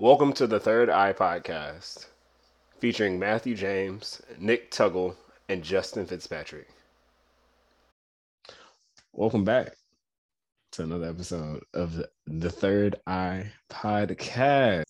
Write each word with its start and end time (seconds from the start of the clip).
Welcome 0.00 0.32
to 0.34 0.46
the 0.46 0.60
Third 0.60 0.90
Eye 0.90 1.12
Podcast, 1.12 2.06
featuring 2.78 3.18
Matthew 3.18 3.56
James, 3.56 4.22
Nick 4.38 4.70
Tuggle, 4.70 5.16
and 5.48 5.64
Justin 5.64 6.06
Fitzpatrick. 6.06 6.68
Welcome 9.12 9.42
back 9.42 9.74
to 10.70 10.84
another 10.84 11.08
episode 11.08 11.64
of 11.74 12.00
the 12.28 12.48
Third 12.48 13.00
Eye 13.08 13.50
Podcast. 13.68 14.84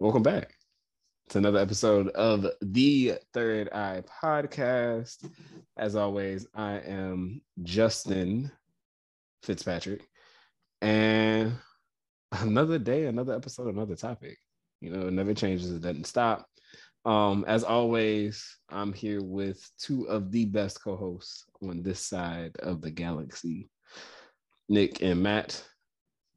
Welcome 0.00 0.22
back 0.22 0.54
to 1.28 1.36
another 1.36 1.58
episode 1.58 2.08
of 2.08 2.46
the 2.62 3.18
Third 3.34 3.68
Eye 3.74 4.04
Podcast. 4.22 5.30
As 5.76 5.96
always, 5.96 6.46
I 6.54 6.78
am 6.78 7.42
Justin 7.62 8.50
Fitzpatrick, 9.42 10.08
and 10.80 11.52
another 12.42 12.78
day, 12.78 13.06
another 13.06 13.34
episode, 13.34 13.68
another 13.68 13.96
topic. 13.96 14.38
You 14.80 14.90
know, 14.90 15.06
it 15.06 15.12
never 15.12 15.34
changes, 15.34 15.70
it 15.70 15.82
doesn't 15.82 16.06
stop. 16.06 16.46
Um, 17.04 17.44
as 17.46 17.64
always, 17.64 18.58
I'm 18.70 18.92
here 18.92 19.22
with 19.22 19.70
two 19.78 20.04
of 20.08 20.32
the 20.32 20.46
best 20.46 20.82
co-hosts 20.82 21.44
on 21.62 21.82
this 21.82 22.00
side 22.00 22.56
of 22.60 22.80
the 22.80 22.90
galaxy, 22.90 23.68
Nick 24.68 25.02
and 25.02 25.22
Matt. 25.22 25.62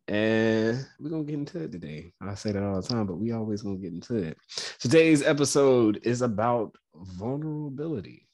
And 0.10 0.86
we're 1.00 1.10
gonna 1.10 1.24
get 1.24 1.36
into 1.36 1.64
it 1.64 1.72
today. 1.72 2.14
I 2.22 2.36
say 2.36 2.52
that 2.54 2.64
all 2.64 2.82
the 2.82 2.88
time, 2.88 3.08
but 3.08 3.18
we 3.18 3.32
always 3.32 3.62
gonna 3.62 3.78
get 3.78 3.94
into 3.94 4.16
it. 4.16 4.38
Today's 4.80 5.22
episode 5.22 6.00
is 6.04 6.22
about 6.22 6.76
vulnerability. 6.96 8.28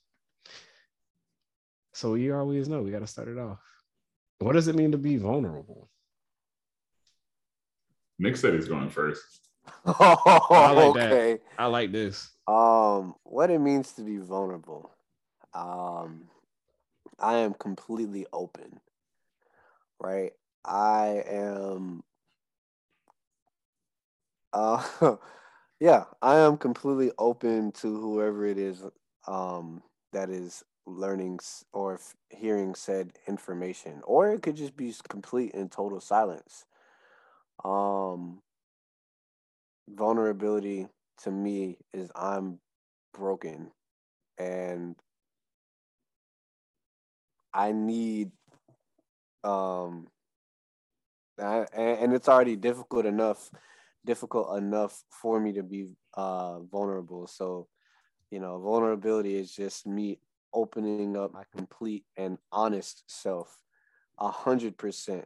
So 1.93 2.15
you 2.15 2.35
always 2.35 2.67
know 2.67 2.81
we 2.81 2.91
gotta 2.91 3.07
start 3.07 3.27
it 3.27 3.39
off. 3.39 3.59
What 4.39 4.53
does 4.53 4.67
it 4.67 4.75
mean 4.75 4.91
to 4.91 4.97
be 4.97 5.17
vulnerable? 5.17 5.89
Nick 8.19 8.37
said 8.37 8.53
he's 8.53 8.67
going 8.67 8.89
first. 8.89 9.21
Oh, 9.85 10.45
I 10.51 10.71
like 10.71 10.95
okay. 10.95 11.31
that. 11.33 11.41
I 11.57 11.65
like 11.65 11.91
this. 11.91 12.29
Um, 12.47 13.15
what 13.23 13.49
it 13.49 13.59
means 13.59 13.93
to 13.93 14.01
be 14.01 14.17
vulnerable. 14.17 14.91
Um, 15.53 16.29
I 17.19 17.37
am 17.37 17.53
completely 17.53 18.25
open. 18.33 18.79
Right? 19.99 20.31
I 20.65 21.23
am 21.27 22.03
uh 24.53 25.17
yeah, 25.79 26.03
I 26.21 26.37
am 26.37 26.57
completely 26.57 27.11
open 27.17 27.71
to 27.73 27.99
whoever 27.99 28.45
it 28.45 28.57
is 28.57 28.83
um 29.27 29.81
that 30.11 30.29
is 30.29 30.63
learning 30.85 31.39
or 31.73 31.99
hearing 32.29 32.75
said 32.75 33.13
information 33.27 34.01
or 34.03 34.31
it 34.31 34.43
could 34.43 34.55
just 34.55 34.77
be 34.77 34.93
complete 35.09 35.53
and 35.55 35.71
total 35.71 35.99
silence. 35.99 36.65
Um 37.63 38.39
vulnerability 39.89 40.87
to 41.23 41.31
me 41.31 41.77
is 41.93 42.09
I'm 42.15 42.59
broken 43.13 43.71
and 44.37 44.95
I 47.53 47.71
need 47.71 48.31
um 49.43 50.07
I, 51.39 51.65
and, 51.73 52.13
it's 52.13 52.29
already 52.29 52.55
difficult 52.55 53.05
enough 53.05 53.49
difficult 54.05 54.57
enough 54.57 55.03
for 55.09 55.39
me 55.39 55.53
to 55.53 55.63
be 55.63 55.87
uh 56.15 56.59
vulnerable. 56.61 57.27
So 57.27 57.67
you 58.31 58.39
know 58.39 58.59
vulnerability 58.59 59.35
is 59.35 59.51
just 59.51 59.85
me 59.85 60.19
opening 60.53 61.17
up 61.17 61.33
my 61.33 61.43
complete 61.55 62.05
and 62.17 62.37
honest 62.51 63.03
self 63.07 63.57
a 64.19 64.29
hundred 64.29 64.77
percent 64.77 65.25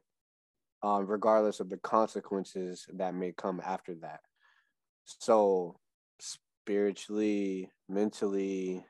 um 0.83 1.07
regardless 1.07 1.59
of 1.59 1.69
the 1.69 1.77
consequences 1.77 2.85
that 2.93 3.15
may 3.15 3.31
come 3.31 3.61
after 3.65 3.95
that. 3.95 4.19
So 5.05 5.79
spiritually 6.19 7.71
mentally 7.89 8.85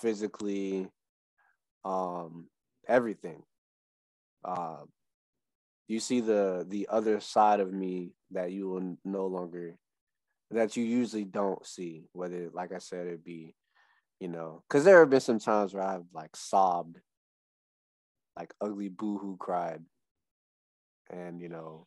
physically 0.00 0.88
um 1.84 2.48
everything. 2.88 3.42
Uh 4.44 4.84
you 5.88 5.98
see 5.98 6.20
the 6.20 6.64
the 6.68 6.86
other 6.90 7.20
side 7.20 7.58
of 7.58 7.72
me 7.72 8.12
that 8.30 8.52
you 8.52 8.68
will 8.68 8.96
no 9.04 9.26
longer 9.26 9.76
that 10.52 10.76
you 10.76 10.84
usually 10.84 11.24
don't 11.24 11.66
see 11.66 12.04
whether 12.12 12.48
like 12.52 12.72
i 12.72 12.78
said 12.78 13.06
it 13.06 13.24
be 13.24 13.54
you 14.20 14.28
know 14.28 14.62
because 14.68 14.84
there 14.84 15.00
have 15.00 15.10
been 15.10 15.20
some 15.20 15.38
times 15.40 15.74
where 15.74 15.82
i've 15.84 16.06
like 16.14 16.34
sobbed. 16.36 16.98
Like 18.36 18.54
ugly 18.60 18.88
boo-hoo 18.88 19.36
cried 19.38 19.82
and 21.10 21.40
you 21.40 21.48
know 21.48 21.86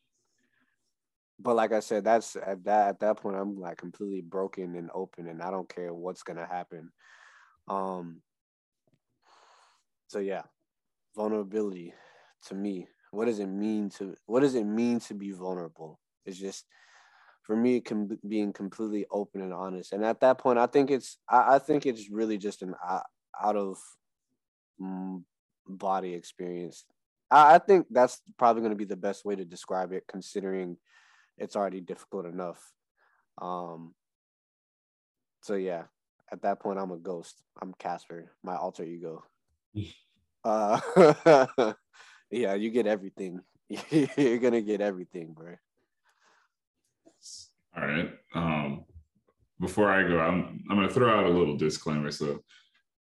but 1.40 1.56
like 1.56 1.72
i 1.72 1.80
said 1.80 2.04
that's 2.04 2.36
at 2.36 2.64
that 2.64 2.88
at 2.90 3.00
that 3.00 3.18
point 3.18 3.36
i'm 3.36 3.60
like 3.60 3.78
completely 3.78 4.22
broken 4.22 4.76
and 4.76 4.90
open 4.94 5.28
and 5.28 5.42
i 5.42 5.50
don't 5.50 5.74
care 5.74 5.94
what's 5.94 6.24
gonna 6.24 6.46
happen. 6.46 6.92
Um 7.68 8.22
so 10.08 10.20
yeah 10.20 10.44
vulnerability 11.16 11.94
to 12.48 12.56
me 12.56 12.88
what 13.12 13.26
does 13.26 13.40
it 13.40 13.48
mean 13.48 13.90
to 13.90 14.16
what 14.26 14.42
does 14.42 14.56
it 14.56 14.66
mean 14.66 15.00
to 15.00 15.14
be 15.14 15.32
vulnerable? 15.32 16.00
It's 16.26 16.38
just 16.38 16.66
for 17.44 17.56
me 17.56 17.80
com- 17.80 18.20
being 18.28 18.52
completely 18.52 19.06
open 19.12 19.42
and 19.42 19.54
honest 19.54 19.94
and 19.94 20.04
at 20.04 20.20
that 20.22 20.38
point 20.38 20.58
i 20.58 20.66
think 20.66 20.90
it's 20.90 21.18
i, 21.30 21.56
I 21.56 21.60
think 21.60 21.86
it's 21.86 22.10
really 22.10 22.38
just 22.38 22.62
an 22.62 22.74
out, 22.84 23.04
out 23.42 23.56
of 23.56 23.78
mm, 24.82 25.22
body 25.68 26.14
experience 26.14 26.86
I, 27.34 27.56
I 27.56 27.58
think 27.58 27.88
that's 27.90 28.22
probably 28.38 28.62
going 28.62 28.72
to 28.72 28.78
be 28.78 28.86
the 28.86 28.96
best 28.96 29.26
way 29.26 29.36
to 29.36 29.46
describe 29.46 29.92
it 29.92 30.06
considering 30.08 30.78
it's 31.38 31.56
already 31.56 31.82
difficult 31.82 32.26
enough 32.26 32.62
um 33.42 33.94
so 35.42 35.56
yeah 35.56 35.84
at 36.32 36.44
that 36.44 36.60
point 36.60 36.80
i'm 36.80 36.92
a 36.92 36.98
ghost 36.98 37.42
i'm 37.62 37.74
casper 37.80 38.32
my 38.44 38.56
alter 38.56 38.84
ego 38.84 39.24
uh 40.44 40.80
yeah 42.32 42.54
you 42.54 42.70
get 42.70 42.86
everything 42.86 43.40
you're 44.18 44.38
gonna 44.38 44.62
get 44.62 44.82
everything 44.82 45.34
bro 45.34 45.56
All 47.76 47.88
right. 47.88 48.12
Um, 48.36 48.86
before 49.60 49.92
I 49.92 50.08
go, 50.08 50.20
I'm 50.20 50.64
I'm 50.70 50.76
gonna 50.76 50.90
throw 50.90 51.18
out 51.18 51.26
a 51.26 51.30
little 51.30 51.58
disclaimer. 51.58 52.12
So 52.12 52.42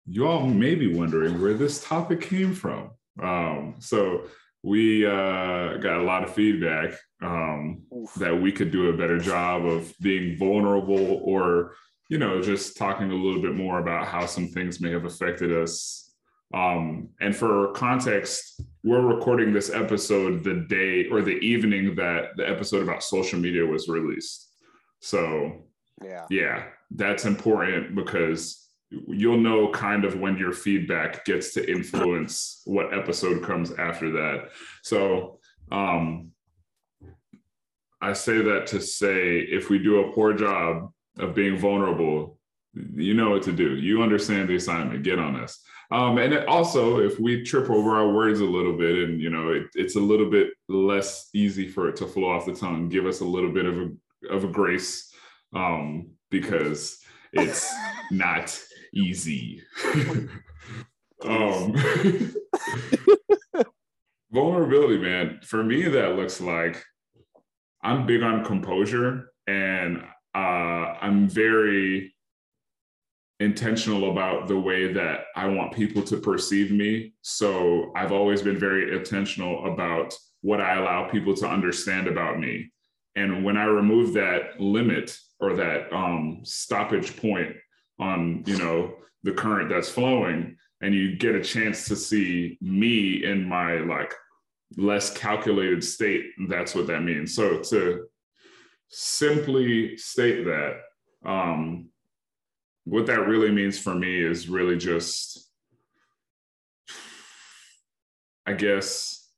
you 0.06 0.28
all 0.28 0.46
may 0.46 0.76
be 0.76 0.94
wondering 0.94 1.42
where 1.42 1.54
this 1.54 1.84
topic 1.84 2.22
came 2.22 2.54
from. 2.54 2.92
Um, 3.22 3.76
so 3.80 4.26
we 4.64 5.06
uh, 5.06 5.78
got 5.78 6.00
a 6.00 6.04
lot 6.04 6.24
of 6.24 6.34
feedback 6.34 6.94
um, 7.22 7.84
that 8.18 8.36
we 8.36 8.52
could 8.52 8.72
do 8.72 8.90
a 8.90 8.98
better 8.98 9.18
job 9.18 9.66
of 9.66 9.94
being 10.00 10.38
vulnerable 10.38 11.22
or 11.24 11.76
you 12.10 12.18
know 12.18 12.42
just 12.42 12.78
talking 12.78 13.12
a 13.12 13.16
little 13.16 13.42
bit 13.42 13.56
more 13.56 13.80
about 13.80 14.08
how 14.08 14.26
some 14.26 14.48
things 14.48 14.82
may 14.82 14.92
have 14.92 15.06
affected 15.06 15.52
us. 15.52 16.14
Um, 16.54 17.10
and 17.22 17.34
for 17.36 17.72
context 17.72 18.62
we're 18.84 19.06
recording 19.06 19.54
this 19.54 19.70
episode 19.70 20.44
the 20.44 20.66
day 20.68 21.08
or 21.08 21.22
the 21.22 21.38
evening 21.38 21.96
that 21.96 22.36
the 22.36 22.50
episode 22.50 22.82
about 22.82 23.04
social 23.04 23.40
media 23.40 23.66
was 23.66 23.88
released. 23.88 24.50
So 25.00 25.64
yeah. 26.04 26.26
yeah 26.30 26.64
that's 26.92 27.26
important 27.26 27.96
because 27.96 28.70
you'll 28.92 29.38
know 29.38 29.70
kind 29.70 30.04
of 30.06 30.20
when 30.20 30.38
your 30.38 30.52
feedback 30.52 31.24
gets 31.26 31.54
to 31.54 31.72
influence 31.72 32.62
what 32.66 32.94
episode 32.94 33.44
comes 33.44 33.72
after 33.74 34.12
that. 34.12 34.50
So 34.84 35.40
um 35.72 36.32
i 38.02 38.12
say 38.12 38.42
that 38.42 38.68
to 38.68 38.82
say 38.82 39.40
if 39.40 39.70
we 39.70 39.80
do 39.80 40.02
a 40.02 40.12
poor 40.12 40.34
job 40.34 40.92
of 41.20 41.34
being 41.34 41.58
vulnerable 41.58 42.38
you 42.74 43.14
know 43.14 43.32
what 43.32 43.44
to 43.44 43.52
do. 43.52 43.76
You 43.76 44.02
understand 44.02 44.50
the 44.50 44.56
assignment. 44.56 45.04
Get 45.04 45.20
on 45.20 45.36
us. 45.36 45.62
Um 45.92 46.18
and 46.18 46.34
also 46.46 47.00
if 47.00 47.20
we 47.20 47.44
trip 47.44 47.70
over 47.70 47.96
our 47.96 48.10
words 48.10 48.40
a 48.40 48.46
little 48.46 48.78
bit 48.78 49.10
and 49.10 49.22
you 49.22 49.30
know 49.30 49.50
it, 49.50 49.64
it's 49.76 49.98
a 49.98 50.00
little 50.00 50.30
bit 50.30 50.50
less 50.70 51.30
easy 51.34 51.68
for 51.68 51.90
it 51.90 51.98
to 51.98 52.08
flow 52.08 52.30
off 52.30 52.46
the 52.46 52.54
tongue 52.54 52.88
give 52.88 53.06
us 53.06 53.20
a 53.20 53.26
little 53.26 53.52
bit 53.52 53.66
of 53.66 53.78
a 53.78 53.90
of 54.30 54.46
a 54.46 54.48
grace 54.48 55.14
um 55.54 56.12
because 56.30 57.00
it's 57.34 57.70
not 58.10 58.58
easy. 58.94 59.64
um, 61.26 61.76
vulnerability, 64.32 64.98
man. 64.98 65.40
For 65.44 65.64
me, 65.64 65.88
that 65.88 66.16
looks 66.16 66.42
like 66.42 66.84
I'm 67.84 68.06
big 68.06 68.24
on 68.24 68.46
composure 68.46 69.32
and 69.48 70.04
uh, 70.34 70.38
I'm 71.02 71.28
very 71.28 72.14
intentional 73.40 74.12
about 74.12 74.48
the 74.48 74.60
way 74.60 74.94
that 74.94 75.26
I 75.36 75.48
want 75.48 75.74
people 75.74 76.04
to 76.04 76.18
perceive 76.18 76.72
me. 76.72 77.14
So 77.22 77.92
I've 77.96 78.12
always 78.12 78.42
been 78.42 78.60
very 78.60 78.96
intentional 78.96 79.74
about 79.74 80.14
what 80.42 80.62
I 80.62 80.76
allow 80.76 81.10
people 81.10 81.36
to 81.38 81.48
understand 81.48 82.08
about 82.08 82.40
me. 82.40 82.72
And 83.16 83.44
when 83.44 83.58
I 83.58 83.64
remove 83.66 84.14
that 84.14 84.60
limit 84.60 85.18
or 85.40 85.56
that 85.56 85.92
um, 85.92 86.42
stoppage 86.44 87.18
point 87.18 87.56
on, 88.02 88.44
you 88.46 88.58
know, 88.58 88.96
the 89.24 89.32
current 89.32 89.70
that's 89.70 89.90
flowing, 89.90 90.58
and 90.82 90.94
you 90.94 91.16
get 91.16 91.36
a 91.36 91.44
chance 91.44 91.86
to 91.88 91.96
see 91.96 92.58
me 92.60 93.24
in 93.24 93.48
my 93.48 93.78
like 93.78 94.14
less 94.78 95.16
calculated 95.16 95.84
state, 95.84 96.26
that's 96.50 96.74
what 96.74 96.88
that 96.88 97.04
means. 97.04 97.36
So 97.36 97.60
to 97.60 98.08
simply 98.90 99.96
state 99.98 100.44
that. 100.46 100.82
Um, 101.26 101.90
what 102.86 103.06
that 103.06 103.28
really 103.28 103.52
means 103.52 103.78
for 103.78 103.94
me 103.94 104.24
is 104.24 104.50
really 104.50 104.76
just, 104.76 105.52
I 108.46 108.54
guess, 108.54 109.30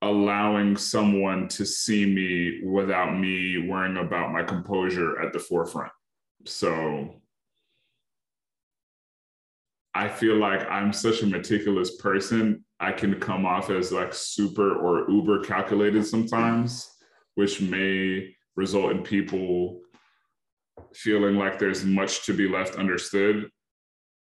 allowing 0.00 0.76
someone 0.76 1.48
to 1.48 1.64
see 1.64 2.06
me 2.06 2.66
without 2.66 3.18
me 3.18 3.58
worrying 3.68 3.98
about 3.98 4.32
my 4.32 4.42
composure 4.42 5.20
at 5.20 5.32
the 5.32 5.38
forefront. 5.38 5.92
So 6.46 7.20
I 9.94 10.08
feel 10.08 10.36
like 10.36 10.68
I'm 10.68 10.92
such 10.92 11.22
a 11.22 11.26
meticulous 11.26 11.96
person. 11.96 12.64
I 12.80 12.90
can 12.92 13.20
come 13.20 13.46
off 13.46 13.70
as 13.70 13.92
like 13.92 14.12
super 14.12 14.74
or 14.74 15.08
uber 15.08 15.44
calculated 15.44 16.04
sometimes, 16.04 16.90
which 17.36 17.60
may 17.60 18.34
result 18.56 18.90
in 18.90 19.02
people 19.02 19.80
feeling 20.94 21.36
like 21.36 21.58
there's 21.58 21.84
much 21.84 22.26
to 22.26 22.34
be 22.34 22.48
left 22.48 22.74
understood. 22.76 23.48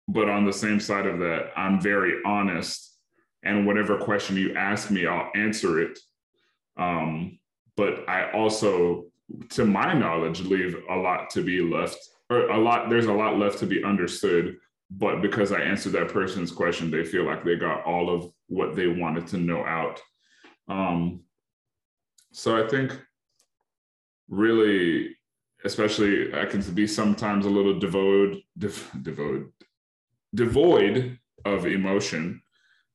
But 0.09 0.29
on 0.29 0.45
the 0.45 0.53
same 0.53 0.79
side 0.79 1.07
of 1.07 1.19
that, 1.21 1.53
I'm 1.57 1.81
very 1.81 2.21
honest. 2.27 2.99
And 3.43 3.67
whatever 3.67 3.97
question 3.97 4.37
you 4.37 4.55
ask 4.55 4.91
me, 4.91 5.07
I'll 5.07 5.31
answer 5.35 5.81
it. 5.81 5.99
Um, 6.77 7.39
but 7.77 8.09
I 8.09 8.31
also, 8.33 9.07
to 9.51 9.65
my 9.65 9.95
knowledge, 9.95 10.41
leave 10.41 10.77
a 10.91 10.97
lot 10.97 11.31
to 11.31 11.43
be 11.43 11.61
left, 11.63 11.99
or 12.29 12.51
a 12.51 12.59
lot, 12.59 12.91
there's 12.91 13.07
a 13.07 13.13
lot 13.13 13.39
left 13.39 13.59
to 13.61 13.67
be 13.67 13.83
understood 13.83 14.57
but 14.99 15.23
because 15.23 15.53
I 15.53 15.61
answered 15.61 15.93
that 15.93 16.09
person's 16.09 16.51
question, 16.51 16.91
they 16.91 17.05
feel 17.05 17.25
like 17.25 17.45
they 17.45 17.57
got 17.57 17.85
all 17.85 18.11
of 18.11 18.31
what 18.49 18.75
they 18.77 18.89
wanted 18.89 19.27
to 19.29 19.39
know 19.39 19.65
out. 19.65 20.01
Um, 20.69 21.21
so 22.33 22.63
I 22.63 22.69
think 22.69 23.01
really, 24.29 25.17
especially 25.65 26.35
I 26.35 26.45
can 26.45 26.61
be 26.75 26.87
sometimes 26.87 27.47
a 27.47 27.51
little 27.51 27.79
devoid, 27.79 28.43
dev, 28.59 28.91
devoid, 29.03 29.51
devoid 30.35 31.19
of 31.45 31.67
emotion, 31.67 32.43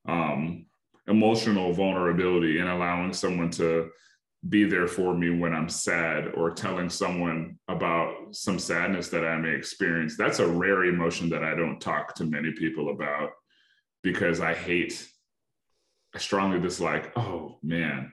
um, 0.06 0.66
emotional 1.08 1.72
vulnerability, 1.72 2.58
and 2.58 2.68
allowing 2.68 3.12
someone 3.12 3.50
to 3.52 3.90
be 4.46 4.64
there 4.64 4.86
for 4.86 5.14
me 5.14 5.30
when 5.30 5.52
I'm 5.52 5.68
sad 5.68 6.28
or 6.34 6.50
telling 6.50 6.88
someone 6.88 7.58
about 7.68 8.34
some 8.34 8.58
sadness 8.58 9.08
that 9.08 9.24
I 9.24 9.36
may 9.36 9.50
experience. 9.50 10.16
That's 10.16 10.38
a 10.38 10.46
rare 10.46 10.84
emotion 10.84 11.28
that 11.30 11.42
I 11.42 11.54
don't 11.54 11.80
talk 11.80 12.14
to 12.16 12.24
many 12.24 12.52
people 12.52 12.90
about 12.90 13.30
because 14.02 14.40
I 14.40 14.54
hate, 14.54 15.06
I 16.14 16.18
strongly 16.18 16.60
dislike, 16.60 17.12
oh 17.16 17.58
man, 17.62 18.12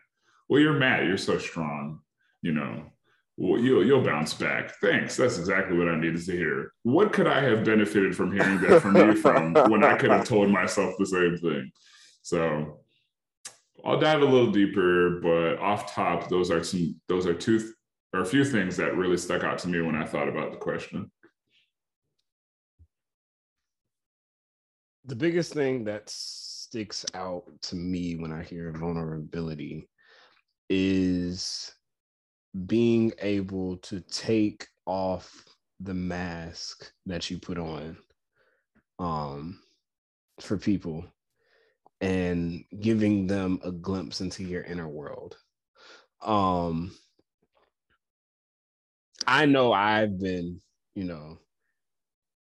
well, 0.49 0.59
you're 0.59 0.73
mad, 0.73 1.05
you're 1.05 1.17
so 1.17 1.37
strong, 1.37 1.99
you 2.41 2.53
know. 2.53 2.85
Well, 3.37 3.59
you'll 3.59 3.85
you'll 3.85 4.03
bounce 4.03 4.33
back. 4.33 4.71
Thanks. 4.79 5.17
That's 5.17 5.37
exactly 5.37 5.77
what 5.77 5.89
I 5.89 5.99
needed 5.99 6.23
to 6.25 6.31
hear. 6.31 6.71
What 6.83 7.11
could 7.11 7.27
I 7.27 7.41
have 7.41 7.65
benefited 7.65 8.15
from 8.15 8.31
hearing 8.31 8.61
that 8.61 8.81
from 8.81 8.95
you 8.95 9.13
from 9.17 9.53
when 9.69 9.83
I 9.83 9.97
could 9.97 10.09
have 10.09 10.23
told 10.23 10.49
myself 10.49 10.95
the 10.97 11.05
same 11.05 11.37
thing? 11.37 11.69
So 12.21 12.79
I'll 13.85 13.99
dive 13.99 14.21
a 14.21 14.25
little 14.25 14.51
deeper, 14.51 15.19
but 15.21 15.59
off 15.59 15.93
top, 15.93 16.27
those 16.27 16.49
are 16.49 16.63
some 16.63 16.99
those 17.07 17.27
are 17.27 17.35
two 17.35 17.59
th- 17.59 17.71
or 18.13 18.21
a 18.21 18.25
few 18.25 18.43
things 18.43 18.75
that 18.77 18.95
really 18.95 19.17
stuck 19.17 19.43
out 19.43 19.59
to 19.59 19.67
me 19.67 19.81
when 19.81 19.95
I 19.95 20.05
thought 20.05 20.27
about 20.27 20.51
the 20.51 20.57
question. 20.57 21.11
The 25.05 25.15
biggest 25.15 25.53
thing 25.53 25.83
that 25.83 26.09
sticks 26.09 27.05
out 27.13 27.43
to 27.63 27.75
me 27.75 28.15
when 28.15 28.31
I 28.31 28.41
hear 28.41 28.71
vulnerability 28.71 29.87
is 30.67 31.71
being 32.65 33.11
able 33.19 33.77
to 33.77 33.99
take 33.99 34.65
off 34.87 35.45
the 35.79 35.93
mask 35.93 36.91
that 37.05 37.29
you 37.29 37.37
put 37.37 37.57
on 37.57 37.97
um 38.97 39.59
for 40.39 40.57
people 40.57 41.05
and 42.01 42.63
giving 42.79 43.27
them 43.27 43.59
a 43.63 43.71
glimpse 43.71 44.21
into 44.21 44.43
your 44.43 44.63
inner 44.63 44.87
world. 44.87 45.37
Um, 46.21 46.95
I 49.27 49.45
know 49.45 49.71
I've 49.73 50.19
been, 50.19 50.61
you 50.93 51.05
know, 51.05 51.39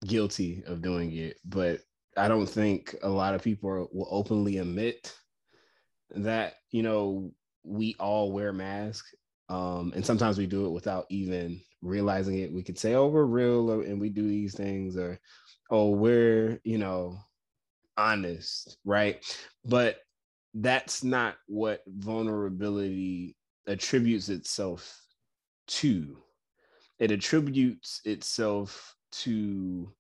guilty 0.06 0.64
of 0.68 0.82
doing 0.82 1.16
it, 1.16 1.38
but 1.46 1.80
I 2.16 2.28
don't 2.28 2.48
think 2.48 2.96
a 3.02 3.10
lot 3.10 3.36
of 3.36 3.44
people 3.44 3.88
will 3.92 4.08
openly 4.10 4.58
admit 4.58 5.16
that, 6.12 6.56
you 6.72 6.84
know, 6.84 7.32
we 7.64 7.96
all 8.00 8.32
wear 8.32 8.54
masks. 8.54 9.14
Um, 9.50 9.94
and 9.96 10.06
sometimes 10.06 10.38
we 10.38 10.46
do 10.46 10.66
it 10.66 10.72
without 10.72 11.06
even 11.10 11.62
realizing 11.82 12.40
it. 12.40 12.52
We 12.52 12.64
could 12.64 12.78
say, 12.78 12.96
oh, 12.96 13.08
we're 13.08 13.26
real 13.26 13.70
or, 13.70 13.84
and 13.84 14.00
we 14.00 14.10
do 14.10 14.28
these 14.28 14.56
things, 14.56 14.98
or 14.98 15.20
oh, 15.70 15.92
we're, 15.92 16.60
you 16.64 16.78
know, 16.78 17.18
honest, 17.98 18.78
right? 18.86 19.24
But 19.66 19.98
that's 20.54 21.04
not 21.04 21.36
what 21.48 21.82
vulnerability 21.88 23.36
attributes 23.68 24.30
itself 24.30 25.00
to. 25.68 26.18
It 27.00 27.12
attributes 27.12 28.02
itself 28.06 28.96
to 29.12 29.94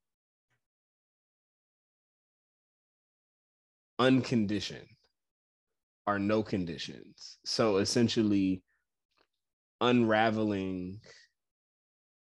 unconditioned 3.99 4.87
or 6.05 6.17
no 6.19 6.41
conditions. 6.41 7.37
So 7.45 7.77
essentially, 7.77 8.63
unraveling 9.81 10.99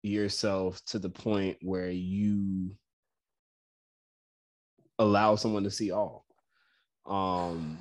yourself 0.02 0.84
to 0.86 0.98
the 0.98 1.10
point 1.10 1.56
where 1.62 1.90
you 1.90 2.76
allow 4.98 5.36
someone 5.36 5.64
to 5.64 5.70
see 5.70 5.90
all. 5.90 6.24
Um, 7.06 7.78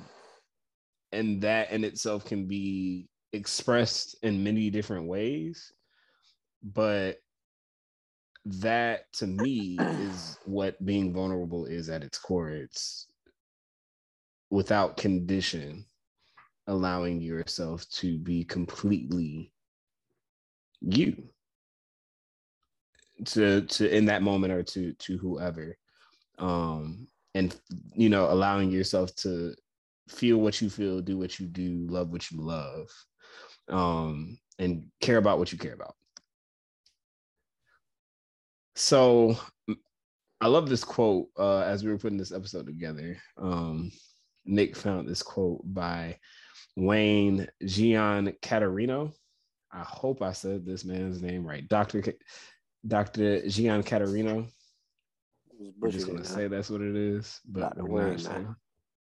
and 1.12 1.40
that 1.42 1.70
in 1.70 1.84
itself 1.84 2.24
can 2.24 2.46
be 2.46 3.08
expressed 3.32 4.16
in 4.22 4.44
many 4.44 4.70
different 4.70 5.06
ways. 5.06 5.72
But 6.62 7.18
that 8.44 9.12
to 9.14 9.26
me 9.26 9.76
is 9.78 10.38
what 10.44 10.84
being 10.84 11.12
vulnerable 11.12 11.66
is 11.66 11.88
at 11.88 12.02
its 12.02 12.18
core. 12.18 12.50
It's 12.50 13.06
without 14.50 14.96
condition, 14.96 15.84
allowing 16.66 17.20
yourself 17.20 17.88
to 17.90 18.18
be 18.18 18.44
completely 18.44 19.52
you 20.80 21.24
to 23.24 23.62
to 23.62 23.94
in 23.94 24.06
that 24.06 24.22
moment 24.22 24.52
or 24.52 24.62
to 24.62 24.92
to 24.94 25.18
whoever 25.18 25.76
um, 26.38 27.06
and 27.34 27.54
you 27.94 28.08
know 28.08 28.30
allowing 28.30 28.70
yourself 28.70 29.14
to 29.16 29.54
feel 30.08 30.38
what 30.38 30.60
you 30.60 30.70
feel, 30.70 31.00
do 31.00 31.18
what 31.18 31.38
you 31.38 31.46
do, 31.46 31.86
love 31.88 32.10
what 32.10 32.30
you 32.30 32.40
love, 32.40 32.88
um, 33.68 34.38
and 34.58 34.86
care 35.00 35.18
about 35.18 35.38
what 35.38 35.52
you 35.52 35.58
care 35.58 35.74
about. 35.74 35.94
So 38.74 39.36
I 40.40 40.46
love 40.46 40.68
this 40.68 40.84
quote 40.84 41.28
uh, 41.36 41.60
as 41.60 41.84
we 41.84 41.90
were 41.90 41.98
putting 41.98 42.18
this 42.18 42.32
episode 42.32 42.66
together. 42.66 43.18
Um, 43.36 43.90
Nick 44.44 44.76
found 44.76 45.08
this 45.08 45.22
quote 45.22 45.62
by 45.64 46.16
Wayne 46.76 47.48
Giancaterino. 47.64 49.12
I 49.72 49.82
hope 49.82 50.22
I 50.22 50.32
said 50.32 50.64
this 50.64 50.84
man's 50.84 51.20
name 51.20 51.44
right. 51.44 51.68
Dr. 51.68 52.02
K- 52.02 52.14
Dr. 52.86 53.40
Giancaterino. 53.42 54.48
We're 55.78 55.90
just 55.90 56.06
gonna 56.06 56.24
say 56.24 56.48
that's 56.48 56.70
what 56.70 56.80
it 56.80 56.94
is, 56.94 57.40
but 57.46 57.60
Dr. 57.60 57.84
Wayne, 57.84 58.22
man. 58.22 58.56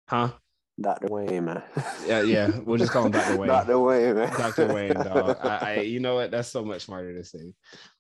Huh? 0.08 0.32
Dr. 0.80 1.08
Wayne, 1.08 1.46
man. 1.46 1.64
yeah, 2.06 2.22
yeah. 2.22 2.50
We'll 2.64 2.78
just 2.78 2.92
call 2.92 3.06
him 3.06 3.12
Dr. 3.12 3.38
Wayne. 3.40 3.48
Dr. 3.48 3.80
Wayne, 3.80 4.16
man. 4.16 4.30
Dr. 4.34 4.74
Wayne, 4.74 4.94
dog. 4.94 5.38
I, 5.44 5.58
I, 5.58 5.80
you 5.82 6.00
know 6.00 6.16
what? 6.16 6.32
That's 6.32 6.50
so 6.50 6.64
much 6.64 6.86
smarter 6.86 7.14
to 7.14 7.24
say. 7.24 7.54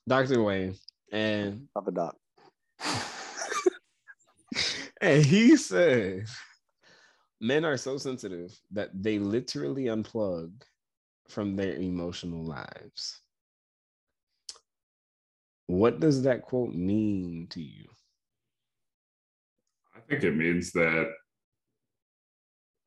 Dr. 0.08 0.44
Wayne. 0.44 0.76
And 1.12 1.68
Papa 1.74 1.92
Doc. 1.92 2.16
and 5.02 5.26
he 5.26 5.56
said 5.56 6.26
men 7.42 7.66
are 7.66 7.78
so 7.78 7.98
sensitive 7.98 8.58
that 8.72 8.90
they 8.94 9.20
literally 9.20 9.86
unplug 9.86 10.52
from 11.30 11.56
their 11.56 11.76
emotional 11.76 12.44
lives. 12.44 13.22
What 15.68 16.00
does 16.00 16.24
that 16.24 16.44
quote 16.44 16.74
mean 16.74 17.48
to 17.52 17.62
you? 17.62 17.88
I 19.98 20.01
think 20.10 20.24
it 20.24 20.36
means 20.36 20.72
that 20.74 21.08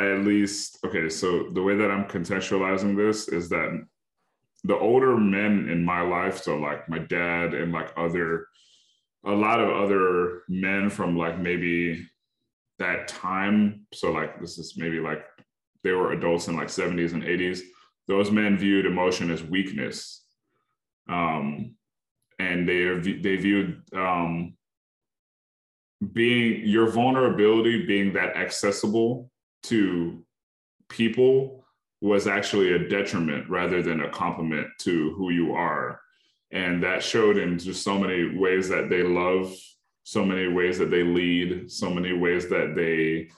at 0.01 0.19
least, 0.21 0.79
okay, 0.85 1.09
so 1.09 1.49
the 1.51 1.63
way 1.63 1.77
that 1.77 1.91
I'm 1.91 2.05
contextualizing 2.07 2.97
this 2.97 3.29
is 3.29 3.49
that 3.51 3.87
the 4.65 4.77
older 4.77 5.17
men 5.17 5.69
in 5.69 5.85
my 5.85 6.03
life, 6.03 6.43
so 6.43 6.57
like 6.57 6.89
my 6.89 6.99
dad 6.99 7.55
and 7.55 7.73
like 7.73 7.93
other, 7.97 8.47
a 9.25 9.33
lot 9.33 9.61
of 9.61 9.71
other 9.71 10.43
men 10.49 10.91
from 10.91 11.17
like 11.17 11.39
maybe 11.39 12.07
that 12.79 13.09
time. 13.09 13.87
So 13.95 14.11
like 14.11 14.41
this 14.41 14.59
is 14.59 14.77
maybe 14.77 15.01
like 15.01 15.25
they 15.85 15.93
were 15.93 16.13
adults 16.13 16.49
in 16.49 16.57
like 16.57 16.69
70s 16.69 17.13
and 17.13 17.23
80s. 17.23 17.61
Those 18.09 18.31
men 18.31 18.59
viewed 18.59 18.87
emotion 18.87 19.31
as 19.31 19.43
weakness. 19.45 20.25
um, 21.09 21.77
and 22.39 22.69
they 22.69 22.85
they 23.21 23.37
viewed 23.37 23.83
um, 23.95 24.55
being 26.13 26.67
your 26.67 26.91
vulnerability 26.91 27.87
being 27.87 28.13
that 28.15 28.37
accessible 28.37 29.31
to 29.65 30.25
people 30.89 31.65
was 32.01 32.27
actually 32.27 32.73
a 32.73 32.89
detriment 32.89 33.49
rather 33.51 33.83
than 33.83 34.01
a 34.01 34.11
compliment 34.11 34.67
to 34.79 35.13
who 35.17 35.31
you 35.31 35.53
are. 35.53 36.01
And 36.51 36.83
that 36.83 37.03
showed 37.03 37.37
in 37.37 37.59
just 37.59 37.85
so 37.85 37.99
many 37.99 38.37
ways 38.37 38.69
that 38.71 38.89
they 38.89 39.03
love 39.03 39.55
so 40.03 40.25
many 40.25 40.49
ways 40.49 40.79
that 40.79 40.91
they 40.91 41.05
lead 41.05 41.71
so 41.71 41.91
many 41.91 42.13
ways 42.13 42.49
that 42.49 42.75
they 42.75 43.31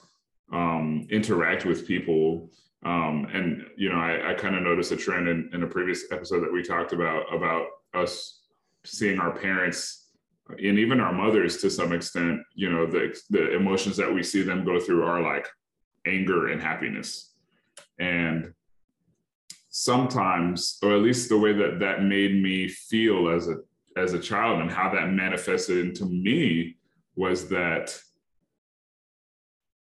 um, 0.51 1.05
interact 1.11 1.65
with 1.65 1.85
people. 1.85 2.49
Um, 2.85 3.27
and 3.31 3.65
you 3.77 3.89
know 3.89 3.95
i, 3.95 4.31
I 4.31 4.33
kind 4.33 4.55
of 4.55 4.63
noticed 4.63 4.91
a 4.91 4.97
trend 4.97 5.29
in, 5.29 5.49
in 5.53 5.63
a 5.63 5.67
previous 5.67 6.11
episode 6.11 6.41
that 6.41 6.51
we 6.51 6.61
talked 6.61 6.91
about 6.91 7.33
about 7.33 7.67
us 7.93 8.41
seeing 8.83 9.19
our 9.19 9.31
parents 9.31 10.02
and 10.49 10.77
even 10.77 10.99
our 10.99 11.13
mothers 11.13 11.57
to 11.57 11.69
some 11.69 11.93
extent 11.93 12.41
you 12.53 12.69
know 12.69 12.85
the 12.85 13.17
the 13.29 13.55
emotions 13.55 13.95
that 13.97 14.13
we 14.13 14.21
see 14.21 14.41
them 14.41 14.65
go 14.65 14.79
through 14.79 15.03
are 15.03 15.21
like 15.21 15.47
anger 16.05 16.49
and 16.49 16.61
happiness 16.61 17.33
and 17.99 18.53
sometimes 19.69 20.77
or 20.83 20.93
at 20.93 21.01
least 21.01 21.29
the 21.29 21.37
way 21.37 21.53
that 21.53 21.79
that 21.79 22.03
made 22.03 22.43
me 22.43 22.67
feel 22.67 23.29
as 23.29 23.47
a 23.47 23.55
as 23.95 24.13
a 24.13 24.19
child 24.19 24.59
and 24.61 24.71
how 24.71 24.89
that 24.89 25.09
manifested 25.11 25.77
into 25.77 26.05
me 26.05 26.75
was 27.15 27.47
that 27.49 27.97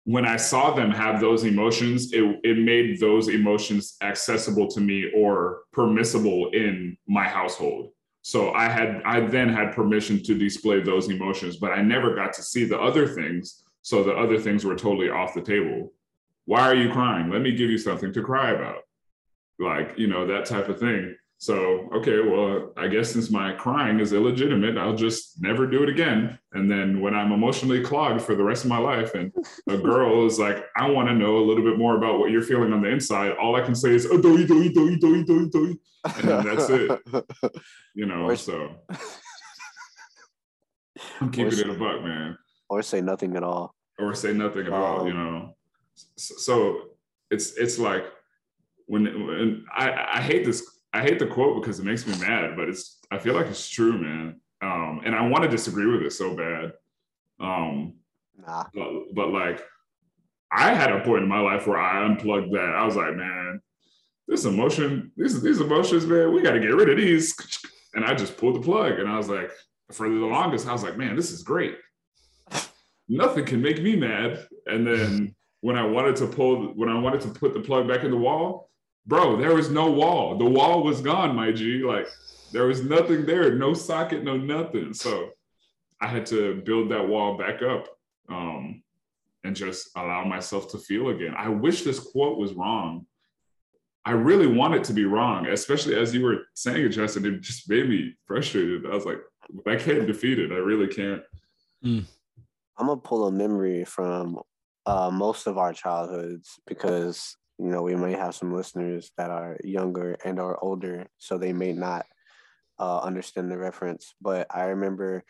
when 0.05 0.27
I 0.27 0.37
saw 0.37 0.75
them 0.75 0.91
have 0.91 1.21
those 1.21 1.45
emotions, 1.45 2.13
it, 2.13 2.23
it 2.45 2.59
made 2.59 3.01
those 3.01 3.29
emotions 3.29 3.97
accessible 4.03 4.69
to 4.69 4.81
me 4.81 5.11
or 5.17 5.63
permissible 5.73 6.51
in 6.53 6.97
my 7.09 7.27
household. 7.27 7.94
So 8.27 8.55
I 8.55 8.71
had 8.71 9.03
I 9.05 9.21
then 9.21 9.51
had 9.51 9.75
permission 9.75 10.23
to 10.23 10.35
display 10.35 10.81
those 10.81 11.11
emotions, 11.11 11.59
but 11.59 11.73
I 11.73 11.83
never 11.83 12.15
got 12.15 12.33
to 12.33 12.43
see 12.43 12.65
the 12.65 12.81
other 12.81 13.07
things. 13.07 13.65
So 13.83 14.03
the 14.03 14.15
other 14.15 14.39
things 14.39 14.65
were 14.65 14.77
totally 14.77 15.11
off 15.11 15.35
the 15.35 15.43
table. 15.43 15.93
Why 16.47 16.63
are 16.63 16.75
you 16.75 16.91
crying? 16.91 17.31
Let 17.31 17.43
me 17.43 17.53
give 17.53 17.69
you 17.69 17.77
something 17.77 18.15
to 18.15 18.23
cry 18.23 18.53
about. 18.53 18.79
Like, 19.59 19.99
you 19.99 20.07
know, 20.07 20.27
that 20.27 20.47
type 20.47 20.71
of 20.71 20.81
thing. 20.81 21.15
So, 21.45 21.91
okay, 21.95 22.21
well, 22.21 22.73
I 22.75 22.89
guess 22.89 23.11
since 23.13 23.31
my 23.31 23.53
crying 23.53 24.01
is 24.01 24.15
illegitimate, 24.15 24.79
I'll 24.79 24.97
just 24.97 25.43
never 25.43 25.67
do 25.67 25.83
it 25.83 25.91
again. 25.91 26.39
And 26.55 26.71
then 26.71 27.03
when 27.03 27.15
I'm 27.15 27.33
emotionally 27.33 27.83
clogged 27.83 28.23
for 28.23 28.35
the 28.35 28.43
rest 28.43 28.65
of 28.65 28.71
my 28.71 28.79
life, 28.79 29.13
and 29.13 29.31
a 29.69 29.77
girl 29.91 30.25
is 30.25 30.39
like, 30.39 30.65
I 30.75 30.89
want 30.89 31.09
to 31.11 31.15
know 31.15 31.37
a 31.37 31.45
little 31.45 31.63
bit 31.63 31.77
more 31.77 31.99
about 31.99 32.19
what 32.19 32.31
you're 32.31 32.41
feeling 32.41 32.73
on 32.73 32.81
the 32.81 32.89
inside, 32.89 33.33
all 33.33 33.57
I 33.57 33.61
can 33.61 33.75
say 33.75 33.95
is, 33.95 34.07
oh, 34.11 34.19
doi, 34.19 34.47
doi, 34.47 34.71
doi, 34.71 34.97
doi, 34.97 35.23
doi, 35.25 35.45
doi. 35.53 35.75
And 36.17 36.47
that's 36.49 36.71
it. 36.71 36.91
You 37.95 38.07
know, 38.07 38.25
Or- 38.31 38.37
so 38.37 38.77
I'm 41.21 41.31
keeping 41.31 41.59
it 41.59 41.69
a 41.69 41.75
buck, 41.75 42.03
man. 42.03 42.39
or 42.71 42.81
say 42.81 43.03
nothing 43.03 43.37
at 43.37 43.43
all. 43.43 43.75
Or 43.99 44.15
say 44.15 44.33
nothing 44.33 44.67
at 44.67 44.73
all, 44.73 45.07
you 45.07 45.13
know. 45.13 45.55
So, 46.17 46.35
so 46.37 46.81
it's 47.31 47.53
it's 47.59 47.79
like 47.79 48.07
when, 48.87 49.05
when 49.27 49.67
I, 49.77 50.19
I 50.19 50.23
hate 50.23 50.45
this 50.47 50.74
I 50.95 51.03
hate 51.03 51.19
the 51.19 51.27
quote 51.27 51.61
because 51.61 51.81
it 51.81 51.85
makes 51.85 52.07
me 52.07 52.17
mad, 52.21 52.55
but 52.57 52.69
it's 52.69 52.99
I 53.11 53.19
feel 53.19 53.35
like 53.35 53.47
it's 53.47 53.69
true, 53.69 53.99
man. 53.99 54.41
Um, 54.63 55.03
and 55.05 55.15
I 55.15 55.27
want 55.27 55.43
to 55.43 55.51
disagree 55.51 55.87
with 55.91 56.03
it 56.03 56.13
so 56.13 56.35
bad. 56.35 56.73
Um, 57.41 57.95
Nah. 58.37 58.65
but, 58.75 59.15
but 59.15 59.29
like 59.31 59.63
I 60.51 60.75
had 60.75 60.91
a 60.93 61.01
point 61.05 61.23
in 61.23 61.29
my 61.29 61.41
life 61.41 61.67
where 61.67 61.79
I 61.79 62.05
unplugged 62.05 62.53
that. 62.53 62.75
I 62.77 62.85
was 62.85 62.97
like, 62.97 63.15
man, 63.15 63.61
this 64.29 64.45
emotion, 64.45 65.13
these 65.17 65.41
these 65.43 65.61
emotions, 65.61 66.07
man, 66.07 66.33
we 66.33 66.43
got 66.43 66.53
to 66.53 66.61
get 66.61 66.75
rid 66.75 66.89
of 66.91 66.97
these. 66.97 67.35
And 67.97 68.05
I 68.05 68.13
just 68.13 68.37
pulled 68.37 68.57
the 68.57 68.61
plug, 68.61 68.99
and 68.99 69.09
I 69.09 69.17
was 69.17 69.29
like, 69.29 69.53
for 69.93 70.09
the 70.09 70.17
longest, 70.17 70.67
I 70.67 70.73
was 70.73 70.83
like, 70.83 70.97
man, 70.97 71.15
this 71.15 71.31
is 71.31 71.45
great. 71.45 71.77
Nothing 73.09 73.45
can 73.45 73.63
make 73.63 73.81
me 73.81 73.95
mad. 73.95 74.49
And 74.67 74.85
then 74.85 75.37
when 75.61 75.77
I 75.77 75.87
wanted 75.87 76.17
to 76.17 76.27
pull, 76.27 76.73
when 76.75 76.89
I 76.89 76.99
wanted 76.99 77.21
to 77.21 77.29
put 77.29 77.55
the 77.55 77.61
plug 77.61 77.87
back 77.87 78.03
in 78.03 78.11
the 78.11 78.17
wall, 78.17 78.69
bro, 79.07 79.37
there 79.37 79.55
was 79.55 79.71
no 79.71 79.91
wall. 79.91 80.37
The 80.37 80.45
wall 80.45 80.83
was 80.83 81.01
gone, 81.01 81.35
my 81.35 81.53
G. 81.53 81.83
Like 81.83 82.09
there 82.53 82.67
was 82.67 82.83
nothing 82.83 83.27
there, 83.27 83.55
no 83.55 83.75
socket, 83.75 84.25
no 84.25 84.37
nothing. 84.37 84.95
So 84.95 85.31
I 86.01 86.09
had 86.09 86.27
to 86.27 86.63
build 86.65 86.91
that 86.91 87.07
wall 87.07 87.37
back 87.37 87.63
up 87.63 87.89
um, 88.29 88.83
and 89.45 89.57
just 89.57 89.91
allow 89.97 90.25
myself 90.25 90.71
to 90.73 90.79
feel 90.79 91.09
again. 91.09 91.35
I 91.37 91.49
wish 91.49 91.83
this 91.83 92.01
quote 92.01 92.39
was 92.39 92.55
wrong. 92.55 93.07
I 94.07 94.13
really 94.13 94.47
want 94.47 94.75
it 94.75 94.85
to 94.85 94.93
be 94.93 95.07
wrong, 95.07 95.47
especially 95.47 95.97
as 95.97 96.15
you 96.15 96.23
were 96.23 96.43
saying 96.55 96.85
it, 96.85 96.91
Justin. 96.91 97.25
It 97.25 97.41
just 97.41 97.69
made 97.71 97.89
me 97.89 98.15
frustrated. 98.27 98.85
I 98.87 98.95
was 98.95 99.07
like, 99.07 99.19
I 99.67 99.77
can't 99.77 100.07
defeat 100.07 100.39
it. 100.39 100.53
I 100.53 100.57
really 100.57 100.89
can't. 100.89 101.23
I'm 102.79 102.87
gonna 102.87 102.97
pull 103.01 103.27
a 103.27 103.33
memory 103.33 103.85
from 103.85 104.39
uh, 104.87 105.11
most 105.11 105.47
of 105.47 105.57
our 105.59 105.73
childhoods 105.73 106.61
because 106.67 107.37
you 107.59 107.71
know 107.71 107.83
we 107.83 107.95
may 107.95 108.13
have 108.13 108.35
some 108.35 108.55
listeners 108.55 109.13
that 109.17 109.31
are 109.31 109.57
younger 109.63 110.17
and 110.25 110.39
or 110.39 110.63
older, 110.63 111.07
so 111.19 111.39
they 111.39 111.53
may 111.53 111.73
not 111.73 112.07
uh, 112.79 113.01
understand 113.01 113.51
the 113.51 113.59
reference. 113.59 114.15
But 114.21 114.47
I 114.51 114.65
remember 114.65 115.25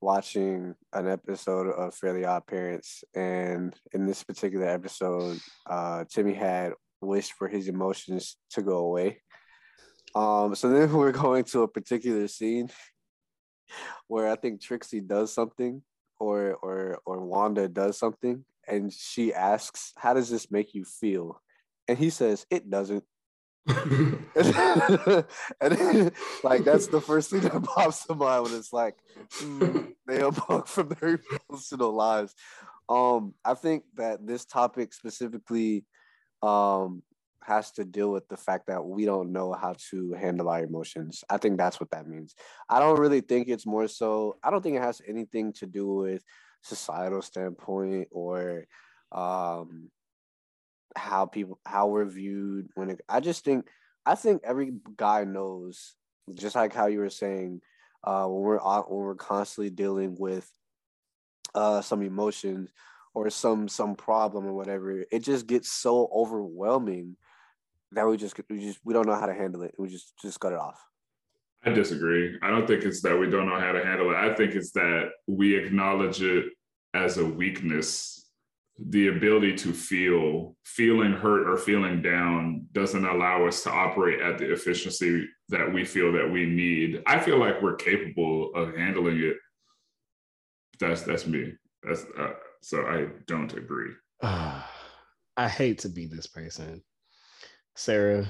watching 0.00 0.74
an 0.92 1.08
episode 1.08 1.68
of 1.68 1.94
Fairly 1.94 2.24
Odd 2.24 2.46
Parents, 2.46 3.04
and 3.14 3.74
in 3.92 4.06
this 4.06 4.22
particular 4.24 4.66
episode, 4.66 5.38
uh, 5.66 6.04
Timmy 6.08 6.34
had 6.34 6.72
wished 7.00 7.32
for 7.34 7.48
his 7.48 7.68
emotions 7.68 8.36
to 8.50 8.62
go 8.62 8.78
away. 8.78 9.22
Um, 10.14 10.54
so 10.54 10.70
then 10.70 10.92
we're 10.96 11.12
going 11.12 11.44
to 11.44 11.62
a 11.62 11.68
particular 11.68 12.28
scene 12.28 12.70
where 14.08 14.28
I 14.28 14.36
think 14.36 14.60
Trixie 14.60 15.00
does 15.00 15.32
something 15.32 15.82
or 16.18 16.54
or 16.54 16.98
or 17.06 17.24
Wanda 17.24 17.68
does 17.68 17.98
something 17.98 18.44
and 18.66 18.92
she 18.92 19.32
asks, 19.32 19.92
"How 19.96 20.14
does 20.14 20.28
this 20.28 20.50
make 20.50 20.74
you 20.74 20.84
feel?" 20.84 21.40
And 21.88 21.98
he 21.98 22.10
says, 22.10 22.46
"It 22.50 22.70
doesn't." 22.70 23.04
and 23.66 25.24
then, 25.60 26.12
like 26.44 26.64
that's 26.64 26.86
the 26.88 27.00
first 27.00 27.30
thing 27.30 27.40
that 27.40 27.62
pops 27.64 28.06
to 28.06 28.14
mind 28.14 28.44
when 28.44 28.54
it's 28.54 28.72
like 28.72 28.96
mm, 29.38 29.92
they 30.06 30.18
unplug 30.18 30.68
from 30.68 30.88
their 31.00 31.20
personal 31.48 31.92
lives. 31.92 32.34
Um, 32.88 33.34
I 33.44 33.54
think 33.54 33.84
that 33.96 34.26
this 34.26 34.44
topic 34.44 34.92
specifically 34.92 35.84
um 36.42 37.02
has 37.42 37.72
to 37.72 37.84
deal 37.84 38.12
with 38.12 38.28
the 38.28 38.36
fact 38.36 38.66
that 38.66 38.84
we 38.84 39.06
don't 39.06 39.32
know 39.32 39.54
how 39.54 39.74
to 39.90 40.12
handle 40.12 40.50
our 40.50 40.62
emotions. 40.62 41.24
I 41.30 41.38
think 41.38 41.56
that's 41.56 41.80
what 41.80 41.90
that 41.92 42.06
means. 42.06 42.34
I 42.68 42.78
don't 42.78 43.00
really 43.00 43.22
think 43.22 43.48
it's 43.48 43.66
more 43.66 43.88
so. 43.88 44.36
I 44.42 44.50
don't 44.50 44.62
think 44.62 44.76
it 44.76 44.82
has 44.82 45.00
anything 45.08 45.54
to 45.54 45.66
do 45.66 45.86
with 45.86 46.22
societal 46.62 47.22
standpoint 47.22 48.08
or 48.10 48.66
um 49.12 49.90
how 50.96 51.26
people 51.26 51.58
how 51.66 51.86
we're 51.86 52.04
viewed 52.04 52.68
when 52.74 52.90
it, 52.90 53.00
I 53.08 53.20
just 53.20 53.44
think 53.44 53.66
I 54.06 54.14
think 54.14 54.42
every 54.44 54.72
guy 54.96 55.24
knows 55.24 55.94
just 56.34 56.56
like 56.56 56.74
how 56.74 56.86
you 56.86 57.00
were 57.00 57.10
saying 57.10 57.60
uh 58.04 58.26
when 58.26 58.42
we're 58.42 58.58
when 58.58 59.00
we're 59.00 59.14
constantly 59.14 59.70
dealing 59.70 60.16
with 60.18 60.50
uh 61.54 61.80
some 61.80 62.02
emotions 62.02 62.70
or 63.14 63.30
some 63.30 63.68
some 63.68 63.94
problem 63.96 64.46
or 64.46 64.52
whatever 64.52 65.04
it 65.10 65.20
just 65.20 65.46
gets 65.46 65.70
so 65.70 66.08
overwhelming 66.14 67.16
that 67.92 68.06
we 68.06 68.16
just 68.16 68.38
we 68.50 68.60
just 68.60 68.78
we 68.84 68.94
don't 68.94 69.06
know 69.06 69.14
how 69.14 69.26
to 69.26 69.34
handle 69.34 69.62
it 69.62 69.74
we 69.78 69.88
just 69.88 70.12
just 70.20 70.40
cut 70.40 70.52
it 70.52 70.58
off 70.58 70.80
I 71.64 71.70
disagree. 71.70 72.38
I 72.42 72.50
don't 72.50 72.66
think 72.66 72.84
it's 72.84 73.02
that 73.02 73.18
we 73.18 73.28
don't 73.28 73.46
know 73.46 73.58
how 73.58 73.72
to 73.72 73.84
handle 73.84 74.10
it. 74.10 74.16
I 74.16 74.32
think 74.34 74.54
it's 74.54 74.70
that 74.72 75.10
we 75.26 75.56
acknowledge 75.56 76.22
it 76.22 76.52
as 76.94 77.18
a 77.18 77.24
weakness. 77.24 78.27
The 78.78 79.08
ability 79.08 79.56
to 79.56 79.72
feel, 79.72 80.56
feeling 80.64 81.12
hurt 81.12 81.48
or 81.48 81.56
feeling 81.56 82.00
down 82.00 82.66
doesn't 82.72 83.04
allow 83.04 83.46
us 83.46 83.62
to 83.64 83.70
operate 83.70 84.20
at 84.20 84.38
the 84.38 84.52
efficiency 84.52 85.26
that 85.48 85.72
we 85.72 85.84
feel 85.84 86.12
that 86.12 86.30
we 86.30 86.46
need. 86.46 87.02
I 87.06 87.18
feel 87.18 87.38
like 87.38 87.60
we're 87.60 87.74
capable 87.74 88.54
of 88.54 88.76
handling 88.76 89.18
it. 89.18 89.36
That's 90.78 91.02
that's 91.02 91.26
me. 91.26 91.54
That's 91.82 92.04
uh, 92.16 92.34
so 92.62 92.82
I 92.82 93.08
don't 93.26 93.52
agree. 93.54 93.90
Ah, 94.22 94.70
I 95.36 95.48
hate 95.48 95.78
to 95.80 95.88
be 95.88 96.06
this 96.06 96.26
person. 96.26 96.82
Sarah, 97.74 98.28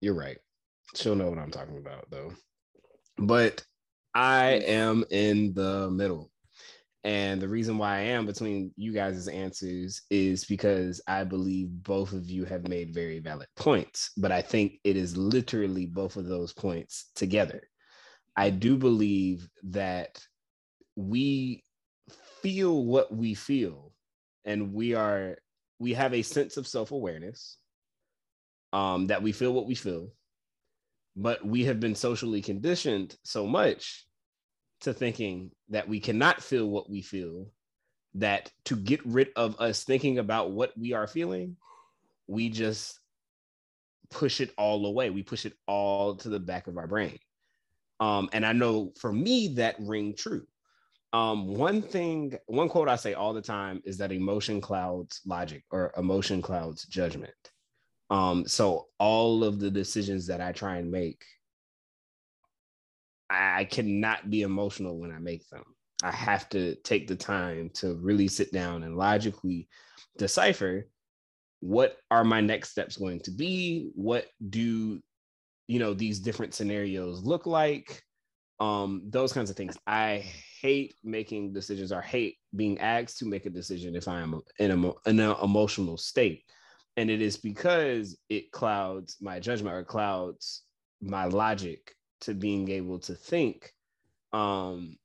you're 0.00 0.14
right. 0.14 0.38
She'll 0.94 1.14
know 1.14 1.28
what 1.28 1.38
I'm 1.38 1.50
talking 1.50 1.78
about 1.78 2.10
though. 2.10 2.32
But 3.18 3.64
I 4.14 4.62
am 4.66 5.04
in 5.10 5.52
the 5.54 5.90
middle. 5.90 6.30
And 7.04 7.40
the 7.40 7.48
reason 7.48 7.78
why 7.78 7.98
I 7.98 8.00
am 8.00 8.26
between 8.26 8.72
you 8.76 8.92
guys' 8.92 9.28
answers 9.28 10.02
is 10.10 10.44
because 10.44 11.00
I 11.06 11.24
believe 11.24 11.68
both 11.70 12.12
of 12.12 12.28
you 12.28 12.44
have 12.44 12.68
made 12.68 12.92
very 12.92 13.20
valid 13.20 13.48
points, 13.56 14.10
but 14.16 14.32
I 14.32 14.42
think 14.42 14.80
it 14.84 14.96
is 14.96 15.16
literally 15.16 15.86
both 15.86 16.16
of 16.16 16.26
those 16.26 16.52
points 16.52 17.10
together. 17.14 17.62
I 18.36 18.50
do 18.50 18.76
believe 18.76 19.48
that 19.64 20.20
we 20.96 21.62
feel 22.42 22.84
what 22.84 23.14
we 23.14 23.34
feel 23.34 23.92
and 24.44 24.72
we 24.72 24.94
are 24.94 25.38
we 25.78 25.92
have 25.92 26.14
a 26.14 26.22
sense 26.22 26.56
of 26.56 26.66
self-awareness 26.66 27.58
um 28.72 29.06
that 29.06 29.22
we 29.22 29.32
feel 29.32 29.52
what 29.52 29.66
we 29.66 29.74
feel 29.74 30.08
but 31.16 31.44
we 31.44 31.64
have 31.64 31.80
been 31.80 31.94
socially 31.94 32.40
conditioned 32.40 33.16
so 33.24 33.46
much 33.46 34.06
to 34.80 34.92
thinking 34.92 35.50
that 35.70 35.88
we 35.88 36.00
cannot 36.00 36.42
feel 36.42 36.68
what 36.68 36.88
we 36.88 37.02
feel 37.02 37.46
that 38.14 38.50
to 38.64 38.76
get 38.76 39.04
rid 39.04 39.28
of 39.36 39.60
us 39.60 39.84
thinking 39.84 40.18
about 40.18 40.50
what 40.50 40.76
we 40.78 40.92
are 40.92 41.06
feeling 41.06 41.56
we 42.28 42.50
just 42.50 43.00
push 44.10 44.40
it 44.40 44.52
all 44.56 44.86
away. 44.86 45.10
We 45.10 45.22
push 45.22 45.46
it 45.46 45.54
all 45.66 46.14
to 46.16 46.28
the 46.28 46.38
back 46.38 46.66
of 46.66 46.76
our 46.76 46.86
brain. 46.86 47.18
Um, 48.00 48.28
and 48.32 48.46
i 48.46 48.52
know 48.52 48.92
for 49.00 49.12
me 49.12 49.48
that 49.56 49.74
ring 49.80 50.14
true. 50.16 50.46
Um, 51.12 51.48
one 51.48 51.82
thing 51.82 52.38
one 52.46 52.68
quote 52.68 52.88
i 52.88 52.96
say 52.96 53.14
all 53.14 53.32
the 53.32 53.42
time 53.42 53.80
is 53.84 53.96
that 53.98 54.12
emotion 54.12 54.60
clouds 54.60 55.22
logic 55.26 55.64
or 55.70 55.92
emotion 55.96 56.40
clouds 56.40 56.84
judgment. 56.84 57.32
Um, 58.10 58.46
so 58.46 58.86
all 58.98 59.42
of 59.42 59.58
the 59.58 59.70
decisions 59.70 60.26
that 60.28 60.40
I 60.40 60.52
try 60.52 60.76
and 60.76 60.90
make, 60.90 61.24
I 63.30 63.64
cannot 63.64 64.30
be 64.30 64.42
emotional 64.42 64.98
when 64.98 65.12
I 65.12 65.18
make 65.18 65.48
them. 65.48 65.64
I 66.02 66.12
have 66.12 66.48
to 66.50 66.74
take 66.76 67.08
the 67.08 67.16
time 67.16 67.70
to 67.74 67.94
really 67.96 68.28
sit 68.28 68.52
down 68.52 68.84
and 68.84 68.96
logically 68.96 69.68
decipher 70.16 70.88
what 71.60 71.96
are 72.10 72.22
my 72.22 72.40
next 72.40 72.70
steps 72.70 72.96
going 72.96 73.20
to 73.20 73.32
be? 73.32 73.90
What 73.94 74.26
do 74.48 75.00
you 75.66 75.78
know 75.78 75.92
these 75.92 76.20
different 76.20 76.54
scenarios 76.54 77.24
look 77.24 77.46
like? 77.46 78.02
Um, 78.60 79.02
those 79.08 79.32
kinds 79.32 79.50
of 79.50 79.56
things. 79.56 79.76
I 79.86 80.24
hate 80.60 80.94
making 81.02 81.52
decisions 81.52 81.92
or 81.92 82.00
hate 82.00 82.36
being 82.54 82.78
asked 82.78 83.18
to 83.18 83.26
make 83.26 83.46
a 83.46 83.50
decision 83.50 83.96
if 83.96 84.06
I 84.06 84.20
am 84.20 84.40
in, 84.60 84.70
a, 84.70 85.08
in 85.08 85.20
an 85.20 85.36
emotional 85.42 85.96
state 85.96 86.44
and 86.98 87.10
it 87.10 87.22
is 87.22 87.36
because 87.36 88.18
it 88.28 88.50
clouds 88.50 89.18
my 89.20 89.38
judgment 89.38 89.76
or 89.76 89.84
clouds 89.84 90.62
my 91.00 91.26
logic 91.26 91.94
to 92.20 92.34
being 92.34 92.68
able 92.70 92.98
to 92.98 93.14
think 93.14 93.72
um 94.32 94.96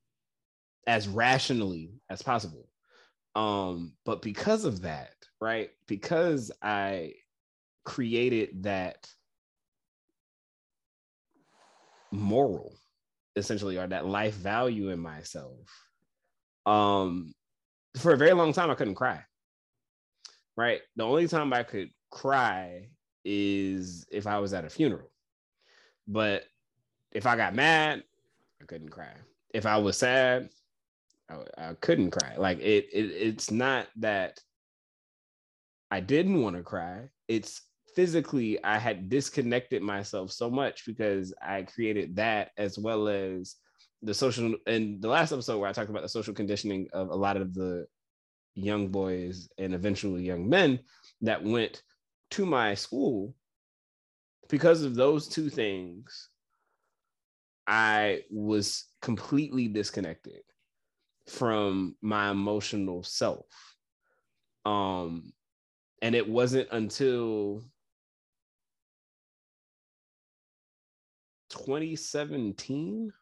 as 0.87 1.07
rationally 1.07 2.01
as 2.09 2.21
possible 2.21 2.67
um 3.35 3.93
but 4.05 4.21
because 4.21 4.65
of 4.65 4.81
that 4.81 5.13
right 5.39 5.71
because 5.87 6.51
i 6.61 7.13
created 7.85 8.63
that 8.63 9.07
moral 12.11 12.73
essentially 13.35 13.77
or 13.77 13.87
that 13.87 14.05
life 14.05 14.35
value 14.35 14.89
in 14.89 14.99
myself 14.99 15.89
um 16.65 17.33
for 17.97 18.13
a 18.13 18.17
very 18.17 18.33
long 18.33 18.53
time 18.53 18.69
i 18.69 18.75
couldn't 18.75 18.95
cry 18.95 19.23
right? 20.55 20.81
The 20.95 21.03
only 21.03 21.27
time 21.27 21.53
I 21.53 21.63
could 21.63 21.89
cry 22.11 22.89
is 23.25 24.05
if 24.11 24.27
I 24.27 24.39
was 24.39 24.53
at 24.53 24.65
a 24.65 24.69
funeral. 24.69 25.09
But 26.07 26.43
if 27.13 27.25
I 27.25 27.35
got 27.35 27.55
mad, 27.55 28.03
I 28.61 28.65
couldn't 28.65 28.89
cry. 28.89 29.13
If 29.53 29.65
I 29.65 29.77
was 29.77 29.97
sad, 29.97 30.49
I, 31.29 31.69
I 31.69 31.73
couldn't 31.75 32.11
cry. 32.11 32.35
Like 32.37 32.59
it, 32.59 32.89
it, 32.91 33.11
it's 33.11 33.51
not 33.51 33.87
that 33.97 34.39
I 35.91 35.99
didn't 35.99 36.41
want 36.41 36.55
to 36.55 36.63
cry. 36.63 37.09
It's 37.27 37.61
physically 37.95 38.61
I 38.63 38.79
had 38.79 39.09
disconnected 39.09 39.83
myself 39.83 40.31
so 40.31 40.49
much 40.49 40.85
because 40.85 41.33
I 41.41 41.63
created 41.63 42.15
that 42.15 42.51
as 42.57 42.79
well 42.79 43.07
as 43.07 43.55
the 44.01 44.13
social 44.13 44.55
and 44.67 45.01
the 45.01 45.07
last 45.07 45.31
episode 45.31 45.59
where 45.59 45.69
I 45.69 45.73
talked 45.73 45.91
about 45.91 46.01
the 46.01 46.09
social 46.09 46.33
conditioning 46.33 46.87
of 46.93 47.09
a 47.09 47.15
lot 47.15 47.37
of 47.37 47.53
the 47.53 47.85
young 48.55 48.89
boys 48.89 49.49
and 49.57 49.73
eventually 49.73 50.23
young 50.23 50.49
men 50.49 50.79
that 51.21 51.43
went 51.43 51.83
to 52.31 52.45
my 52.45 52.73
school 52.73 53.35
because 54.49 54.83
of 54.83 54.95
those 54.95 55.27
two 55.27 55.49
things 55.49 56.29
i 57.67 58.21
was 58.29 58.85
completely 59.01 59.67
disconnected 59.67 60.41
from 61.27 61.95
my 62.01 62.29
emotional 62.29 63.03
self. 63.03 63.45
Um 64.65 65.33
and 66.01 66.15
it 66.15 66.27
wasn't 66.27 66.67
until 66.71 67.63
2017 71.49 73.13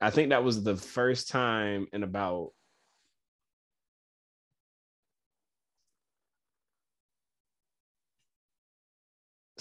i 0.00 0.10
think 0.10 0.30
that 0.30 0.42
was 0.42 0.62
the 0.62 0.76
first 0.76 1.28
time 1.28 1.86
in 1.92 2.02
about 2.02 2.52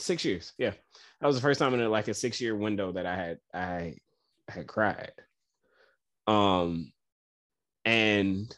six 0.07 0.25
years. 0.25 0.53
Yeah, 0.57 0.71
that 1.21 1.27
was 1.27 1.35
the 1.35 1.41
first 1.41 1.59
time 1.59 1.73
in 1.73 1.81
a, 1.81 1.89
like 1.89 2.07
a 2.07 2.13
six 2.13 2.41
year 2.41 2.55
window 2.55 2.91
that 2.93 3.05
I 3.05 3.15
had 3.15 3.37
I 3.53 3.95
had 4.49 4.67
cried. 4.67 5.11
Um, 6.25 6.91
and 7.85 8.53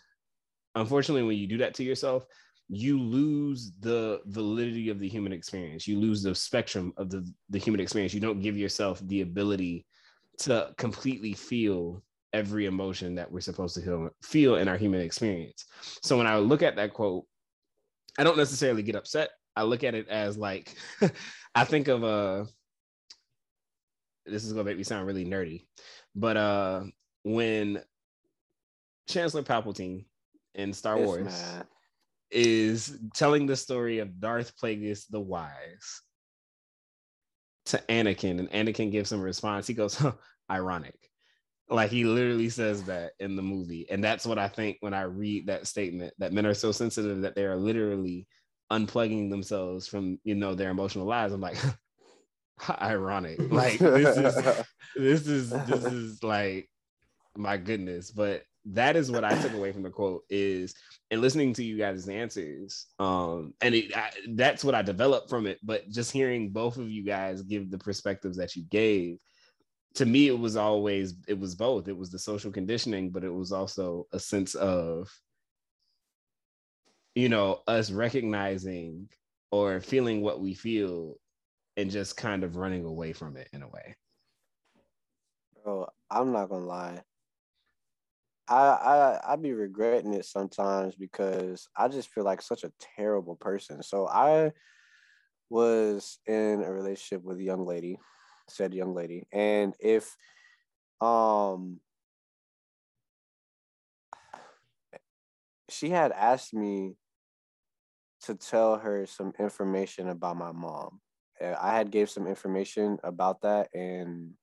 unfortunately, 0.75 1.23
when 1.23 1.37
you 1.37 1.47
do 1.47 1.57
that 1.57 1.75
to 1.75 1.83
yourself, 1.83 2.25
you 2.69 2.99
lose 2.99 3.71
the 3.79 4.21
validity 4.25 4.89
of 4.89 4.99
the 4.99 5.09
human 5.09 5.33
experience. 5.33 5.87
You 5.87 5.99
lose 5.99 6.23
the 6.23 6.35
spectrum 6.35 6.93
of 6.97 7.09
the 7.09 7.29
the 7.49 7.59
human 7.59 7.81
experience. 7.81 8.13
You 8.13 8.21
don't 8.21 8.41
give 8.41 8.57
yourself 8.57 8.99
the 9.07 9.21
ability 9.21 9.85
to 10.39 10.73
completely 10.77 11.33
feel 11.33 12.01
every 12.31 12.65
emotion 12.65 13.15
that 13.15 13.31
we're 13.31 13.41
supposed 13.41 13.75
to 13.75 13.81
feel, 13.81 14.09
feel 14.21 14.55
in 14.55 14.67
our 14.67 14.77
human 14.77 15.01
experience. 15.01 15.65
So 16.03 16.17
when 16.17 16.27
I 16.27 16.37
look 16.37 16.61
at 16.61 16.75
that 16.75 16.93
quote, 16.93 17.25
I 18.17 18.23
don't 18.23 18.37
necessarily 18.37 18.83
get 18.83 18.95
upset. 18.95 19.29
I 19.59 19.63
look 19.63 19.83
at 19.83 19.93
it 19.93 20.07
as 20.07 20.37
like 20.37 20.73
I 21.55 21.65
think 21.65 21.89
of 21.89 22.03
uh 22.03 22.45
this 24.25 24.45
is 24.45 24.53
gonna 24.53 24.63
make 24.63 24.77
me 24.77 24.83
sound 24.83 25.05
really 25.05 25.25
nerdy, 25.25 25.65
but 26.15 26.37
uh 26.37 26.83
when 27.23 27.81
Chancellor 29.09 29.43
Palpatine 29.43 30.05
in 30.55 30.71
Star 30.71 30.97
yes, 30.97 31.05
Wars 31.05 31.45
is 32.31 32.99
telling 33.13 33.47
the 33.47 33.55
story 33.57 33.99
of 33.99 34.21
Darth 34.21 34.53
Plagueis 34.55 35.07
the 35.09 35.19
Wise 35.19 36.03
to 37.65 37.83
Anakin, 37.89 38.39
and 38.39 38.49
Anakin 38.51 38.91
gives 38.91 39.11
him 39.11 39.19
a 39.19 39.23
response. 39.23 39.67
He 39.67 39.73
goes, 39.73 39.95
huh, 39.95 40.13
ironic. 40.49 40.95
Like 41.69 41.91
he 41.91 42.05
literally 42.05 42.49
says 42.49 42.83
that 42.83 43.11
in 43.19 43.35
the 43.35 43.41
movie. 43.41 43.87
And 43.91 44.03
that's 44.03 44.25
what 44.25 44.39
I 44.39 44.47
think 44.47 44.77
when 44.79 44.93
I 44.93 45.03
read 45.03 45.47
that 45.47 45.67
statement 45.67 46.13
that 46.17 46.33
men 46.33 46.45
are 46.45 46.53
so 46.53 46.71
sensitive 46.71 47.21
that 47.21 47.35
they 47.35 47.45
are 47.45 47.57
literally 47.57 48.25
unplugging 48.71 49.29
themselves 49.29 49.87
from 49.87 50.19
you 50.23 50.35
know 50.35 50.55
their 50.55 50.69
emotional 50.69 51.05
lives. 51.05 51.33
I'm 51.33 51.41
like 51.41 51.57
ironic. 52.81 53.39
Like 53.51 53.79
this 53.79 54.17
is 54.17 54.35
this 54.95 55.27
is 55.27 55.49
this 55.49 55.85
is 55.85 56.23
like 56.23 56.69
my 57.35 57.57
goodness. 57.57 58.11
But 58.11 58.43
that 58.65 58.97
is 58.97 59.09
what 59.09 59.23
i 59.23 59.33
took 59.41 59.53
away 59.53 59.71
from 59.71 59.83
the 59.83 59.89
quote 59.89 60.23
is 60.29 60.75
and 61.11 61.21
listening 61.21 61.53
to 61.53 61.63
you 61.63 61.77
guys' 61.77 62.09
answers 62.09 62.87
um 62.99 63.53
and 63.61 63.73
it, 63.73 63.95
I, 63.95 64.11
that's 64.31 64.65
what 64.65 64.75
i 64.75 64.81
developed 64.81 65.29
from 65.29 65.47
it. 65.47 65.59
But 65.63 65.89
just 65.89 66.11
hearing 66.11 66.49
both 66.49 66.77
of 66.77 66.89
you 66.89 67.03
guys 67.03 67.41
give 67.41 67.71
the 67.71 67.77
perspectives 67.77 68.37
that 68.37 68.55
you 68.55 68.63
gave 68.69 69.17
to 69.95 70.05
me 70.05 70.27
it 70.27 70.37
was 70.37 70.55
always 70.55 71.15
it 71.27 71.39
was 71.39 71.55
both. 71.55 71.87
It 71.87 71.97
was 71.97 72.11
the 72.11 72.19
social 72.19 72.51
conditioning 72.51 73.09
but 73.09 73.23
it 73.23 73.33
was 73.33 73.51
also 73.51 74.07
a 74.11 74.19
sense 74.19 74.55
of 74.55 75.09
you 77.19 77.27
know, 77.27 77.61
us 77.67 77.91
recognizing 77.91 79.09
or 79.51 79.81
feeling 79.81 80.21
what 80.21 80.39
we 80.39 80.53
feel 80.53 81.15
and 81.75 81.91
just 81.91 82.15
kind 82.15 82.45
of 82.45 82.55
running 82.55 82.85
away 82.85 83.11
from 83.11 83.35
it 83.35 83.49
in 83.51 83.61
a 83.61 83.67
way. 83.67 83.95
Bro, 85.61 85.89
I'm 86.09 86.31
not 86.31 86.47
gonna 86.49 86.65
lie. 86.65 87.01
I 88.47 88.55
I 88.55 89.33
I 89.33 89.35
be 89.35 89.51
regretting 89.51 90.13
it 90.13 90.25
sometimes 90.25 90.95
because 90.95 91.67
I 91.75 91.89
just 91.89 92.09
feel 92.09 92.23
like 92.23 92.41
such 92.41 92.63
a 92.63 92.71
terrible 92.95 93.35
person. 93.35 93.83
So 93.83 94.07
I 94.07 94.53
was 95.49 96.19
in 96.25 96.63
a 96.63 96.71
relationship 96.71 97.21
with 97.23 97.37
a 97.39 97.43
young 97.43 97.65
lady, 97.65 97.99
said 98.47 98.73
young 98.73 98.95
lady, 98.95 99.27
and 99.33 99.75
if 99.81 100.15
um 101.01 101.81
she 105.69 105.89
had 105.89 106.13
asked 106.13 106.53
me 106.53 106.95
to 108.29 108.35
tell 108.35 108.77
her 108.77 109.07
some 109.07 109.33
information 109.39 110.09
about 110.09 110.37
my 110.37 110.51
mom. 110.51 111.01
I 111.41 111.75
had 111.75 111.89
gave 111.89 112.11
some 112.11 112.27
information 112.27 112.99
about 113.03 113.41
that 113.41 113.69
in 113.73 114.33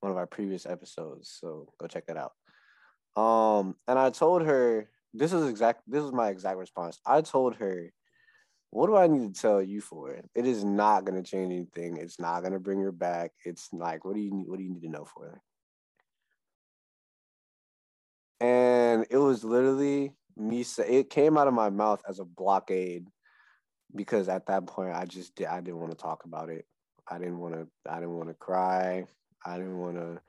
one 0.00 0.12
of 0.12 0.18
our 0.18 0.26
previous 0.26 0.66
episodes, 0.66 1.34
so 1.40 1.72
go 1.78 1.86
check 1.86 2.06
that 2.06 2.18
out. 2.18 2.32
Um, 3.20 3.76
and 3.88 3.98
I 3.98 4.10
told 4.10 4.42
her 4.42 4.90
this 5.14 5.32
is 5.32 5.48
exact. 5.48 5.82
This 5.86 6.04
is 6.04 6.12
my 6.12 6.28
exact 6.28 6.58
response. 6.58 7.00
I 7.06 7.22
told 7.22 7.54
her, 7.56 7.92
"What 8.70 8.88
do 8.88 8.96
I 8.96 9.06
need 9.06 9.34
to 9.34 9.40
tell 9.40 9.62
you 9.62 9.80
for? 9.80 10.10
it? 10.10 10.28
It 10.34 10.46
is 10.46 10.62
not 10.64 11.04
going 11.04 11.22
to 11.22 11.30
change 11.30 11.52
anything. 11.52 11.96
It's 11.96 12.20
not 12.20 12.40
going 12.40 12.52
to 12.52 12.60
bring 12.60 12.80
her 12.80 12.92
back. 12.92 13.32
It's 13.44 13.72
like, 13.72 14.04
what 14.04 14.14
do 14.14 14.20
you 14.20 14.32
need? 14.32 14.48
What 14.48 14.58
do 14.58 14.64
you 14.64 14.72
need 14.72 14.82
to 14.82 14.90
know 14.90 15.06
for?" 15.06 15.28
it?" 15.28 15.38
And 18.44 19.06
it 19.08 19.18
was 19.18 19.42
literally 19.42 20.16
me 20.36 20.64
say 20.64 20.88
it 20.88 21.10
came 21.10 21.38
out 21.38 21.48
of 21.48 21.54
my 21.54 21.70
mouth 21.70 22.02
as 22.08 22.18
a 22.18 22.24
blockade 22.24 23.06
because 23.94 24.28
at 24.28 24.46
that 24.46 24.66
point 24.66 24.94
I 24.94 25.06
just 25.06 25.34
did 25.36 25.46
I 25.48 25.60
didn't 25.60 25.80
want 25.80 25.92
to 25.92 25.98
talk 25.98 26.24
about 26.24 26.50
it. 26.50 26.66
I 27.10 27.18
didn't 27.18 27.38
want 27.38 27.54
to. 27.54 27.68
I 27.90 27.96
didn't 27.96 28.16
want 28.16 28.28
to 28.30 28.34
cry. 28.34 29.06
I 29.46 29.56
didn't 29.58 29.78
want 29.78 29.96
to. 29.96 30.20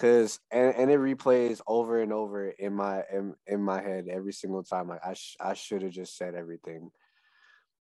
Cause 0.00 0.40
and, 0.50 0.74
and 0.76 0.90
it 0.90 0.98
replays 1.00 1.60
over 1.66 2.02
and 2.02 2.12
over 2.12 2.50
in 2.50 2.74
my 2.74 3.04
in, 3.12 3.34
in 3.46 3.62
my 3.62 3.82
head 3.82 4.08
every 4.10 4.32
single 4.32 4.62
time. 4.64 4.88
Like 4.88 5.00
I 5.06 5.14
sh- 5.14 5.36
I 5.40 5.54
should 5.54 5.82
have 5.82 5.92
just 5.92 6.16
said 6.18 6.34
everything, 6.34 6.90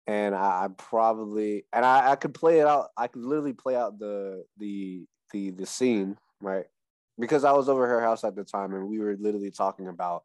and 0.07 0.35
I, 0.35 0.65
I 0.65 0.69
probably 0.77 1.67
and 1.73 1.85
I, 1.85 2.13
I 2.13 2.17
could 2.17 2.35
play 2.35 2.61
it 2.61 2.67
out. 2.67 2.89
I 2.97 3.09
could 3.09 3.25
literally 3.25 3.55
play 3.55 3.77
out 3.77 3.99
the 3.99 4.45
the 4.59 5.07
the 5.33 5.51
the 5.51 5.67
scene 5.67 6.19
right 6.41 6.67
because 7.19 7.45
I 7.45 7.53
was 7.53 7.69
over 7.69 7.87
her 7.89 8.01
house 8.03 8.25
at 8.25 8.37
the 8.37 8.45
time 8.45 8.75
and 8.75 8.89
we 8.89 9.01
were 9.01 9.17
literally 9.21 9.51
talking 9.53 9.89
about 9.89 10.23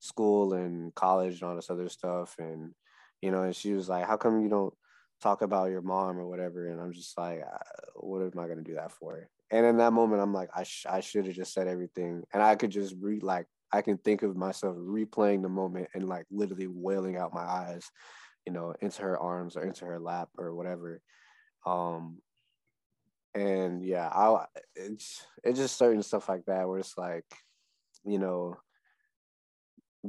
school 0.00 0.54
and 0.54 0.94
college 0.94 1.34
and 1.34 1.44
all 1.44 1.56
this 1.56 1.70
other 1.70 1.88
stuff 1.88 2.36
and 2.38 2.72
you 3.22 3.30
know 3.30 3.42
and 3.42 3.56
she 3.56 3.72
was 3.72 3.88
like 3.88 4.06
how 4.06 4.16
come 4.16 4.42
you 4.42 4.48
don't 4.48 4.74
talk 5.20 5.42
about 5.42 5.70
your 5.70 5.82
mom 5.82 6.18
or 6.18 6.26
whatever? 6.26 6.68
And 6.68 6.80
i'm 6.80 6.92
just 6.92 7.16
like 7.18 7.42
what 7.94 8.22
am 8.22 8.38
i 8.38 8.46
going 8.46 8.58
to 8.58 8.64
do 8.64 8.74
that 8.74 8.92
for? 8.92 9.28
And 9.50 9.66
in 9.66 9.78
that 9.78 9.92
moment 9.92 10.22
i'm 10.22 10.34
like 10.34 10.50
i, 10.54 10.62
sh- 10.62 10.86
I 10.88 11.00
should 11.00 11.26
have 11.26 11.34
just 11.34 11.52
said 11.52 11.68
everything. 11.68 12.22
And 12.32 12.42
i 12.42 12.54
could 12.54 12.70
just 12.70 12.94
read 13.00 13.22
like 13.22 13.46
i 13.72 13.82
can 13.82 13.98
think 13.98 14.22
of 14.22 14.36
myself 14.36 14.76
replaying 14.76 15.42
the 15.42 15.48
moment 15.48 15.88
and 15.94 16.08
like 16.08 16.26
literally 16.30 16.68
wailing 16.68 17.16
out 17.16 17.34
my 17.34 17.44
eyes 17.44 17.90
you 18.46 18.52
know 18.52 18.74
into 18.80 19.02
her 19.02 19.18
arms 19.18 19.56
or 19.56 19.62
into 19.62 19.84
her 19.84 19.98
lap 19.98 20.28
or 20.38 20.54
whatever. 20.54 21.00
Um 21.66 22.18
and 23.34 23.84
yeah 23.84 24.08
i 24.08 24.44
it's 24.74 25.26
it's 25.44 25.58
just 25.58 25.76
certain 25.76 26.02
stuff 26.02 26.28
like 26.28 26.44
that 26.46 26.66
where 26.66 26.78
it's 26.78 26.96
like 26.96 27.24
you 28.04 28.18
know 28.18 28.56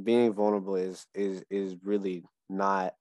being 0.02 0.32
vulnerable 0.32 0.76
is 0.76 1.06
is 1.14 1.44
is 1.50 1.76
really 1.84 2.24
not 2.48 2.94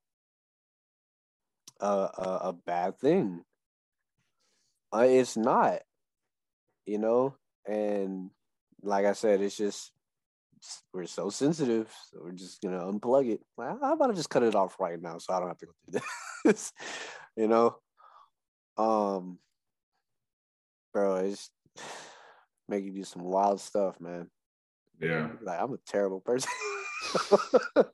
a 1.80 1.86
a, 1.86 2.40
a 2.50 2.54
bad 2.54 3.00
thing. 3.00 3.44
Uh, 4.94 5.06
it's 5.08 5.38
not, 5.38 5.80
you 6.86 6.98
know, 6.98 7.36
and 7.68 8.32
like 8.82 9.06
I 9.06 9.14
said, 9.14 9.42
it's 9.42 9.58
just 9.58 9.92
we're 10.94 11.06
so 11.06 11.30
sensitive, 11.30 11.94
so 12.10 12.20
we're 12.24 12.32
just 12.32 12.62
gonna 12.62 12.80
unplug 12.80 13.30
it. 13.30 13.42
Like, 13.58 13.80
how 13.80 13.94
about 13.94 14.08
to 14.08 14.14
just 14.14 14.30
cut 14.30 14.44
it 14.44 14.56
off 14.56 14.80
right 14.80 15.02
now, 15.02 15.18
so 15.18 15.34
I 15.34 15.40
don't 15.40 15.48
have 15.48 15.58
to 15.60 15.66
go 15.68 15.72
through 15.92 16.02
this, 16.46 16.74
you 17.36 17.48
know? 17.48 17.78
Um, 18.78 19.40
bro, 20.94 21.18
it's 21.18 21.50
making 22.68 22.88
you 22.88 23.02
do 23.02 23.04
some 23.04 23.24
wild 23.24 23.62
stuff, 23.62 24.00
man. 24.02 24.30
Yeah, 25.00 25.30
like 25.42 25.62
I'm 25.62 25.74
a 25.74 25.78
terrible 25.86 26.20
person. 26.20 26.52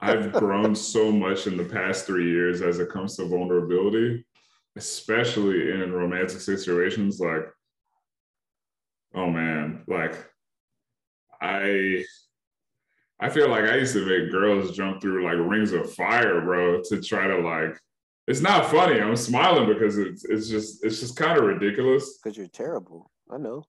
I've 0.01 0.31
grown 0.33 0.75
so 0.75 1.11
much 1.11 1.47
in 1.47 1.57
the 1.57 1.65
past 1.65 2.05
three 2.05 2.29
years 2.29 2.61
as 2.61 2.79
it 2.79 2.89
comes 2.89 3.17
to 3.17 3.25
vulnerability, 3.25 4.25
especially 4.75 5.71
in 5.71 5.91
romantic 5.91 6.41
situations. 6.41 7.19
Like, 7.19 7.45
oh 9.13 9.29
man, 9.29 9.83
like 9.87 10.15
I 11.41 12.03
I 13.19 13.29
feel 13.29 13.49
like 13.49 13.65
I 13.65 13.77
used 13.77 13.93
to 13.93 14.05
make 14.05 14.31
girls 14.31 14.75
jump 14.75 15.01
through 15.01 15.23
like 15.23 15.49
rings 15.49 15.71
of 15.71 15.93
fire, 15.93 16.41
bro, 16.41 16.81
to 16.89 17.01
try 17.01 17.27
to 17.27 17.37
like 17.39 17.79
it's 18.27 18.41
not 18.41 18.71
funny. 18.71 18.99
I'm 18.99 19.15
smiling 19.15 19.71
because 19.71 19.97
it's 19.97 20.25
it's 20.25 20.49
just 20.49 20.83
it's 20.83 20.99
just 20.99 21.15
kind 21.15 21.37
of 21.37 21.45
ridiculous. 21.45 22.17
Because 22.17 22.37
you're 22.37 22.47
terrible. 22.47 23.11
I 23.31 23.37
know. 23.37 23.63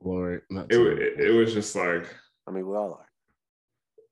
Lord, 0.00 0.42
it, 0.50 0.70
it, 0.70 1.20
it 1.20 1.30
was 1.30 1.54
just 1.54 1.74
like 1.74 2.06
I 2.46 2.50
mean, 2.50 2.66
we 2.66 2.76
all 2.76 2.92
are 2.94 3.08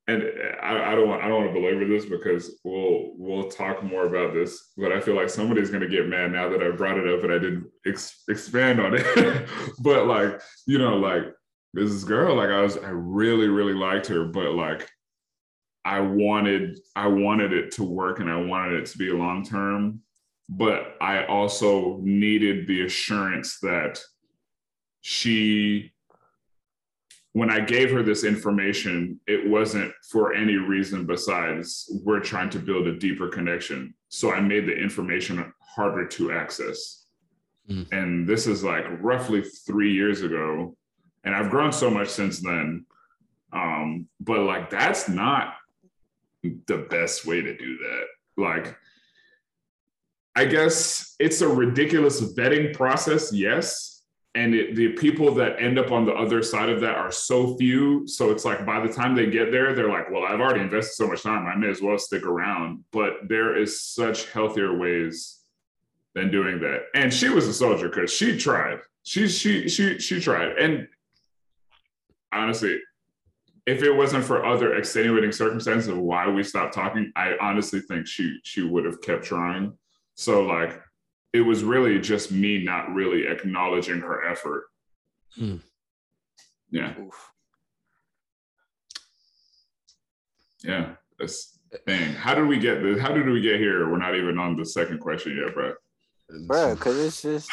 and 0.08 0.24
I, 0.60 0.92
I, 0.92 0.94
don't 0.96 1.08
want 1.08 1.22
I 1.22 1.28
don't 1.28 1.44
want 1.44 1.54
to 1.54 1.60
belabor 1.60 1.86
this 1.86 2.06
because 2.06 2.58
we'll 2.64 3.12
we'll 3.16 3.48
talk 3.48 3.84
more 3.84 4.06
about 4.06 4.34
this, 4.34 4.72
but 4.76 4.90
I 4.90 5.00
feel 5.00 5.14
like 5.14 5.30
somebody's 5.30 5.70
gonna 5.70 5.88
get 5.88 6.08
mad 6.08 6.32
now 6.32 6.48
that 6.48 6.62
I 6.62 6.70
brought 6.70 6.98
it 6.98 7.08
up 7.08 7.22
and 7.22 7.32
I 7.32 7.38
didn't 7.38 7.66
ex- 7.86 8.24
expand 8.28 8.80
on 8.80 8.94
it. 8.96 9.48
but 9.80 10.06
like 10.06 10.40
you 10.66 10.78
know, 10.78 10.96
like 10.96 11.24
this 11.72 12.02
girl, 12.02 12.36
like 12.36 12.50
I 12.50 12.62
was 12.62 12.78
I 12.78 12.90
really 12.90 13.48
really 13.48 13.74
liked 13.74 14.08
her, 14.08 14.24
but 14.24 14.54
like 14.54 14.88
I 15.84 16.00
wanted 16.00 16.78
I 16.96 17.06
wanted 17.06 17.52
it 17.52 17.70
to 17.72 17.84
work 17.84 18.18
and 18.18 18.28
I 18.28 18.36
wanted 18.36 18.80
it 18.80 18.86
to 18.86 18.98
be 18.98 19.10
long 19.10 19.44
term, 19.44 20.00
but 20.48 20.96
I 21.00 21.26
also 21.26 21.98
needed 22.02 22.66
the 22.66 22.86
assurance 22.86 23.58
that 23.60 24.00
she 25.00 25.91
when 27.32 27.50
I 27.50 27.60
gave 27.60 27.90
her 27.92 28.02
this 28.02 28.24
information, 28.24 29.18
it 29.26 29.48
wasn't 29.48 29.92
for 30.10 30.34
any 30.34 30.56
reason 30.56 31.06
besides 31.06 31.90
we're 32.04 32.20
trying 32.20 32.50
to 32.50 32.58
build 32.58 32.86
a 32.86 32.98
deeper 32.98 33.28
connection. 33.28 33.94
So 34.08 34.32
I 34.32 34.40
made 34.40 34.66
the 34.66 34.76
information 34.76 35.52
harder 35.60 36.06
to 36.06 36.32
access. 36.32 37.06
Mm. 37.70 37.90
And 37.92 38.28
this 38.28 38.46
is 38.46 38.62
like 38.62 38.84
roughly 39.00 39.42
three 39.66 39.92
years 39.92 40.20
ago. 40.20 40.76
And 41.24 41.34
I've 41.34 41.50
grown 41.50 41.72
so 41.72 41.90
much 41.90 42.08
since 42.08 42.40
then. 42.40 42.84
Um, 43.52 44.08
but 44.20 44.40
like, 44.40 44.68
that's 44.68 45.08
not 45.08 45.54
the 46.42 46.86
best 46.90 47.24
way 47.24 47.40
to 47.40 47.56
do 47.56 47.78
that. 47.78 48.04
Like, 48.36 48.76
I 50.34 50.44
guess 50.44 51.14
it's 51.18 51.40
a 51.40 51.48
ridiculous 51.48 52.20
vetting 52.34 52.74
process, 52.74 53.32
yes 53.32 53.91
and 54.34 54.54
it, 54.54 54.74
the 54.74 54.88
people 54.92 55.34
that 55.34 55.60
end 55.60 55.78
up 55.78 55.92
on 55.92 56.06
the 56.06 56.12
other 56.12 56.42
side 56.42 56.70
of 56.70 56.80
that 56.80 56.96
are 56.96 57.12
so 57.12 57.56
few. 57.56 58.06
So 58.06 58.30
it's 58.30 58.44
like 58.44 58.64
by 58.64 58.80
the 58.84 58.92
time 58.92 59.14
they 59.14 59.26
get 59.26 59.50
there 59.50 59.74
they're 59.74 59.90
like 59.90 60.10
well 60.10 60.24
i've 60.24 60.40
already 60.40 60.60
invested 60.60 60.94
so 60.94 61.08
much 61.08 61.22
time. 61.22 61.46
I 61.46 61.54
may 61.54 61.68
as 61.68 61.82
well 61.82 61.98
stick 61.98 62.24
around. 62.24 62.84
But 62.92 63.28
there 63.28 63.56
is 63.56 63.82
such 63.82 64.30
healthier 64.30 64.76
ways 64.76 65.40
than 66.14 66.30
doing 66.30 66.60
that. 66.60 66.84
And 66.94 67.12
she 67.12 67.28
was 67.28 67.46
a 67.46 67.54
soldier 67.54 67.88
because 67.88 68.12
she 68.12 68.38
tried. 68.38 68.80
She 69.02 69.28
she 69.28 69.68
she 69.68 69.98
she 69.98 70.20
tried. 70.20 70.58
And 70.58 70.88
honestly 72.32 72.80
if 73.64 73.82
it 73.82 73.92
wasn't 73.92 74.24
for 74.24 74.44
other 74.44 74.74
extenuating 74.74 75.30
circumstances 75.30 75.86
of 75.86 75.96
why 75.96 76.28
we 76.28 76.42
stopped 76.42 76.74
talking 76.74 77.12
i 77.14 77.34
honestly 77.40 77.78
think 77.78 78.08
she 78.08 78.40
she 78.42 78.62
would 78.62 78.84
have 78.86 79.00
kept 79.02 79.24
trying. 79.24 79.76
So 80.14 80.42
like 80.42 80.80
it 81.32 81.40
was 81.40 81.64
really 81.64 81.98
just 81.98 82.30
me 82.30 82.62
not 82.62 82.92
really 82.92 83.26
acknowledging 83.26 84.00
her 84.00 84.28
effort. 84.28 84.64
Hmm. 85.34 85.56
Yeah. 86.70 86.98
Oof. 86.98 87.32
Yeah. 90.62 90.94
That's 91.18 91.58
thing. 91.86 92.12
How 92.14 92.34
did 92.34 92.46
we 92.46 92.58
get 92.58 92.82
this? 92.82 93.00
How 93.00 93.12
did 93.12 93.26
we 93.28 93.40
get 93.40 93.58
here? 93.58 93.90
We're 93.90 93.98
not 93.98 94.16
even 94.16 94.38
on 94.38 94.56
the 94.56 94.64
second 94.64 95.00
question 95.00 95.38
yet, 95.42 95.54
bro. 95.54 95.74
Bro, 96.46 96.76
because 96.76 96.98
it's 96.98 97.22
just, 97.22 97.50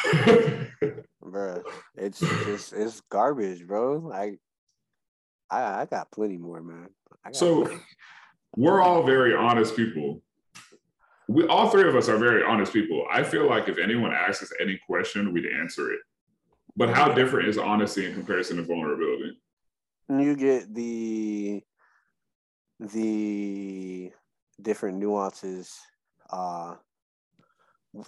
bro, 1.22 1.62
it's 1.96 2.20
just 2.20 2.72
it's 2.72 3.02
garbage, 3.10 3.66
bro. 3.66 3.98
Like, 3.98 4.38
I 5.50 5.82
I 5.82 5.86
got 5.86 6.10
plenty 6.10 6.38
more, 6.38 6.62
man. 6.62 6.88
so, 7.32 7.64
plenty. 7.64 7.80
we're 8.56 8.80
all 8.80 9.02
very 9.02 9.34
honest 9.34 9.76
people 9.76 10.22
we 11.30 11.46
all 11.46 11.68
three 11.68 11.88
of 11.88 11.94
us 11.94 12.08
are 12.08 12.16
very 12.16 12.42
honest 12.42 12.72
people. 12.72 13.04
I 13.08 13.22
feel 13.22 13.48
like 13.48 13.68
if 13.68 13.78
anyone 13.78 14.12
asks 14.12 14.42
us 14.42 14.52
any 14.60 14.80
question, 14.84 15.32
we'd 15.32 15.46
answer 15.46 15.92
it. 15.92 16.00
But 16.76 16.90
how 16.90 17.12
different 17.12 17.48
is 17.48 17.56
honesty 17.56 18.04
in 18.06 18.14
comparison 18.14 18.56
to 18.56 18.64
vulnerability? 18.64 19.38
You 20.08 20.34
get 20.34 20.74
the 20.74 21.62
the 22.80 24.10
different 24.60 24.98
nuances 24.98 25.78
uh, 26.30 26.74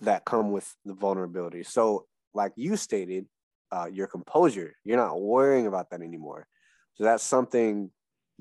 that 0.01 0.25
come 0.25 0.51
with 0.51 0.75
the 0.85 0.95
vulnerability. 0.95 1.63
So, 1.63 2.07
like 2.35 2.53
you 2.57 2.77
stated, 2.77 3.27
uh, 3.71 3.89
your 3.93 4.09
composure, 4.09 4.75
you're 4.83 4.97
not 4.97 5.21
worrying 5.21 5.69
about 5.69 5.91
that 5.91 6.03
anymore. 6.03 6.49
So 6.95 7.05
that's 7.05 7.23
something 7.23 7.91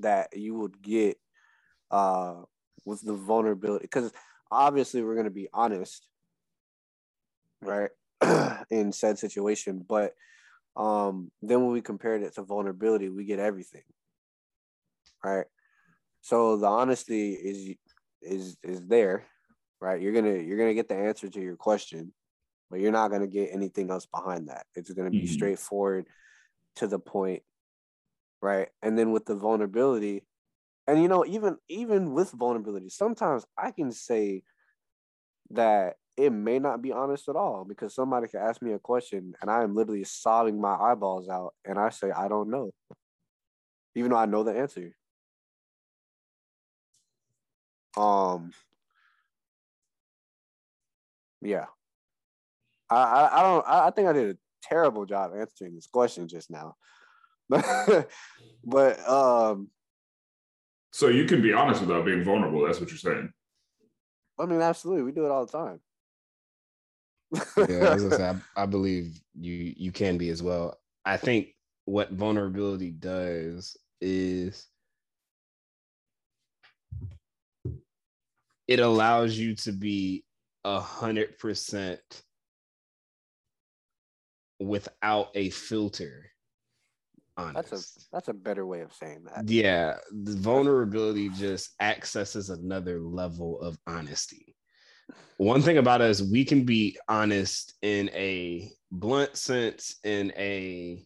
that 0.00 0.36
you 0.36 0.56
would 0.56 0.82
get 0.82 1.18
uh, 1.92 2.42
with 2.84 3.00
the 3.02 3.14
vulnerability 3.14 3.82
because 3.82 4.12
obviously 4.52 5.02
we're 5.02 5.14
going 5.14 5.24
to 5.24 5.30
be 5.30 5.48
honest 5.52 6.06
right 7.60 7.90
in 8.70 8.92
said 8.92 9.18
situation 9.18 9.84
but 9.86 10.12
um 10.76 11.30
then 11.42 11.60
when 11.62 11.72
we 11.72 11.80
compared 11.80 12.22
it 12.22 12.34
to 12.34 12.42
vulnerability 12.42 13.08
we 13.08 13.24
get 13.24 13.38
everything 13.38 13.82
right? 15.24 15.46
So 16.20 16.56
the 16.56 16.66
honesty 16.66 17.32
is 17.32 17.76
is 18.20 18.56
is 18.62 18.86
there 18.86 19.26
right? 19.80 20.00
You're 20.00 20.12
gonna 20.12 20.38
you're 20.38 20.58
gonna 20.58 20.74
get 20.74 20.88
the 20.88 20.96
answer 20.96 21.28
to 21.28 21.40
your 21.40 21.56
question 21.56 22.12
but 22.70 22.80
you're 22.80 22.92
not 22.92 23.10
gonna 23.10 23.26
get 23.26 23.50
anything 23.52 23.90
else 23.90 24.06
behind 24.06 24.48
that. 24.48 24.66
It's 24.74 24.92
gonna 24.92 25.10
be 25.10 25.22
mm-hmm. 25.22 25.32
straightforward 25.32 26.06
to 26.76 26.86
the 26.86 26.98
point 26.98 27.42
right? 28.40 28.68
And 28.82 28.98
then 28.98 29.12
with 29.12 29.24
the 29.24 29.36
vulnerability 29.36 30.24
and 30.86 31.00
you 31.00 31.08
know 31.08 31.24
even 31.24 31.56
even 31.68 32.12
with 32.12 32.30
vulnerability 32.32 32.88
sometimes 32.88 33.44
i 33.58 33.70
can 33.70 33.92
say 33.92 34.42
that 35.50 35.94
it 36.16 36.30
may 36.30 36.58
not 36.58 36.82
be 36.82 36.92
honest 36.92 37.28
at 37.28 37.36
all 37.36 37.64
because 37.64 37.94
somebody 37.94 38.28
can 38.28 38.40
ask 38.40 38.60
me 38.62 38.72
a 38.72 38.78
question 38.78 39.34
and 39.40 39.50
i 39.50 39.62
am 39.62 39.74
literally 39.74 40.04
sobbing 40.04 40.60
my 40.60 40.74
eyeballs 40.74 41.28
out 41.28 41.54
and 41.64 41.78
i 41.78 41.88
say 41.88 42.10
i 42.10 42.28
don't 42.28 42.50
know 42.50 42.70
even 43.94 44.10
though 44.10 44.16
i 44.16 44.26
know 44.26 44.42
the 44.42 44.52
answer 44.52 44.94
um 47.96 48.50
yeah 51.40 51.66
I, 52.92 53.02
I, 53.02 53.38
I 53.38 53.42
don't. 53.42 53.66
I, 53.66 53.86
I 53.86 53.90
think 53.90 54.08
I 54.08 54.12
did 54.12 54.36
a 54.36 54.38
terrible 54.62 55.06
job 55.06 55.32
answering 55.36 55.74
this 55.74 55.86
question 55.86 56.28
just 56.28 56.50
now. 56.50 56.76
but 58.64 59.08
um, 59.08 59.68
So 60.92 61.08
you 61.08 61.24
can 61.24 61.40
be 61.40 61.52
honest 61.52 61.80
without 61.80 62.04
being 62.04 62.22
vulnerable. 62.22 62.66
That's 62.66 62.78
what 62.78 62.90
you're 62.90 62.98
saying. 62.98 63.32
I 64.38 64.46
mean, 64.46 64.60
absolutely, 64.60 65.04
we 65.04 65.12
do 65.12 65.24
it 65.24 65.30
all 65.30 65.46
the 65.46 65.52
time. 65.52 65.80
yeah, 67.68 67.92
I, 67.92 67.96
say, 67.96 68.28
I, 68.56 68.62
I 68.62 68.66
believe 68.66 69.20
you 69.34 69.72
you 69.76 69.90
can 69.90 70.18
be 70.18 70.28
as 70.28 70.42
well. 70.42 70.78
I 71.04 71.16
think 71.16 71.48
what 71.86 72.10
vulnerability 72.12 72.90
does 72.90 73.76
is 74.00 74.66
it 78.68 78.80
allows 78.80 79.36
you 79.36 79.54
to 79.56 79.72
be 79.72 80.24
a 80.64 80.78
hundred 80.78 81.38
percent 81.38 82.22
without 84.60 85.28
a 85.34 85.50
filter. 85.50 86.31
Honest. 87.36 87.70
That's 87.70 87.72
a 87.72 88.10
that's 88.12 88.28
a 88.28 88.34
better 88.34 88.66
way 88.66 88.80
of 88.80 88.92
saying 88.92 89.24
that. 89.24 89.48
yeah, 89.48 89.96
the 90.10 90.36
vulnerability 90.36 91.30
just 91.30 91.70
accesses 91.80 92.50
another 92.50 93.00
level 93.00 93.60
of 93.60 93.78
honesty. 93.86 94.54
One 95.38 95.62
thing 95.62 95.78
about 95.78 96.02
us, 96.02 96.20
we 96.20 96.44
can 96.44 96.64
be 96.64 96.98
honest 97.08 97.74
in 97.82 98.10
a 98.10 98.70
blunt 98.90 99.36
sense, 99.36 99.96
in 100.04 100.32
a 100.36 101.04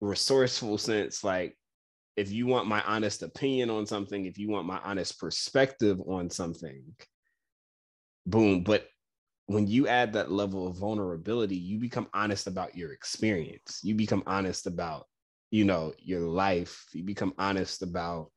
resourceful 0.00 0.78
sense. 0.78 1.22
Like, 1.22 1.56
if 2.16 2.32
you 2.32 2.46
want 2.46 2.66
my 2.66 2.82
honest 2.82 3.22
opinion 3.22 3.70
on 3.70 3.86
something, 3.86 4.26
if 4.26 4.36
you 4.36 4.50
want 4.50 4.66
my 4.66 4.80
honest 4.84 5.18
perspective 5.18 6.00
on 6.06 6.28
something, 6.28 6.82
boom. 8.26 8.62
But 8.64 8.86
when 9.46 9.66
you 9.66 9.88
add 9.88 10.12
that 10.12 10.30
level 10.30 10.66
of 10.66 10.76
vulnerability, 10.76 11.56
you 11.56 11.78
become 11.78 12.08
honest 12.14 12.46
about 12.46 12.76
your 12.76 12.92
experience. 12.92 13.80
You 13.82 13.94
become 13.94 14.22
honest 14.26 14.66
about, 14.66 15.06
you 15.50 15.64
know, 15.64 15.92
your 15.98 16.20
life. 16.20 16.86
You 16.92 17.02
become 17.02 17.34
honest 17.38 17.82
about 17.82 18.30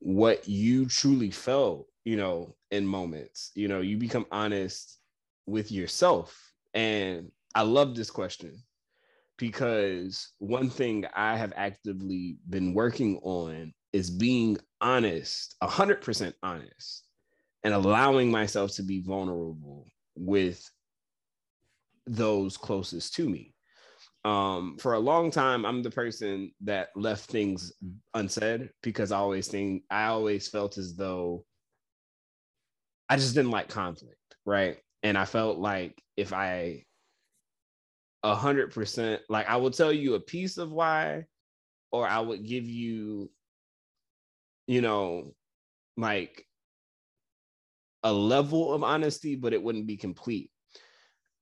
what 0.00 0.48
you 0.48 0.86
truly 0.86 1.30
felt, 1.30 1.86
you 2.04 2.16
know, 2.16 2.56
in 2.70 2.86
moments. 2.86 3.52
You 3.54 3.68
know, 3.68 3.80
you 3.80 3.96
become 3.96 4.26
honest 4.32 4.98
with 5.46 5.70
yourself. 5.70 6.52
And 6.74 7.30
I 7.54 7.62
love 7.62 7.94
this 7.94 8.10
question 8.10 8.62
because 9.38 10.32
one 10.38 10.70
thing 10.70 11.06
I 11.14 11.36
have 11.36 11.52
actively 11.56 12.38
been 12.48 12.74
working 12.74 13.18
on 13.22 13.72
is 13.92 14.10
being 14.10 14.58
honest, 14.80 15.56
100% 15.62 16.34
honest 16.42 17.04
and 17.62 17.74
allowing 17.74 18.30
myself 18.30 18.72
to 18.72 18.82
be 18.82 19.00
vulnerable 19.00 19.86
with 20.16 20.68
those 22.06 22.56
closest 22.56 23.14
to 23.14 23.28
me. 23.28 23.54
Um, 24.24 24.76
for 24.78 24.94
a 24.94 24.98
long 24.98 25.30
time, 25.30 25.64
I'm 25.64 25.82
the 25.82 25.90
person 25.90 26.52
that 26.62 26.88
left 26.94 27.30
things 27.30 27.72
unsaid 28.14 28.70
because 28.82 29.12
I 29.12 29.18
always 29.18 29.48
think 29.48 29.84
I 29.90 30.06
always 30.06 30.48
felt 30.48 30.76
as 30.76 30.94
though 30.94 31.44
I 33.08 33.16
just 33.16 33.34
didn't 33.34 33.50
like 33.50 33.68
conflict, 33.68 34.18
right? 34.44 34.78
And 35.02 35.16
I 35.16 35.24
felt 35.24 35.58
like 35.58 36.00
if 36.16 36.32
I 36.32 36.84
a 38.22 38.34
hundred 38.34 38.72
percent, 38.72 39.22
like 39.30 39.48
I 39.48 39.56
will 39.56 39.70
tell 39.70 39.92
you 39.92 40.14
a 40.14 40.20
piece 40.20 40.58
of 40.58 40.70
why, 40.70 41.24
or 41.90 42.06
I 42.06 42.20
would 42.20 42.44
give 42.44 42.64
you, 42.68 43.30
you 44.66 44.82
know, 44.82 45.34
like 45.96 46.44
a 48.02 48.12
level 48.12 48.72
of 48.72 48.82
honesty, 48.82 49.36
but 49.36 49.52
it 49.52 49.62
wouldn't 49.62 49.86
be 49.86 49.96
complete. 49.96 50.50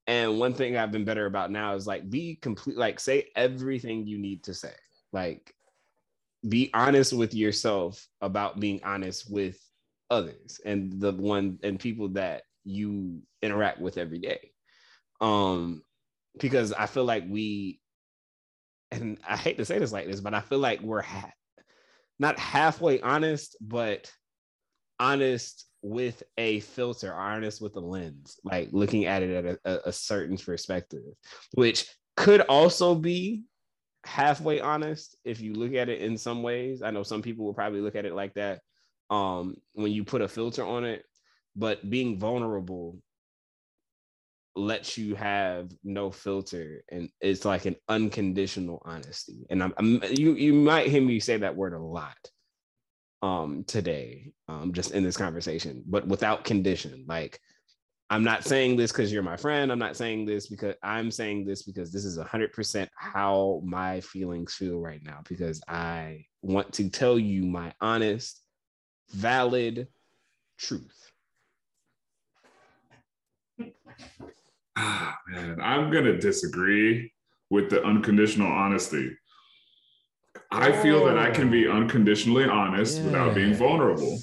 And 0.07 0.39
one 0.39 0.55
thing 0.55 0.77
I've 0.77 0.93
been 0.93 1.05
better 1.05 1.27
about 1.27 1.51
now 1.51 1.75
is 1.75 1.87
like 1.87 2.09
be 2.09 2.37
complete, 2.37 2.77
like 2.77 2.99
say 2.99 3.29
everything 3.37 4.07
you 4.07 4.19
need 4.19 4.45
to 4.45 4.55
say. 4.55 4.73
Like 5.13 5.55
be 6.47 6.71
honest 6.73 7.13
with 7.13 7.35
yourself 7.35 8.07
about 8.21 8.61
being 8.61 8.81
honest 8.85 9.31
with 9.31 9.59
others 10.11 10.61
and 10.65 11.01
the 11.01 11.13
one 11.13 11.59
and 11.63 11.79
people 11.79 12.09
that 12.09 12.43
you 12.65 13.21
interact 13.43 13.81
with 13.81 13.99
every 13.99 14.19
day. 14.19 14.53
Um, 15.21 15.83
because 16.41 16.73
I 16.73 16.87
feel 16.87 17.05
like 17.05 17.25
we, 17.29 17.81
and 18.91 19.19
I 19.29 19.37
hate 19.37 19.59
to 19.59 19.65
say 19.65 19.79
this 19.79 19.93
like 19.93 20.07
this, 20.07 20.21
but 20.21 20.35
I 20.35 20.41
feel 20.41 20.59
like 20.59 20.81
we're 20.81 21.03
ha- 21.03 21.33
not 22.19 22.39
halfway 22.39 23.01
honest, 23.01 23.57
but 23.61 24.11
honest 25.01 25.67
with 25.83 26.23
a 26.37 26.61
filter, 26.61 27.15
honest 27.15 27.61
with 27.61 27.77
a 27.77 27.81
lens, 27.81 28.39
like 28.45 28.69
looking 28.73 29.07
at 29.07 29.23
it 29.23 29.45
at 29.45 29.59
a, 29.65 29.89
a 29.89 29.93
certain 29.93 30.37
perspective, 30.37 31.03
which 31.55 31.87
could 32.17 32.41
also 32.43 32.95
be 32.95 33.43
halfway 34.05 34.61
honest 34.61 35.17
if 35.25 35.41
you 35.41 35.55
look 35.55 35.75
at 35.75 35.89
it 35.89 36.01
in 36.01 36.17
some 36.17 36.43
ways. 36.43 36.83
I 36.83 36.91
know 36.91 37.03
some 37.03 37.23
people 37.23 37.45
will 37.45 37.55
probably 37.55 37.81
look 37.81 37.97
at 37.97 38.05
it 38.05 38.15
like 38.15 38.35
that 38.35 38.61
um, 39.11 39.57
when 39.75 39.93
you 39.93 40.05
put 40.05 40.23
a 40.23 40.29
filter 40.29 40.65
on 40.65 40.85
it, 40.85 41.05
but 41.55 41.89
being 41.89 42.19
vulnerable 42.19 42.99
lets 44.57 44.99
you 44.99 45.15
have 45.15 45.71
no 45.85 46.11
filter 46.11 46.83
and 46.91 47.09
it's 47.21 47.45
like 47.45 47.65
an 47.65 47.77
unconditional 47.89 48.83
honesty 48.85 49.47
and 49.51 49.63
I'm, 49.63 49.73
I'm, 49.79 50.03
you 50.11 50.35
you 50.35 50.53
might 50.53 50.89
hear 50.89 51.01
me 51.01 51.21
say 51.21 51.37
that 51.37 51.55
word 51.55 51.75
a 51.75 51.79
lot 51.79 52.17
um 53.23 53.65
today 53.67 54.31
um 54.49 54.73
just 54.73 54.93
in 54.93 55.03
this 55.03 55.17
conversation 55.17 55.83
but 55.87 56.07
without 56.07 56.45
condition. 56.45 57.05
Like 57.09 57.41
i'm 58.11 58.25
not 58.25 58.45
saying 58.45 58.77
this 58.77 58.93
because 58.93 59.13
you're 59.13 59.23
my 59.23 59.37
friend. 59.37 59.71
I'm 59.73 59.79
not 59.79 59.97
saying 59.97 60.27
this 60.27 60.47
because 60.47 60.75
i'm 60.83 61.11
saying 61.11 61.45
this 61.45 61.63
because 61.63 61.93
this 61.93 62.05
is 62.05 62.19
100% 62.19 62.89
how 62.97 63.63
my 63.65 64.01
feelings 64.01 64.55
feel 64.55 64.79
right 64.79 65.03
now 65.03 65.21
because 65.29 65.61
i 65.69 66.25
want 66.43 66.73
to 66.75 66.89
tell 66.89 67.19
you 67.19 67.45
my 67.45 67.73
honest 67.81 68.43
valid 69.11 69.89
truth. 70.59 71.11
Ah, 74.77 75.17
man, 75.29 75.61
I'm 75.61 75.91
gonna 75.91 76.19
disagree 76.19 77.13
with 77.51 77.71
the 77.71 77.83
unconditional 77.85 78.51
honesty. 78.51 79.11
I 80.51 80.73
feel 80.83 81.05
that 81.07 81.19
I 81.19 81.31
can 81.31 81.51
be 81.51 81.69
unconditionally 81.69 82.45
honest 82.45 83.03
without 83.03 83.35
being 83.35 83.55
vulnerable. 83.55 84.19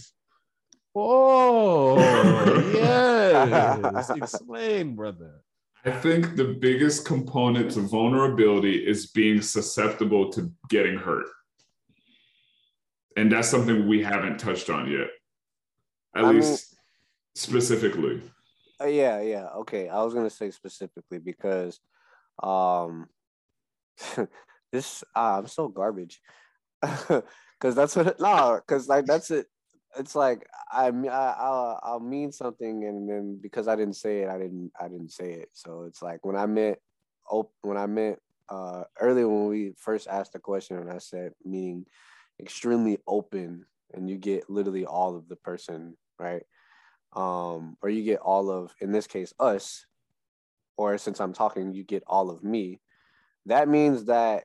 Oh, 0.95 1.97
yes. 2.73 4.09
Explain, 4.09 4.95
brother. 4.95 5.41
I 5.83 5.91
think 5.91 6.35
the 6.35 6.45
biggest 6.59 7.05
component 7.05 7.71
to 7.71 7.81
vulnerability 7.81 8.75
is 8.87 9.07
being 9.07 9.41
susceptible 9.41 10.31
to 10.31 10.51
getting 10.69 10.97
hurt. 10.97 11.27
And 13.17 13.31
that's 13.31 13.47
something 13.47 13.87
we 13.87 14.01
haven't 14.01 14.39
touched 14.39 14.69
on 14.69 14.89
yet, 14.89 15.07
at 16.15 16.25
I 16.25 16.31
mean- 16.31 16.41
least 16.41 16.75
specifically. 17.35 18.21
Uh, 18.81 18.87
yeah, 18.87 19.21
yeah. 19.21 19.47
Okay. 19.59 19.87
I 19.87 20.03
was 20.03 20.13
gonna 20.13 20.29
say 20.29 20.51
specifically 20.51 21.19
because 21.19 21.79
um 22.43 23.07
this 24.75 25.03
ah, 25.15 25.37
I'm 25.37 25.47
so 25.47 25.67
garbage. 25.67 26.21
Cause 27.61 27.73
that's 27.73 27.95
what 27.95 28.19
no, 28.19 28.59
cause 28.67 28.87
like 28.89 29.05
that's 29.05 29.31
it. 29.31 29.47
It's 29.97 30.13
like 30.13 30.45
I 30.69 30.87
I 30.89 31.35
I'll, 31.39 31.79
I'll 31.81 31.99
mean 32.01 32.31
something 32.33 32.83
and 32.83 33.09
then 33.09 33.39
because 33.41 33.69
I 33.69 33.77
didn't 33.77 33.95
say 33.95 34.19
it, 34.19 34.29
I 34.29 34.37
didn't 34.37 34.71
I 34.79 34.89
didn't 34.89 35.11
say 35.11 35.31
it. 35.31 35.49
So 35.53 35.85
it's 35.87 36.01
like 36.01 36.25
when 36.25 36.35
I 36.35 36.45
meant 36.47 36.77
op- 37.29 37.53
when 37.61 37.77
I 37.77 37.85
meant 37.85 38.19
uh 38.49 38.83
earlier 38.99 39.27
when 39.27 39.47
we 39.47 39.73
first 39.77 40.07
asked 40.09 40.33
the 40.33 40.39
question 40.39 40.77
and 40.77 40.91
I 40.91 40.97
said 40.97 41.31
meaning 41.45 41.85
extremely 42.41 42.99
open 43.07 43.65
and 43.93 44.09
you 44.09 44.17
get 44.17 44.49
literally 44.49 44.85
all 44.85 45.15
of 45.15 45.29
the 45.29 45.37
person, 45.37 45.95
right? 46.19 46.43
um, 47.15 47.77
or 47.81 47.89
you 47.89 48.03
get 48.03 48.19
all 48.19 48.51
of, 48.51 48.73
in 48.81 48.91
this 48.91 49.07
case, 49.07 49.33
us, 49.39 49.85
or 50.77 50.97
since 50.97 51.19
I'm 51.19 51.33
talking, 51.33 51.73
you 51.73 51.83
get 51.83 52.03
all 52.05 52.29
of 52.29 52.43
me. 52.43 52.81
That 53.45 53.69
means 53.69 54.05
that 54.05 54.43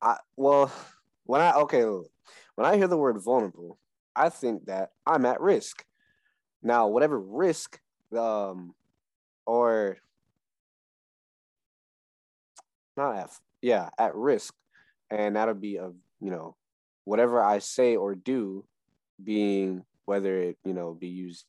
I, 0.00 0.16
well, 0.36 0.72
when 1.24 1.40
I, 1.40 1.52
okay, 1.52 1.84
when 1.84 2.66
I 2.66 2.76
hear 2.76 2.88
the 2.88 2.96
word 2.96 3.18
vulnerable, 3.22 3.78
I 4.14 4.28
think 4.28 4.66
that 4.66 4.90
I'm 5.06 5.26
at 5.26 5.40
risk. 5.40 5.84
Now, 6.62 6.88
whatever 6.88 7.18
risk, 7.18 7.80
um, 8.16 8.74
or 9.46 9.98
not 12.96 13.16
at, 13.16 13.30
yeah, 13.62 13.90
at 13.98 14.14
risk, 14.14 14.54
and 15.10 15.36
that'll 15.36 15.54
be 15.54 15.78
of, 15.78 15.94
you 16.20 16.30
know, 16.30 16.56
whatever 17.04 17.42
I 17.42 17.58
say 17.58 17.96
or 17.96 18.14
do 18.14 18.64
being 19.22 19.84
whether 20.04 20.38
it 20.38 20.56
you 20.64 20.72
know 20.72 20.94
be 20.94 21.08
used 21.08 21.44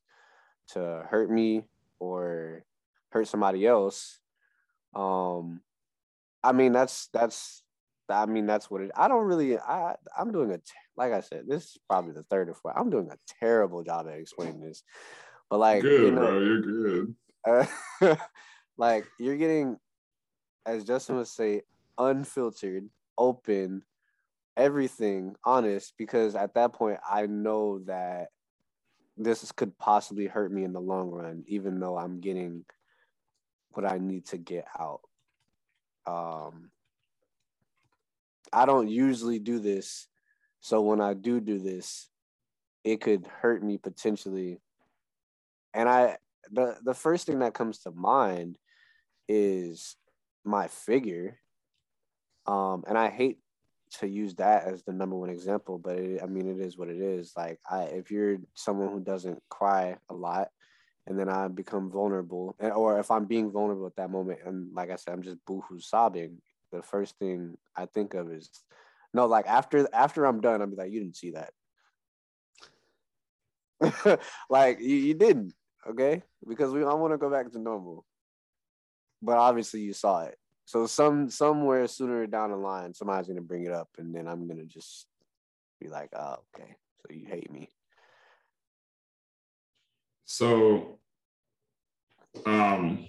to 0.69 1.05
hurt 1.09 1.29
me 1.29 1.65
or 1.99 2.63
hurt 3.09 3.27
somebody 3.27 3.65
else 3.65 4.19
um 4.95 5.61
i 6.43 6.51
mean 6.51 6.71
that's 6.71 7.07
that's 7.13 7.63
i 8.09 8.25
mean 8.25 8.45
that's 8.45 8.69
what 8.71 8.81
it 8.81 8.91
i 8.95 9.07
don't 9.07 9.25
really 9.25 9.57
i 9.57 9.95
i'm 10.17 10.31
doing 10.31 10.51
a 10.51 10.59
like 10.95 11.13
i 11.13 11.19
said 11.21 11.43
this 11.47 11.63
is 11.63 11.77
probably 11.89 12.13
the 12.13 12.23
third 12.23 12.49
or 12.49 12.53
fourth 12.53 12.75
i'm 12.77 12.89
doing 12.89 13.09
a 13.11 13.17
terrible 13.39 13.83
job 13.83 14.07
at 14.07 14.17
explaining 14.17 14.61
this 14.61 14.83
But 15.49 15.59
like, 15.59 15.81
good, 15.81 16.05
you 16.05 16.11
know, 16.11 16.21
bro. 16.21 16.39
You're 16.39 16.61
good. 16.61 17.15
uh, 17.47 18.15
like 18.77 19.05
you're 19.19 19.37
getting, 19.37 19.77
as 20.65 20.83
Justin 20.83 21.17
would 21.17 21.27
say, 21.27 21.61
unfiltered, 21.97 22.89
open, 23.17 23.83
everything 24.55 25.35
honest. 25.43 25.93
Because 25.97 26.35
at 26.35 26.53
that 26.55 26.73
point, 26.73 26.99
I 27.09 27.25
know 27.27 27.79
that 27.85 28.27
this 29.15 29.51
could 29.51 29.77
possibly 29.77 30.27
hurt 30.27 30.51
me 30.51 30.63
in 30.63 30.73
the 30.73 30.81
long 30.81 31.09
run, 31.09 31.43
even 31.47 31.79
though 31.79 31.97
I'm 31.97 32.19
getting 32.19 32.65
what 33.71 33.89
I 33.89 33.97
need 33.97 34.25
to 34.27 34.37
get 34.37 34.65
out. 34.77 35.01
Um, 36.05 36.71
I 38.53 38.65
don't 38.65 38.87
usually 38.87 39.39
do 39.39 39.59
this, 39.59 40.07
so 40.59 40.81
when 40.81 41.01
I 41.01 41.13
do 41.13 41.39
do 41.39 41.59
this, 41.59 42.09
it 42.83 43.01
could 43.01 43.27
hurt 43.27 43.63
me 43.63 43.77
potentially. 43.77 44.59
And 45.73 45.89
I 45.89 46.17
the 46.51 46.77
the 46.83 46.93
first 46.93 47.27
thing 47.27 47.39
that 47.39 47.53
comes 47.53 47.79
to 47.79 47.91
mind 47.91 48.57
is 49.27 49.95
my 50.43 50.67
figure. 50.67 51.39
Um, 52.45 52.85
and 52.87 52.97
I 52.97 53.09
hate 53.09 53.39
to 53.99 54.07
use 54.07 54.35
that 54.35 54.65
as 54.65 54.83
the 54.83 54.93
number 54.93 55.15
one 55.15 55.29
example, 55.29 55.77
but 55.77 55.97
it, 55.97 56.21
I 56.23 56.27
mean 56.27 56.47
it 56.47 56.59
is 56.59 56.77
what 56.77 56.89
it 56.89 57.01
is. 57.01 57.33
Like 57.35 57.59
I, 57.69 57.83
if 57.83 58.11
you're 58.11 58.37
someone 58.53 58.91
who 58.91 58.99
doesn't 59.01 59.41
cry 59.49 59.97
a 60.09 60.13
lot, 60.13 60.49
and 61.05 61.17
then 61.17 61.29
I 61.29 61.47
become 61.47 61.89
vulnerable, 61.89 62.55
and, 62.59 62.71
or 62.71 62.99
if 62.99 63.11
I'm 63.11 63.25
being 63.25 63.51
vulnerable 63.51 63.87
at 63.87 63.95
that 63.95 64.11
moment, 64.11 64.39
and 64.45 64.73
like 64.73 64.91
I 64.91 64.95
said, 64.95 65.13
I'm 65.13 65.21
just 65.23 65.37
boohoo 65.45 65.79
sobbing. 65.79 66.41
The 66.71 66.81
first 66.81 67.17
thing 67.17 67.57
I 67.75 67.85
think 67.85 68.13
of 68.13 68.31
is 68.31 68.49
no, 69.13 69.25
like 69.25 69.47
after 69.47 69.87
after 69.93 70.25
I'm 70.25 70.41
done, 70.41 70.61
I'm 70.61 70.75
like, 70.75 70.91
you 70.91 70.99
didn't 70.99 71.15
see 71.15 71.31
that. 71.31 71.53
like 74.49 74.79
you, 74.79 74.95
you 74.95 75.13
didn't, 75.13 75.53
okay? 75.89 76.23
Because 76.47 76.73
we 76.73 76.83
I 76.83 76.93
want 76.93 77.13
to 77.13 77.17
go 77.17 77.29
back 77.29 77.51
to 77.51 77.59
normal. 77.59 78.05
But 79.21 79.37
obviously 79.37 79.81
you 79.81 79.93
saw 79.93 80.23
it. 80.23 80.37
So 80.65 80.85
some 80.85 81.29
somewhere 81.29 81.87
sooner 81.87 82.27
down 82.27 82.51
the 82.51 82.57
line, 82.57 82.93
somebody's 82.93 83.27
gonna 83.27 83.41
bring 83.41 83.65
it 83.65 83.71
up, 83.71 83.89
and 83.97 84.13
then 84.13 84.27
I'm 84.27 84.47
gonna 84.47 84.65
just 84.65 85.07
be 85.79 85.87
like, 85.87 86.09
"Oh, 86.13 86.37
okay, 86.53 86.75
so 86.99 87.13
you 87.13 87.25
hate 87.25 87.49
me." 87.49 87.69
So, 90.25 90.99
um, 92.45 93.07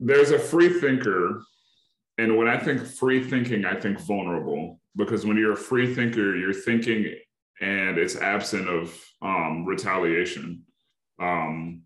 there's 0.00 0.30
a 0.30 0.38
free 0.38 0.80
thinker, 0.80 1.42
and 2.18 2.36
when 2.36 2.48
I 2.48 2.58
think 2.58 2.84
free 2.84 3.22
thinking, 3.22 3.64
I 3.64 3.78
think 3.78 4.00
vulnerable 4.00 4.80
because 4.96 5.24
when 5.24 5.36
you're 5.36 5.52
a 5.52 5.56
free 5.56 5.94
thinker, 5.94 6.36
you're 6.36 6.52
thinking 6.52 7.14
and 7.60 7.98
it's 7.98 8.16
absent 8.16 8.68
of 8.68 8.94
um, 9.22 9.64
retaliation. 9.64 10.62
Um, 11.20 11.82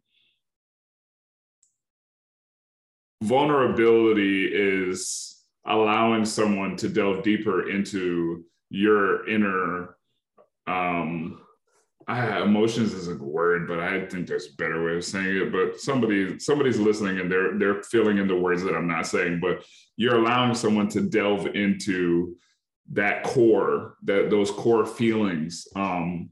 vulnerability 3.22 4.46
is 4.46 5.44
allowing 5.66 6.24
someone 6.24 6.76
to 6.76 6.88
delve 6.88 7.22
deeper 7.22 7.70
into 7.70 8.44
your 8.68 9.28
inner 9.28 9.96
um 10.66 11.41
I, 12.08 12.42
emotions 12.42 12.94
isn't 12.94 13.20
a 13.20 13.24
word 13.24 13.68
but 13.68 13.80
i 13.80 14.06
think 14.06 14.26
there's 14.26 14.48
a 14.48 14.56
better 14.56 14.84
way 14.84 14.96
of 14.96 15.04
saying 15.04 15.36
it 15.36 15.52
but 15.52 15.80
somebody 15.80 16.38
somebody's 16.38 16.78
listening 16.78 17.20
and 17.20 17.30
they're 17.30 17.58
they're 17.58 17.82
feeling 17.82 18.18
in 18.18 18.28
the 18.28 18.36
words 18.36 18.62
that 18.62 18.74
i'm 18.74 18.88
not 18.88 19.06
saying 19.06 19.40
but 19.40 19.64
you're 19.96 20.16
allowing 20.16 20.54
someone 20.54 20.88
to 20.88 21.00
delve 21.00 21.46
into 21.46 22.36
that 22.90 23.22
core 23.24 23.96
that 24.02 24.30
those 24.30 24.50
core 24.50 24.84
feelings 24.84 25.66
um 25.76 26.28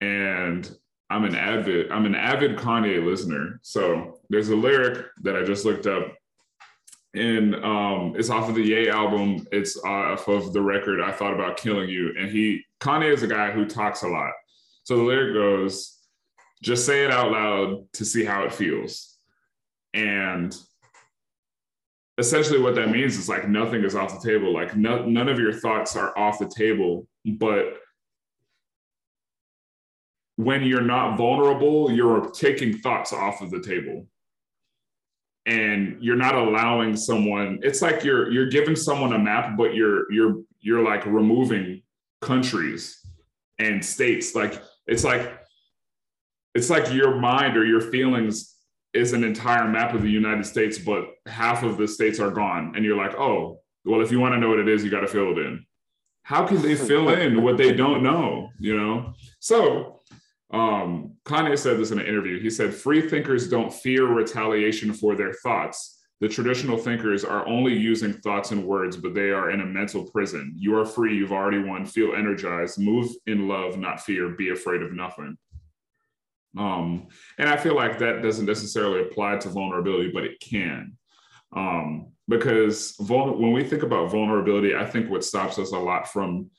and 0.00 0.76
i'm 1.08 1.24
an 1.24 1.34
avid 1.34 1.90
i'm 1.90 2.06
an 2.06 2.14
avid 2.14 2.56
kanye 2.56 3.04
listener. 3.04 3.58
So 3.62 4.20
there's 4.28 4.48
a 4.48 4.56
lyric 4.56 5.06
that 5.22 5.36
i 5.36 5.42
just 5.42 5.64
looked 5.64 5.86
up 5.86 6.14
and 7.14 7.54
um 7.64 8.14
it's 8.16 8.30
off 8.30 8.48
of 8.48 8.54
the 8.54 8.62
Ye 8.62 8.88
album. 8.88 9.44
It's 9.50 9.76
off 9.84 10.28
of 10.28 10.52
the 10.52 10.62
record 10.62 11.00
i 11.00 11.10
thought 11.10 11.34
about 11.34 11.56
killing 11.56 11.88
you. 11.88 12.14
And 12.18 12.30
he 12.30 12.62
kanye 12.80 13.12
is 13.12 13.22
a 13.22 13.26
guy 13.26 13.50
who 13.50 13.66
talks 13.66 14.02
a 14.02 14.08
lot 14.08 14.32
so 14.90 14.96
the 14.96 15.04
lyric 15.04 15.34
goes 15.34 15.98
just 16.64 16.84
say 16.84 17.04
it 17.04 17.12
out 17.12 17.30
loud 17.30 17.84
to 17.92 18.04
see 18.04 18.24
how 18.24 18.42
it 18.42 18.52
feels. 18.52 19.18
And 19.94 20.52
essentially 22.18 22.58
what 22.58 22.74
that 22.74 22.90
means 22.90 23.16
is 23.16 23.28
like 23.28 23.48
nothing 23.48 23.84
is 23.84 23.94
off 23.94 24.20
the 24.20 24.28
table. 24.28 24.52
Like 24.52 24.76
no, 24.76 25.06
none 25.06 25.28
of 25.28 25.38
your 25.38 25.52
thoughts 25.52 25.94
are 25.94 26.18
off 26.18 26.40
the 26.40 26.48
table 26.48 27.06
but 27.24 27.76
when 30.34 30.64
you're 30.64 30.80
not 30.80 31.16
vulnerable 31.16 31.92
you're 31.92 32.28
taking 32.30 32.76
thoughts 32.78 33.12
off 33.12 33.42
of 33.42 33.52
the 33.52 33.62
table. 33.62 34.08
And 35.46 35.98
you're 36.00 36.16
not 36.16 36.34
allowing 36.34 36.96
someone 36.96 37.60
it's 37.62 37.80
like 37.80 38.02
you're 38.02 38.28
you're 38.32 38.48
giving 38.48 38.74
someone 38.74 39.12
a 39.12 39.18
map 39.20 39.56
but 39.56 39.72
you're 39.72 40.12
you're 40.12 40.42
you're 40.58 40.82
like 40.82 41.06
removing 41.06 41.82
countries 42.20 43.00
and 43.60 43.84
states. 43.84 44.34
Like 44.34 44.60
it's 44.90 45.04
like 45.04 45.32
it's 46.54 46.68
like 46.68 46.92
your 46.92 47.14
mind 47.14 47.56
or 47.56 47.64
your 47.64 47.80
feelings 47.80 48.56
is 48.92 49.12
an 49.12 49.22
entire 49.22 49.68
map 49.68 49.94
of 49.94 50.02
the 50.02 50.10
United 50.10 50.44
States, 50.44 50.76
but 50.78 51.04
half 51.26 51.62
of 51.62 51.76
the 51.76 51.86
states 51.86 52.18
are 52.18 52.32
gone. 52.32 52.72
And 52.74 52.84
you're 52.84 52.96
like, 52.96 53.14
oh, 53.14 53.60
well, 53.84 54.00
if 54.00 54.10
you 54.10 54.18
want 54.18 54.34
to 54.34 54.40
know 54.40 54.48
what 54.48 54.58
it 54.58 54.68
is, 54.68 54.82
you 54.82 54.90
got 54.90 55.00
to 55.00 55.06
fill 55.06 55.30
it 55.30 55.38
in. 55.38 55.64
How 56.24 56.44
can 56.44 56.60
they 56.60 56.74
fill 56.74 57.08
in 57.10 57.42
what 57.42 57.56
they 57.56 57.72
don't 57.72 58.02
know? 58.02 58.48
You 58.58 58.76
know? 58.76 59.14
So 59.38 60.00
um, 60.52 61.14
Kanye 61.24 61.56
said 61.56 61.78
this 61.78 61.92
in 61.92 62.00
an 62.00 62.06
interview. 62.06 62.40
He 62.40 62.50
said, 62.50 62.74
free 62.74 63.08
thinkers 63.08 63.48
don't 63.48 63.72
fear 63.72 64.06
retaliation 64.06 64.92
for 64.92 65.14
their 65.14 65.34
thoughts. 65.34 65.99
The 66.20 66.28
traditional 66.28 66.76
thinkers 66.76 67.24
are 67.24 67.46
only 67.48 67.74
using 67.74 68.12
thoughts 68.12 68.50
and 68.50 68.64
words, 68.64 68.96
but 68.96 69.14
they 69.14 69.30
are 69.30 69.50
in 69.50 69.62
a 69.62 69.66
mental 69.66 70.04
prison. 70.04 70.52
You 70.54 70.78
are 70.78 70.84
free. 70.84 71.16
You've 71.16 71.32
already 71.32 71.60
won. 71.60 71.86
Feel 71.86 72.14
energized. 72.14 72.78
Move 72.78 73.10
in 73.26 73.48
love, 73.48 73.78
not 73.78 74.02
fear. 74.02 74.28
Be 74.28 74.50
afraid 74.50 74.82
of 74.82 74.92
nothing. 74.92 75.38
Um, 76.58 77.08
and 77.38 77.48
I 77.48 77.56
feel 77.56 77.74
like 77.74 77.98
that 77.98 78.22
doesn't 78.22 78.44
necessarily 78.44 79.00
apply 79.02 79.38
to 79.38 79.48
vulnerability, 79.48 80.10
but 80.12 80.24
it 80.24 80.40
can. 80.40 80.96
Um, 81.56 82.12
because 82.28 82.96
vul- 83.00 83.38
when 83.38 83.52
we 83.52 83.64
think 83.64 83.82
about 83.82 84.10
vulnerability, 84.10 84.74
I 84.74 84.84
think 84.84 85.08
what 85.08 85.24
stops 85.24 85.58
us 85.58 85.72
a 85.72 85.78
lot 85.78 86.06
from 86.06 86.50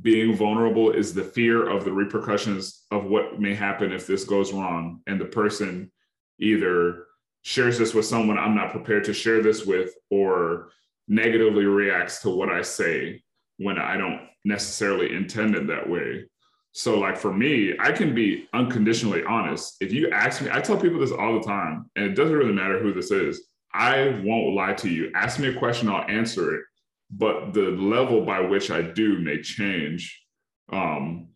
being 0.00 0.36
vulnerable 0.36 0.92
is 0.92 1.12
the 1.12 1.24
fear 1.24 1.68
of 1.68 1.84
the 1.84 1.92
repercussions 1.92 2.86
of 2.92 3.06
what 3.06 3.40
may 3.40 3.54
happen 3.54 3.92
if 3.92 4.06
this 4.06 4.24
goes 4.24 4.52
wrong. 4.52 5.00
And 5.08 5.20
the 5.20 5.26
person 5.26 5.90
either 6.38 7.07
shares 7.42 7.78
this 7.78 7.94
with 7.94 8.06
someone 8.06 8.38
I'm 8.38 8.54
not 8.54 8.72
prepared 8.72 9.04
to 9.04 9.14
share 9.14 9.42
this 9.42 9.64
with, 9.64 9.94
or 10.10 10.70
negatively 11.08 11.64
reacts 11.64 12.20
to 12.22 12.30
what 12.30 12.50
I 12.50 12.62
say 12.62 13.22
when 13.58 13.78
I 13.78 13.96
don't 13.96 14.28
necessarily 14.44 15.14
intend 15.14 15.54
it 15.54 15.66
that 15.68 15.88
way. 15.88 16.24
So, 16.72 16.98
like 16.98 17.16
for 17.16 17.32
me, 17.32 17.74
I 17.80 17.92
can 17.92 18.14
be 18.14 18.46
unconditionally 18.52 19.24
honest. 19.24 19.76
If 19.80 19.92
you 19.92 20.10
ask 20.10 20.42
me, 20.42 20.50
I 20.52 20.60
tell 20.60 20.76
people 20.78 21.00
this 21.00 21.12
all 21.12 21.38
the 21.38 21.46
time, 21.46 21.90
and 21.96 22.04
it 22.04 22.14
doesn't 22.14 22.36
really 22.36 22.52
matter 22.52 22.78
who 22.78 22.92
this 22.92 23.10
is. 23.10 23.48
I 23.72 24.20
won't 24.22 24.54
lie 24.54 24.74
to 24.74 24.88
you. 24.88 25.10
Ask 25.14 25.38
me 25.38 25.48
a 25.48 25.58
question, 25.58 25.88
I'll 25.88 26.08
answer 26.08 26.54
it. 26.54 26.62
But 27.10 27.52
the 27.52 27.70
level 27.70 28.24
by 28.24 28.40
which 28.40 28.70
I 28.70 28.82
do 28.82 29.18
may 29.18 29.40
change. 29.40 30.22
Um, 30.70 31.28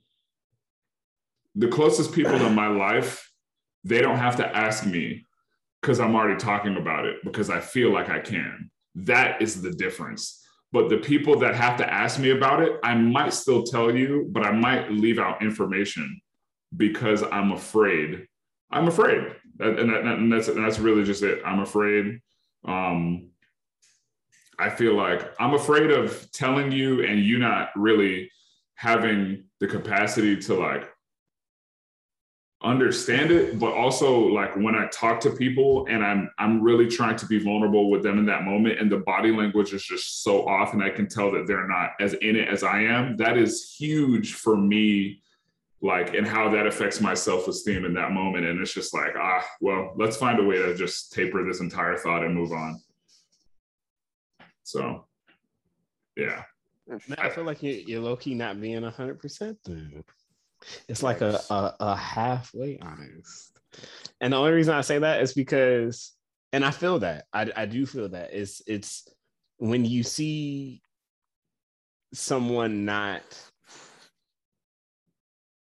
the 1.55 1.69
closest 1.69 2.13
people 2.13 2.35
in 2.35 2.55
my 2.55 2.69
life, 2.69 3.31
they 3.85 4.01
don't 4.01 4.19
have 4.19 4.37
to 4.37 4.57
ask 4.57 4.87
me 4.87 5.27
because 5.83 5.99
I'm 6.01 6.15
already 6.15 6.39
talking 6.39 6.77
about 6.77 7.05
it 7.05 7.17
because 7.25 7.51
I 7.51 7.61
feel 7.61 7.93
like 7.93 8.09
I 8.09 8.21
can. 8.21 8.71
That 8.95 9.43
is 9.43 9.61
the 9.61 9.73
difference. 9.73 10.39
But 10.71 10.89
the 10.89 10.99
people 10.99 11.39
that 11.41 11.55
have 11.55 11.77
to 11.79 11.93
ask 11.93 12.19
me 12.19 12.31
about 12.31 12.63
it, 12.63 12.79
I 12.83 12.95
might 12.95 13.35
still 13.35 13.65
tell 13.65 13.95
you, 13.95 14.29
but 14.31 14.45
I 14.45 14.53
might 14.53 14.91
leave 14.91 15.19
out 15.19 15.43
information 15.43 16.21
because 16.75 17.23
I'm 17.23 17.53
afraid. 17.53 18.27
I'm 18.71 18.89
afraid, 18.89 19.27
and, 19.61 19.91
that, 19.91 20.05
and 20.05 20.33
that's 20.33 20.49
and 20.49 20.65
that's 20.65 20.79
really 20.79 21.05
just 21.05 21.23
it. 21.23 21.43
I'm 21.45 21.61
afraid. 21.61 22.21
Um, 22.65 23.29
I 24.59 24.71
feel 24.71 24.95
like 24.95 25.35
I'm 25.39 25.53
afraid 25.53 25.91
of 25.91 26.31
telling 26.33 26.73
you 26.73 27.05
and 27.05 27.21
you 27.21 27.39
not 27.39 27.69
really 27.77 28.31
having 28.77 29.45
the 29.61 29.67
capacity 29.67 30.37
to 30.37 30.55
like 30.55 30.89
understand 32.65 33.31
it 33.31 33.59
but 33.59 33.73
also 33.73 34.19
like 34.19 34.55
when 34.57 34.75
i 34.75 34.87
talk 34.89 35.19
to 35.21 35.31
people 35.31 35.87
and 35.89 36.05
i'm 36.05 36.31
i'm 36.39 36.63
really 36.63 36.87
trying 36.87 37.17
to 37.17 37.27
be 37.27 37.39
vulnerable 37.39 37.91
with 37.91 38.03
them 38.03 38.19
in 38.19 38.27
that 38.27 38.45
moment 38.45 38.79
and 38.79 38.91
the 38.91 38.99
body 38.99 39.33
language 39.33 39.73
is 39.73 39.83
just 39.83 40.23
so 40.23 40.47
off 40.47 40.73
and 40.73 40.83
i 40.83 40.89
can 40.89 41.09
tell 41.09 41.31
that 41.31 41.47
they're 41.47 41.67
not 41.67 41.91
as 42.01 42.15
in 42.15 42.37
it 42.37 42.49
as 42.49 42.63
i 42.63 42.81
am 42.81 43.17
that 43.17 43.37
is 43.37 43.75
huge 43.77 44.35
for 44.35 44.57
me 44.57 45.23
like 45.83 46.15
and 46.15 46.27
how 46.27 46.49
that 46.49 46.67
affects 46.67 47.01
my 47.01 47.13
self-esteem 47.13 47.85
in 47.85 47.93
that 47.95 48.13
moment. 48.13 48.47
And 48.47 48.61
it's 48.61 48.73
just 48.73 48.95
like 48.95 49.15
ah 49.17 49.45
well 49.61 49.93
let's 49.97 50.17
find 50.17 50.39
a 50.39 50.45
way 50.45 50.57
to 50.57 50.75
just 50.75 51.13
taper 51.13 51.45
this 51.45 51.61
entire 51.61 51.97
thought 51.97 52.25
and 52.25 52.35
move 52.35 52.53
on. 52.53 52.81
So 54.63 55.07
yeah. 56.17 56.45
Man, 56.87 57.01
I 57.19 57.31
feel 57.31 57.45
like 57.45 57.63
you're, 57.63 57.75
you're 57.75 58.01
low-key 58.01 58.35
not 58.35 58.61
being 58.61 58.83
100% 58.83 59.57
dude 59.65 60.05
It's 60.89 61.03
like 61.03 61.21
a, 61.21 61.41
a, 61.51 61.75
a 61.81 61.97
halfway 61.97 62.79
honest. 62.81 63.59
And 64.21 64.33
the 64.33 64.37
only 64.37 64.53
reason 64.53 64.75
I 64.75 64.83
say 64.83 64.99
that 64.99 65.23
is 65.23 65.33
because, 65.33 66.13
and 66.53 66.65
I 66.65 66.71
feel 66.71 66.99
that 67.01 67.25
I, 67.33 67.51
I 67.57 67.67
do 67.67 67.87
feel 67.87 68.09
that 68.11 68.31
it's 68.33 68.63
it's 68.67 69.09
when 69.59 69.85
you 69.85 70.03
see 70.03 70.83
someone 72.13 72.85
not 72.85 73.23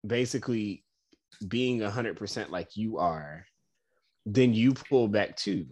basically 0.05 0.83
being 1.47 1.81
a 1.81 1.91
hundred 1.91 2.17
percent 2.17 2.51
like 2.51 2.75
you 2.75 2.97
are, 2.97 3.45
then 4.25 4.53
you 4.53 4.73
pull 4.73 5.07
back 5.07 5.35
too. 5.35 5.67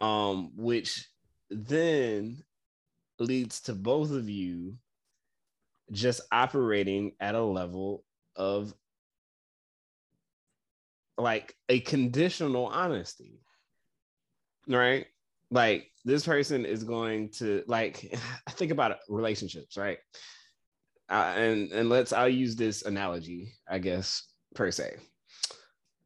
Um, 0.00 0.52
which 0.56 1.08
then 1.50 2.42
leads 3.18 3.60
to 3.62 3.74
both 3.74 4.10
of 4.10 4.28
you 4.28 4.76
just 5.90 6.20
operating 6.32 7.12
at 7.20 7.34
a 7.34 7.42
level 7.42 8.04
of 8.36 8.74
like 11.16 11.54
a 11.68 11.80
conditional 11.80 12.66
honesty 12.66 13.44
right? 14.68 15.06
Like 15.50 15.90
this 16.04 16.24
person 16.24 16.64
is 16.64 16.84
going 16.84 17.30
to 17.30 17.62
like 17.66 18.14
i 18.46 18.50
think 18.50 18.70
about 18.70 18.96
relationships 19.08 19.76
right? 19.76 19.98
Uh, 21.10 21.34
and 21.36 21.70
and 21.72 21.90
let's 21.90 22.14
i'll 22.14 22.28
use 22.28 22.56
this 22.56 22.82
analogy 22.82 23.52
i 23.68 23.78
guess 23.78 24.26
per 24.54 24.70
se. 24.70 24.96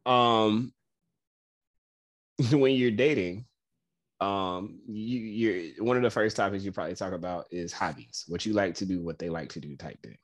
Um 0.07 0.72
when 2.51 2.74
you're 2.74 2.91
dating 2.91 3.47
um 4.21 4.81
you 4.89 5.19
you're 5.21 5.85
one 5.85 5.97
of 5.97 6.03
the 6.03 6.11
first 6.11 6.37
topics 6.37 6.64
you 6.64 6.73
probably 6.73 6.95
talk 6.95 7.12
about 7.12 7.47
is 7.53 7.73
hobbies 7.73 8.25
what 8.27 8.45
you 8.45 8.53
like 8.53 8.75
to 8.75 8.85
do 8.85 9.01
what 9.01 9.19
they 9.19 9.29
like 9.29 9.51
to 9.51 9.61
do 9.61 9.77
type 9.77 10.01
thing. 10.03 10.16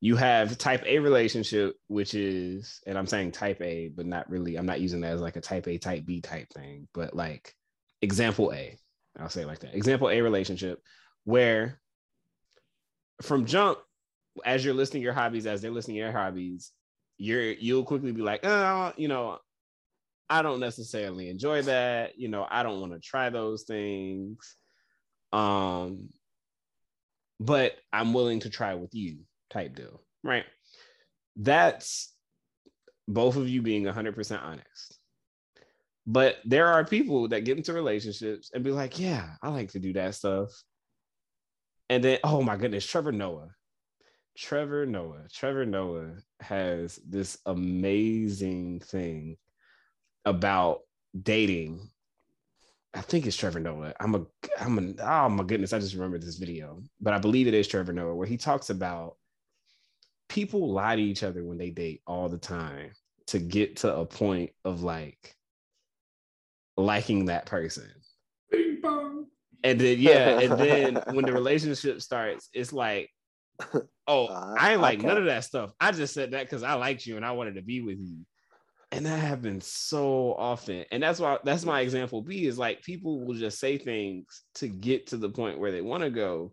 You 0.00 0.14
have 0.14 0.56
type 0.58 0.84
a 0.86 1.00
relationship 1.00 1.74
which 1.88 2.14
is 2.14 2.80
and 2.86 2.96
i'm 2.96 3.08
saying 3.08 3.32
type 3.32 3.60
a 3.60 3.88
but 3.88 4.06
not 4.06 4.30
really 4.30 4.56
i'm 4.56 4.66
not 4.66 4.80
using 4.80 5.00
that 5.00 5.12
as 5.12 5.20
like 5.20 5.34
a 5.34 5.40
type 5.40 5.66
a 5.66 5.78
type 5.78 6.06
b 6.06 6.20
type 6.20 6.48
thing 6.54 6.86
but 6.94 7.14
like 7.14 7.54
example 8.02 8.52
a 8.52 8.76
i'll 9.18 9.28
say 9.28 9.44
like 9.44 9.58
that. 9.60 9.74
Example 9.74 10.10
a 10.10 10.20
relationship 10.20 10.80
where 11.24 11.80
from 13.22 13.46
jump 13.46 13.78
as 14.44 14.64
you're 14.64 14.74
listing 14.74 15.02
your 15.02 15.12
hobbies 15.12 15.46
as 15.46 15.60
they're 15.60 15.72
listing 15.72 15.96
your 15.96 16.12
hobbies 16.12 16.70
you're 17.16 17.42
you'll 17.42 17.82
quickly 17.82 18.12
be 18.12 18.22
like 18.22 18.46
oh 18.46 18.92
you 18.96 19.08
know 19.08 19.38
I 20.30 20.42
don't 20.42 20.60
necessarily 20.60 21.30
enjoy 21.30 21.62
that. 21.62 22.18
You 22.18 22.28
know, 22.28 22.46
I 22.48 22.62
don't 22.62 22.80
want 22.80 22.92
to 22.92 23.00
try 23.00 23.30
those 23.30 23.64
things. 23.64 24.56
Um, 25.32 26.10
but 27.40 27.76
I'm 27.92 28.12
willing 28.12 28.40
to 28.40 28.50
try 28.50 28.74
with 28.74 28.94
you 28.94 29.20
type 29.50 29.74
deal, 29.74 30.02
right? 30.22 30.44
That's 31.36 32.12
both 33.06 33.36
of 33.36 33.48
you 33.48 33.62
being 33.62 33.84
100% 33.84 34.42
honest. 34.42 34.98
But 36.06 36.38
there 36.44 36.68
are 36.68 36.84
people 36.84 37.28
that 37.28 37.44
get 37.44 37.58
into 37.58 37.72
relationships 37.72 38.50
and 38.52 38.64
be 38.64 38.70
like, 38.70 38.98
yeah, 38.98 39.30
I 39.42 39.50
like 39.50 39.72
to 39.72 39.78
do 39.78 39.92
that 39.94 40.14
stuff. 40.14 40.50
And 41.90 42.02
then, 42.02 42.18
oh 42.24 42.42
my 42.42 42.56
goodness, 42.56 42.86
Trevor 42.86 43.12
Noah. 43.12 43.50
Trevor 44.36 44.86
Noah. 44.86 45.26
Trevor 45.32 45.66
Noah 45.66 46.12
has 46.40 46.98
this 47.06 47.38
amazing 47.46 48.80
thing 48.80 49.36
about 50.28 50.80
dating. 51.20 51.88
I 52.94 53.00
think 53.00 53.26
it's 53.26 53.36
Trevor 53.36 53.60
Noah. 53.60 53.94
I'm 54.00 54.14
a, 54.14 54.26
I'm 54.60 54.78
a, 54.78 55.02
oh 55.02 55.28
my 55.28 55.44
goodness, 55.44 55.72
I 55.72 55.78
just 55.78 55.94
remember 55.94 56.18
this 56.18 56.36
video, 56.36 56.82
but 57.00 57.14
I 57.14 57.18
believe 57.18 57.46
it 57.46 57.54
is 57.54 57.66
Trevor 57.66 57.92
Noah 57.92 58.14
where 58.14 58.26
he 58.26 58.36
talks 58.36 58.70
about 58.70 59.16
people 60.28 60.70
lie 60.70 60.96
to 60.96 61.02
each 61.02 61.22
other 61.22 61.44
when 61.44 61.58
they 61.58 61.70
date 61.70 62.02
all 62.06 62.28
the 62.28 62.38
time 62.38 62.90
to 63.28 63.38
get 63.38 63.76
to 63.76 63.94
a 63.94 64.04
point 64.04 64.50
of 64.64 64.82
like 64.82 65.34
liking 66.76 67.26
that 67.26 67.46
person. 67.46 67.90
And 69.64 69.80
then 69.80 69.98
yeah, 69.98 70.38
and 70.40 70.58
then 70.58 71.02
when 71.14 71.24
the 71.24 71.32
relationship 71.32 72.00
starts, 72.00 72.48
it's 72.52 72.72
like, 72.72 73.10
oh, 74.06 74.26
uh, 74.26 74.54
I 74.58 74.72
ain't 74.72 74.80
like 74.80 75.00
okay. 75.00 75.08
none 75.08 75.16
of 75.16 75.24
that 75.24 75.44
stuff. 75.44 75.72
I 75.80 75.90
just 75.90 76.14
said 76.14 76.30
that 76.30 76.44
because 76.44 76.62
I 76.62 76.74
liked 76.74 77.06
you 77.06 77.16
and 77.16 77.24
I 77.24 77.32
wanted 77.32 77.56
to 77.56 77.62
be 77.62 77.80
with 77.80 77.98
you 77.98 78.24
and 78.90 79.04
that 79.04 79.18
happens 79.18 79.66
so 79.66 80.34
often. 80.34 80.84
And 80.90 81.02
that's 81.02 81.20
why 81.20 81.38
that's 81.44 81.64
my 81.64 81.80
example 81.80 82.22
b 82.22 82.46
is 82.46 82.58
like 82.58 82.82
people 82.82 83.24
will 83.24 83.34
just 83.34 83.58
say 83.60 83.78
things 83.78 84.44
to 84.56 84.68
get 84.68 85.08
to 85.08 85.16
the 85.16 85.28
point 85.28 85.58
where 85.58 85.72
they 85.72 85.82
want 85.82 86.02
to 86.02 86.10
go 86.10 86.52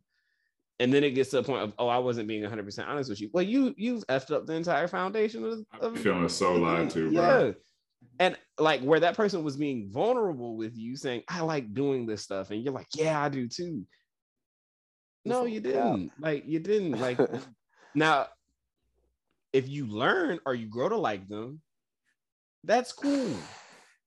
and 0.80 0.94
then 0.94 1.06
it 1.06 1.12
gets 1.12 1.30
to 1.30 1.38
the 1.38 1.44
point 1.44 1.64
of 1.64 1.74
oh 1.80 1.88
i 1.88 1.98
wasn't 1.98 2.28
being 2.28 2.44
100% 2.44 2.88
honest 2.88 3.10
with 3.10 3.22
you. 3.22 3.30
Well 3.34 3.44
you 3.44 3.74
you've 3.78 4.06
effed 4.08 4.32
up 4.32 4.46
the 4.46 4.54
entire 4.54 4.88
foundation 4.88 5.46
of, 5.46 5.66
of 5.82 6.00
feeling 6.00 6.28
so 6.30 6.56
lied 6.56 6.90
to 6.92 7.12
bro. 7.12 7.46
yeah. 7.46 7.52
And 8.18 8.38
like 8.60 8.82
where 8.82 9.00
that 9.02 9.18
person 9.18 9.44
was 9.44 9.58
being 9.58 9.90
vulnerable 9.90 10.56
with 10.58 10.78
you 10.78 10.96
saying 10.96 11.24
i 11.30 11.42
like 11.42 11.74
doing 11.74 12.06
this 12.06 12.22
stuff 12.22 12.52
and 12.52 12.62
you're 12.64 12.74
like 12.74 12.88
yeah 12.96 13.22
i 13.22 13.30
do 13.30 13.48
too. 13.48 13.86
No 15.28 15.46
you 15.46 15.60
didn't. 15.60 16.12
Like 16.20 16.44
you 16.46 16.60
didn't. 16.60 17.00
Like 17.00 17.20
now 17.96 18.28
if 19.54 19.68
you 19.68 19.88
learn 19.88 20.40
or 20.46 20.54
you 20.54 20.68
grow 20.68 20.90
to 20.90 20.98
like 20.98 21.28
them 21.28 21.62
that's 22.66 22.92
cool. 22.92 23.32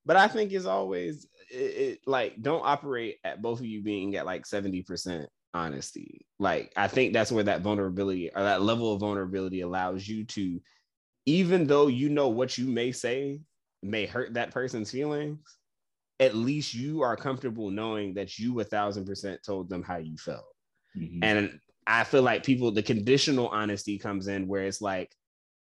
But 0.04 0.16
I 0.16 0.28
think 0.28 0.52
it's 0.52 0.64
always 0.64 1.26
it, 1.50 1.56
it, 1.56 1.98
like 2.06 2.40
don't 2.40 2.64
operate 2.64 3.16
at 3.24 3.42
both 3.42 3.60
of 3.60 3.66
you 3.66 3.82
being 3.82 4.16
at 4.16 4.26
like 4.26 4.44
70% 4.44 5.26
honesty. 5.54 6.26
Like 6.38 6.72
I 6.76 6.88
think 6.88 7.12
that's 7.12 7.32
where 7.32 7.44
that 7.44 7.62
vulnerability 7.62 8.30
or 8.34 8.42
that 8.42 8.62
level 8.62 8.92
of 8.92 9.00
vulnerability 9.00 9.60
allows 9.60 10.06
you 10.06 10.24
to, 10.24 10.60
even 11.26 11.66
though 11.66 11.88
you 11.88 12.08
know 12.08 12.28
what 12.28 12.58
you 12.58 12.66
may 12.66 12.92
say 12.92 13.40
may 13.82 14.06
hurt 14.06 14.34
that 14.34 14.50
person's 14.50 14.90
feelings, 14.90 15.40
at 16.20 16.34
least 16.34 16.74
you 16.74 17.02
are 17.02 17.16
comfortable 17.16 17.70
knowing 17.70 18.14
that 18.14 18.38
you 18.38 18.58
a 18.60 18.64
thousand 18.64 19.04
percent 19.04 19.40
told 19.44 19.68
them 19.68 19.82
how 19.82 19.96
you 19.96 20.16
felt. 20.16 20.46
Mm-hmm. 20.96 21.22
And 21.22 21.60
I 21.86 22.04
feel 22.04 22.22
like 22.22 22.44
people, 22.44 22.70
the 22.70 22.82
conditional 22.82 23.48
honesty 23.48 23.98
comes 23.98 24.28
in 24.28 24.46
where 24.48 24.62
it's 24.62 24.80
like, 24.80 25.14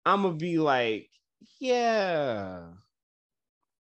I'm 0.06 0.22
gonna 0.22 0.34
be 0.34 0.58
like, 0.58 1.08
yeah, 1.58 2.62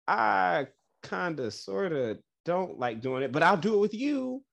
I 0.07 0.67
kind 1.03 1.39
of 1.39 1.53
sort 1.53 1.91
of 1.93 2.17
don't 2.45 2.79
like 2.79 3.01
doing 3.01 3.23
it, 3.23 3.31
but 3.31 3.43
I'll 3.43 3.57
do 3.57 3.75
it 3.75 3.79
with 3.79 3.93
you. 3.93 4.43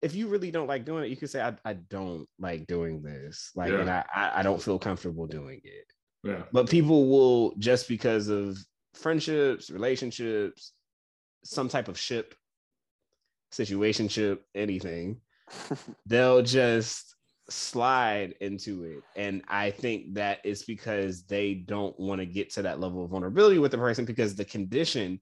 If 0.00 0.14
you 0.14 0.26
really 0.26 0.50
don't 0.50 0.66
like 0.66 0.84
doing 0.84 1.04
it, 1.04 1.10
you 1.10 1.16
can 1.16 1.28
say, 1.28 1.40
I, 1.40 1.54
I 1.64 1.74
don't 1.74 2.26
like 2.38 2.66
doing 2.66 3.02
this. 3.02 3.52
Like, 3.54 3.70
yeah. 3.70 3.80
and 3.80 3.90
I, 3.90 4.04
I 4.12 4.42
don't 4.42 4.60
feel 4.60 4.78
comfortable 4.78 5.26
doing 5.26 5.60
it. 5.62 5.86
Yeah. 6.24 6.42
But 6.52 6.68
people 6.68 7.08
will 7.08 7.54
just 7.58 7.88
because 7.88 8.28
of 8.28 8.58
friendships, 8.94 9.70
relationships, 9.70 10.72
some 11.44 11.68
type 11.68 11.86
of 11.88 11.98
ship, 11.98 12.34
situationship, 13.52 14.38
anything, 14.54 15.20
they'll 16.06 16.42
just 16.42 17.14
slide 17.52 18.34
into 18.40 18.84
it. 18.84 19.02
And 19.16 19.42
I 19.48 19.70
think 19.70 20.14
that 20.14 20.38
it's 20.44 20.64
because 20.64 21.24
they 21.24 21.54
don't 21.54 21.98
want 21.98 22.20
to 22.20 22.26
get 22.26 22.50
to 22.54 22.62
that 22.62 22.80
level 22.80 23.04
of 23.04 23.10
vulnerability 23.10 23.58
with 23.58 23.70
the 23.70 23.78
person 23.78 24.04
because 24.04 24.34
the 24.34 24.44
condition 24.44 25.20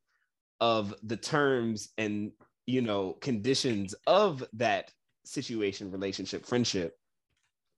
of 0.61 0.95
the 1.03 1.16
terms 1.16 1.89
and 1.97 2.33
you 2.66 2.83
know 2.83 3.14
conditions 3.20 3.95
of 4.07 4.45
that 4.55 4.91
situation, 5.24 5.91
relationship, 5.91 6.47
friendship 6.47 6.97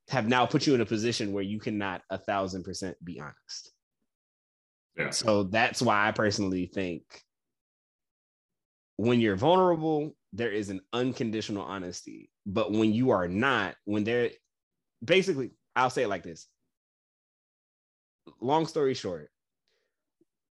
have 0.09 0.29
now 0.29 0.45
put 0.45 0.67
you 0.67 0.75
in 0.75 0.81
a 0.81 0.87
position 0.87 1.33
where 1.33 1.45
you 1.45 1.61
cannot 1.61 2.03
a 2.11 2.19
thousand 2.19 2.65
percent 2.65 2.97
be 3.05 3.21
honest. 3.21 3.73
Yeah. 4.97 5.11
So 5.11 5.45
that's 5.45 5.81
why 5.81 6.09
I 6.09 6.13
personally 6.13 6.67
think 6.67 7.03
when 8.97 9.21
you're 9.21 9.37
vulnerable, 9.37 10.15
there 10.33 10.51
is 10.51 10.71
an 10.71 10.81
unconditional 10.93 11.63
honesty. 11.63 12.31
But 12.47 12.73
when 12.73 12.93
you 12.93 13.11
are 13.11 13.29
not, 13.29 13.75
when 13.85 14.05
there 14.05 14.31
basically, 15.05 15.51
I'll 15.75 15.91
say 15.91 16.03
it 16.03 16.09
like 16.09 16.23
this. 16.23 16.47
Long 18.41 18.67
story 18.67 18.95
short, 18.95 19.31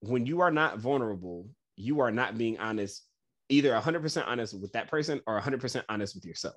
when 0.01 0.25
you 0.25 0.41
are 0.41 0.51
not 0.51 0.79
vulnerable, 0.79 1.49
you 1.75 1.99
are 1.99 2.11
not 2.11 2.37
being 2.37 2.57
honest, 2.59 3.03
either 3.49 3.71
100% 3.71 4.23
honest 4.27 4.59
with 4.59 4.71
that 4.73 4.89
person 4.89 5.21
or 5.27 5.39
100% 5.39 5.83
honest 5.89 6.15
with 6.15 6.25
yourself. 6.25 6.55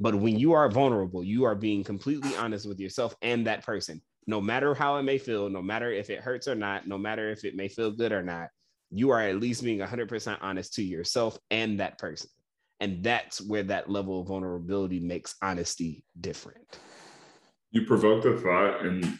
But 0.00 0.14
when 0.14 0.38
you 0.38 0.52
are 0.52 0.70
vulnerable, 0.70 1.24
you 1.24 1.44
are 1.44 1.56
being 1.56 1.82
completely 1.82 2.34
honest 2.36 2.68
with 2.68 2.78
yourself 2.78 3.16
and 3.20 3.46
that 3.46 3.64
person, 3.64 4.00
no 4.26 4.40
matter 4.40 4.74
how 4.74 4.96
it 4.96 5.02
may 5.02 5.18
feel, 5.18 5.48
no 5.48 5.62
matter 5.62 5.90
if 5.90 6.08
it 6.08 6.20
hurts 6.20 6.46
or 6.46 6.54
not, 6.54 6.86
no 6.86 6.98
matter 6.98 7.30
if 7.30 7.44
it 7.44 7.56
may 7.56 7.68
feel 7.68 7.90
good 7.90 8.12
or 8.12 8.22
not, 8.22 8.48
you 8.90 9.10
are 9.10 9.20
at 9.20 9.40
least 9.40 9.64
being 9.64 9.80
100% 9.80 10.38
honest 10.40 10.74
to 10.74 10.82
yourself 10.82 11.36
and 11.50 11.80
that 11.80 11.98
person. 11.98 12.30
And 12.80 13.02
that's 13.02 13.40
where 13.40 13.64
that 13.64 13.90
level 13.90 14.20
of 14.20 14.28
vulnerability 14.28 15.00
makes 15.00 15.34
honesty 15.42 16.04
different 16.20 16.78
you 17.70 17.82
provoked 17.84 18.24
a 18.26 18.36
thought 18.38 18.84
in 18.86 19.18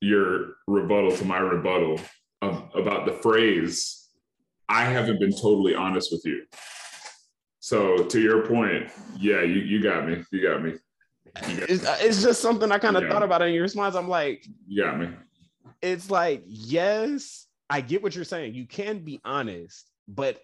your 0.00 0.54
rebuttal 0.66 1.14
to 1.16 1.24
my 1.24 1.38
rebuttal 1.38 2.00
of, 2.42 2.70
about 2.74 3.04
the 3.06 3.12
phrase, 3.12 4.08
I 4.68 4.84
haven't 4.84 5.18
been 5.20 5.32
totally 5.32 5.74
honest 5.74 6.10
with 6.10 6.22
you. 6.24 6.44
So 7.58 8.04
to 8.04 8.20
your 8.20 8.46
point, 8.46 8.90
yeah, 9.18 9.42
you, 9.42 9.60
you 9.60 9.82
got 9.82 10.08
me. 10.08 10.24
You 10.32 10.42
got 10.42 10.62
me. 10.62 10.74
it's, 11.36 11.84
uh, 11.84 11.98
it's 12.00 12.22
just 12.22 12.40
something 12.40 12.72
I 12.72 12.78
kind 12.78 12.96
of 12.96 13.02
Yeah. 13.02 13.10
thought 13.10 13.22
about 13.22 13.42
in 13.42 13.52
your 13.52 13.62
response. 13.62 13.94
I'm 13.94 14.08
like, 14.08 14.46
You 14.66 14.82
got 14.84 14.98
me. 14.98 15.08
it's 15.82 16.10
like, 16.10 16.42
yes, 16.46 17.46
I 17.68 17.82
get 17.82 18.02
what 18.02 18.14
you're 18.14 18.24
saying. 18.24 18.54
You 18.54 18.66
can 18.66 19.00
be 19.00 19.20
honest, 19.24 19.90
but 20.08 20.40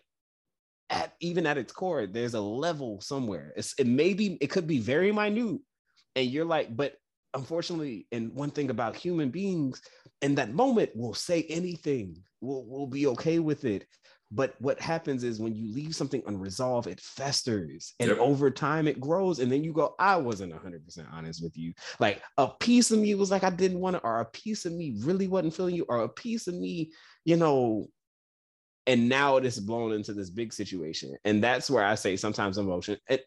at 0.91 1.15
even 1.21 1.47
at 1.47 1.57
its 1.59 1.73
core, 1.73 2.07
there's 2.07 2.35
a 2.35 2.41
level 2.41 3.01
somewhere. 3.01 3.53
It's 3.57 3.75
it 3.79 3.87
may 3.87 4.13
be, 4.13 4.37
it 4.41 4.49
could 4.51 4.67
be 4.67 4.79
very 4.79 5.11
minute. 5.11 5.61
And 6.17 6.29
you're 6.29 6.45
like, 6.45 6.75
but 6.75 6.95
unfortunately, 7.35 8.09
and 8.11 8.33
one 8.33 8.51
thing 8.51 8.71
about 8.71 8.97
human 8.97 9.31
beings, 9.31 9.81
in 10.23 10.35
that 10.37 10.55
moment, 10.55 10.91
we'll 10.95 11.15
say 11.15 11.43
anything. 11.49 12.17
We'll, 12.41 12.65
we'll 12.67 12.87
be 12.87 13.07
okay 13.09 13.39
with 13.39 13.65
it. 13.65 13.87
But 14.33 14.55
what 14.59 14.81
happens 14.81 15.23
is 15.23 15.39
when 15.39 15.55
you 15.55 15.73
leave 15.73 15.95
something 15.95 16.23
unresolved, 16.27 16.89
it 16.89 17.01
festers. 17.01 17.95
And 18.01 18.11
Yep. 18.11 18.19
over 18.19 18.51
time 18.51 18.89
it 18.89 18.99
grows. 18.99 19.39
And 19.39 19.53
then 19.53 19.63
you 19.63 19.73
go, 19.73 19.95
I 20.01 20.17
wasn't 20.17 20.53
100% 20.53 21.13
honest 21.13 21.43
with 21.45 21.57
you. 21.57 21.73
Like 22.01 22.21
a 22.37 22.49
piece 22.49 22.91
of 22.91 22.99
me 22.99 23.15
was 23.15 23.31
like, 23.31 23.45
I 23.45 23.51
didn't 23.51 23.79
want 23.79 23.97
to, 23.97 24.03
or 24.03 24.21
a 24.21 24.25
piece 24.25 24.65
of 24.65 24.73
me 24.73 24.97
really 25.01 25.29
wasn't 25.29 25.55
feeling 25.55 25.77
you, 25.77 25.87
or 25.89 26.01
a 26.01 26.09
piece 26.09 26.49
of 26.49 26.55
me, 26.55 26.91
you 27.25 27.37
know, 27.37 27.87
and 28.89 29.09
now 29.09 29.37
it 29.37 29.45
is 29.45 29.61
blown 29.61 29.93
into 29.93 30.13
this 30.13 30.31
big 30.31 30.53
situation. 30.53 31.17
And 31.25 31.43
that's 31.43 31.71
where 31.71 31.85
I 31.85 31.95
say 31.97 32.17
sometimes 32.17 32.59
emotion, 32.59 32.99
it, 33.09 33.25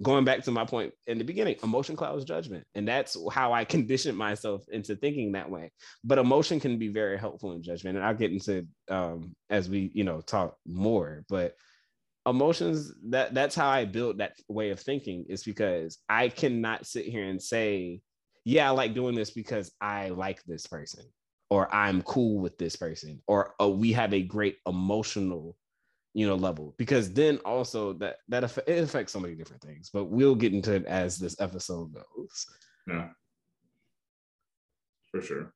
going 0.00 0.24
back 0.24 0.42
to 0.44 0.50
my 0.50 0.64
point 0.64 0.92
in 1.06 1.18
the 1.18 1.24
beginning, 1.24 1.56
emotion 1.62 1.96
clouds 1.96 2.24
judgment. 2.24 2.64
And 2.74 2.86
that's 2.86 3.16
how 3.30 3.52
I 3.52 3.64
conditioned 3.76 4.16
myself 4.16 4.64
into 4.70 4.96
thinking 4.96 5.32
that 5.32 5.50
way. 5.50 5.70
But 6.04 6.18
emotion 6.18 6.60
can 6.60 6.78
be 6.78 6.88
very 6.88 7.18
helpful 7.18 7.52
in 7.52 7.62
judgment. 7.62 7.96
And 7.96 8.04
I'll 8.04 8.14
get 8.14 8.32
into 8.32 8.66
um 8.88 9.34
as 9.50 9.68
we, 9.68 9.90
you 9.94 10.04
know, 10.04 10.20
talk 10.20 10.56
more. 10.66 11.24
But 11.28 11.54
emotions, 12.26 12.92
that 13.10 13.34
that's 13.34 13.54
how 13.54 13.68
I 13.68 13.84
built 13.84 14.18
that 14.18 14.34
way 14.48 14.70
of 14.70 14.80
thinking, 14.80 15.26
is 15.28 15.42
because 15.42 15.98
I 16.08 16.28
cannot 16.28 16.86
sit 16.86 17.06
here 17.06 17.24
and 17.24 17.42
say, 17.42 18.00
yeah, 18.44 18.68
I 18.68 18.70
like 18.70 18.94
doing 18.94 19.14
this 19.14 19.30
because 19.30 19.70
I 19.80 20.08
like 20.08 20.42
this 20.44 20.66
person, 20.66 21.04
or 21.50 21.72
I'm 21.72 22.02
cool 22.02 22.40
with 22.40 22.58
this 22.58 22.76
person, 22.76 23.22
or 23.26 23.54
oh, 23.60 23.70
we 23.70 23.92
have 23.92 24.12
a 24.12 24.22
great 24.22 24.56
emotional 24.66 25.56
you 26.14 26.26
know 26.26 26.34
level 26.34 26.74
because 26.76 27.12
then 27.12 27.38
also 27.38 27.94
that 27.94 28.16
that 28.28 28.44
aff- 28.44 28.58
it 28.66 28.82
affects 28.84 29.12
so 29.12 29.20
many 29.20 29.34
different 29.34 29.62
things 29.62 29.90
but 29.92 30.04
we'll 30.04 30.34
get 30.34 30.52
into 30.52 30.74
it 30.74 30.84
as 30.86 31.18
this 31.18 31.40
episode 31.40 31.92
goes 31.94 32.46
Yeah. 32.86 33.08
For 35.10 35.22
sure. 35.22 35.52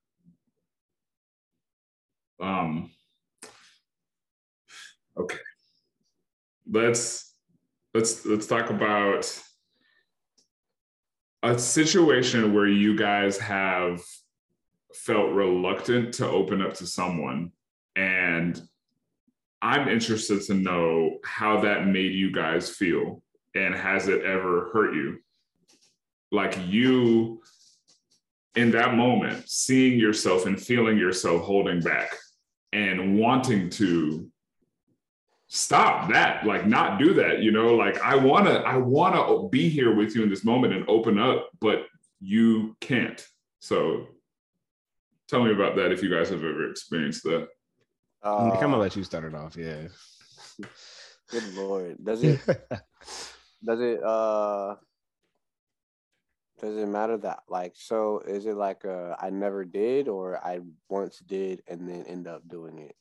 Um 2.40 2.90
okay. 5.16 5.38
Let's 6.70 7.34
let's 7.94 8.26
let's 8.26 8.46
talk 8.46 8.70
about 8.70 9.42
a 11.42 11.58
situation 11.58 12.52
where 12.52 12.66
you 12.66 12.96
guys 12.96 13.38
have 13.38 14.02
felt 14.92 15.30
reluctant 15.32 16.14
to 16.14 16.26
open 16.28 16.60
up 16.60 16.74
to 16.74 16.86
someone 16.86 17.52
and 17.94 18.60
I'm 19.62 19.88
interested 19.88 20.42
to 20.42 20.54
know 20.54 21.18
how 21.24 21.60
that 21.60 21.86
made 21.86 22.12
you 22.12 22.30
guys 22.30 22.70
feel 22.70 23.22
and 23.54 23.74
has 23.74 24.08
it 24.08 24.22
ever 24.22 24.70
hurt 24.72 24.94
you? 24.94 25.18
Like 26.30 26.58
you 26.66 27.42
in 28.54 28.70
that 28.72 28.94
moment, 28.94 29.48
seeing 29.48 29.98
yourself 29.98 30.46
and 30.46 30.60
feeling 30.60 30.98
yourself 30.98 31.42
holding 31.42 31.80
back 31.80 32.10
and 32.72 33.18
wanting 33.18 33.70
to 33.70 34.30
stop 35.48 36.10
that, 36.10 36.44
like 36.46 36.66
not 36.66 36.98
do 36.98 37.14
that, 37.14 37.40
you 37.40 37.52
know, 37.52 37.74
like 37.74 38.00
I 38.00 38.16
want 38.16 38.46
to 38.46 38.60
I 38.60 38.76
want 38.76 39.14
to 39.14 39.48
be 39.50 39.68
here 39.68 39.94
with 39.94 40.14
you 40.16 40.22
in 40.22 40.30
this 40.30 40.44
moment 40.44 40.72
and 40.72 40.88
open 40.88 41.18
up, 41.18 41.50
but 41.60 41.86
you 42.20 42.76
can't. 42.80 43.24
So 43.60 44.06
tell 45.28 45.44
me 45.44 45.52
about 45.52 45.76
that 45.76 45.92
if 45.92 46.02
you 46.02 46.10
guys 46.10 46.30
have 46.30 46.42
ever 46.42 46.70
experienced 46.70 47.22
that. 47.24 47.48
Uh, 48.26 48.44
Nick, 48.46 48.54
i'm 48.62 48.70
gonna 48.70 48.78
let 48.78 48.96
you 48.96 49.04
start 49.04 49.24
it 49.24 49.34
off 49.34 49.56
yeah 49.56 49.86
good 51.30 51.54
lord, 51.54 51.96
does 52.02 52.22
it 52.24 52.40
does 53.64 53.80
it 53.80 54.02
uh 54.02 54.74
does 56.60 56.76
it 56.76 56.86
matter 56.88 57.16
that 57.18 57.40
like 57.48 57.74
so 57.76 58.20
is 58.26 58.46
it 58.46 58.56
like 58.56 58.84
uh 58.84 59.14
I 59.20 59.28
never 59.30 59.64
did 59.64 60.08
or 60.08 60.38
I 60.44 60.60
once 60.88 61.18
did 61.18 61.62
and 61.68 61.86
then 61.88 62.04
end 62.08 62.26
up 62.26 62.48
doing 62.48 62.78
it? 62.78 62.96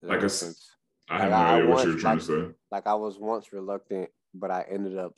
Does 0.00 0.08
Like 0.10 0.18
a 0.20 0.22
make 0.22 0.30
sense? 0.30 0.70
I 1.10 1.18
have 1.18 1.30
Like, 1.30 1.30
no 1.30 1.36
I 1.36 1.54
idea 1.56 1.68
what 1.68 1.76
want- 1.76 1.88
you're 1.88 1.98
trying 1.98 2.16
like- 2.18 2.26
to 2.26 2.46
say. 2.48 2.54
like 2.72 2.86
I 2.86 2.94
was 2.94 3.18
once 3.18 3.52
reluctant, 3.52 4.08
but 4.32 4.50
I 4.50 4.64
ended 4.70 4.96
up 4.96 5.14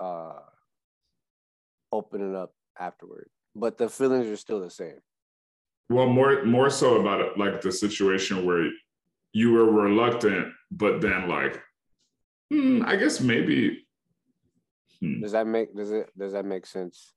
uh 0.00 0.40
opening 1.92 2.34
up 2.34 2.54
afterward. 2.80 3.28
But 3.54 3.76
the 3.76 3.90
feelings 3.90 4.26
are 4.28 4.36
still 4.36 4.60
the 4.60 4.70
same. 4.70 5.00
Well, 5.88 6.08
more 6.08 6.44
more 6.44 6.70
so 6.70 7.00
about 7.00 7.20
it, 7.20 7.38
like 7.38 7.60
the 7.60 7.72
situation 7.72 8.46
where 8.46 8.70
you 9.32 9.52
were 9.52 9.70
reluctant, 9.70 10.52
but 10.70 11.00
then 11.00 11.28
like, 11.28 11.60
hmm, 12.50 12.82
I 12.84 12.96
guess 12.96 13.20
maybe, 13.20 13.86
hmm. 15.00 15.20
Does 15.20 15.32
that 15.32 15.46
make 15.46 15.74
does 15.76 15.90
it 15.90 16.10
does 16.16 16.32
that 16.32 16.44
make 16.44 16.66
sense? 16.66 17.12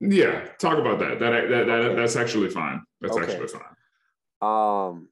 yeah. 0.00 0.46
Talk 0.58 0.78
about 0.78 0.98
that. 1.00 1.18
That 1.18 1.48
that, 1.48 1.66
that 1.66 1.68
Okay. 1.68 1.94
that's 1.96 2.16
actually 2.16 2.50
fine. 2.50 2.82
That's 3.00 3.16
Okay. 3.16 3.32
actually 3.32 3.48
fine. 3.48 3.72
Um 4.40 5.08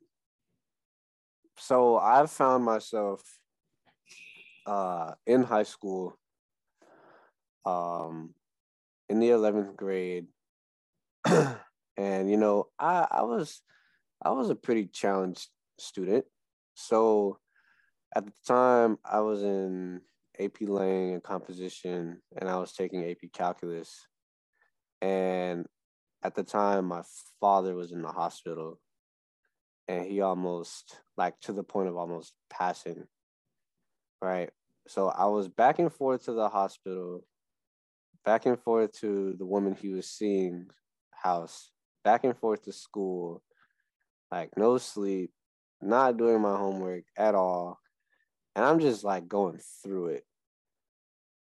so 1.58 1.96
I 1.98 2.26
found 2.26 2.64
myself 2.64 3.22
uh 4.66 5.12
in 5.26 5.42
high 5.42 5.62
school 5.62 6.18
um 7.64 8.34
in 9.08 9.20
the 9.20 9.30
11th 9.30 9.76
grade 9.76 10.26
and 11.96 12.30
you 12.30 12.36
know 12.36 12.68
I 12.78 13.06
I 13.10 13.22
was 13.22 13.62
I 14.22 14.30
was 14.30 14.50
a 14.50 14.54
pretty 14.54 14.86
challenged 14.86 15.48
student. 15.78 16.24
So 16.74 17.38
at 18.14 18.24
the 18.26 18.32
time 18.46 18.98
I 19.04 19.20
was 19.20 19.42
in 19.42 20.00
AP 20.38 20.62
Lang 20.62 21.12
and 21.12 21.22
composition 21.22 22.20
and 22.38 22.48
I 22.48 22.56
was 22.56 22.72
taking 22.72 23.04
AP 23.04 23.32
calculus. 23.32 24.06
And 25.02 25.66
at 26.22 26.34
the 26.34 26.42
time 26.42 26.86
my 26.86 27.02
father 27.40 27.74
was 27.74 27.92
in 27.92 28.02
the 28.02 28.08
hospital 28.08 28.80
and 29.88 30.04
he 30.06 30.20
almost 30.20 31.00
like 31.16 31.38
to 31.40 31.52
the 31.52 31.62
point 31.62 31.88
of 31.88 31.96
almost 31.96 32.32
passing 32.50 33.04
right? 34.22 34.50
So 34.88 35.08
i 35.08 35.26
was 35.26 35.48
back 35.48 35.78
and 35.78 35.92
forth 35.92 36.24
to 36.24 36.32
the 36.32 36.48
hospital 36.48 37.24
back 38.24 38.46
and 38.46 38.58
forth 38.58 38.92
to 39.00 39.34
the 39.38 39.44
woman 39.44 39.74
he 39.74 39.88
was 39.90 40.08
seeing 40.08 40.66
house 41.10 41.70
back 42.06 42.22
and 42.22 42.38
forth 42.38 42.62
to 42.62 42.72
school 42.72 43.42
like 44.30 44.50
no 44.56 44.78
sleep 44.78 45.32
not 45.82 46.16
doing 46.16 46.40
my 46.40 46.56
homework 46.56 47.02
at 47.18 47.34
all 47.34 47.80
and 48.54 48.64
i'm 48.64 48.80
just 48.80 49.04
like 49.04 49.28
going 49.28 49.58
through 49.82 50.06
it. 50.06 50.24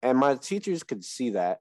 And 0.02 0.18
my 0.18 0.34
teachers 0.36 0.82
could 0.82 1.04
see 1.04 1.30
that 1.30 1.58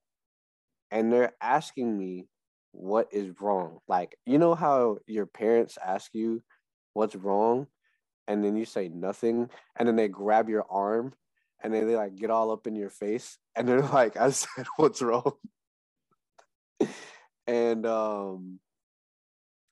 and 0.92 1.12
they're 1.12 1.34
asking 1.42 1.98
me 1.98 2.28
what 2.74 3.08
is 3.12 3.40
wrong. 3.42 3.80
Like 3.88 4.18
you 4.26 4.38
know 4.38 4.56
how 4.56 4.98
your 5.08 5.26
parents 5.26 5.78
ask 5.84 6.14
you 6.14 6.44
what's 6.94 7.16
wrong 7.16 7.68
and 8.28 8.44
then 8.44 8.56
you 8.56 8.66
say 8.66 8.90
nothing 8.90 9.50
and 9.78 9.88
then 9.88 9.96
they 9.96 10.08
grab 10.08 10.50
your 10.50 10.66
arm 10.70 11.14
and 11.64 11.74
then 11.74 11.88
they 11.88 11.96
like 11.96 12.16
get 12.16 12.30
all 12.30 12.52
up 12.52 12.68
in 12.68 12.76
your 12.76 12.90
face 12.90 13.38
and 13.56 13.68
they're 13.68 13.82
like 13.94 14.18
i 14.18 14.30
said 14.30 14.66
what's 14.76 15.02
wrong. 15.02 15.34
And 17.48 17.86
um 17.86 18.60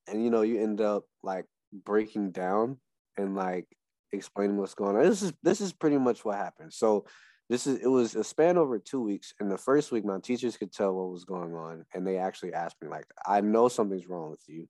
and 0.10 0.24
you 0.24 0.30
know 0.30 0.42
you 0.42 0.62
end 0.62 0.82
up 0.82 1.04
like 1.24 1.46
breaking 1.72 2.32
down 2.32 2.78
and 3.18 3.36
like 3.36 3.66
explaining 4.12 4.58
what's 4.58 4.74
going 4.74 4.96
on 4.96 5.04
this 5.04 5.22
is 5.22 5.34
this 5.44 5.62
is 5.62 5.72
pretty 5.72 5.98
much 5.98 6.26
what 6.26 6.36
happened 6.36 6.74
so 6.74 7.06
this 7.50 7.68
is 7.68 7.80
it 7.80 7.88
was 7.88 8.16
a 8.16 8.24
span 8.24 8.58
over 8.58 8.80
two 8.80 9.02
weeks 9.02 9.34
and 9.40 9.52
the 9.52 9.58
first 9.58 9.92
week 9.92 10.04
my 10.04 10.20
teachers 10.20 10.58
could 10.58 10.72
tell 10.72 10.94
what 10.94 11.12
was 11.12 11.26
going 11.26 11.54
on 11.54 11.86
and 11.94 12.06
they 12.06 12.18
actually 12.18 12.54
asked 12.54 12.78
me 12.82 12.88
like 12.88 13.06
i 13.26 13.40
know 13.40 13.68
something's 13.68 14.08
wrong 14.08 14.32
with 14.32 14.44
you 14.48 14.68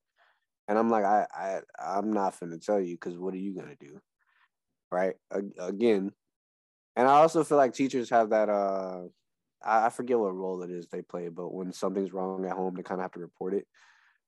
and 0.70 0.78
I'm 0.78 0.90
like, 0.90 1.04
I, 1.04 1.26
I, 1.34 1.60
I'm 1.80 2.14
not 2.14 2.40
finna 2.40 2.64
tell 2.64 2.80
you 2.80 2.94
because 2.94 3.18
what 3.18 3.34
are 3.34 3.38
you 3.38 3.56
gonna 3.56 3.76
do, 3.80 4.00
right? 4.92 5.16
Again, 5.60 6.12
and 6.96 7.08
I 7.08 7.14
also 7.14 7.44
feel 7.44 7.58
like 7.58 7.74
teachers 7.74 8.12
have 8.12 8.30
that. 8.30 8.50
Uh, 8.50 9.06
I, 9.66 9.88
I 9.88 9.90
forget 9.90 10.20
what 10.20 10.36
role 10.36 10.62
it 10.62 10.70
is 10.70 10.88
they 10.88 11.02
play, 11.02 11.30
but 11.30 11.52
when 11.52 11.74
something's 11.74 12.14
wrong 12.14 12.46
at 12.46 12.52
home, 12.52 12.76
they 12.76 12.84
kind 12.84 13.02
of 13.02 13.06
have 13.06 13.14
to 13.14 13.20
report 13.20 13.56
it. 13.56 13.66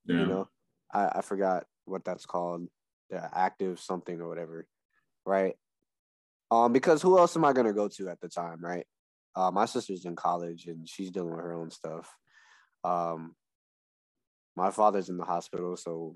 Yeah. 0.04 0.16
You 0.16 0.26
know, 0.26 0.48
I, 0.92 1.08
I 1.16 1.20
forgot 1.22 1.64
what 1.84 2.04
that's 2.04 2.26
called, 2.26 2.66
the 3.10 3.28
active 3.36 3.80
something 3.80 4.20
or 4.20 4.28
whatever, 4.28 4.66
right? 5.24 5.54
Um, 6.50 6.72
because 6.72 7.00
who 7.02 7.18
else 7.18 7.36
am 7.36 7.44
I 7.44 7.52
gonna 7.52 7.72
go 7.72 7.88
to 7.88 8.08
at 8.08 8.20
the 8.20 8.28
time, 8.28 8.62
right? 8.62 8.86
Uh, 9.34 9.50
my 9.50 9.64
sister's 9.64 10.04
in 10.04 10.16
college 10.16 10.66
and 10.66 10.88
she's 10.88 11.10
dealing 11.10 11.30
with 11.30 11.40
her 11.40 11.54
own 11.54 11.70
stuff. 11.70 12.14
Um, 12.84 13.34
my 14.56 14.70
father's 14.70 15.08
in 15.08 15.16
the 15.16 15.24
hospital, 15.24 15.76
so 15.76 16.14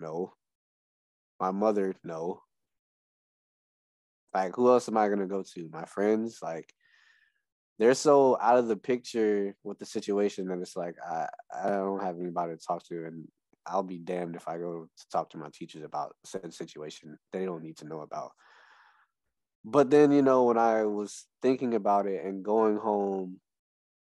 no. 0.00 0.34
My 1.40 1.50
mother, 1.50 1.94
no. 2.04 2.42
Like, 4.32 4.54
who 4.54 4.70
else 4.70 4.88
am 4.88 4.96
I 4.96 5.08
gonna 5.08 5.26
go 5.26 5.42
to? 5.54 5.68
My 5.72 5.84
friends, 5.84 6.38
like, 6.42 6.72
they're 7.78 7.94
so 7.94 8.38
out 8.40 8.58
of 8.58 8.68
the 8.68 8.76
picture 8.76 9.56
with 9.64 9.78
the 9.78 9.86
situation 9.86 10.46
that 10.48 10.60
it's 10.60 10.76
like 10.76 10.94
I, 11.04 11.26
I 11.52 11.70
don't 11.70 12.02
have 12.02 12.16
anybody 12.20 12.54
to 12.54 12.64
talk 12.64 12.84
to 12.88 13.06
and 13.06 13.26
I'll 13.66 13.82
be 13.82 13.98
damned 13.98 14.36
if 14.36 14.48
I 14.48 14.58
go 14.58 14.88
to 14.96 15.06
talk 15.10 15.30
to 15.30 15.38
my 15.38 15.48
teachers 15.52 15.84
about 15.84 16.16
said 16.24 16.52
situation 16.52 17.16
they 17.32 17.44
don't 17.44 17.62
need 17.62 17.76
to 17.78 17.86
know 17.86 18.00
about. 18.00 18.32
But 19.64 19.90
then, 19.90 20.10
you 20.10 20.22
know, 20.22 20.44
when 20.44 20.58
I 20.58 20.84
was 20.84 21.26
thinking 21.40 21.74
about 21.74 22.06
it 22.06 22.24
and 22.24 22.44
going 22.44 22.76
home 22.76 23.40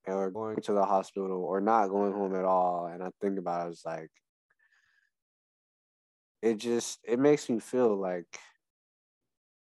or 0.06 0.30
going 0.30 0.56
to 0.62 0.72
the 0.72 0.84
hospital 0.84 1.42
or 1.44 1.60
not 1.60 1.88
going 1.88 2.12
home 2.12 2.34
at 2.34 2.44
all, 2.44 2.86
and 2.86 3.02
I 3.02 3.08
think 3.20 3.38
about 3.38 3.60
it, 3.60 3.64
I 3.64 3.68
was 3.68 3.82
like, 3.84 4.10
it 6.42 6.58
just 6.58 6.98
it 7.02 7.18
makes 7.18 7.48
me 7.48 7.58
feel 7.58 7.96
like 7.96 8.26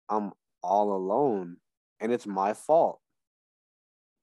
I'm 0.09 0.31
all 0.61 0.93
alone 0.93 1.57
and 1.99 2.11
it's 2.11 2.27
my 2.27 2.53
fault. 2.53 2.99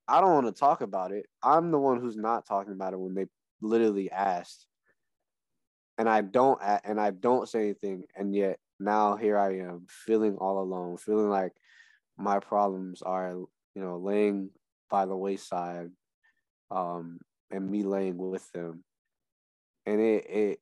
I 0.07 0.21
don't 0.21 0.33
want 0.33 0.47
to 0.47 0.59
talk 0.59 0.81
about 0.81 1.11
it. 1.11 1.25
I'm 1.43 1.71
the 1.71 1.79
one 1.79 1.99
who's 1.99 2.15
not 2.15 2.45
talking 2.45 2.73
about 2.73 2.93
it 2.93 2.99
when 2.99 3.13
they 3.13 3.25
literally 3.61 4.11
asked. 4.11 4.66
And 5.97 6.07
I 6.07 6.21
don't 6.21 6.59
and 6.83 6.99
I 6.99 7.11
don't 7.11 7.49
say 7.49 7.61
anything 7.61 8.03
and 8.15 8.35
yet 8.35 8.59
now 8.79 9.15
here 9.15 9.37
I 9.37 9.57
am 9.57 9.87
feeling 9.89 10.37
all 10.37 10.61
alone, 10.61 10.97
feeling 10.97 11.29
like 11.29 11.53
my 12.17 12.39
problems 12.39 13.01
are, 13.01 13.31
you 13.31 13.81
know, 13.81 13.97
laying 13.97 14.49
by 14.89 15.05
the 15.05 15.15
wayside 15.15 15.89
um 16.69 17.19
and 17.49 17.69
me 17.69 17.83
laying 17.83 18.17
with 18.17 18.49
them. 18.51 18.83
And 19.85 19.99
it 19.99 20.25
it 20.29 20.59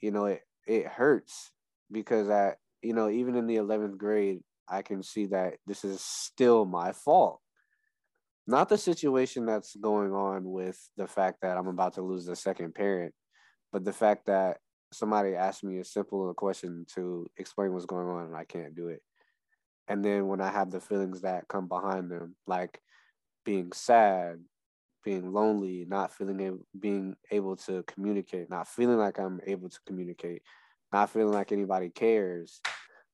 you 0.00 0.10
know, 0.10 0.26
it 0.26 0.42
it 0.66 0.86
hurts 0.86 1.50
because 1.90 2.28
I, 2.28 2.54
you 2.82 2.92
know, 2.92 3.08
even 3.08 3.36
in 3.36 3.46
the 3.46 3.56
11th 3.56 3.96
grade, 3.96 4.40
I 4.68 4.82
can 4.82 5.02
see 5.02 5.26
that 5.26 5.54
this 5.66 5.84
is 5.84 6.00
still 6.00 6.64
my 6.64 6.92
fault. 6.92 7.40
Not 8.46 8.68
the 8.68 8.78
situation 8.78 9.46
that's 9.46 9.74
going 9.76 10.12
on 10.12 10.44
with 10.44 10.78
the 10.96 11.06
fact 11.06 11.38
that 11.42 11.56
I'm 11.56 11.66
about 11.66 11.94
to 11.94 12.02
lose 12.02 12.26
the 12.26 12.36
second 12.36 12.74
parent, 12.74 13.12
but 13.72 13.84
the 13.84 13.92
fact 13.92 14.26
that 14.26 14.58
somebody 14.92 15.34
asked 15.34 15.64
me 15.64 15.78
a 15.78 15.84
simple 15.84 16.32
question 16.34 16.86
to 16.94 17.26
explain 17.36 17.72
what's 17.72 17.86
going 17.86 18.08
on 18.08 18.24
and 18.26 18.36
I 18.36 18.44
can't 18.44 18.74
do 18.74 18.88
it. 18.88 19.02
And 19.88 20.04
then 20.04 20.26
when 20.26 20.40
I 20.40 20.50
have 20.50 20.70
the 20.70 20.80
feelings 20.80 21.20
that 21.22 21.48
come 21.48 21.68
behind 21.68 22.10
them, 22.10 22.34
like 22.46 22.80
being 23.44 23.72
sad, 23.72 24.40
being 25.04 25.32
lonely, 25.32 25.86
not 25.88 26.12
feeling 26.12 26.40
able, 26.40 26.66
being 26.78 27.16
able 27.30 27.56
to 27.56 27.84
communicate, 27.84 28.50
not 28.50 28.66
feeling 28.66 28.98
like 28.98 29.18
I'm 29.18 29.40
able 29.46 29.68
to 29.68 29.78
communicate, 29.86 30.42
not 30.92 31.10
feeling 31.10 31.32
like 31.32 31.52
anybody 31.52 31.90
cares, 31.90 32.60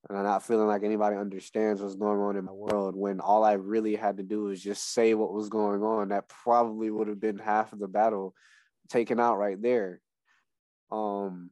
and 0.09 0.23
not 0.25 0.43
feeling 0.43 0.67
like 0.67 0.83
anybody 0.83 1.17
understands 1.17 1.81
what's 1.81 1.95
going 1.95 2.21
on 2.21 2.37
in 2.37 2.45
my 2.45 2.53
world 2.53 2.97
when 2.97 3.21
all 3.21 3.45
I 3.45 3.53
really 3.53 3.95
had 3.95 4.17
to 4.17 4.23
do 4.23 4.45
was 4.45 4.61
just 4.61 4.93
say 4.93 5.15
what 5.15 5.33
was 5.33 5.49
going 5.49 5.83
on. 5.83 6.09
That 6.09 6.29
probably 6.29 6.91
would 6.91 7.09
have 7.09 7.21
been 7.21 7.39
half 7.39 7.73
of 7.73 7.79
the 7.79 7.89
battle 7.89 8.35
taken 8.89 9.21
out 9.21 9.39
right 9.39 9.61
there. 9.61 10.01
Um, 10.91 11.51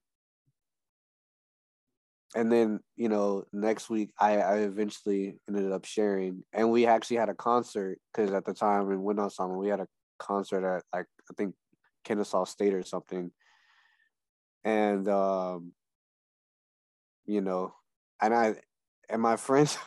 and 2.36 2.50
then 2.50 2.80
you 2.96 3.08
know 3.08 3.44
next 3.52 3.90
week 3.90 4.10
I, 4.18 4.38
I 4.38 4.56
eventually 4.58 5.36
ended 5.48 5.72
up 5.72 5.84
sharing 5.84 6.44
and 6.52 6.70
we 6.70 6.86
actually 6.86 7.16
had 7.16 7.28
a 7.28 7.34
concert 7.34 7.98
because 8.12 8.32
at 8.32 8.44
the 8.44 8.54
time 8.54 8.90
in 8.92 9.02
window 9.02 9.28
summer 9.28 9.58
we 9.58 9.68
had 9.68 9.80
a 9.80 9.88
concert 10.20 10.64
at 10.64 10.84
like 10.92 11.06
I 11.30 11.34
think 11.36 11.54
Kennesaw 12.04 12.44
State 12.44 12.74
or 12.74 12.82
something. 12.82 13.30
And 14.64 15.08
um, 15.08 15.72
you 17.26 17.40
know, 17.40 17.74
and 18.20 18.34
I 18.34 18.54
and 19.08 19.22
my 19.22 19.36
friends 19.46 19.78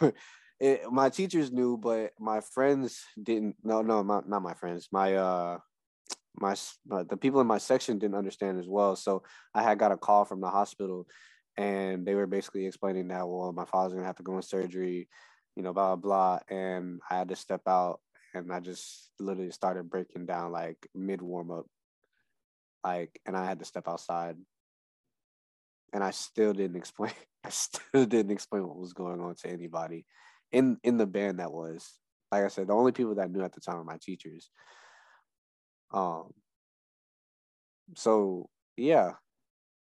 it, 0.59 0.91
my 0.91 1.09
teachers 1.09 1.51
knew, 1.51 1.77
but 1.77 2.11
my 2.19 2.41
friends 2.41 3.03
didn't 3.21 3.55
no 3.63 3.81
no 3.81 4.03
my, 4.03 4.21
not 4.27 4.41
my 4.41 4.53
friends. 4.53 4.89
My 4.91 5.15
uh 5.15 5.57
my 6.35 6.55
the 6.87 7.17
people 7.17 7.41
in 7.41 7.47
my 7.47 7.59
section 7.59 7.99
didn't 7.99 8.17
understand 8.17 8.59
as 8.59 8.67
well. 8.67 8.95
So 8.95 9.23
I 9.53 9.61
had 9.63 9.77
got 9.77 9.91
a 9.91 9.97
call 9.97 10.25
from 10.25 10.41
the 10.41 10.49
hospital 10.49 11.07
and 11.57 12.05
they 12.05 12.15
were 12.15 12.27
basically 12.27 12.65
explaining 12.65 13.07
that 13.09 13.27
well 13.27 13.51
my 13.53 13.65
father's 13.65 13.93
gonna 13.93 14.05
have 14.05 14.17
to 14.17 14.23
go 14.23 14.35
in 14.35 14.41
surgery, 14.41 15.07
you 15.55 15.63
know, 15.63 15.73
blah 15.73 15.95
blah 15.95 16.39
blah. 16.47 16.55
And 16.55 16.99
I 17.09 17.17
had 17.17 17.29
to 17.29 17.35
step 17.35 17.61
out 17.67 17.99
and 18.33 18.51
I 18.51 18.59
just 18.59 19.11
literally 19.19 19.51
started 19.51 19.89
breaking 19.89 20.25
down 20.25 20.51
like 20.51 20.87
mid 20.95 21.21
warm 21.21 21.51
up, 21.51 21.65
like, 22.83 23.19
and 23.25 23.37
I 23.37 23.45
had 23.45 23.59
to 23.59 23.65
step 23.65 23.87
outside, 23.87 24.35
and 25.93 26.03
I 26.03 26.11
still 26.11 26.53
didn't 26.53 26.77
explain. 26.77 27.13
I 27.43 27.49
still 27.49 28.05
didn't 28.05 28.31
explain 28.31 28.67
what 28.67 28.77
was 28.77 28.93
going 28.93 29.19
on 29.19 29.35
to 29.35 29.49
anybody 29.49 30.05
in 30.51 30.77
in 30.83 30.97
the 30.97 31.05
band. 31.05 31.39
That 31.39 31.51
was, 31.51 31.99
like 32.31 32.43
I 32.43 32.47
said, 32.47 32.67
the 32.67 32.73
only 32.73 32.91
people 32.91 33.15
that 33.15 33.31
knew 33.31 33.43
at 33.43 33.53
the 33.53 33.61
time 33.61 33.77
were 33.77 33.83
my 33.83 33.97
teachers. 34.01 34.49
Um. 35.93 36.31
So 37.95 38.49
yeah, 38.77 39.13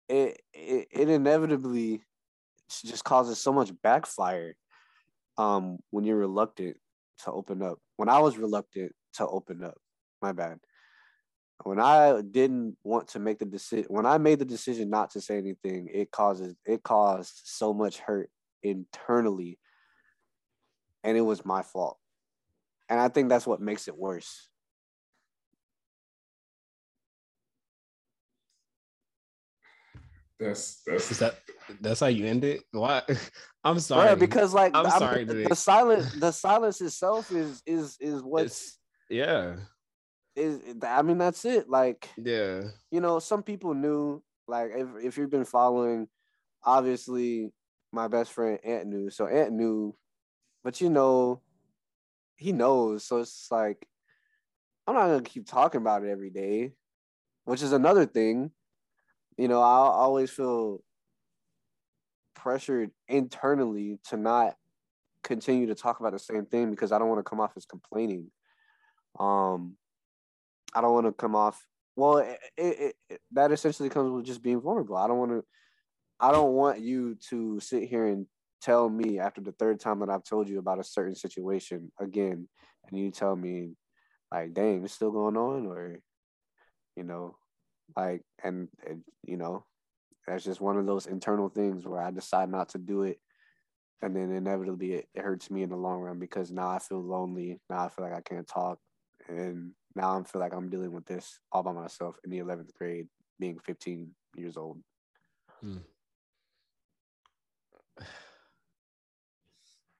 it 0.10 0.41
it, 0.54 0.88
it 0.91 1.10
inevitably 1.10 2.01
just 2.84 3.04
causes 3.04 3.38
so 3.38 3.54
much 3.54 3.72
backfire 3.82 4.56
um 5.38 5.78
when 5.91 6.06
you're 6.06 6.18
reluctant 6.18 6.78
to 7.24 7.32
open 7.32 7.62
up. 7.62 7.80
When 7.97 8.10
I 8.10 8.20
was 8.20 8.38
reluctant 8.38 8.91
to 9.16 9.28
open 9.28 9.64
up, 9.64 9.78
my 10.22 10.32
bad. 10.32 10.60
When 11.64 11.80
I 11.80 12.22
didn't 12.22 12.78
want 12.84 13.10
to 13.10 13.20
make 13.20 13.39
the 13.39 13.45
decision, 13.45 13.86
when 13.89 14.06
I 14.06 14.18
made 14.18 14.39
the 14.39 14.45
decision 14.45 14.89
not 14.89 15.12
to 15.12 15.22
say 15.22 15.38
anything, 15.38 15.89
it 15.93 16.12
causes 16.12 16.56
it 16.66 16.84
caused 16.84 17.41
so 17.45 17.74
much 17.74 17.99
hurt 17.99 18.30
internally, 18.64 19.60
and 21.04 21.18
it 21.18 21.22
was 21.22 21.45
my 21.45 21.62
fault. 21.62 21.97
And 22.89 22.99
I 22.99 23.08
think 23.08 23.30
that's 23.30 23.47
what 23.47 23.62
makes 23.62 23.88
it 23.88 23.97
worse. 23.97 24.49
That's 30.43 30.81
that's 30.85 31.11
Is 31.11 31.19
that 31.19 31.35
that's 31.81 31.99
how 32.01 32.07
you 32.07 32.25
end 32.25 32.43
it? 32.43 32.61
Why? 32.71 33.01
I'm 33.63 33.79
sorry. 33.79 34.09
Yeah, 34.09 34.15
because 34.15 34.53
like 34.53 34.75
I'm 34.75 34.85
I 34.85 34.99
sorry, 34.99 35.25
mean, 35.25 35.35
dude. 35.35 35.49
the 35.49 35.55
silence, 35.55 36.13
the 36.13 36.31
silence 36.31 36.81
itself 36.81 37.31
is 37.31 37.61
is 37.65 37.97
is 37.99 38.21
what's 38.21 38.43
It's, 38.45 38.79
yeah, 39.09 39.55
is. 40.35 40.59
I 40.85 41.01
mean, 41.01 41.17
that's 41.17 41.45
it. 41.45 41.69
Like 41.69 42.09
yeah, 42.17 42.63
you 42.91 43.01
know, 43.01 43.19
some 43.19 43.43
people 43.43 43.73
knew. 43.73 44.21
Like 44.47 44.71
if 44.75 44.87
if 45.01 45.17
you've 45.17 45.29
been 45.31 45.45
following, 45.45 46.07
obviously 46.63 47.53
my 47.93 48.09
best 48.09 48.33
friend 48.33 48.59
Ant 48.65 48.87
knew. 48.87 49.09
So 49.09 49.27
Ant 49.27 49.53
knew, 49.53 49.95
but 50.63 50.81
you 50.81 50.89
know, 50.89 51.41
he 52.35 52.51
knows. 52.51 53.05
So 53.05 53.19
it's 53.19 53.47
like 53.49 53.87
I'm 54.85 54.95
not 54.95 55.07
gonna 55.07 55.21
keep 55.21 55.47
talking 55.47 55.79
about 55.79 56.03
it 56.03 56.09
every 56.09 56.29
day, 56.29 56.73
which 57.45 57.61
is 57.61 57.71
another 57.71 58.05
thing. 58.05 58.51
You 59.38 59.47
know, 59.47 59.61
I 59.61 59.77
always 59.77 60.29
feel 60.29 60.81
pressured 62.36 62.91
internally 63.07 63.99
to 64.09 64.17
not 64.17 64.55
continue 65.23 65.67
to 65.67 65.75
talk 65.75 65.99
about 65.99 66.11
the 66.11 66.19
same 66.19 66.45
thing 66.45 66.69
because 66.69 66.91
I 66.91 66.99
don't 66.99 67.09
want 67.09 67.19
to 67.19 67.29
come 67.29 67.39
off 67.39 67.53
as 67.55 67.65
complaining. 67.65 68.29
Um, 69.19 69.77
I 70.73 70.81
don't 70.81 70.93
want 70.93 71.05
to 71.05 71.13
come 71.13 71.36
off. 71.36 71.65
Well, 71.95 72.17
it, 72.17 72.39
it, 72.57 72.95
it, 73.09 73.19
that 73.31 73.51
essentially 73.51 73.89
comes 73.89 74.11
with 74.11 74.25
just 74.25 74.43
being 74.43 74.61
vulnerable. 74.61 74.97
I 74.97 75.07
don't 75.07 75.19
want 75.19 75.31
to. 75.31 75.45
I 76.19 76.31
don't 76.31 76.53
want 76.53 76.79
you 76.79 77.17
to 77.29 77.59
sit 77.59 77.89
here 77.89 78.07
and 78.07 78.25
tell 78.61 78.89
me 78.89 79.19
after 79.19 79.41
the 79.41 79.51
third 79.51 79.79
time 79.79 79.99
that 79.99 80.09
I've 80.09 80.23
told 80.23 80.47
you 80.47 80.59
about 80.59 80.79
a 80.79 80.84
certain 80.84 81.15
situation 81.15 81.91
again, 81.99 82.47
and 82.88 82.99
you 82.99 83.11
tell 83.11 83.36
me, 83.36 83.73
like, 84.31 84.53
"Dang, 84.53 84.84
it's 84.84 84.93
still 84.93 85.11
going 85.11 85.38
on," 85.38 85.67
or, 85.67 85.99
you 86.95 87.03
know, 87.03 87.36
like, 87.95 88.21
and, 88.43 88.67
and 88.87 89.03
you 89.25 89.37
know, 89.37 89.65
that's 90.27 90.43
just 90.43 90.61
one 90.61 90.77
of 90.77 90.85
those 90.85 91.05
internal 91.07 91.49
things 91.49 91.85
where 91.85 92.01
I 92.01 92.11
decide 92.11 92.49
not 92.49 92.69
to 92.69 92.77
do 92.77 93.03
it. 93.03 93.19
And 94.01 94.15
then 94.15 94.31
inevitably 94.31 94.93
it, 94.93 95.07
it 95.13 95.21
hurts 95.21 95.49
me 95.49 95.63
in 95.63 95.69
the 95.69 95.77
long 95.77 96.01
run 96.01 96.19
because 96.19 96.51
now 96.51 96.69
I 96.69 96.79
feel 96.79 97.01
lonely. 97.01 97.59
Now 97.69 97.85
I 97.85 97.89
feel 97.89 98.05
like 98.05 98.13
I 98.13 98.21
can't 98.21 98.47
talk. 98.47 98.79
And 99.27 99.71
now 99.95 100.19
I 100.19 100.23
feel 100.23 100.41
like 100.41 100.53
I'm 100.53 100.69
dealing 100.69 100.91
with 100.91 101.05
this 101.05 101.39
all 101.51 101.63
by 101.63 101.71
myself 101.71 102.17
in 102.23 102.29
the 102.29 102.39
11th 102.39 102.73
grade, 102.73 103.07
being 103.39 103.59
15 103.59 104.09
years 104.35 104.57
old. 104.57 104.79
Hmm. 105.61 105.77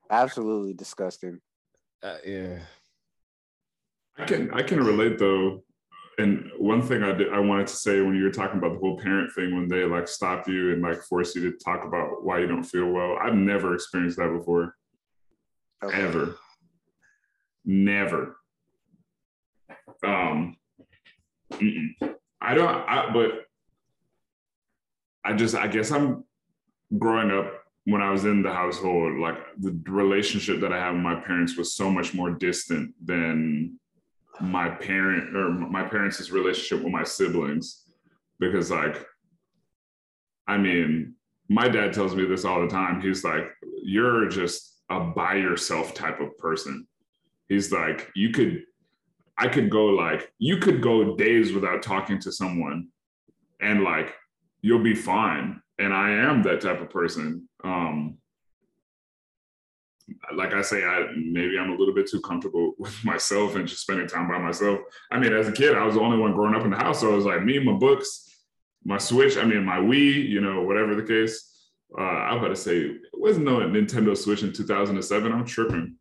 Absolutely 0.10 0.74
disgusting. 0.74 1.40
uh, 2.04 2.18
yeah. 2.26 2.60
I 4.18 4.26
can 4.26 4.52
I 4.54 4.62
can 4.62 4.84
relate 4.84 5.18
though. 5.18 5.64
And 6.18 6.52
one 6.58 6.82
thing 6.82 7.04
I 7.04 7.12
did 7.14 7.34
I 7.34 7.40
wanted 7.40 7.68
to 7.68 7.76
say 7.76 8.02
when 8.02 8.16
you 8.16 8.24
were 8.24 8.32
talking 8.32 8.58
about 8.58 8.74
the 8.74 8.80
whole 8.80 9.00
parent 9.00 9.32
thing 9.34 9.56
when 9.56 9.68
they 9.68 9.84
like 9.84 10.08
stop 10.08 10.48
you 10.48 10.72
and 10.72 10.82
like 10.82 11.02
force 11.02 11.36
you 11.36 11.52
to 11.52 11.58
talk 11.58 11.86
about 11.86 12.24
why 12.24 12.40
you 12.40 12.48
don't 12.48 12.64
feel 12.64 12.88
well. 12.88 13.18
I've 13.20 13.36
never 13.36 13.74
experienced 13.74 14.18
that 14.18 14.32
before. 14.32 14.76
Okay. 15.84 16.02
Ever. 16.02 16.36
Never. 17.66 18.38
Um 20.04 20.58
mm-mm. 21.52 22.16
I 22.42 22.54
don't 22.54 22.68
I 22.70 23.12
but 23.12 23.46
I 25.26 25.34
just 25.34 25.56
I 25.56 25.68
guess 25.68 25.92
I'm 25.92 26.26
growing 26.98 27.32
up 27.32 27.64
when 27.86 28.02
I 28.02 28.12
was 28.12 28.26
in 28.26 28.42
the 28.42 28.54
household, 28.54 29.20
like 29.20 29.38
the 29.60 29.78
relationship 29.90 30.62
that 30.62 30.72
I 30.72 30.78
have 30.78 30.94
with 30.94 31.04
my 31.04 31.16
parents 31.16 31.58
was 31.58 31.76
so 31.76 31.90
much 31.90 32.14
more 32.14 32.32
distant 32.32 32.94
than 33.04 33.78
my 34.42 34.70
parent 34.70 35.36
or 35.36 35.50
my 35.52 35.84
parents' 35.84 36.32
relationship 36.32 36.84
with 36.84 36.94
my 36.94 37.04
siblings 37.04 37.84
because 38.40 38.72
like 38.72 39.06
I 40.48 40.58
mean, 40.58 41.16
my 41.50 41.68
dad 41.68 41.94
tells 41.94 42.16
me 42.16 42.26
this 42.26 42.46
all 42.46 42.62
the 42.62 42.68
time. 42.68 43.02
He's 43.02 43.24
like, 43.24 43.46
you're 43.82 44.28
just 44.28 44.82
a 44.90 45.00
by 45.00 45.36
yourself 45.36 45.94
type 45.94 46.20
of 46.20 46.38
person. 46.38 46.88
He's 47.50 47.72
like, 47.72 48.10
you 48.16 48.32
could, 48.32 48.64
I 49.38 49.48
could 49.48 49.70
go 49.70 49.86
like, 49.86 50.32
you 50.40 50.58
could 50.58 50.82
go 50.82 51.16
days 51.16 51.54
without 51.54 51.82
talking 51.82 52.20
to 52.20 52.32
someone 52.32 52.88
and 53.62 53.84
like, 53.84 54.14
you'll 54.62 54.84
be 54.84 54.96
fine. 54.96 55.62
And 55.80 55.94
I 55.94 56.12
am 56.12 56.44
that 56.44 56.62
type 56.62 56.82
of 56.82 56.90
person. 56.90 57.48
Um, 57.64 58.18
like 60.36 60.54
I 60.54 60.62
say, 60.62 60.84
I 60.84 61.08
maybe 61.16 61.58
I'm 61.58 61.72
a 61.72 61.76
little 61.76 61.94
bit 61.94 62.10
too 62.10 62.22
comfortable 62.22 62.74
with 62.80 63.04
myself 63.04 63.56
and 63.56 63.68
just 63.68 63.82
spending 63.82 64.08
time 64.08 64.28
by 64.28 64.38
myself. 64.38 64.80
I 65.12 65.20
mean, 65.20 65.34
as 65.34 65.48
a 65.48 65.52
kid, 65.52 65.76
I 65.76 65.86
was 65.86 65.96
the 65.96 66.02
only 66.02 66.18
one 66.18 66.34
growing 66.34 66.56
up 66.56 66.66
in 66.66 66.72
the 66.72 66.78
house, 66.78 67.02
so 67.02 67.14
it 67.14 67.16
was 67.16 67.26
like 67.26 67.44
me, 67.44 67.60
my 67.60 67.74
books, 67.74 68.30
my 68.84 68.98
Switch. 68.98 69.38
I 69.38 69.44
mean, 69.44 69.64
my 69.66 69.78
Wii. 69.78 70.28
You 70.28 70.42
know, 70.42 70.62
whatever 70.62 70.96
the 70.96 71.04
case. 71.04 71.50
Uh, 71.98 72.02
I 72.02 72.48
to 72.48 72.56
say 72.56 72.78
it 72.78 73.02
wasn't 73.14 73.46
no 73.46 73.58
Nintendo 73.60 74.18
Switch 74.18 74.42
in 74.42 74.52
2007. 74.52 75.32
I'm 75.32 75.46
tripping. 75.46 75.96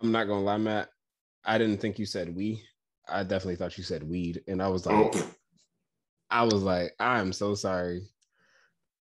I'm 0.00 0.12
not 0.12 0.28
gonna 0.28 0.44
lie, 0.44 0.56
Matt. 0.56 0.88
I 1.44 1.58
didn't 1.58 1.80
think 1.80 1.98
you 1.98 2.06
said 2.06 2.34
we. 2.34 2.62
I 3.08 3.24
definitely 3.24 3.56
thought 3.56 3.76
you 3.76 3.82
said 3.82 4.08
weed, 4.08 4.42
and 4.46 4.62
I 4.62 4.68
was 4.68 4.86
like, 4.86 4.94
oh. 4.94 5.30
I 6.30 6.44
was 6.44 6.62
like, 6.62 6.92
I'm 6.98 7.32
so 7.32 7.54
sorry. 7.54 8.08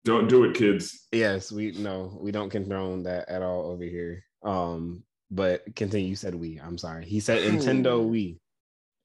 Don't 0.03 0.27
do 0.27 0.45
it, 0.45 0.55
kids. 0.55 1.07
Yes, 1.11 1.51
we 1.51 1.71
no, 1.73 2.17
we 2.19 2.31
don't 2.31 2.49
condone 2.49 3.03
that 3.03 3.29
at 3.29 3.43
all 3.43 3.65
over 3.65 3.83
here. 3.83 4.23
Um, 4.43 5.03
but 5.29 5.75
continue. 5.75 6.09
You 6.09 6.15
said 6.15 6.35
we. 6.35 6.59
I'm 6.59 6.77
sorry. 6.77 7.05
He 7.05 7.19
said 7.19 7.41
Nintendo 7.41 8.03
Wii 8.05 8.37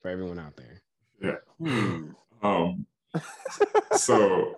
for 0.02 0.10
everyone 0.10 0.38
out 0.38 0.56
there. 0.56 0.82
Yeah. 1.22 1.36
Hmm. 1.64 2.10
Um. 2.42 2.86
so, 3.92 4.56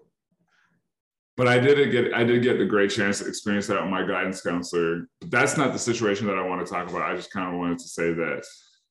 but 1.37 1.47
I 1.47 1.61
did 1.61 1.93
get 1.93 2.13
I 2.13 2.25
did 2.25 2.43
get 2.43 2.59
the 2.59 2.67
great 2.67 2.91
chance 2.91 3.21
to 3.21 3.29
experience 3.29 3.69
that 3.69 3.81
with 3.81 3.91
my 3.91 4.05
guidance 4.05 4.41
counselor. 4.41 5.09
But 5.21 5.31
that's 5.31 5.57
not 5.57 5.73
the 5.73 5.79
situation 5.79 6.27
that 6.27 6.37
I 6.37 6.43
want 6.43 6.67
to 6.67 6.71
talk 6.71 6.91
about. 6.91 7.03
I 7.03 7.15
just 7.15 7.31
kind 7.31 7.49
of 7.49 7.59
wanted 7.59 7.79
to 7.79 7.89
say 7.89 8.13
that 8.15 8.45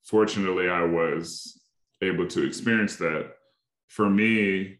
fortunately 0.06 0.70
I 0.70 0.84
was 0.84 1.62
able 2.02 2.28
to 2.28 2.48
experience 2.48 2.96
that. 2.96 3.34
For 3.90 4.10
me, 4.10 4.80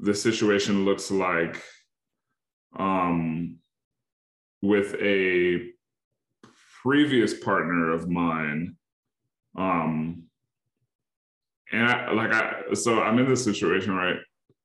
the 0.00 0.14
situation 0.14 0.84
looks 0.84 1.10
like 1.10 1.62
um, 2.78 3.56
with 4.62 4.94
a 4.94 5.71
previous 6.82 7.32
partner 7.34 7.92
of 7.92 8.08
mine 8.08 8.74
um 9.56 10.24
and 11.70 11.86
I, 11.86 12.10
like 12.12 12.32
i 12.32 12.74
so 12.74 13.00
i'm 13.02 13.18
in 13.18 13.28
this 13.28 13.44
situation 13.44 13.94
right 13.94 14.16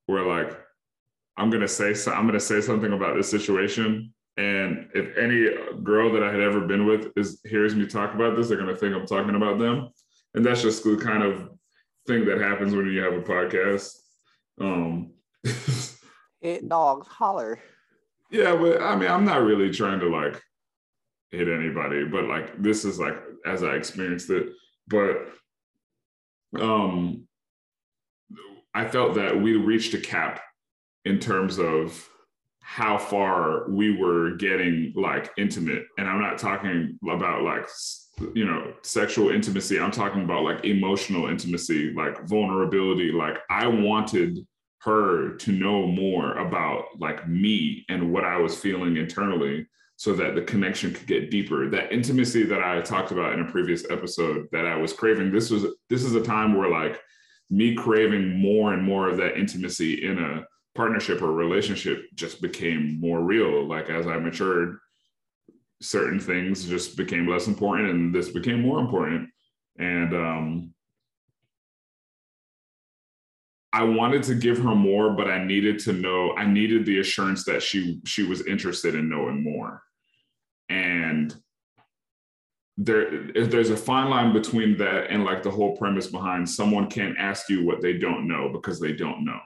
where 0.07 0.26
like 0.26 0.57
i'm 1.38 1.51
gonna 1.51 1.68
say 1.68 1.93
so 1.93 2.11
i'm 2.11 2.26
gonna 2.26 2.39
say 2.39 2.59
something 2.59 2.93
about 2.93 3.15
this 3.15 3.30
situation 3.30 4.11
and 4.38 4.88
if 4.95 5.15
any 5.18 5.47
girl 5.84 6.11
that 6.13 6.24
i 6.24 6.32
had 6.32 6.41
ever 6.41 6.61
been 6.61 6.88
with 6.88 7.11
is 7.15 7.39
hears 7.45 7.76
me 7.76 7.86
talk 7.86 8.15
about 8.15 8.36
this 8.36 8.47
they're 8.47 8.57
gonna 8.57 8.76
think 8.76 8.95
i'm 8.95 9.05
talking 9.05 9.36
about 9.36 9.59
them 9.59 9.89
and 10.34 10.43
that's 10.43 10.63
just 10.63 10.84
the 10.84 10.97
kind 10.97 11.22
of 11.22 11.49
thing 12.07 12.26
that 12.26 12.39
happens 12.39 12.74
when 12.74 12.88
you 12.88 13.01
have 13.01 13.13
a 13.13 13.22
podcast 13.22 13.91
um 14.59 15.11
it 16.41 16.68
dogs 16.68 17.07
holler. 17.07 17.59
Yeah 18.32 18.55
but 18.55 18.82
i 18.82 18.95
mean 18.95 19.09
i'm 19.09 19.26
not 19.26 19.43
really 19.43 19.70
trying 19.70 19.99
to 19.99 20.07
like 20.09 20.41
hit 21.32 21.48
anybody, 21.48 22.06
but 22.06 22.26
like 22.26 22.62
this 22.62 22.86
is 22.86 23.00
like 23.00 23.16
as 23.46 23.64
I 23.64 23.76
experienced 23.76 24.30
it. 24.30 24.50
But 24.88 25.28
um 26.60 27.28
I 28.74 28.88
felt 28.88 29.16
that 29.16 29.42
we 29.42 29.56
reached 29.56 29.94
a 29.94 30.00
cap 30.00 30.42
in 31.06 31.20
terms 31.20 31.58
of 31.58 32.08
how 32.62 32.98
far 32.98 33.70
we 33.70 33.98
were 33.98 34.36
getting 34.36 34.94
like 34.96 35.32
intimate. 35.38 35.86
And 35.98 36.08
I'm 36.08 36.22
not 36.22 36.38
talking 36.38 37.00
about 37.10 37.44
like 37.44 37.68
you 38.34 38.46
know 38.46 38.74
sexual 38.84 39.30
intimacy. 39.30 39.80
I'm 39.80 39.92
talking 39.92 40.24
about 40.24 40.44
like 40.44 40.66
emotional 40.66 41.28
intimacy, 41.28 41.94
like 41.94 42.28
vulnerability. 42.28 43.12
Like 43.12 43.38
I 43.50 43.68
wanted 43.68 44.46
her 44.82 45.36
to 45.38 45.52
know 45.52 45.88
more 45.88 46.38
about 46.38 46.86
like 47.00 47.28
me 47.28 47.86
and 47.90 48.12
what 48.14 48.24
I 48.26 48.38
was 48.38 48.60
feeling 48.60 48.98
internally 48.98 49.66
so 49.98 50.14
that 50.14 50.36
the 50.36 50.41
connection 50.43 50.93
could 50.93 51.08
get 51.08 51.32
deeper. 51.32 51.70
That 51.70 51.91
intimacy 51.91 52.43
that 52.43 52.64
i 52.64 52.80
talked 52.82 53.12
about 53.12 53.34
in 53.34 53.41
a 53.41 53.52
previous 53.52 53.89
episode 53.89 54.48
that 54.52 54.66
i 54.66 54.76
was 54.76 54.93
craving 54.93 55.32
this 55.32 55.50
was 55.50 55.66
this 55.89 56.04
is 56.04 56.16
a 56.16 56.24
time 56.24 56.56
where 56.56 56.70
like 56.70 57.02
me 57.50 57.76
craving 57.76 58.39
more 58.39 58.74
and 58.74 58.84
more 58.84 59.10
of 59.10 59.18
that 59.18 59.38
intimacy 59.38 60.06
in 60.06 60.20
a 60.20 60.45
partnership 60.76 61.22
or 61.22 61.32
relationship 61.32 62.04
just 62.14 62.41
became 62.41 63.00
more 63.00 63.22
real. 63.22 63.68
Like 63.68 63.89
as 63.89 64.08
i 64.08 64.18
matured 64.18 64.78
certain 65.82 66.20
things 66.20 66.68
just 66.68 66.98
became 66.98 67.28
less 67.28 67.48
important 67.48 67.89
and 67.89 68.14
this 68.14 68.30
became 68.30 68.62
more 68.62 68.80
important. 68.80 69.30
And 69.80 70.14
um 70.14 70.74
I 73.74 73.84
wanted 73.84 74.24
to 74.24 74.36
give 74.36 74.58
her 74.60 74.74
more, 74.74 75.12
but 75.12 75.28
I 75.28 75.43
needed 75.43 75.78
to 75.80 75.93
know, 75.93 76.34
I 76.36 76.45
needed 76.45 76.86
the 76.86 77.00
assurance 77.00 77.43
that 77.45 77.62
she 77.62 78.00
she 78.06 78.24
was 78.24 78.45
interested 78.45 78.93
in 78.93 79.10
knowing 79.10 79.43
more 79.43 79.84
and 80.70 81.36
there 82.78 83.32
there's 83.34 83.72
a 83.72 83.78
fine 83.78 84.09
line 84.09 84.34
between 84.34 84.78
that 84.78 85.09
and 85.09 85.24
like 85.24 85.41
the 85.41 85.49
whole 85.49 85.76
premise 85.78 86.07
behind 86.07 86.47
someone 86.47 86.88
can't 86.89 87.18
ask 87.18 87.49
you 87.49 87.65
what 87.65 87.82
they 87.82 87.93
don't 87.93 88.28
know 88.28 88.49
because 88.49 88.80
they 88.80 88.93
don't 88.93 89.26
know. 89.26 89.39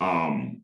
Um 0.00 0.60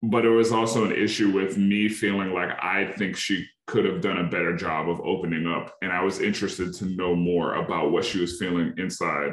but 0.00 0.24
it 0.24 0.30
was 0.30 0.52
also 0.52 0.84
an 0.84 0.92
issue 0.92 1.32
with 1.32 1.58
me 1.58 1.88
feeling 1.88 2.32
like 2.32 2.50
i 2.62 2.84
think 2.84 3.16
she 3.16 3.44
could 3.66 3.84
have 3.84 4.00
done 4.00 4.18
a 4.18 4.30
better 4.30 4.56
job 4.56 4.88
of 4.88 5.00
opening 5.00 5.46
up. 5.46 5.74
And 5.82 5.92
i 5.92 6.02
was 6.02 6.20
interested 6.20 6.72
to 6.74 6.86
know 6.86 7.16
more 7.16 7.54
about 7.54 7.90
what 7.90 8.04
she 8.04 8.20
was 8.20 8.38
feeling 8.38 8.74
inside. 8.78 9.32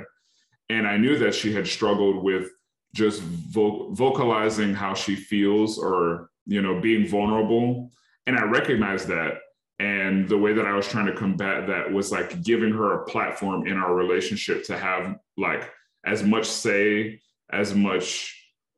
And 0.70 0.88
i 0.88 0.98
knew 0.98 1.18
that 1.20 1.36
she 1.36 1.54
had 1.54 1.68
struggled 1.68 2.24
with 2.24 2.50
just 2.96 3.22
vo- 3.22 3.92
vocalizing 3.92 4.74
how 4.74 4.96
she 4.96 5.16
feels 5.16 5.78
or 5.78 6.30
you 6.48 6.62
know 6.62 6.80
being 6.80 7.08
vulnerable 7.08 7.92
and 8.28 8.38
I 8.38 8.44
recognized 8.44 9.08
that. 9.08 9.40
And 9.80 10.28
the 10.30 10.38
way 10.38 10.54
that 10.54 10.66
I 10.66 10.74
was 10.74 10.88
trying 10.88 11.08
to 11.08 11.14
combat 11.14 11.68
that 11.68 11.92
was 11.92 12.12
like 12.12 12.42
giving 12.44 12.72
her 12.72 12.94
a 12.94 13.06
platform 13.06 13.68
in 13.68 13.78
our 13.78 13.94
relationship 13.94 14.64
to 14.66 14.78
have 14.78 15.18
like 15.38 15.70
as 16.06 16.24
much 16.24 16.46
say, 16.46 17.20
as 17.52 17.74
much 17.74 18.34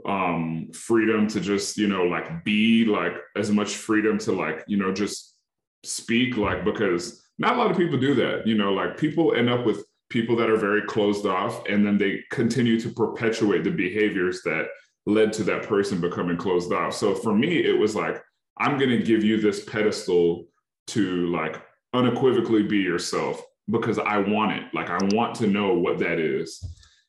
um 0.06 0.70
freedom 0.74 1.28
to 1.28 1.40
just 1.40 1.76
you 1.76 1.88
know 1.88 2.04
like 2.04 2.44
be 2.44 2.86
like 2.86 3.14
as 3.36 3.50
much 3.50 3.76
freedom 3.76 4.18
to 4.20 4.32
like 4.32 4.64
you 4.68 4.78
know 4.78 4.94
just 4.94 5.36
speak 5.84 6.38
like 6.38 6.64
because 6.64 7.24
not 7.40 7.56
a 7.56 7.58
lot 7.58 7.72
of 7.72 7.78
people 7.78 7.98
do 7.98 8.14
that 8.14 8.46
you 8.46 8.56
know 8.56 8.74
like 8.74 8.96
people 8.96 9.34
end 9.34 9.50
up 9.50 9.66
with 9.66 9.84
people 10.10 10.36
that 10.36 10.52
are 10.52 10.58
very 10.58 10.84
closed 10.84 11.26
off 11.26 11.66
and 11.68 11.86
then 11.86 11.98
they 11.98 12.22
continue 12.32 12.80
to 12.80 12.90
perpetuate 12.90 13.64
the 13.64 13.72
behaviors 13.72 14.42
that 14.44 14.68
led 15.08 15.34
to 15.34 15.44
that 15.44 15.64
person 15.64 16.00
becoming 16.00 16.38
closed 16.38 16.72
off 16.72 16.94
so 16.94 17.16
for 17.16 17.34
me 17.34 17.58
it 17.58 17.78
was 17.78 17.96
like 17.96 18.22
I'm 18.60 18.78
going 18.78 18.90
to 18.90 19.04
give 19.04 19.24
you 19.24 19.40
this 19.40 19.64
pedestal 19.64 20.46
to 20.88 21.28
like 21.28 21.62
unequivocally 21.94 22.64
be 22.64 22.78
yourself 22.78 23.42
because 23.70 24.00
I 24.00 24.18
want 24.18 24.54
it. 24.54 24.64
Like 24.74 24.90
I 24.90 24.98
want 25.14 25.36
to 25.36 25.48
know 25.48 25.74
what 25.74 26.00
that 26.00 26.20
is. 26.20 26.64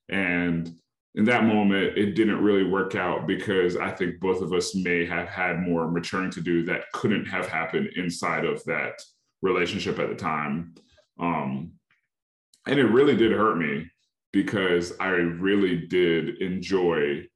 And 0.08 0.72
in 1.14 1.24
that 1.24 1.44
moment, 1.44 1.96
it 1.96 2.14
didn't 2.14 2.42
really 2.42 2.64
work 2.64 2.94
out 2.94 3.26
because 3.26 3.76
I 3.76 3.90
think 3.90 4.20
both 4.20 4.42
of 4.42 4.52
us 4.52 4.74
may 4.74 5.04
have 5.06 5.28
had 5.28 5.60
more 5.60 5.90
maturing 5.90 6.30
to 6.32 6.40
do 6.40 6.64
that 6.66 6.90
couldn't 6.92 7.24
have 7.26 7.48
happened 7.48 7.90
inside 7.96 8.44
of 8.44 8.62
that 8.64 9.00
relationship 9.42 9.98
at 9.98 10.08
the 10.08 10.14
time. 10.14 10.74
Um, 11.18 11.72
and 12.66 12.78
it 12.78 12.84
really 12.84 13.16
did 13.16 13.32
hurt 13.32 13.56
me 13.56 13.90
because 14.32 14.92
I 15.00 15.08
really 15.08 15.86
did 15.86 16.40
enjoy 16.42 17.26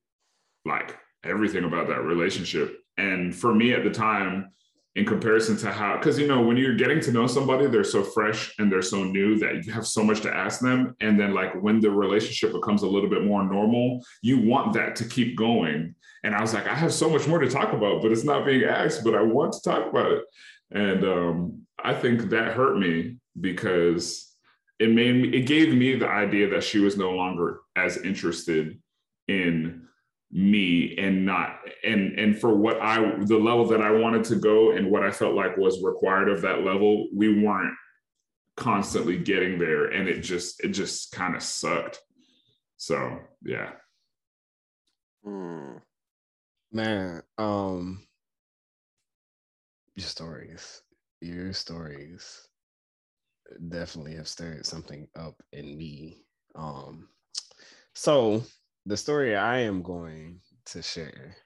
like 0.65 0.97
everything 1.25 1.65
about 1.65 1.89
that 1.89 2.03
relationship 2.03 2.82
and 2.97 3.35
for 3.35 3.55
me 3.55 3.73
at 3.73 3.85
the 3.85 3.91
time, 3.91 4.53
in 4.95 5.07
comparison 5.07 5.57
to 5.57 5.73
how, 5.73 5.97
because 5.97 6.19
you 6.19 6.27
know, 6.27 6.43
when 6.43 6.57
you're 6.57 6.77
getting 6.77 7.01
to 7.01 7.13
know 7.13 7.27
somebody, 7.27 7.67
they're 7.67 7.83
so 7.83 8.03
fresh 8.03 8.55
and 8.59 8.71
they're 8.71 8.83
so 8.83 9.03
new 9.05 9.39
that 9.39 9.65
you 9.65 9.73
have 9.73 9.87
so 9.87 10.05
much 10.05 10.21
to 10.21 10.35
ask 10.35 10.61
them. 10.61 10.95
And 11.01 11.19
then, 11.19 11.33
like, 11.33 11.55
when 11.63 11.81
the 11.81 11.91
relationship 11.91 12.53
becomes 12.53 12.83
a 12.83 12.87
little 12.87 13.09
bit 13.09 13.25
more 13.25 13.43
normal, 13.43 14.05
you 14.21 14.39
want 14.39 14.75
that 14.75 14.95
to 14.97 15.05
keep 15.07 15.37
going. 15.37 15.95
And 16.25 16.35
I 16.35 16.43
was 16.43 16.53
like, 16.53 16.67
I 16.67 16.75
have 16.75 16.93
so 16.93 17.09
much 17.09 17.27
more 17.27 17.39
to 17.39 17.49
talk 17.49 17.73
about, 17.73 18.03
but 18.03 18.13
it's 18.13 18.25
not 18.25 18.45
being 18.45 18.65
asked, 18.65 19.03
but 19.03 19.15
I 19.15 19.23
want 19.23 19.55
to 19.55 19.63
talk 19.63 19.89
about 19.89 20.13
it. 20.13 20.25
And 20.71 21.05
um, 21.05 21.63
I 21.83 21.95
think 21.95 22.29
that 22.31 22.53
hurt 22.53 22.79
me 22.79 23.17
because 23.41 24.37
it 24.79 24.91
made 24.91 25.15
me, 25.15 25.29
it 25.31 25.47
gave 25.47 25.75
me 25.75 25.97
the 25.97 26.09
idea 26.09 26.51
that 26.51 26.65
she 26.65 26.81
was 26.81 26.97
no 26.99 27.13
longer 27.13 27.61
as 27.77 27.97
interested 27.97 28.79
in 29.27 29.82
me 30.33 30.97
and 30.97 31.27
not 31.27 31.59
and 31.85 32.19
and 32.19 32.39
for 32.39 32.55
what 32.57 32.81
I 32.81 32.99
the 33.25 33.37
level 33.37 33.67
that 33.67 33.83
I 33.83 33.91
wanted 33.91 34.25
to 34.25 34.37
go 34.37 34.73
and 34.73 34.91
what 34.91 35.03
I 35.03 35.11
felt 35.11 35.35
like 35.35 35.57
was 35.59 35.83
required 35.83 36.31
of 36.31 36.41
that 36.43 36.65
level, 36.65 37.09
we 37.15 37.43
weren't 37.43 37.75
constantly 38.57 39.19
getting 39.19 39.59
there 39.59 39.87
and 39.87 40.09
it 40.09 40.21
just 40.21 40.63
it 40.65 40.69
just 40.69 41.11
kind 41.13 41.35
of 41.35 41.43
sucked 41.43 41.99
so 42.77 43.19
yeah 43.43 43.73
Hmm. 45.25 45.77
Man, 46.73 47.23
um, 47.39 48.07
your 49.95 50.07
stories, 50.07 50.83
your 51.21 51.53
stories 51.53 52.49
definitely 53.69 54.17
have 54.17 54.27
stirred 54.27 54.65
something 54.65 55.07
up 55.15 55.35
in 55.53 55.77
me. 55.77 56.25
Um, 56.55 57.09
so 57.95 58.43
the 58.87 58.97
story 58.97 59.37
I 59.37 59.59
am 59.61 59.83
going 59.83 60.41
to 60.67 60.83
share, 60.83 61.37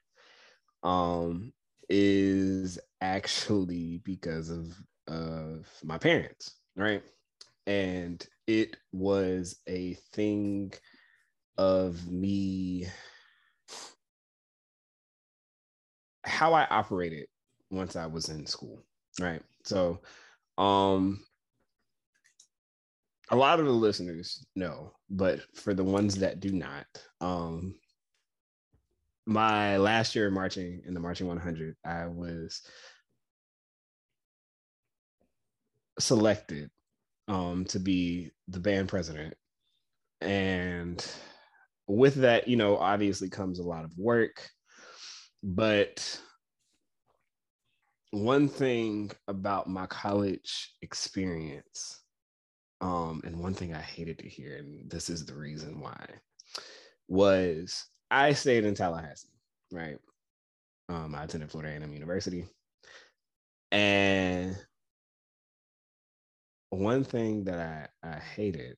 um, 0.82 1.53
is 1.89 2.78
actually 3.01 4.01
because 4.05 4.51
of 4.51 4.76
of 5.09 5.68
my 5.84 5.99
parents, 5.99 6.57
right? 6.76 7.03
And 7.66 8.26
it 8.47 8.76
was 8.93 9.61
a 9.68 9.95
thing 10.12 10.72
of 11.59 12.11
me 12.11 12.87
how 16.24 16.53
I 16.55 16.66
operated 16.66 17.26
once 17.70 17.97
I 17.97 18.07
was 18.07 18.28
in 18.28 18.47
school, 18.47 18.82
right? 19.20 19.43
So, 19.64 20.01
um, 20.59 21.24
a 23.31 23.37
lot 23.37 23.61
of 23.61 23.66
the 23.66 23.72
listeners 23.72 24.47
know, 24.55 24.93
but 25.11 25.41
for 25.55 25.74
the 25.74 25.85
ones 25.85 26.16
that 26.16 26.41
do 26.41 26.53
not, 26.53 26.87
um, 27.20 27.74
my 29.27 29.77
last 29.77 30.14
year 30.14 30.31
marching 30.31 30.83
in 30.87 30.95
the 30.95 31.01
marching 31.01 31.27
100, 31.27 31.74
I 31.85 32.07
was 32.07 32.62
selected 35.99 36.70
um, 37.27 37.64
to 37.66 37.81
be 37.81 38.31
the 38.49 38.61
band 38.61 38.89
president, 38.89 39.35
and 40.20 41.05
with 41.89 42.16
that, 42.16 42.47
you 42.49 42.57
know, 42.57 42.77
obviously 42.77 43.29
comes 43.29 43.59
a 43.59 43.64
lot 43.64 43.85
of 43.85 43.93
work 43.99 44.49
but 45.43 46.20
one 48.11 48.49
thing 48.49 49.12
about 49.29 49.68
my 49.68 49.87
college 49.87 50.74
experience, 50.83 52.01
um, 52.81 53.22
and 53.24 53.39
one 53.39 53.55
thing 53.55 53.74
I 53.74 53.81
hated 53.81 54.18
to 54.20 54.29
hear, 54.29 54.57
and 54.57 54.91
this 54.91 55.09
is 55.09 55.24
the 55.24 55.35
reason 55.35 55.81
why, 55.81 56.07
was 57.09 57.87
I 58.11 58.33
stayed 58.33 58.64
in 58.64 58.74
Tallahassee, 58.74 59.29
right? 59.72 59.99
Um, 60.89 61.14
I 61.14 61.24
attended 61.24 61.51
Florida 61.51 61.72
A&M 61.72 61.93
University, 61.93 62.47
and 63.72 64.57
one 66.70 67.05
thing 67.05 67.45
that 67.45 67.89
I, 68.03 68.09
I 68.09 68.18
hated 68.18 68.77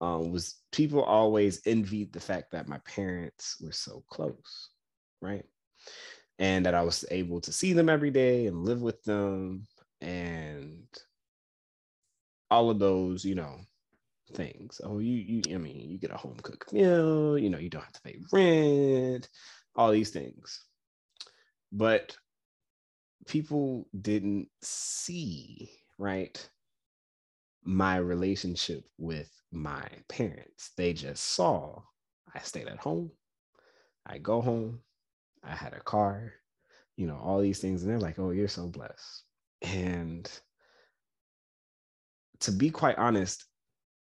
um, 0.00 0.30
was 0.32 0.56
people 0.72 1.02
always 1.02 1.60
envied 1.66 2.12
the 2.12 2.20
fact 2.20 2.52
that 2.52 2.68
my 2.68 2.78
parents 2.78 3.56
were 3.60 3.72
so 3.72 4.04
close, 4.08 4.70
right? 5.20 5.44
And 6.38 6.64
that 6.66 6.74
I 6.74 6.82
was 6.82 7.04
able 7.10 7.40
to 7.42 7.52
see 7.52 7.72
them 7.72 7.88
every 7.88 8.10
day 8.10 8.46
and 8.46 8.64
live 8.64 8.80
with 8.80 9.02
them 9.02 9.66
and 10.00 10.86
all 12.50 12.70
of 12.70 12.78
those, 12.78 13.24
you 13.24 13.34
know, 13.34 13.56
things. 14.34 14.80
Oh, 14.84 14.98
you, 14.98 15.16
you, 15.16 15.54
I 15.54 15.58
mean, 15.58 15.90
you 15.90 15.98
get 15.98 16.10
a 16.10 16.16
home 16.16 16.36
cooked 16.42 16.72
meal, 16.72 17.38
you 17.38 17.50
know, 17.50 17.58
you 17.58 17.70
don't 17.70 17.84
have 17.84 17.92
to 17.92 18.02
pay 18.02 18.18
rent, 18.32 19.28
all 19.76 19.90
these 19.90 20.10
things. 20.10 20.64
But 21.72 22.16
people 23.26 23.86
didn't 24.00 24.48
see, 24.62 25.70
right? 25.98 26.48
My 27.64 27.96
relationship 27.98 28.84
with 28.96 29.30
my 29.52 29.86
parents. 30.08 30.70
They 30.76 30.92
just 30.92 31.22
saw 31.24 31.82
I 32.34 32.40
stayed 32.40 32.68
at 32.68 32.78
home. 32.78 33.10
I 34.06 34.18
go 34.18 34.40
home. 34.40 34.80
I 35.42 35.54
had 35.54 35.72
a 35.72 35.80
car, 35.80 36.32
you 36.96 37.06
know, 37.06 37.18
all 37.22 37.40
these 37.40 37.60
things. 37.60 37.82
And 37.82 37.90
they're 37.90 37.98
like, 37.98 38.18
oh, 38.18 38.30
you're 38.30 38.48
so 38.48 38.66
blessed. 38.66 39.24
And 39.62 40.30
to 42.40 42.52
be 42.52 42.70
quite 42.70 42.98
honest, 42.98 43.44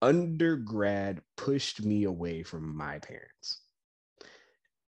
undergrad 0.01 1.22
pushed 1.38 1.84
me 1.84 2.03
away 2.05 2.43
from 2.43 2.76
my 2.76 2.99
parents 2.99 3.61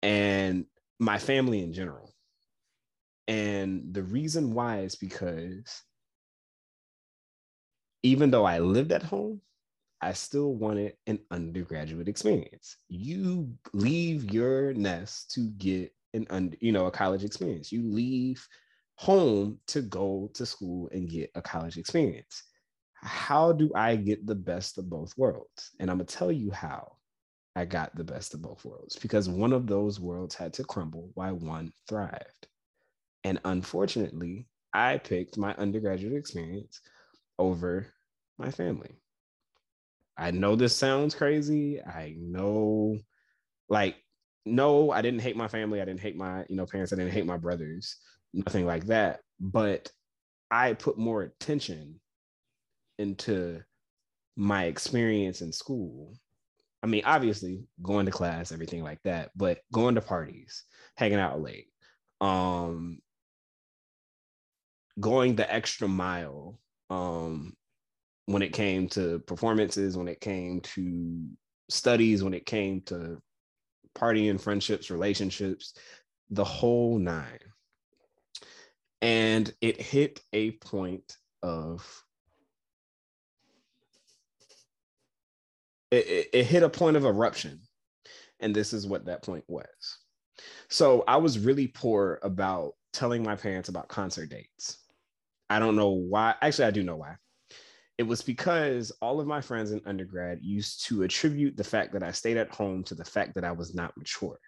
and 0.02 0.66
my 1.00 1.18
family 1.18 1.62
in 1.62 1.74
general. 1.74 2.14
And 3.28 3.94
the 3.94 4.04
reason 4.04 4.54
why 4.54 4.80
is 4.80 4.96
because 4.96 5.84
even 8.04 8.32
though 8.32 8.46
I 8.46 8.60
lived 8.60 8.92
at 8.92 9.04
home, 9.04 9.42
I 10.02 10.14
still 10.14 10.56
wanted 10.56 10.94
an 11.08 11.20
undergraduate 11.30 12.08
experience. 12.08 12.78
You 12.88 13.50
leave 13.74 14.34
your 14.34 14.74
nest 14.74 15.32
to 15.32 15.50
get 15.58 15.94
an 16.14 16.26
under, 16.30 16.58
you 16.62 16.72
know, 16.72 16.86
a 16.86 16.92
college 16.92 17.24
experience. 17.24 17.72
You 17.72 17.84
leave 17.84 18.48
home 18.96 19.60
to 19.68 19.82
go 19.82 20.30
to 20.34 20.46
school 20.46 20.90
and 20.94 21.10
get 21.10 21.32
a 21.36 21.42
college 21.42 21.78
experience. 21.78 22.44
How 23.02 23.52
do 23.52 23.72
I 23.76 23.96
get 23.96 24.26
the 24.26 24.36
best 24.36 24.78
of 24.78 24.90
both 24.90 25.18
worlds? 25.18 25.72
And 25.80 25.90
I'm 25.90 25.98
gonna 25.98 26.06
tell 26.06 26.32
you 26.32 26.52
how 26.52 26.98
I 27.56 27.66
got 27.66 27.96
the 27.96 28.04
best 28.04 28.34
of 28.34 28.42
both 28.42 28.64
worlds 28.66 28.96
because 28.96 29.30
one 29.30 29.54
of 29.54 29.68
those 29.68 30.00
worlds 30.00 30.36
had 30.36 30.54
to 30.54 30.64
crumble 30.64 31.10
while 31.14 31.36
one 31.36 31.72
thrived. 31.88 32.48
And 33.24 33.40
unfortunately, 33.46 34.48
I 34.74 34.98
picked 34.98 35.38
my 35.38 35.54
undergraduate 35.56 36.14
experience 36.14 36.82
over 37.38 37.88
my 38.38 38.52
family. 38.52 38.92
I 40.18 40.32
know 40.32 40.56
this 40.56 40.76
sounds 40.76 41.16
crazy. 41.16 41.82
I 41.82 42.16
know, 42.18 42.98
like, 43.70 43.96
no, 44.46 44.92
I 44.92 45.02
didn't 45.02 45.22
hate 45.22 45.38
my 45.38 45.48
family. 45.48 45.82
I 45.82 45.86
didn't 45.86 46.02
hate 46.02 46.18
my, 46.18 46.46
you 46.50 46.56
know, 46.56 46.66
parents. 46.66 46.92
I 46.92 46.98
didn't 46.98 47.14
hate 47.14 47.26
my 47.26 47.38
brothers, 47.38 47.98
nothing 48.34 48.66
like 48.66 48.86
that. 48.88 49.22
But 49.40 49.92
I 50.52 50.74
put 50.74 50.98
more 50.98 51.24
attention 51.24 52.00
into 53.00 53.62
my 54.36 54.66
experience 54.66 55.42
in 55.42 55.52
school. 55.52 56.14
I 56.84 56.88
mean, 56.88 57.04
obviously 57.06 57.64
going 57.82 58.06
to 58.06 58.12
class, 58.12 58.52
everything 58.52 58.84
like 58.84 59.00
that, 59.04 59.32
but 59.36 59.60
going 59.74 59.96
to 59.96 60.02
parties, 60.02 60.64
hanging 60.96 61.20
out 61.20 61.42
late, 61.42 61.68
um, 62.22 63.00
going 65.00 65.36
the 65.36 65.52
extra 65.52 65.88
mile, 65.88 66.60
um, 66.90 67.54
when 68.28 68.42
it 68.42 68.54
came 68.54 68.88
to 68.90 69.20
performances, 69.20 69.98
when 69.98 70.08
it 70.08 70.22
came 70.22 70.62
to 70.62 71.26
studies, 71.70 72.24
when 72.24 72.34
it 72.34 72.46
came 72.46 72.82
to 72.82 73.22
partying, 73.98 74.40
friendships, 74.40 74.92
relationships, 74.92 75.74
the 76.30 76.44
whole 76.44 76.98
nine. 76.98 77.40
And 79.02 79.52
it 79.62 79.82
hit 79.82 80.22
a 80.34 80.52
point 80.52 81.18
of 81.42 82.04
it, 85.92 86.08
it, 86.08 86.30
it 86.34 86.44
hit 86.46 86.64
a 86.64 86.70
point 86.70 86.98
of 86.98 87.06
eruption. 87.06 87.60
And 88.40 88.56
this 88.56 88.74
is 88.74 88.88
what 88.88 89.06
that 89.06 89.24
point 89.24 89.44
was. 89.48 89.66
So 90.70 91.04
I 91.08 91.18
was 91.18 91.40
really 91.40 91.68
poor 91.68 92.20
about 92.24 92.74
telling 92.94 93.24
my 93.24 93.36
parents 93.36 93.70
about 93.70 93.90
concert 93.90 94.30
dates. 94.30 94.78
I 95.50 95.60
don't 95.60 95.76
know 95.76 95.90
why. 95.90 96.36
Actually, 96.42 96.66
I 96.66 96.72
do 96.72 96.84
know 96.84 96.96
why. 96.96 97.16
It 97.98 98.04
was 98.04 98.22
because 98.22 98.92
all 99.02 99.20
of 99.20 99.28
my 99.28 99.42
friends 99.42 99.72
in 99.72 99.82
undergrad 99.86 100.40
used 100.42 100.86
to 100.86 101.04
attribute 101.04 101.58
the 101.58 101.66
fact 101.66 101.92
that 101.94 102.04
I 102.04 102.12
stayed 102.12 102.38
at 102.38 102.54
home 102.54 102.84
to 102.86 102.96
the 102.96 103.04
fact 103.04 103.36
that 103.36 103.44
I 103.44 103.52
was 103.52 103.76
not 103.76 103.98
mature. 103.98 104.40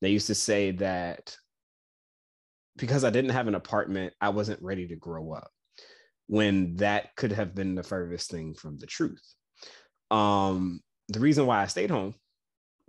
They 0.00 0.10
used 0.10 0.28
to 0.28 0.36
say 0.36 0.70
that 0.72 1.36
because 2.76 3.02
I 3.02 3.10
didn't 3.10 3.32
have 3.32 3.48
an 3.48 3.56
apartment, 3.56 4.14
I 4.20 4.28
wasn't 4.28 4.62
ready 4.62 4.86
to 4.86 4.96
grow 4.96 5.32
up, 5.32 5.50
when 6.28 6.76
that 6.76 7.16
could 7.16 7.32
have 7.32 7.54
been 7.54 7.74
the 7.74 7.82
furthest 7.82 8.30
thing 8.30 8.54
from 8.54 8.78
the 8.78 8.86
truth. 8.86 9.34
Um, 10.12 10.80
the 11.08 11.20
reason 11.20 11.46
why 11.46 11.62
I 11.62 11.66
stayed 11.66 11.90
home, 11.90 12.14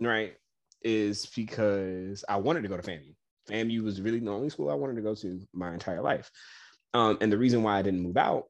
right, 0.00 0.34
is 0.82 1.26
because 1.34 2.24
I 2.28 2.36
wanted 2.36 2.62
to 2.62 2.68
go 2.68 2.76
to 2.76 2.82
FAMU. 2.82 3.14
FAMU 3.50 3.82
was 3.82 4.00
really 4.00 4.20
the 4.20 4.30
only 4.30 4.50
school 4.50 4.70
I 4.70 4.74
wanted 4.74 4.96
to 4.96 5.02
go 5.02 5.14
to 5.14 5.40
my 5.52 5.72
entire 5.72 6.02
life. 6.02 6.30
Um, 6.92 7.18
and 7.20 7.32
the 7.32 7.38
reason 7.38 7.62
why 7.62 7.78
I 7.78 7.82
didn't 7.82 8.02
move 8.02 8.16
out 8.16 8.44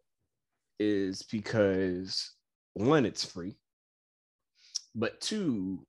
is 0.78 1.22
because 1.22 2.32
one, 2.74 3.06
it's 3.06 3.24
free, 3.24 3.56
but 4.94 5.20
two, 5.20 5.86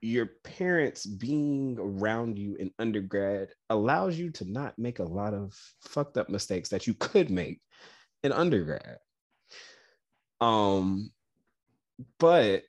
your 0.00 0.30
parents 0.42 1.06
being 1.06 1.76
around 1.78 2.38
you 2.38 2.56
in 2.56 2.72
undergrad 2.78 3.50
allows 3.70 4.18
you 4.18 4.30
to 4.30 4.50
not 4.50 4.76
make 4.78 4.98
a 4.98 5.04
lot 5.04 5.32
of 5.32 5.54
fucked 5.82 6.16
up 6.16 6.28
mistakes 6.28 6.70
that 6.70 6.86
you 6.86 6.94
could 6.94 7.30
make 7.30 7.60
in 8.24 8.32
undergrad. 8.32 8.96
Um, 10.40 11.12
but 12.18 12.64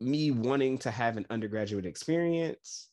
me 0.00 0.30
wanting 0.30 0.78
to 0.78 0.90
have 0.90 1.16
an 1.16 1.26
undergraduate 1.30 1.86
experience 1.86 2.88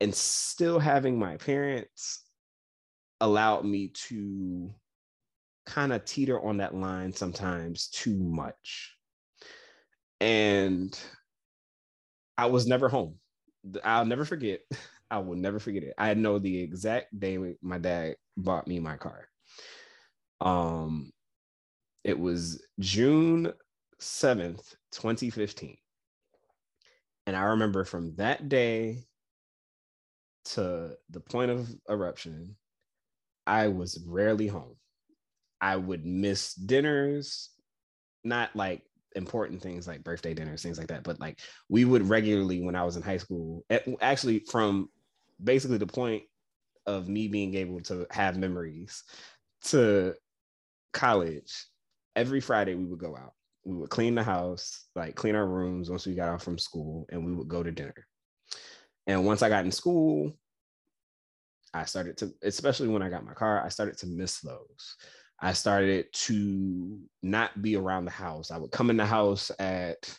and 0.00 0.14
still 0.14 0.78
having 0.78 1.18
my 1.18 1.36
parents 1.36 2.24
allowed 3.20 3.64
me 3.64 3.88
to 3.88 4.74
kind 5.66 5.92
of 5.92 6.04
teeter 6.04 6.40
on 6.44 6.58
that 6.58 6.74
line 6.74 7.12
sometimes 7.12 7.88
too 7.88 8.16
much. 8.16 8.96
And 10.20 10.98
I 12.36 12.46
was 12.46 12.66
never 12.66 12.88
home. 12.88 13.18
I'll 13.82 14.04
never 14.06 14.24
forget. 14.24 14.60
I 15.10 15.18
will 15.18 15.36
never 15.36 15.58
forget 15.58 15.82
it. 15.84 15.94
I 15.98 16.14
know 16.14 16.38
the 16.38 16.58
exact 16.58 17.18
day 17.18 17.38
my 17.62 17.78
dad 17.78 18.16
bought 18.36 18.66
me 18.66 18.80
my 18.80 18.96
car. 18.96 19.28
Um, 20.40 21.12
it 22.04 22.18
was 22.18 22.62
June 22.78 23.52
7th, 24.00 24.74
2015. 24.92 25.76
And 27.26 27.34
I 27.34 27.42
remember 27.44 27.84
from 27.84 28.14
that 28.16 28.48
day 28.50 29.04
to 30.46 30.96
the 31.08 31.20
point 31.20 31.50
of 31.50 31.68
eruption, 31.88 32.56
I 33.46 33.68
was 33.68 33.98
rarely 34.06 34.46
home. 34.46 34.76
I 35.60 35.76
would 35.76 36.04
miss 36.04 36.54
dinners, 36.54 37.50
not 38.22 38.54
like 38.54 38.82
important 39.16 39.62
things 39.62 39.88
like 39.88 40.04
birthday 40.04 40.34
dinners, 40.34 40.62
things 40.62 40.76
like 40.76 40.88
that, 40.88 41.04
but 41.04 41.18
like 41.20 41.38
we 41.70 41.86
would 41.86 42.06
regularly 42.06 42.60
when 42.60 42.74
I 42.74 42.84
was 42.84 42.96
in 42.96 43.02
high 43.02 43.16
school, 43.16 43.64
actually 44.02 44.40
from 44.40 44.90
basically 45.42 45.78
the 45.78 45.86
point 45.86 46.24
of 46.84 47.08
me 47.08 47.28
being 47.28 47.54
able 47.54 47.80
to 47.80 48.06
have 48.10 48.36
memories 48.36 49.04
to 49.66 50.14
college, 50.92 51.66
every 52.16 52.40
Friday 52.40 52.74
we 52.74 52.84
would 52.84 52.98
go 52.98 53.16
out. 53.16 53.32
We 53.64 53.76
would 53.76 53.90
clean 53.90 54.14
the 54.14 54.22
house, 54.22 54.86
like 54.94 55.14
clean 55.14 55.34
our 55.34 55.46
rooms 55.46 55.90
once 55.90 56.06
we 56.06 56.14
got 56.14 56.28
off 56.28 56.42
from 56.42 56.58
school, 56.58 57.06
and 57.10 57.24
we 57.24 57.32
would 57.32 57.48
go 57.48 57.62
to 57.62 57.70
dinner. 57.70 58.06
And 59.06 59.24
once 59.24 59.42
I 59.42 59.48
got 59.48 59.64
in 59.64 59.72
school, 59.72 60.32
I 61.72 61.84
started 61.84 62.16
to, 62.18 62.32
especially 62.42 62.88
when 62.88 63.02
I 63.02 63.10
got 63.10 63.24
my 63.24 63.34
car, 63.34 63.64
I 63.64 63.68
started 63.68 63.98
to 63.98 64.06
miss 64.06 64.40
those. 64.40 64.96
I 65.40 65.52
started 65.52 66.06
to 66.12 67.00
not 67.22 67.60
be 67.60 67.76
around 67.76 68.04
the 68.04 68.10
house. 68.10 68.50
I 68.50 68.58
would 68.58 68.70
come 68.70 68.90
in 68.90 68.96
the 68.96 69.06
house 69.06 69.50
at, 69.58 70.18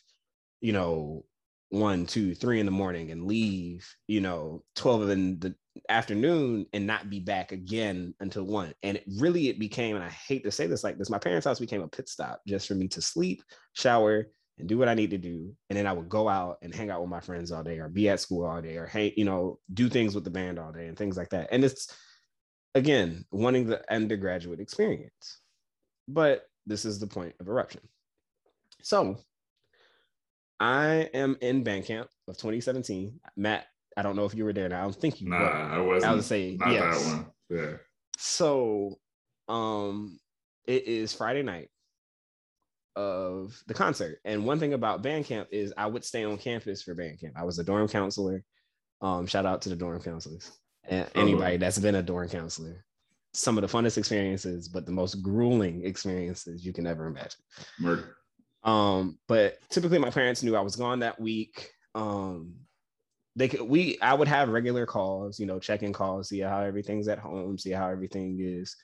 you 0.60 0.74
know, 0.74 1.24
one, 1.70 2.06
two, 2.06 2.36
three 2.36 2.60
in 2.60 2.66
the 2.66 2.72
morning 2.72 3.12
and 3.12 3.26
leave, 3.26 3.88
you 4.08 4.22
know, 4.22 4.64
12 4.76 5.10
in 5.10 5.40
the 5.40 5.56
afternoon 5.90 6.66
and 6.74 6.88
not 6.88 7.10
be 7.10 7.20
back 7.20 7.52
again 7.52 8.14
until 8.20 8.44
one. 8.44 8.74
And 8.84 8.98
it 8.98 9.04
really 9.18 9.50
it 9.50 9.60
became, 9.60 9.96
and 9.96 10.06
I 10.06 10.10
hate 10.10 10.44
to 10.44 10.52
say 10.52 10.68
this 10.68 10.84
like 10.84 10.98
this, 10.98 11.10
my 11.10 11.20
parents' 11.20 11.46
house 11.46 11.60
became 11.60 11.82
a 11.82 11.88
pit 11.88 12.08
stop 12.08 12.42
just 12.48 12.68
for 12.68 12.76
me 12.76 12.88
to 12.90 13.02
sleep, 13.02 13.44
shower, 13.74 14.28
and 14.58 14.70
do 14.70 14.78
what 14.78 14.88
I 14.88 14.94
need 14.94 15.10
to 15.12 15.18
do. 15.18 15.54
And 15.70 15.78
then 15.78 15.88
I 15.88 15.94
would 15.94 16.08
go 16.08 16.30
out 16.30 16.58
and 16.62 16.74
hang 16.74 16.90
out 16.90 17.02
with 17.02 17.10
my 17.10 17.20
friends 17.20 17.52
all 17.52 17.64
day 17.64 17.80
or 17.80 17.90
be 17.90 18.10
at 18.10 18.20
school 18.20 18.46
all 18.46 18.62
day 18.62 18.78
or 18.78 18.86
hey, 18.86 19.14
you 19.18 19.26
know, 19.26 19.60
do 19.74 19.90
things 19.90 20.16
with 20.16 20.24
the 20.24 20.30
band 20.30 20.60
all 20.60 20.72
day 20.72 20.88
and 20.88 20.98
things 20.98 21.18
like 21.18 21.30
that. 21.30 21.50
And 21.52 21.64
it's 21.64 21.94
again 22.74 23.26
wanting 23.32 23.66
the 23.66 23.82
undergraduate 23.94 24.60
experience. 24.60 25.42
But 26.08 26.44
this 26.66 26.86
is 26.86 27.00
the 27.00 27.08
point 27.08 27.34
of 27.40 27.48
eruption. 27.48 27.82
So 28.82 29.18
I 30.60 31.10
am 31.14 31.38
in 31.42 31.64
Bandcamp 31.64 32.08
of 32.28 32.38
2017. 32.38 33.20
Matt, 33.36 33.66
I 33.98 34.02
don't 34.02 34.16
know 34.16 34.26
if 34.26 34.34
you 34.34 34.46
were 34.46 34.54
there. 34.54 34.70
Now 34.70 34.82
I 34.82 34.84
don't 34.84 34.96
think 34.96 35.22
you 35.22 35.30
nah, 35.30 35.40
were. 35.40 35.46
I 35.46 35.80
wasn't. 35.80 36.12
I 36.12 36.16
would 36.16 36.24
say 36.24 36.58
not 36.60 36.72
yes. 36.72 37.04
that 37.04 37.16
one. 37.16 37.26
Yeah. 37.50 37.78
So 38.18 38.96
um 39.48 40.20
it 40.66 40.88
is 40.88 41.14
Friday 41.14 41.44
night 41.44 41.70
of 42.96 43.62
the 43.68 43.74
concert. 43.74 44.20
And 44.26 44.46
one 44.46 44.60
thing 44.60 44.74
about 44.74 45.04
Bandcamp 45.04 45.48
is 45.52 45.74
I 45.78 45.86
would 45.86 46.04
stay 46.04 46.24
on 46.24 46.38
campus 46.38 46.82
for 46.82 46.96
Bandcamp. 46.96 47.34
I 47.36 47.44
was 47.44 47.60
a 47.60 47.64
dorm 47.64 47.88
counselor. 47.88 48.44
Um, 49.02 49.28
shout 49.28 49.46
out 49.46 49.62
to 49.64 49.70
the 49.70 49.76
dorm 49.76 50.02
counselors 50.02 50.52
and 50.88 51.08
anybody 51.16 51.58
that's 51.58 51.78
been 51.78 51.96
a 51.96 52.04
dorm 52.04 52.30
counselor. 52.30 52.86
Some 53.34 53.58
of 53.58 53.62
the 53.62 53.78
funnest 53.78 53.98
experiences, 53.98 54.70
but 54.70 54.86
the 54.86 54.94
most 54.94 55.22
grueling 55.22 55.86
experiences 55.86 56.66
you 56.66 56.72
can 56.72 56.88
ever 56.88 57.08
imagine. 57.08 57.42
Murder. 57.80 58.16
Um, 58.66 59.20
but 59.28 59.60
typically 59.70 60.00
my 60.00 60.10
parents 60.10 60.44
knew 60.44 60.56
I 60.56 60.62
was 60.62 60.76
gone 60.76 61.00
that 61.00 61.20
week. 61.20 61.72
Um, 61.94 62.56
they 63.36 63.48
could 63.48 63.62
we 63.62 64.00
I 64.02 64.14
would 64.14 64.28
have 64.28 64.50
regular 64.50 64.86
calls, 64.86 65.40
you 65.40 65.46
know, 65.46 65.60
check-in 65.60 65.94
calls, 65.94 66.30
see 66.30 66.40
how 66.40 66.62
everything's 66.62 67.08
at 67.08 67.20
home, 67.20 67.58
see 67.58 67.72
how 67.72 67.90
everything 67.90 68.38
is, 68.42 68.76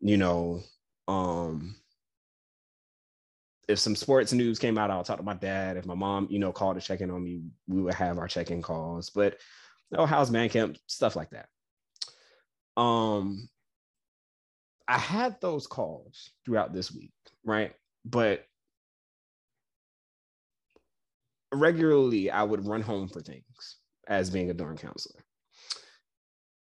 you 0.00 0.16
know. 0.16 0.60
Um, 1.08 1.76
if 3.68 3.78
some 3.78 3.96
sports 3.96 4.32
news 4.32 4.58
came 4.58 4.78
out, 4.78 4.90
I'll 4.90 5.02
talk 5.02 5.18
to 5.18 5.24
my 5.24 5.34
dad. 5.34 5.76
If 5.76 5.86
my 5.86 5.94
mom, 5.94 6.28
you 6.30 6.38
know, 6.38 6.52
called 6.52 6.76
to 6.76 6.86
check 6.86 7.00
in 7.00 7.10
on 7.10 7.22
me, 7.22 7.42
we 7.66 7.82
would 7.82 7.94
have 7.94 8.18
our 8.18 8.28
check-in 8.28 8.62
calls. 8.62 9.10
But 9.10 9.38
oh, 9.96 10.06
how's 10.06 10.30
man 10.30 10.48
camp? 10.48 10.78
Stuff 10.86 11.16
like 11.16 11.30
that. 11.30 11.48
Um, 12.80 13.48
I 14.86 14.98
had 14.98 15.40
those 15.40 15.66
calls 15.66 16.30
throughout 16.44 16.72
this 16.72 16.92
week, 16.92 17.12
right? 17.44 17.74
But 18.04 18.46
regularly 21.60 22.30
I 22.30 22.42
would 22.42 22.66
run 22.66 22.82
home 22.82 23.08
for 23.08 23.20
things 23.20 23.76
as 24.08 24.30
being 24.30 24.50
a 24.50 24.54
dorm 24.54 24.76
counselor. 24.76 25.20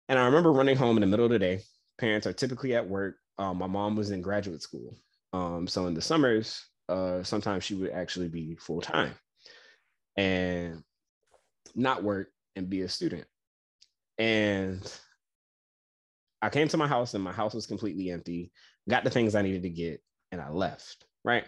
And 0.08 0.18
I 0.18 0.24
remember 0.26 0.52
running 0.52 0.76
home 0.76 0.96
in 0.96 1.00
the 1.00 1.06
middle 1.06 1.26
of 1.26 1.32
the 1.32 1.38
day. 1.38 1.60
Parents 1.98 2.26
are 2.26 2.32
typically 2.32 2.74
at 2.74 2.88
work. 2.88 3.16
Um, 3.38 3.58
my 3.58 3.66
mom 3.66 3.96
was 3.96 4.10
in 4.10 4.22
graduate 4.22 4.62
school. 4.62 4.96
Um, 5.32 5.66
so 5.66 5.86
in 5.86 5.94
the 5.94 6.00
summers, 6.00 6.64
uh, 6.88 7.22
sometimes 7.22 7.64
she 7.64 7.74
would 7.74 7.90
actually 7.90 8.28
be 8.28 8.56
full 8.56 8.80
time 8.80 9.14
and 10.16 10.82
not 11.74 12.02
work 12.02 12.28
and 12.54 12.70
be 12.70 12.82
a 12.82 12.88
student. 12.88 13.24
And 14.18 14.80
I 16.40 16.48
came 16.48 16.68
to 16.68 16.76
my 16.76 16.86
house 16.86 17.14
and 17.14 17.24
my 17.24 17.32
house 17.32 17.54
was 17.54 17.66
completely 17.66 18.10
empty, 18.10 18.52
got 18.88 19.04
the 19.04 19.10
things 19.10 19.34
I 19.34 19.42
needed 19.42 19.62
to 19.62 19.70
get, 19.70 20.00
and 20.32 20.40
I 20.40 20.50
left, 20.50 21.04
right? 21.24 21.44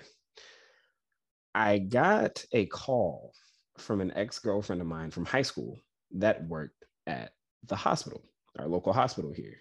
I 1.58 1.78
got 1.78 2.44
a 2.52 2.66
call 2.66 3.32
from 3.78 4.00
an 4.00 4.12
ex 4.14 4.38
girlfriend 4.38 4.80
of 4.80 4.86
mine 4.86 5.10
from 5.10 5.24
high 5.24 5.42
school 5.42 5.76
that 6.12 6.46
worked 6.46 6.84
at 7.08 7.32
the 7.66 7.74
hospital, 7.74 8.22
our 8.60 8.68
local 8.68 8.92
hospital 8.92 9.32
here. 9.32 9.56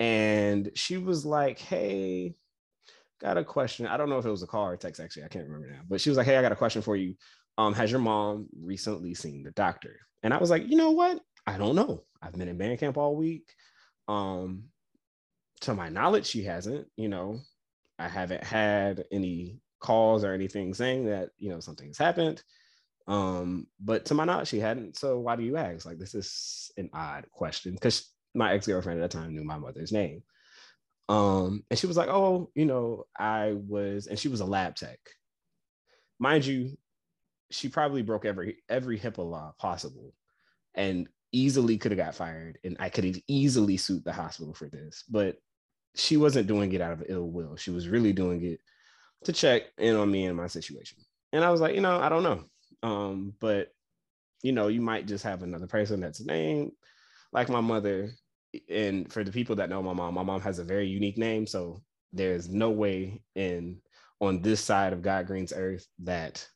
And 0.00 0.72
she 0.74 0.98
was 0.98 1.24
like, 1.24 1.60
Hey, 1.60 2.34
got 3.20 3.38
a 3.38 3.44
question. 3.44 3.86
I 3.86 3.96
don't 3.96 4.08
know 4.08 4.18
if 4.18 4.26
it 4.26 4.30
was 4.30 4.42
a 4.42 4.48
call 4.48 4.66
or 4.66 4.72
a 4.72 4.76
text, 4.76 5.00
actually. 5.00 5.22
I 5.22 5.28
can't 5.28 5.46
remember 5.46 5.70
now. 5.70 5.82
But 5.88 6.00
she 6.00 6.10
was 6.10 6.16
like, 6.16 6.26
Hey, 6.26 6.36
I 6.36 6.42
got 6.42 6.50
a 6.50 6.56
question 6.56 6.82
for 6.82 6.96
you. 6.96 7.14
Um, 7.58 7.74
has 7.74 7.92
your 7.92 8.00
mom 8.00 8.48
recently 8.60 9.14
seen 9.14 9.44
the 9.44 9.52
doctor? 9.52 10.00
And 10.24 10.34
I 10.34 10.38
was 10.38 10.50
like, 10.50 10.66
You 10.66 10.76
know 10.76 10.90
what? 10.90 11.20
I 11.46 11.58
don't 11.58 11.76
know. 11.76 12.02
I've 12.20 12.32
been 12.32 12.48
in 12.48 12.58
band 12.58 12.80
camp 12.80 12.96
all 12.96 13.14
week. 13.14 13.54
Um, 14.08 14.64
to 15.60 15.74
my 15.74 15.90
knowledge, 15.90 16.26
she 16.26 16.42
hasn't. 16.42 16.88
You 16.96 17.08
know, 17.08 17.38
I 18.00 18.08
haven't 18.08 18.42
had 18.42 19.04
any 19.12 19.61
calls 19.82 20.24
or 20.24 20.32
anything 20.32 20.72
saying 20.72 21.06
that 21.06 21.30
you 21.38 21.50
know 21.50 21.60
something 21.60 21.88
has 21.88 21.98
happened. 21.98 22.42
Um, 23.08 23.66
but 23.80 24.04
to 24.06 24.14
my 24.14 24.24
knowledge, 24.24 24.48
she 24.48 24.60
hadn't. 24.60 24.96
So 24.96 25.18
why 25.18 25.36
do 25.36 25.42
you 25.42 25.56
ask? 25.56 25.84
Like, 25.84 25.98
this 25.98 26.14
is 26.14 26.70
an 26.76 26.88
odd 26.94 27.26
question 27.30 27.74
because 27.74 28.08
my 28.34 28.54
ex 28.54 28.66
girlfriend 28.66 29.02
at 29.02 29.10
the 29.10 29.18
time 29.18 29.34
knew 29.34 29.44
my 29.44 29.58
mother's 29.58 29.92
name. 29.92 30.22
Um, 31.08 31.64
and 31.68 31.78
she 31.78 31.86
was 31.86 31.96
like, 31.96 32.08
"Oh, 32.08 32.50
you 32.54 32.64
know, 32.64 33.04
I 33.18 33.52
was," 33.52 34.06
and 34.06 34.18
she 34.18 34.28
was 34.28 34.40
a 34.40 34.46
lab 34.46 34.76
tech. 34.76 35.00
Mind 36.18 36.46
you, 36.46 36.76
she 37.50 37.68
probably 37.68 38.02
broke 38.02 38.24
every 38.24 38.58
every 38.68 38.98
HIPAA 38.98 39.28
law 39.28 39.52
possible, 39.58 40.14
and 40.74 41.08
easily 41.32 41.76
could 41.76 41.90
have 41.90 41.98
got 41.98 42.14
fired, 42.14 42.58
and 42.64 42.76
I 42.78 42.88
could 42.88 43.04
have 43.04 43.20
easily 43.26 43.76
sued 43.76 44.04
the 44.04 44.12
hospital 44.12 44.54
for 44.54 44.68
this. 44.68 45.04
But 45.10 45.36
she 45.96 46.16
wasn't 46.16 46.46
doing 46.46 46.72
it 46.72 46.80
out 46.80 46.92
of 46.92 47.04
ill 47.08 47.28
will. 47.28 47.56
She 47.56 47.70
was 47.70 47.88
really 47.88 48.12
doing 48.12 48.44
it 48.44 48.60
to 49.24 49.32
check 49.32 49.62
in 49.78 49.96
on 49.96 50.10
me 50.10 50.26
and 50.26 50.36
my 50.36 50.46
situation. 50.46 50.98
And 51.32 51.44
I 51.44 51.50
was 51.50 51.60
like, 51.60 51.74
you 51.74 51.80
know, 51.80 51.98
I 51.98 52.08
don't 52.08 52.22
know. 52.22 52.44
Um, 52.82 53.34
but 53.40 53.68
you 54.42 54.52
know, 54.52 54.68
you 54.68 54.80
might 54.80 55.06
just 55.06 55.24
have 55.24 55.42
another 55.42 55.66
person 55.66 56.00
that's 56.00 56.20
named 56.20 56.72
like 57.32 57.48
my 57.48 57.60
mother. 57.60 58.10
And 58.68 59.10
for 59.10 59.24
the 59.24 59.32
people 59.32 59.56
that 59.56 59.70
know 59.70 59.82
my 59.82 59.92
mom, 59.92 60.14
my 60.14 60.22
mom 60.22 60.40
has 60.42 60.58
a 60.58 60.64
very 60.64 60.86
unique 60.86 61.16
name. 61.16 61.46
So 61.46 61.82
there's 62.12 62.48
no 62.48 62.70
way 62.70 63.22
in 63.34 63.80
on 64.20 64.42
this 64.42 64.60
side 64.60 64.92
of 64.92 65.02
God 65.02 65.26
Green's 65.26 65.52
earth 65.54 65.86
that 66.00 66.46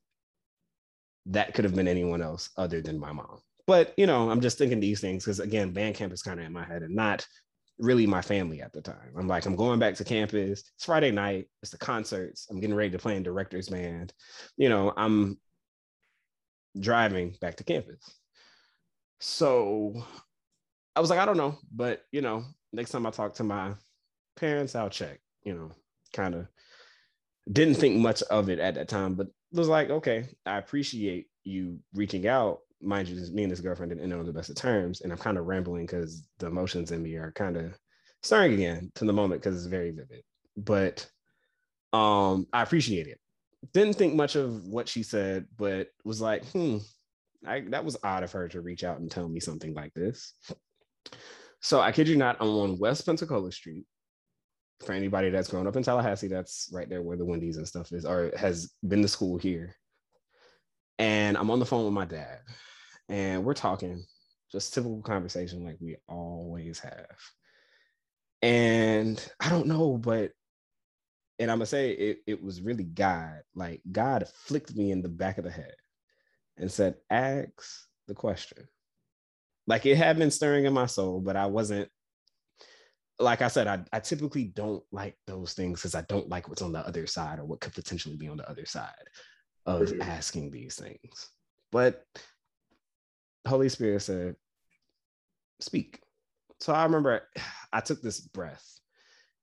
that 1.27 1.55
could 1.55 1.65
have 1.65 1.75
been 1.75 1.89
anyone 1.89 2.23
else 2.23 2.51
other 2.57 2.81
than 2.81 2.99
my 2.99 3.13
mom. 3.13 3.41
But 3.67 3.95
you 3.97 4.07
know, 4.07 4.31
I'm 4.31 4.41
just 4.41 4.59
thinking 4.59 4.81
these 4.81 5.01
things 5.01 5.25
because 5.25 5.41
again, 5.41 5.73
band 5.73 5.97
camp 5.97 6.13
is 6.13 6.23
kind 6.23 6.39
of 6.39 6.47
in 6.47 6.53
my 6.53 6.65
head 6.65 6.83
and 6.83 6.95
not 6.95 7.27
really 7.79 8.07
my 8.07 8.23
family 8.23 8.63
at 8.63 8.73
the 8.73 8.81
time. 8.81 9.13
I'm 9.17 9.29
like, 9.29 9.47
I'm 9.47 9.57
going 9.57 9.79
back 9.79 9.95
to 9.97 10.05
campus. 10.05 10.65
It's 10.75 10.85
Friday 10.85 11.11
night. 11.11 11.47
It's 11.63 11.73
the 11.73 11.79
concerts. 11.79 12.47
I'm 12.51 12.61
getting 12.61 12.77
ready 12.77 12.91
to 12.91 12.99
play 12.99 13.17
in 13.17 13.23
director's 13.23 13.69
band. 13.69 14.13
You 14.57 14.69
know, 14.69 14.93
I'm 14.97 15.39
driving 16.79 17.37
back 17.41 17.57
to 17.57 17.65
campus. 17.65 18.19
So 19.21 20.05
I 20.95 21.01
was 21.01 21.11
like, 21.11 21.19
I 21.19 21.25
don't 21.25 21.37
know, 21.37 21.59
but 21.75 22.03
you 22.13 22.23
know, 22.23 22.45
next 22.73 22.91
time 22.91 23.07
I 23.07 23.11
talk 23.11 23.35
to 23.35 23.45
my 23.45 23.75
parents, 24.37 24.75
I'll 24.75 24.91
check. 24.91 25.21
You 25.43 25.55
know, 25.55 25.71
kind 26.13 26.35
of 26.35 26.47
didn't 27.51 27.77
think 27.77 27.97
much 27.97 28.23
of 28.25 28.49
it 28.49 28.59
at 28.59 28.75
that 28.75 28.89
time, 28.89 29.15
but 29.15 29.29
was 29.53 29.69
like, 29.69 29.91
okay, 29.91 30.29
I 30.45 30.59
appreciate 30.59 31.29
you 31.45 31.79
reaching 31.95 32.27
out 32.27 32.61
mind 32.81 33.09
you, 33.09 33.21
me 33.33 33.43
and 33.43 33.53
this 33.53 33.61
girlfriend 33.61 33.91
didn't 33.91 34.05
end 34.05 34.13
on 34.13 34.27
the 34.27 34.33
best 34.33 34.51
of 34.51 34.57
terms, 34.57 35.01
and 35.01 35.13
I'm 35.13 35.19
kind 35.19 35.39
of 35.39 35.47
rambling 35.47 35.87
because 35.87 36.27
the 36.39 36.47
emotions 36.47 36.93
in 36.93 37.03
me 37.03 37.17
are 37.17 37.33
kind 37.33 37.57
of 37.57 37.79
stirring 38.23 38.55
again 38.55 38.91
to 38.97 39.05
the 39.05 39.13
moment 39.13 39.43
because 39.43 39.57
it's 39.57 39.67
very 39.67 39.91
vivid. 39.91 40.23
but 40.57 41.07
um, 41.93 42.47
I 42.53 42.63
appreciate 42.63 43.07
it. 43.07 43.19
Didn't 43.73 43.95
think 43.95 44.15
much 44.15 44.37
of 44.37 44.67
what 44.67 44.89
she 44.89 45.03
said, 45.03 45.47
but 45.57 45.89
was 46.05 46.21
like, 46.21 46.45
hmm, 46.47 46.79
I, 47.47 47.61
that 47.69 47.85
was 47.85 47.97
odd 48.03 48.23
of 48.23 48.33
her 48.33 48.49
to 48.49 48.61
reach 48.61 48.85
out 48.85 48.99
and 48.99 49.11
tell 49.11 49.29
me 49.29 49.41
something 49.41 49.75
like 49.75 49.95
this. 49.95 50.35
So 51.61 51.81
I 51.81 51.93
kid 51.93 52.09
you 52.09 52.17
not, 52.17 52.37
I'm 52.41 52.49
on 52.49 52.79
West 52.79 53.07
Pensacola 53.07 53.51
Street. 53.53 53.87
For 54.85 54.93
anybody 54.93 55.31
that's 55.31 55.49
grown 55.49 55.67
up 55.67 55.77
in 55.77 55.83
Tallahassee, 55.83 56.29
that's 56.29 56.69
right 56.71 56.89
there 56.89 57.03
where 57.03 57.17
the 57.17 57.25
Wendy's 57.25 57.57
and 57.57 57.67
stuff 57.67 57.93
is, 57.93 58.05
or 58.05 58.31
has 58.37 58.75
been 58.87 59.01
to 59.01 59.09
school 59.09 59.39
here. 59.39 59.75
And 60.99 61.37
I'm 61.37 61.51
on 61.51 61.59
the 61.59 61.67
phone 61.67 61.85
with 61.85 61.93
my 61.93 62.07
dad, 62.07 62.41
and 63.09 63.45
we're 63.45 63.55
talking, 63.55 64.05
just 64.51 64.73
typical 64.73 65.03
conversation 65.03 65.65
like 65.65 65.77
we 65.81 65.97
always 66.09 66.79
have. 66.79 67.17
And 68.43 69.23
I 69.41 69.51
don't 69.51 69.67
know, 69.67 69.99
but 69.99 70.33
and 71.39 71.51
I'm 71.51 71.59
gonna 71.59 71.67
say 71.67 71.91
it, 71.91 72.19
it 72.27 72.43
was 72.43 72.63
really 72.63 72.85
God. 72.85 73.43
Like 73.55 73.83
God 73.91 74.27
flicked 74.35 74.75
me 74.75 74.91
in 74.91 75.03
the 75.03 75.09
back 75.09 75.39
of 75.39 75.45
the 75.45 75.51
head 75.51 75.75
and 76.57 76.71
said, 76.71 76.95
ask 77.11 77.87
the 78.09 78.15
question. 78.15 78.67
Like 79.67 79.85
it 79.85 79.97
had 79.97 80.19
been 80.19 80.31
stirring 80.31 80.65
in 80.65 80.73
my 80.73 80.87
soul, 80.87 81.21
but 81.21 81.37
I 81.37 81.47
wasn't 81.47 81.91
like 83.19 83.41
I 83.41 83.49
said, 83.49 83.67
I, 83.67 83.83
I 83.93 84.01
typically 84.01 84.45
don't 84.45 84.85
like 84.93 85.17
those 85.27 85.55
things 85.55 85.81
because 85.81 85.95
I 85.95 86.03
don't 86.03 86.29
like 86.29 86.49
what's 86.49 86.63
on 86.63 86.73
the 86.73 86.87
other 86.87 87.07
side 87.07 87.39
or 87.39 87.45
what 87.47 87.61
could 87.61 87.75
potentially 87.75 88.17
be 88.17 88.29
on 88.29 88.37
the 88.37 88.49
other 88.49 88.67
side 88.67 88.93
of 89.67 89.93
asking 90.01 90.51
these 90.51 90.77
things. 90.77 91.31
But 91.73 92.05
Holy 93.47 93.69
Spirit 93.69 94.01
said, 94.01 94.37
speak. 95.61 96.01
So 96.61 96.73
I 96.73 96.85
remember 96.85 97.23
I 97.73 97.81
took 97.81 98.01
this 98.01 98.21
breath 98.21 98.65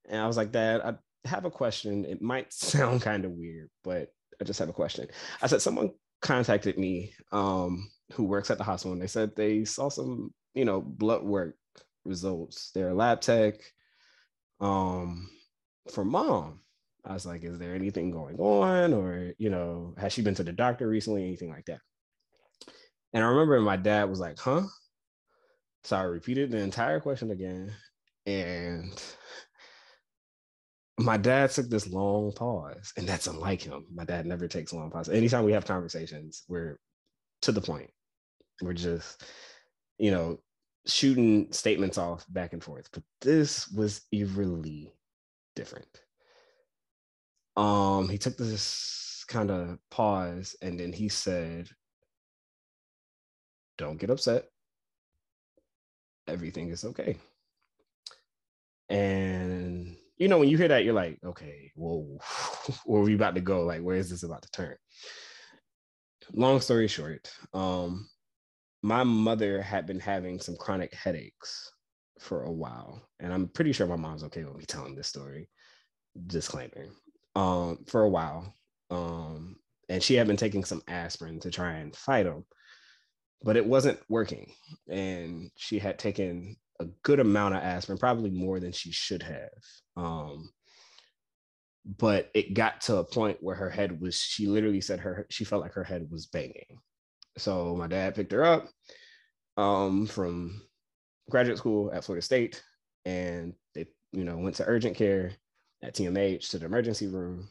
and 0.08 0.20
I 0.20 0.26
was 0.26 0.36
like, 0.36 0.52
Dad, 0.52 0.80
I 0.80 1.28
have 1.28 1.44
a 1.44 1.50
question. 1.50 2.04
It 2.04 2.22
might 2.22 2.52
sound 2.52 3.02
kind 3.02 3.24
of 3.24 3.32
weird, 3.32 3.70
but 3.82 4.08
I 4.40 4.44
just 4.44 4.58
have 4.58 4.68
a 4.68 4.74
question. 4.74 5.08
I 5.42 5.46
said, 5.46 5.62
someone 5.62 5.90
contacted 6.22 6.78
me 6.78 7.12
um, 7.32 7.90
who 8.12 8.24
works 8.24 8.50
at 8.50 8.58
the 8.58 8.64
hospital 8.64 8.92
and 8.92 9.02
they 9.02 9.06
said 9.06 9.36
they 9.36 9.64
saw 9.64 9.88
some, 9.88 10.32
you 10.54 10.64
know, 10.64 10.80
blood 10.80 11.22
work 11.22 11.56
results. 12.04 12.70
They're 12.74 12.90
a 12.90 12.94
lab 12.94 13.20
tech 13.20 13.54
um, 14.60 15.28
for 15.92 16.04
mom. 16.04 16.60
I 17.06 17.12
was 17.12 17.26
like, 17.26 17.44
is 17.44 17.58
there 17.58 17.74
anything 17.74 18.10
going 18.10 18.38
on? 18.38 18.94
Or, 18.94 19.32
you 19.38 19.50
know, 19.50 19.94
has 19.98 20.12
she 20.12 20.22
been 20.22 20.34
to 20.36 20.44
the 20.44 20.52
doctor 20.52 20.88
recently? 20.88 21.24
Anything 21.24 21.50
like 21.50 21.66
that? 21.66 21.80
And 23.12 23.22
I 23.22 23.28
remember 23.28 23.60
my 23.60 23.76
dad 23.76 24.08
was 24.08 24.20
like, 24.20 24.38
huh? 24.38 24.62
So 25.84 25.96
I 25.96 26.02
repeated 26.02 26.50
the 26.50 26.58
entire 26.58 27.00
question 27.00 27.30
again. 27.30 27.72
And 28.26 28.90
my 30.98 31.16
dad 31.16 31.50
took 31.50 31.68
this 31.68 31.86
long 31.88 32.32
pause, 32.32 32.92
and 32.96 33.06
that's 33.06 33.26
unlike 33.26 33.62
him. 33.62 33.84
My 33.94 34.04
dad 34.04 34.26
never 34.26 34.48
takes 34.48 34.72
long 34.72 34.90
pause. 34.90 35.08
Anytime 35.08 35.44
we 35.44 35.52
have 35.52 35.66
conversations, 35.66 36.44
we're 36.48 36.78
to 37.42 37.52
the 37.52 37.60
point. 37.60 37.90
We're 38.62 38.72
just, 38.72 39.22
you 39.98 40.10
know, 40.10 40.38
shooting 40.86 41.52
statements 41.52 41.98
off 41.98 42.24
back 42.28 42.52
and 42.52 42.62
forth. 42.62 42.88
But 42.92 43.02
this 43.20 43.68
was 43.68 44.02
eerily 44.12 44.92
different. 45.54 46.00
Um, 47.56 48.08
he 48.08 48.18
took 48.18 48.36
this 48.36 49.24
kind 49.28 49.50
of 49.50 49.78
pause 49.90 50.56
and 50.60 50.78
then 50.78 50.92
he 50.92 51.08
said, 51.08 51.68
Don't 53.78 53.98
get 53.98 54.10
upset. 54.10 54.44
Everything 56.26 56.70
is 56.70 56.84
okay. 56.84 57.16
And 58.88 59.96
you 60.16 60.28
know, 60.28 60.38
when 60.38 60.48
you 60.48 60.56
hear 60.56 60.68
that, 60.68 60.84
you're 60.84 60.94
like, 60.94 61.18
okay, 61.24 61.72
well, 61.74 62.06
where 62.84 63.00
are 63.00 63.04
we 63.04 63.14
about 63.14 63.34
to 63.34 63.40
go? 63.40 63.64
Like, 63.64 63.82
where 63.82 63.96
is 63.96 64.10
this 64.10 64.22
about 64.22 64.42
to 64.42 64.50
turn? 64.50 64.76
Long 66.32 66.60
story 66.60 66.88
short, 66.88 67.30
um, 67.52 68.08
my 68.82 69.02
mother 69.02 69.60
had 69.60 69.86
been 69.86 70.00
having 70.00 70.40
some 70.40 70.56
chronic 70.56 70.94
headaches 70.94 71.72
for 72.18 72.44
a 72.44 72.52
while, 72.52 73.02
and 73.20 73.32
I'm 73.32 73.48
pretty 73.48 73.72
sure 73.72 73.86
my 73.86 73.96
mom's 73.96 74.24
okay 74.24 74.44
with 74.44 74.56
me 74.56 74.64
telling 74.66 74.94
this 74.94 75.08
story. 75.08 75.48
Disclaimer. 76.26 76.86
Um, 77.36 77.84
for 77.88 78.02
a 78.02 78.08
while, 78.08 78.54
um, 78.90 79.56
and 79.88 80.02
she 80.02 80.14
had 80.14 80.26
been 80.26 80.36
taking 80.36 80.64
some 80.64 80.82
aspirin 80.88 81.40
to 81.40 81.50
try 81.50 81.74
and 81.74 81.94
fight 81.94 82.24
them, 82.24 82.44
but 83.42 83.56
it 83.56 83.66
wasn't 83.66 83.98
working. 84.08 84.52
And 84.88 85.50
she 85.56 85.78
had 85.78 85.98
taken 85.98 86.56
a 86.80 86.86
good 87.02 87.20
amount 87.20 87.54
of 87.54 87.62
aspirin, 87.62 87.98
probably 87.98 88.30
more 88.30 88.60
than 88.60 88.72
she 88.72 88.92
should 88.92 89.22
have. 89.22 89.50
Um, 89.96 90.50
but 91.98 92.30
it 92.34 92.54
got 92.54 92.80
to 92.82 92.96
a 92.96 93.04
point 93.04 93.38
where 93.40 93.56
her 93.56 93.70
head 93.70 94.00
was, 94.00 94.16
she 94.16 94.46
literally 94.46 94.80
said 94.80 95.00
her, 95.00 95.26
she 95.30 95.44
felt 95.44 95.62
like 95.62 95.74
her 95.74 95.84
head 95.84 96.06
was 96.10 96.26
banging. 96.26 96.78
So 97.36 97.74
my 97.76 97.86
dad 97.86 98.14
picked 98.14 98.32
her 98.32 98.44
up 98.44 98.68
um, 99.56 100.06
from 100.06 100.62
graduate 101.30 101.58
school 101.58 101.90
at 101.92 102.04
Florida 102.04 102.24
State 102.24 102.62
and 103.04 103.54
they, 103.74 103.86
you 104.12 104.24
know, 104.24 104.36
went 104.36 104.56
to 104.56 104.64
urgent 104.66 104.96
care 104.96 105.32
at 105.84 105.94
TMH 105.94 106.50
to 106.50 106.58
the 106.58 106.66
emergency 106.66 107.06
room. 107.06 107.48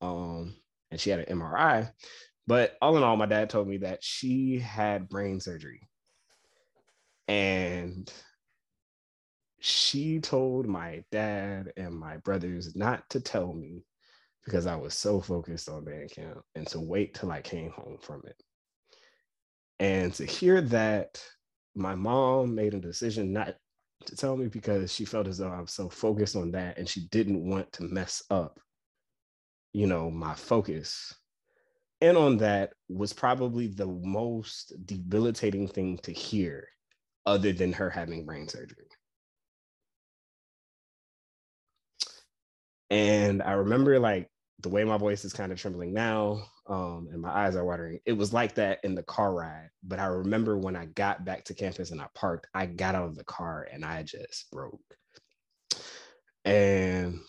Um, 0.00 0.54
and 0.90 1.00
she 1.00 1.10
had 1.10 1.20
an 1.20 1.38
MRI. 1.38 1.90
But 2.46 2.76
all 2.80 2.96
in 2.96 3.02
all, 3.02 3.16
my 3.16 3.26
dad 3.26 3.50
told 3.50 3.68
me 3.68 3.78
that 3.78 4.02
she 4.02 4.58
had 4.58 5.08
brain 5.08 5.40
surgery. 5.40 5.88
And 7.28 8.12
she 9.60 10.20
told 10.20 10.66
my 10.66 11.04
dad 11.12 11.72
and 11.76 11.94
my 11.94 12.16
brothers 12.18 12.74
not 12.74 13.08
to 13.10 13.20
tell 13.20 13.52
me 13.52 13.84
because 14.44 14.66
I 14.66 14.74
was 14.74 14.94
so 14.94 15.20
focused 15.20 15.68
on 15.68 15.84
band 15.84 16.10
camp 16.10 16.40
and 16.54 16.66
to 16.68 16.80
wait 16.80 17.14
till 17.14 17.30
I 17.30 17.40
came 17.42 17.70
home 17.70 17.98
from 18.00 18.22
it. 18.26 18.42
And 19.78 20.12
to 20.14 20.24
hear 20.24 20.60
that 20.62 21.22
my 21.74 21.94
mom 21.94 22.54
made 22.54 22.74
a 22.74 22.80
decision 22.80 23.32
not 23.32 23.54
to 24.06 24.16
tell 24.16 24.36
me 24.36 24.48
because 24.48 24.92
she 24.92 25.04
felt 25.04 25.26
as 25.26 25.38
though 25.38 25.50
I 25.50 25.60
was 25.60 25.72
so 25.72 25.88
focused 25.88 26.36
on 26.36 26.50
that 26.52 26.78
and 26.78 26.88
she 26.88 27.06
didn't 27.08 27.44
want 27.48 27.72
to 27.74 27.84
mess 27.84 28.22
up, 28.30 28.60
you 29.72 29.86
know, 29.86 30.10
my 30.10 30.34
focus. 30.34 31.14
And 32.00 32.16
on 32.16 32.38
that 32.38 32.72
was 32.88 33.12
probably 33.12 33.68
the 33.68 33.86
most 33.86 34.72
debilitating 34.86 35.68
thing 35.68 35.98
to 35.98 36.12
hear, 36.12 36.68
other 37.26 37.52
than 37.52 37.72
her 37.72 37.88
having 37.90 38.26
brain 38.26 38.48
surgery. 38.48 38.86
And 42.90 43.42
I 43.42 43.52
remember 43.52 43.98
like 43.98 44.28
the 44.60 44.68
way 44.68 44.84
my 44.84 44.98
voice 44.98 45.24
is 45.24 45.32
kind 45.32 45.52
of 45.52 45.58
trembling 45.58 45.94
now 45.94 46.44
um, 46.66 47.08
and 47.12 47.20
my 47.20 47.30
eyes 47.30 47.56
are 47.56 47.64
watering. 47.64 47.98
It 48.06 48.12
was 48.12 48.32
like 48.32 48.54
that 48.54 48.78
in 48.84 48.94
the 48.94 49.02
car 49.02 49.34
ride. 49.34 49.70
But 49.82 49.98
I 49.98 50.06
remember 50.06 50.58
when 50.58 50.76
I 50.76 50.86
got 50.86 51.24
back 51.24 51.44
to 51.44 51.54
campus 51.54 51.90
and 51.90 52.00
I 52.00 52.06
parked, 52.14 52.46
I 52.54 52.66
got 52.66 52.94
out 52.94 53.08
of 53.08 53.16
the 53.16 53.24
car 53.24 53.68
and 53.72 53.84
I 53.84 54.02
just 54.02 54.50
broke. 54.50 54.80
And 56.44 57.20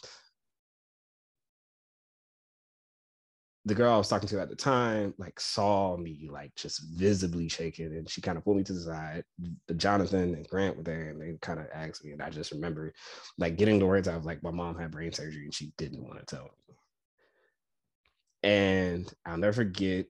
the 3.66 3.76
girl 3.76 3.94
I 3.94 3.98
was 3.98 4.10
talking 4.10 4.28
to 4.30 4.42
at 4.42 4.50
the 4.50 4.56
time 4.56 5.14
like 5.18 5.40
saw 5.40 5.96
me 5.96 6.28
like 6.30 6.54
just 6.56 6.84
visibly 6.96 7.48
shaking 7.48 7.96
and 7.96 8.10
she 8.10 8.20
kind 8.20 8.38
of 8.38 8.44
pulled 8.44 8.58
me 8.58 8.64
to 8.64 8.74
the 8.74 8.82
side. 8.82 9.24
The 9.68 9.74
Jonathan 9.74 10.36
and 10.36 10.48
Grant 10.50 10.76
were 10.76 10.84
there 10.84 11.10
and 11.10 11.22
they 11.22 11.38
kind 11.42 11.60
of 11.60 11.68
asked 11.74 12.04
me 12.04 12.12
and 12.12 12.22
I 12.22 12.30
just 12.30 12.52
remember 12.52 12.94
like 13.38 13.56
getting 13.56 13.80
the 13.80 13.86
words 13.86 14.08
out 14.08 14.18
of 14.18 14.26
like 14.26 14.44
my 14.44 14.52
mom 14.52 14.78
had 14.78 14.92
brain 14.92 15.14
surgery 15.14 15.44
and 15.46 15.54
she 15.54 15.72
didn't 15.78 16.04
want 16.04 16.20
to 16.20 16.36
tell 16.36 16.44
me. 16.44 16.62
And 18.44 19.11
I'll 19.26 19.38
never 19.38 19.53
forget, 19.53 20.07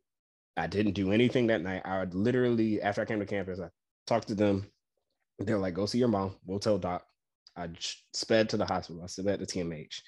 I 0.57 0.67
didn't 0.67 0.93
do 0.93 1.11
anything 1.11 1.47
that 1.47 1.61
night. 1.61 1.83
I 1.85 1.99
would 1.99 2.15
literally 2.15 2.81
after 2.81 3.01
I 3.01 3.05
came 3.05 3.19
to 3.19 3.25
campus, 3.25 3.59
I 3.59 3.69
talked 4.07 4.27
to 4.29 4.35
them. 4.35 4.67
They're 5.39 5.57
like, 5.57 5.73
"Go 5.73 5.85
see 5.85 5.99
your 5.99 6.07
mom. 6.07 6.35
We'll 6.45 6.59
tell 6.59 6.77
doc." 6.77 7.05
I 7.55 7.69
sped 8.13 8.49
to 8.49 8.57
the 8.57 8.65
hospital. 8.65 9.03
I 9.03 9.07
sped 9.07 9.39
to 9.39 9.45
TMH 9.45 10.01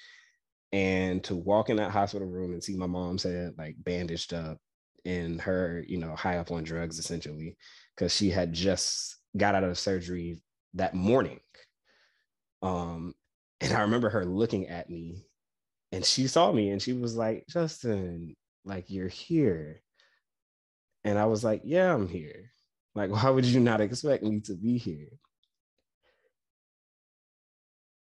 and 0.72 1.22
to 1.24 1.34
walk 1.34 1.70
in 1.70 1.76
that 1.76 1.90
hospital 1.90 2.28
room 2.28 2.52
and 2.52 2.62
see 2.62 2.76
my 2.76 2.86
mom's 2.86 3.22
head 3.22 3.54
like 3.56 3.76
bandaged 3.78 4.34
up 4.34 4.58
and 5.04 5.40
her 5.40 5.84
you 5.86 5.98
know 5.98 6.14
high 6.16 6.38
up 6.38 6.50
on 6.50 6.64
drugs 6.64 6.98
essentially 6.98 7.56
because 7.94 8.14
she 8.14 8.30
had 8.30 8.52
just 8.52 9.16
got 9.36 9.54
out 9.54 9.64
of 9.64 9.78
surgery 9.78 10.42
that 10.74 10.94
morning 10.94 11.40
um 12.62 13.14
and 13.60 13.72
i 13.72 13.80
remember 13.80 14.10
her 14.10 14.24
looking 14.24 14.66
at 14.66 14.90
me 14.90 15.22
and 15.92 16.04
she 16.04 16.26
saw 16.26 16.52
me 16.52 16.70
and 16.70 16.82
she 16.82 16.92
was 16.92 17.16
like 17.16 17.44
justin 17.48 18.34
like 18.64 18.90
you're 18.90 19.08
here. 19.08 19.80
And 21.04 21.18
i 21.18 21.26
was 21.26 21.44
like 21.44 21.62
yeah 21.64 21.94
i'm 21.94 22.08
here. 22.08 22.50
Like 22.94 23.10
why 23.12 23.30
would 23.30 23.44
you 23.44 23.60
not 23.60 23.80
expect 23.80 24.22
me 24.22 24.40
to 24.40 24.54
be 24.54 24.78
here? 24.78 25.08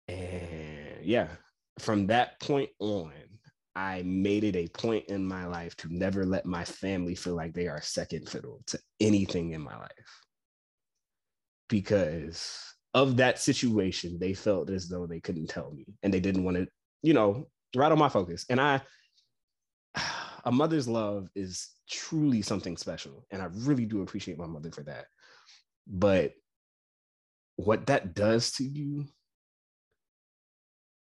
And 0.07 1.05
yeah 1.05 1.27
from 1.79 2.07
that 2.07 2.39
point 2.39 2.71
on, 2.79 3.11
I 3.75 4.01
made 4.03 4.43
it 4.43 4.55
a 4.55 4.67
point 4.69 5.05
in 5.05 5.23
my 5.23 5.45
life 5.45 5.75
to 5.77 5.95
never 5.95 6.25
let 6.25 6.47
my 6.47 6.63
family 6.63 7.13
feel 7.13 7.35
like 7.35 7.53
they 7.53 7.67
are 7.67 7.81
second 7.81 8.27
fiddle 8.27 8.61
to 8.67 8.79
anything 8.99 9.51
in 9.51 9.61
my 9.61 9.77
life. 9.77 10.21
Because 11.69 12.73
of 12.95 13.17
that 13.17 13.37
situation, 13.37 14.17
they 14.17 14.33
felt 14.33 14.71
as 14.71 14.89
though 14.89 15.05
they 15.05 15.19
couldn't 15.19 15.47
tell 15.49 15.69
me 15.71 15.85
and 16.01 16.11
they 16.11 16.19
didn't 16.19 16.43
want 16.43 16.57
to 16.57 16.67
you 17.03 17.13
know, 17.13 17.47
right 17.75 17.91
on 17.91 17.99
my 17.99 18.09
focus. 18.09 18.45
And 18.49 18.59
I, 18.61 18.81
a 20.45 20.51
mother's 20.51 20.87
love 20.87 21.29
is 21.35 21.69
truly 21.89 22.41
something 22.41 22.77
special. 22.77 23.25
And 23.31 23.41
I 23.41 23.49
really 23.51 23.85
do 23.85 24.01
appreciate 24.01 24.37
my 24.37 24.47
mother 24.47 24.71
for 24.71 24.83
that. 24.83 25.05
But 25.87 26.33
what 27.55 27.87
that 27.87 28.13
does 28.13 28.51
to 28.53 28.63
you, 28.63 29.05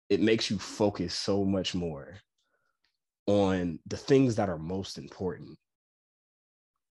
it 0.09 0.21
makes 0.21 0.51
you 0.51 0.59
focus 0.59 1.15
so 1.15 1.45
much 1.45 1.75
more 1.75 2.17
on 3.27 3.79
the 3.87 3.97
things 3.97 4.37
that 4.37 4.49
are 4.49 4.59
most 4.59 4.99
important. 4.99 5.59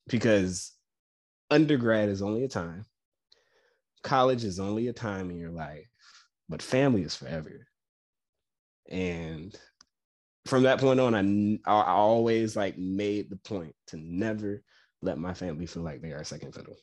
Because 0.09 0.73
undergrad 1.51 2.11
is 2.11 2.23
only 2.23 2.45
a 2.45 2.49
time, 2.49 2.85
college 4.03 4.45
is 4.45 4.61
only 4.61 4.89
a 4.89 4.93
time 4.93 5.31
in 5.31 5.39
your 5.39 5.51
life, 5.51 5.89
but 6.49 6.63
family 6.63 7.03
is 7.03 7.17
forever. 7.17 7.67
And 8.91 9.55
from 10.47 10.63
that 10.65 10.81
point 10.81 11.01
on, 11.01 11.59
I, 11.65 11.73
I 11.73 11.93
always 11.93 12.57
like 12.57 12.79
made 12.79 13.31
the 13.31 13.37
point 13.37 13.75
to 13.89 13.97
never 13.97 14.63
let 15.03 15.19
my 15.19 15.35
family 15.35 15.67
feel 15.67 15.83
like 15.83 16.03
they 16.03 16.13
are 16.13 16.25
second 16.25 16.55
fiddle. 16.55 16.77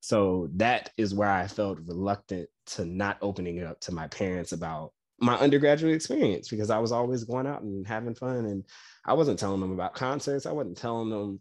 So 0.00 0.48
that 0.54 0.90
is 0.96 1.14
where 1.14 1.30
I 1.30 1.48
felt 1.48 1.80
reluctant 1.86 2.48
to 2.66 2.84
not 2.84 3.18
opening 3.20 3.62
up 3.62 3.80
to 3.80 3.92
my 3.92 4.06
parents 4.08 4.52
about 4.52 4.92
my 5.18 5.36
undergraduate 5.36 5.94
experience 5.94 6.48
because 6.48 6.70
I 6.70 6.78
was 6.78 6.92
always 6.92 7.24
going 7.24 7.46
out 7.46 7.62
and 7.62 7.86
having 7.86 8.14
fun. 8.14 8.44
And 8.46 8.64
I 9.04 9.14
wasn't 9.14 9.38
telling 9.38 9.60
them 9.60 9.72
about 9.72 9.94
concerts. 9.94 10.46
I 10.46 10.52
wasn't 10.52 10.76
telling 10.76 11.10
them 11.10 11.40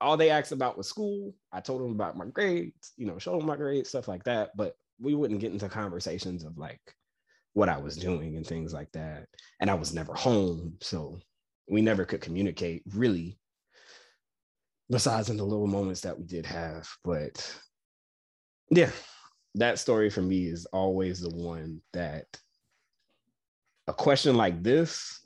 all 0.00 0.16
they 0.16 0.30
asked 0.30 0.52
about 0.52 0.76
was 0.76 0.88
school. 0.88 1.34
I 1.52 1.60
told 1.60 1.80
them 1.80 1.92
about 1.92 2.16
my 2.16 2.26
grades, 2.26 2.92
you 2.96 3.06
know, 3.06 3.18
showed 3.18 3.40
them 3.40 3.46
my 3.46 3.56
grades, 3.56 3.88
stuff 3.88 4.08
like 4.08 4.24
that. 4.24 4.50
But 4.56 4.76
we 5.00 5.14
wouldn't 5.14 5.40
get 5.40 5.52
into 5.52 5.68
conversations 5.68 6.44
of 6.44 6.58
like 6.58 6.94
what 7.54 7.68
I 7.68 7.78
was 7.78 7.96
doing 7.96 8.36
and 8.36 8.46
things 8.46 8.74
like 8.74 8.92
that. 8.92 9.26
And 9.60 9.70
I 9.70 9.74
was 9.74 9.94
never 9.94 10.12
home. 10.12 10.74
So 10.80 11.18
we 11.68 11.80
never 11.80 12.04
could 12.04 12.20
communicate 12.20 12.82
really, 12.92 13.38
besides 14.90 15.30
in 15.30 15.36
the 15.36 15.44
little 15.44 15.66
moments 15.66 16.02
that 16.02 16.18
we 16.18 16.24
did 16.24 16.44
have. 16.44 16.88
But 17.02 17.58
yeah, 18.70 18.90
that 19.54 19.78
story 19.78 20.10
for 20.10 20.20
me 20.20 20.46
is 20.46 20.66
always 20.66 21.20
the 21.20 21.34
one 21.34 21.80
that 21.92 22.26
a 23.86 23.92
question 23.92 24.36
like 24.36 24.62
this, 24.62 25.20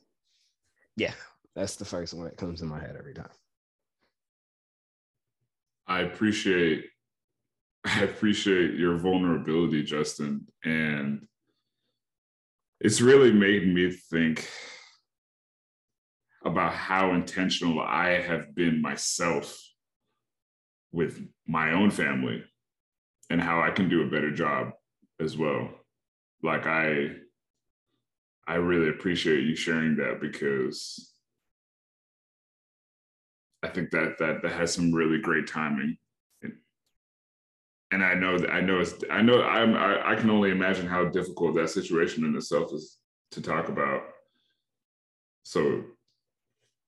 yeah, 0.96 1.14
that's 1.54 1.76
the 1.76 1.84
first 1.84 2.14
one 2.14 2.24
that 2.24 2.36
comes 2.36 2.60
in 2.60 2.68
my 2.68 2.80
head 2.80 2.96
every 2.98 3.14
time. 3.14 3.30
I 5.86 6.00
appreciate 6.00 6.84
I 7.84 8.02
appreciate 8.02 8.74
your 8.74 8.98
vulnerability, 8.98 9.82
Justin. 9.82 10.46
And 10.64 11.26
it's 12.80 13.00
really 13.00 13.32
made 13.32 13.66
me 13.66 13.90
think 13.90 14.48
about 16.44 16.72
how 16.72 17.14
intentional 17.14 17.80
I 17.80 18.20
have 18.20 18.54
been 18.54 18.80
myself 18.80 19.60
with 20.92 21.20
my 21.46 21.72
own 21.72 21.90
family 21.90 22.44
and 23.30 23.42
how 23.42 23.60
I 23.60 23.70
can 23.70 23.88
do 23.88 24.02
a 24.02 24.10
better 24.10 24.30
job 24.30 24.70
as 25.20 25.36
well. 25.36 25.68
Like 26.42 26.66
I 26.66 27.10
I 28.46 28.54
really 28.54 28.88
appreciate 28.88 29.44
you 29.44 29.56
sharing 29.56 29.96
that 29.96 30.20
because 30.20 31.12
I 33.62 33.68
think 33.68 33.90
that 33.90 34.18
that 34.20 34.42
that 34.42 34.52
has 34.52 34.72
some 34.72 34.92
really 34.92 35.18
great 35.20 35.48
timing. 35.48 35.98
And 37.90 38.04
I 38.04 38.14
know 38.14 38.38
that 38.38 38.50
I 38.50 38.60
know 38.60 38.80
it's 38.80 38.94
I 39.10 39.22
know 39.22 39.42
I'm 39.42 39.74
I, 39.74 40.12
I 40.12 40.14
can 40.14 40.30
only 40.30 40.50
imagine 40.50 40.86
how 40.86 41.06
difficult 41.06 41.54
that 41.54 41.70
situation 41.70 42.24
in 42.24 42.36
itself 42.36 42.72
is 42.72 42.98
to 43.32 43.40
talk 43.40 43.68
about. 43.68 44.02
So 45.44 45.84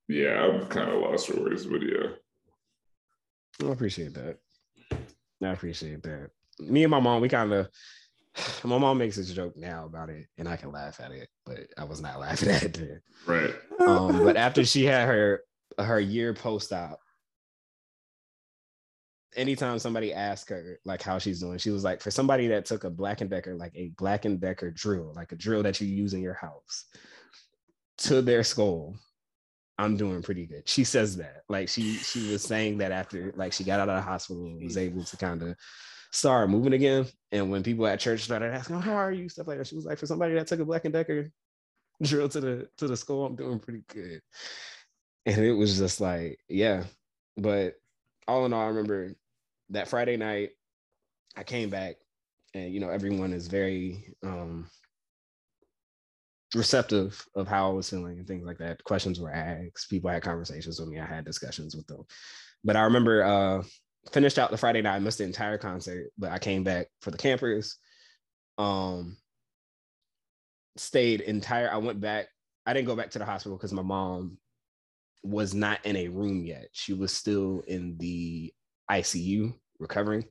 yeah, 0.08 0.42
I'm 0.42 0.66
kind 0.66 0.90
of 0.90 1.00
lost 1.00 1.28
for 1.28 1.40
words, 1.40 1.64
but 1.64 1.80
yeah. 1.82 2.08
I 3.62 3.72
appreciate 3.72 4.14
that. 4.14 4.38
I 5.42 5.48
appreciate 5.48 6.02
that. 6.02 6.30
Me 6.58 6.84
and 6.84 6.90
my 6.90 7.00
mom, 7.00 7.22
we 7.22 7.28
kind 7.28 7.52
of 7.52 7.68
my 8.64 8.78
mom 8.78 8.98
makes 8.98 9.16
a 9.16 9.24
joke 9.24 9.56
now 9.56 9.86
about 9.86 10.10
it, 10.10 10.26
and 10.38 10.48
I 10.48 10.56
can 10.56 10.72
laugh 10.72 11.00
at 11.00 11.12
it, 11.12 11.28
but 11.46 11.60
I 11.78 11.84
was 11.84 12.00
not 12.00 12.20
laughing 12.20 12.50
at 12.50 12.78
it. 12.78 13.02
Right. 13.26 13.54
Um, 13.80 14.24
but 14.24 14.36
after 14.36 14.64
she 14.64 14.84
had 14.84 15.08
her 15.08 15.42
her 15.78 16.00
year 16.00 16.34
post 16.34 16.72
op, 16.72 17.00
anytime 19.36 19.78
somebody 19.78 20.12
asked 20.12 20.48
her 20.50 20.78
like 20.84 21.02
how 21.02 21.18
she's 21.18 21.40
doing, 21.40 21.58
she 21.58 21.70
was 21.70 21.84
like, 21.84 22.00
for 22.00 22.10
somebody 22.10 22.48
that 22.48 22.64
took 22.64 22.84
a 22.84 22.90
Black 22.90 23.20
and 23.20 23.30
Decker, 23.30 23.54
like 23.54 23.72
a 23.74 23.88
Black 23.96 24.24
and 24.24 24.40
Decker 24.40 24.70
drill, 24.70 25.12
like 25.14 25.32
a 25.32 25.36
drill 25.36 25.62
that 25.62 25.80
you 25.80 25.86
use 25.86 26.14
in 26.14 26.22
your 26.22 26.34
house, 26.34 26.86
to 27.98 28.22
their 28.22 28.42
skull, 28.42 28.96
I'm 29.78 29.96
doing 29.96 30.22
pretty 30.22 30.46
good. 30.46 30.68
She 30.68 30.84
says 30.84 31.16
that. 31.16 31.42
Like 31.48 31.68
she 31.68 31.94
she 31.94 32.30
was 32.32 32.42
saying 32.42 32.78
that 32.78 32.92
after 32.92 33.32
like 33.36 33.52
she 33.52 33.64
got 33.64 33.80
out 33.80 33.88
of 33.88 33.96
the 33.96 34.02
hospital 34.02 34.46
and 34.46 34.62
was 34.62 34.76
able 34.76 35.04
to 35.04 35.16
kind 35.16 35.42
of 35.42 35.56
start 36.12 36.50
moving 36.50 36.74
again. 36.74 37.06
And 37.32 37.50
when 37.50 37.62
people 37.62 37.86
at 37.86 38.00
church 38.00 38.22
started 38.22 38.52
asking, 38.52 38.76
oh, 38.76 38.80
"How 38.80 38.94
are 38.94 39.12
you?" 39.12 39.28
stuff 39.28 39.46
like 39.46 39.58
that, 39.58 39.66
she 39.66 39.76
was 39.76 39.86
like, 39.86 39.98
"For 39.98 40.06
somebody 40.06 40.34
that 40.34 40.46
took 40.46 40.60
a 40.60 40.64
Black 40.64 40.84
and 40.84 40.92
Decker 40.92 41.30
drill 42.02 42.28
to 42.28 42.40
the 42.40 42.68
to 42.78 42.88
the 42.88 42.96
skull, 42.96 43.24
I'm 43.24 43.36
doing 43.36 43.58
pretty 43.58 43.84
good." 43.88 44.20
And 45.26 45.44
it 45.44 45.52
was 45.52 45.78
just 45.78 46.00
like, 46.00 46.38
yeah. 46.48 46.84
But 47.36 47.74
all 48.26 48.46
in 48.46 48.52
all, 48.52 48.62
I 48.62 48.68
remember 48.68 49.14
that 49.70 49.88
Friday 49.88 50.16
night, 50.16 50.50
I 51.36 51.42
came 51.42 51.70
back, 51.70 51.96
and 52.54 52.72
you 52.72 52.80
know, 52.80 52.90
everyone 52.90 53.32
is 53.32 53.48
very 53.48 54.14
um 54.22 54.68
receptive 56.54 57.24
of 57.36 57.46
how 57.46 57.70
I 57.70 57.72
was 57.72 57.88
feeling 57.88 58.18
and 58.18 58.26
things 58.26 58.44
like 58.44 58.58
that. 58.58 58.82
Questions 58.84 59.20
were 59.20 59.32
asked, 59.32 59.88
people 59.88 60.10
had 60.10 60.22
conversations 60.22 60.80
with 60.80 60.88
me, 60.88 60.98
I 60.98 61.06
had 61.06 61.24
discussions 61.24 61.76
with 61.76 61.86
them. 61.86 62.04
But 62.64 62.76
I 62.76 62.82
remember 62.82 63.22
uh 63.22 63.62
finished 64.12 64.38
out 64.38 64.50
the 64.50 64.56
Friday 64.56 64.82
night, 64.82 64.96
I 64.96 64.98
missed 64.98 65.18
the 65.18 65.24
entire 65.24 65.58
concert, 65.58 66.10
but 66.18 66.32
I 66.32 66.38
came 66.38 66.64
back 66.64 66.88
for 67.00 67.10
the 67.10 67.18
campers. 67.18 67.76
Um 68.58 69.16
stayed 70.76 71.20
entire 71.20 71.70
I 71.70 71.76
went 71.76 72.00
back. 72.00 72.28
I 72.66 72.72
didn't 72.72 72.88
go 72.88 72.96
back 72.96 73.10
to 73.10 73.18
the 73.18 73.24
hospital 73.24 73.56
because 73.56 73.72
my 73.72 73.82
mom 73.82 74.38
was 75.22 75.54
not 75.54 75.84
in 75.84 75.96
a 75.96 76.08
room 76.08 76.44
yet. 76.44 76.68
She 76.72 76.94
was 76.94 77.12
still 77.12 77.62
in 77.66 77.96
the 77.98 78.52
ICU 78.90 79.54
recovering. 79.78 80.24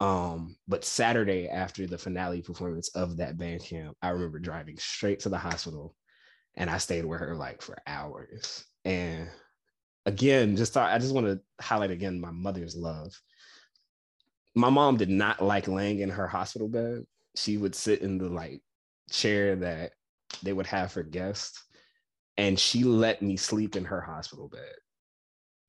Um, 0.00 0.56
but 0.68 0.84
Saturday 0.84 1.48
after 1.48 1.86
the 1.86 1.96
finale 1.96 2.42
performance 2.42 2.90
of 2.94 3.16
that 3.16 3.38
band 3.38 3.62
camp, 3.62 3.96
I 4.02 4.10
remember 4.10 4.38
driving 4.38 4.76
straight 4.76 5.20
to 5.20 5.30
the 5.30 5.38
hospital 5.38 5.94
and 6.56 6.68
I 6.68 6.78
stayed 6.78 7.04
with 7.04 7.20
her 7.20 7.34
like 7.34 7.62
for 7.62 7.78
hours. 7.86 8.64
And 8.84 9.28
again, 10.04 10.56
just 10.56 10.72
thought 10.72 10.92
I 10.92 10.98
just 10.98 11.14
want 11.14 11.26
to 11.26 11.40
highlight 11.60 11.90
again 11.90 12.20
my 12.20 12.30
mother's 12.30 12.76
love. 12.76 13.12
My 14.54 14.70
mom 14.70 14.96
did 14.96 15.10
not 15.10 15.42
like 15.42 15.68
laying 15.68 16.00
in 16.00 16.10
her 16.10 16.26
hospital 16.26 16.68
bed. 16.68 17.04
She 17.36 17.56
would 17.56 17.74
sit 17.74 18.00
in 18.00 18.18
the 18.18 18.28
like 18.28 18.62
chair 19.10 19.56
that 19.56 19.92
they 20.42 20.52
would 20.52 20.66
have 20.66 20.92
for 20.92 21.02
guests. 21.02 21.62
And 22.38 22.58
she 22.58 22.84
let 22.84 23.22
me 23.22 23.36
sleep 23.36 23.76
in 23.76 23.84
her 23.86 24.00
hospital 24.00 24.48
bed. 24.48 24.74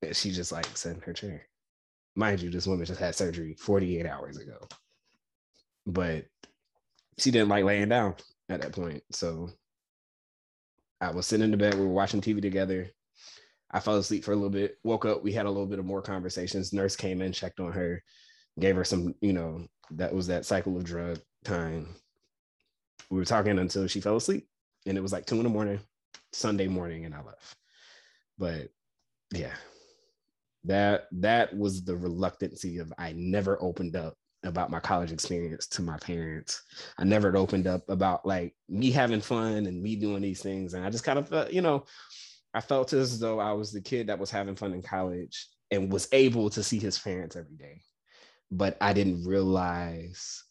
And 0.02 0.16
she 0.16 0.30
just 0.30 0.52
like 0.52 0.66
sat 0.76 0.96
in 0.96 1.00
her 1.02 1.12
chair. 1.12 1.47
Mind 2.18 2.42
you, 2.42 2.50
this 2.50 2.66
woman 2.66 2.84
just 2.84 2.98
had 2.98 3.14
surgery 3.14 3.54
48 3.54 4.04
hours 4.04 4.38
ago. 4.38 4.66
But 5.86 6.24
she 7.16 7.30
didn't 7.30 7.48
like 7.48 7.64
laying 7.64 7.90
down 7.90 8.16
at 8.48 8.60
that 8.60 8.72
point. 8.72 9.04
So 9.12 9.50
I 11.00 11.12
was 11.12 11.26
sitting 11.26 11.44
in 11.44 11.52
the 11.52 11.56
bed, 11.56 11.74
we 11.74 11.86
were 11.86 11.92
watching 11.92 12.20
TV 12.20 12.42
together. 12.42 12.90
I 13.70 13.78
fell 13.78 13.98
asleep 13.98 14.24
for 14.24 14.32
a 14.32 14.34
little 14.34 14.50
bit, 14.50 14.78
woke 14.82 15.04
up, 15.04 15.22
we 15.22 15.32
had 15.32 15.46
a 15.46 15.50
little 15.50 15.64
bit 15.64 15.78
of 15.78 15.84
more 15.84 16.02
conversations. 16.02 16.72
Nurse 16.72 16.96
came 16.96 17.22
in, 17.22 17.32
checked 17.32 17.60
on 17.60 17.70
her, 17.70 18.02
gave 18.58 18.74
her 18.74 18.84
some, 18.84 19.14
you 19.20 19.32
know, 19.32 19.64
that 19.92 20.12
was 20.12 20.26
that 20.26 20.44
cycle 20.44 20.76
of 20.76 20.82
drug 20.82 21.20
time. 21.44 21.94
We 23.10 23.18
were 23.18 23.24
talking 23.24 23.60
until 23.60 23.86
she 23.86 24.00
fell 24.00 24.16
asleep. 24.16 24.48
And 24.86 24.98
it 24.98 25.02
was 25.02 25.12
like 25.12 25.24
two 25.24 25.36
in 25.36 25.44
the 25.44 25.50
morning, 25.50 25.78
Sunday 26.32 26.66
morning, 26.66 27.04
and 27.04 27.14
I 27.14 27.22
left. 27.22 27.54
But 28.38 28.70
yeah, 29.32 29.54
that 30.68 31.06
that 31.12 31.56
was 31.56 31.82
the 31.82 31.96
reluctancy 31.96 32.78
of 32.78 32.92
I 32.98 33.12
never 33.16 33.60
opened 33.62 33.96
up 33.96 34.14
about 34.44 34.70
my 34.70 34.78
college 34.78 35.10
experience 35.10 35.66
to 35.66 35.82
my 35.82 35.96
parents. 35.98 36.62
I 36.98 37.04
never 37.04 37.36
opened 37.36 37.66
up 37.66 37.88
about 37.88 38.24
like 38.24 38.54
me 38.68 38.90
having 38.90 39.20
fun 39.20 39.66
and 39.66 39.82
me 39.82 39.96
doing 39.96 40.22
these 40.22 40.42
things. 40.42 40.74
And 40.74 40.84
I 40.84 40.90
just 40.90 41.04
kind 41.04 41.18
of 41.18 41.28
felt, 41.28 41.52
you 41.52 41.62
know, 41.62 41.84
I 42.54 42.60
felt 42.60 42.92
as 42.92 43.18
though 43.18 43.40
I 43.40 43.52
was 43.52 43.72
the 43.72 43.80
kid 43.80 44.06
that 44.06 44.18
was 44.18 44.30
having 44.30 44.56
fun 44.56 44.74
in 44.74 44.82
college 44.82 45.48
and 45.70 45.92
was 45.92 46.08
able 46.12 46.50
to 46.50 46.62
see 46.62 46.78
his 46.78 46.98
parents 46.98 47.34
every 47.34 47.56
day. 47.56 47.80
But 48.50 48.76
I 48.80 48.92
didn't 48.92 49.24
realize 49.24 50.44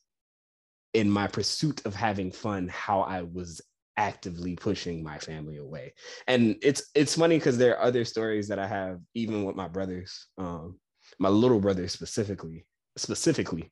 in 0.94 1.10
my 1.10 1.28
pursuit 1.28 1.86
of 1.86 1.96
having 1.96 2.32
fun 2.32 2.68
how 2.70 3.02
I 3.02 3.22
was 3.22 3.62
actively 3.98 4.56
pushing 4.56 5.04
my 5.04 5.18
family 5.18 5.58
away. 5.58 5.94
And 6.28 6.56
it's 6.62 6.84
it's 6.96 7.16
funny 7.16 7.38
because 7.38 7.58
there 7.58 7.78
are 7.78 7.84
other 7.84 8.06
stories 8.06 8.48
that 8.48 8.60
I 8.60 8.68
have 8.68 9.00
even 9.14 9.44
with 9.44 9.56
my 9.56 9.68
brothers, 9.68 10.28
um, 10.38 10.80
my 11.20 11.30
little 11.30 11.60
brother 11.60 11.88
specifically, 11.88 12.66
specifically. 12.96 13.72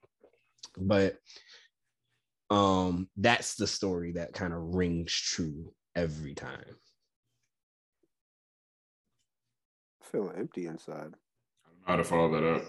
But 0.77 1.17
um 2.51 3.09
that's 3.17 3.55
the 3.55 3.65
story 3.65 4.11
that 4.11 4.33
kind 4.33 4.53
of 4.53 4.75
rings 4.75 5.11
true 5.11 5.73
every 5.95 6.35
time 6.35 6.75
feeling 10.15 10.35
empty 10.37 10.67
inside. 10.67 11.13
i 11.85 11.91
How 11.91 11.97
to 11.97 12.03
follow 12.03 12.31
that 12.31 12.55
up? 12.55 12.63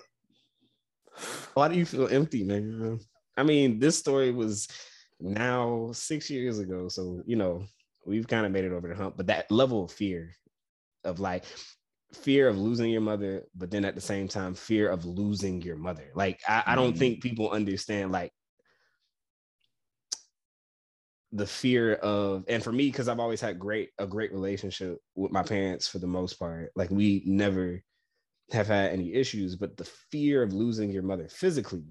Why 1.54 1.68
do 1.68 1.76
you 1.76 1.84
feel 1.86 2.08
empty, 2.08 2.44
man? 2.44 2.98
I 3.36 3.42
mean, 3.42 3.78
this 3.78 3.98
story 3.98 4.32
was 4.32 4.68
now 5.20 5.90
six 5.92 6.30
years 6.30 6.58
ago, 6.58 6.88
so 6.88 7.22
you 7.26 7.36
know 7.36 7.64
we've 8.04 8.28
kind 8.28 8.46
of 8.46 8.52
made 8.52 8.64
it 8.64 8.72
over 8.72 8.88
the 8.88 8.94
hump. 8.94 9.16
But 9.16 9.26
that 9.28 9.50
level 9.50 9.84
of 9.84 9.92
fear, 9.92 10.32
of 11.04 11.20
like 11.20 11.44
fear 12.14 12.48
of 12.48 12.58
losing 12.58 12.90
your 12.90 13.00
mother, 13.00 13.44
but 13.54 13.70
then 13.70 13.84
at 13.84 13.94
the 13.94 14.00
same 14.00 14.28
time, 14.28 14.54
fear 14.54 14.88
of 14.88 15.04
losing 15.04 15.60
your 15.62 15.76
mother. 15.76 16.10
Like 16.14 16.40
I, 16.48 16.62
I 16.66 16.74
don't 16.74 16.90
mm-hmm. 16.90 16.98
think 16.98 17.22
people 17.22 17.50
understand 17.50 18.12
like 18.12 18.32
the 21.32 21.46
fear 21.46 21.94
of 21.94 22.44
and 22.48 22.62
for 22.62 22.72
me 22.72 22.86
because 22.86 23.08
i've 23.08 23.18
always 23.18 23.40
had 23.40 23.58
great 23.58 23.90
a 23.98 24.06
great 24.06 24.32
relationship 24.32 24.98
with 25.16 25.32
my 25.32 25.42
parents 25.42 25.88
for 25.88 25.98
the 25.98 26.06
most 26.06 26.34
part 26.34 26.70
like 26.76 26.88
we 26.90 27.22
never 27.26 27.82
have 28.52 28.68
had 28.68 28.92
any 28.92 29.12
issues 29.12 29.56
but 29.56 29.76
the 29.76 29.84
fear 30.10 30.42
of 30.42 30.52
losing 30.52 30.90
your 30.90 31.02
mother 31.02 31.28
physically 31.28 31.84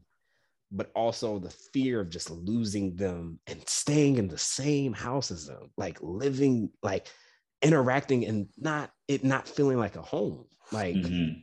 but 0.71 0.91
also 0.95 1.39
the 1.39 1.49
fear 1.49 2.01
of 2.01 2.09
just 2.09 2.29
losing 2.29 2.95
them 2.95 3.39
and 3.47 3.67
staying 3.67 4.17
in 4.17 4.27
the 4.27 4.37
same 4.37 4.93
house 4.93 5.31
as 5.31 5.47
them 5.47 5.69
like 5.77 5.97
living 6.01 6.69
like 6.81 7.07
interacting 7.61 8.25
and 8.25 8.47
not 8.57 8.91
it 9.07 9.23
not 9.23 9.47
feeling 9.47 9.77
like 9.77 9.95
a 9.95 10.01
home 10.01 10.45
like 10.71 10.95
mm-hmm. 10.95 11.39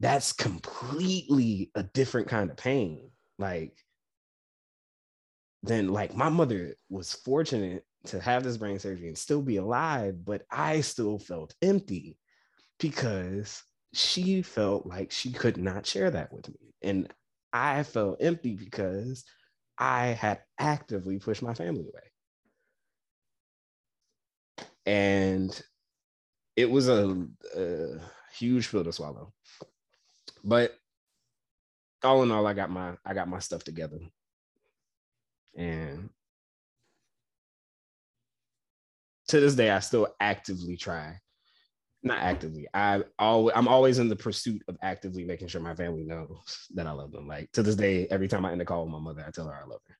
that's 0.00 0.32
completely 0.32 1.70
a 1.74 1.82
different 1.82 2.28
kind 2.28 2.50
of 2.50 2.56
pain 2.56 3.10
like 3.38 3.72
then 5.62 5.88
like 5.88 6.14
my 6.14 6.28
mother 6.28 6.74
was 6.90 7.12
fortunate 7.12 7.84
to 8.06 8.20
have 8.20 8.44
this 8.44 8.56
brain 8.56 8.78
surgery 8.78 9.08
and 9.08 9.18
still 9.18 9.42
be 9.42 9.56
alive, 9.56 10.24
but 10.24 10.42
I 10.50 10.82
still 10.82 11.18
felt 11.18 11.54
empty 11.62 12.18
because 12.78 13.62
she 13.94 14.42
felt 14.42 14.86
like 14.86 15.10
she 15.10 15.32
could 15.32 15.56
not 15.56 15.86
share 15.86 16.10
that 16.10 16.32
with 16.32 16.48
me. 16.48 16.74
And 16.82 17.12
I 17.54 17.84
felt 17.84 18.18
empty 18.20 18.56
because 18.56 19.24
I 19.78 20.08
had 20.08 20.40
actively 20.58 21.20
pushed 21.20 21.42
my 21.42 21.54
family 21.54 21.82
away. 21.82 22.10
And 24.84 25.62
it 26.56 26.68
was 26.70 26.88
a, 26.88 27.26
a 27.56 28.00
huge 28.36 28.70
pill 28.70 28.82
to 28.84 28.92
swallow. 28.92 29.32
But 30.42 30.74
all 32.02 32.24
in 32.24 32.32
all, 32.32 32.46
I 32.46 32.54
got 32.54 32.70
my 32.70 32.96
I 33.06 33.14
got 33.14 33.28
my 33.28 33.38
stuff 33.38 33.64
together 33.64 34.00
and 35.56 36.10
to 39.28 39.40
this 39.40 39.54
day, 39.54 39.70
I 39.70 39.78
still 39.78 40.08
actively 40.20 40.76
try. 40.76 41.18
Not 42.04 42.18
actively. 42.18 42.68
I 42.74 43.02
always 43.18 43.56
I'm 43.56 43.66
always 43.66 43.98
in 43.98 44.10
the 44.10 44.16
pursuit 44.16 44.62
of 44.68 44.76
actively 44.82 45.24
making 45.24 45.48
sure 45.48 45.62
my 45.62 45.74
family 45.74 46.04
knows 46.04 46.68
that 46.74 46.86
I 46.86 46.92
love 46.92 47.10
them. 47.12 47.26
Like 47.26 47.50
to 47.52 47.62
this 47.62 47.76
day, 47.76 48.06
every 48.10 48.28
time 48.28 48.44
I 48.44 48.52
end 48.52 48.60
a 48.60 48.64
call 48.64 48.84
with 48.84 48.92
my 48.92 49.00
mother, 49.00 49.24
I 49.26 49.30
tell 49.30 49.48
her 49.48 49.58
I 49.60 49.66
love 49.66 49.80
her. 49.88 49.96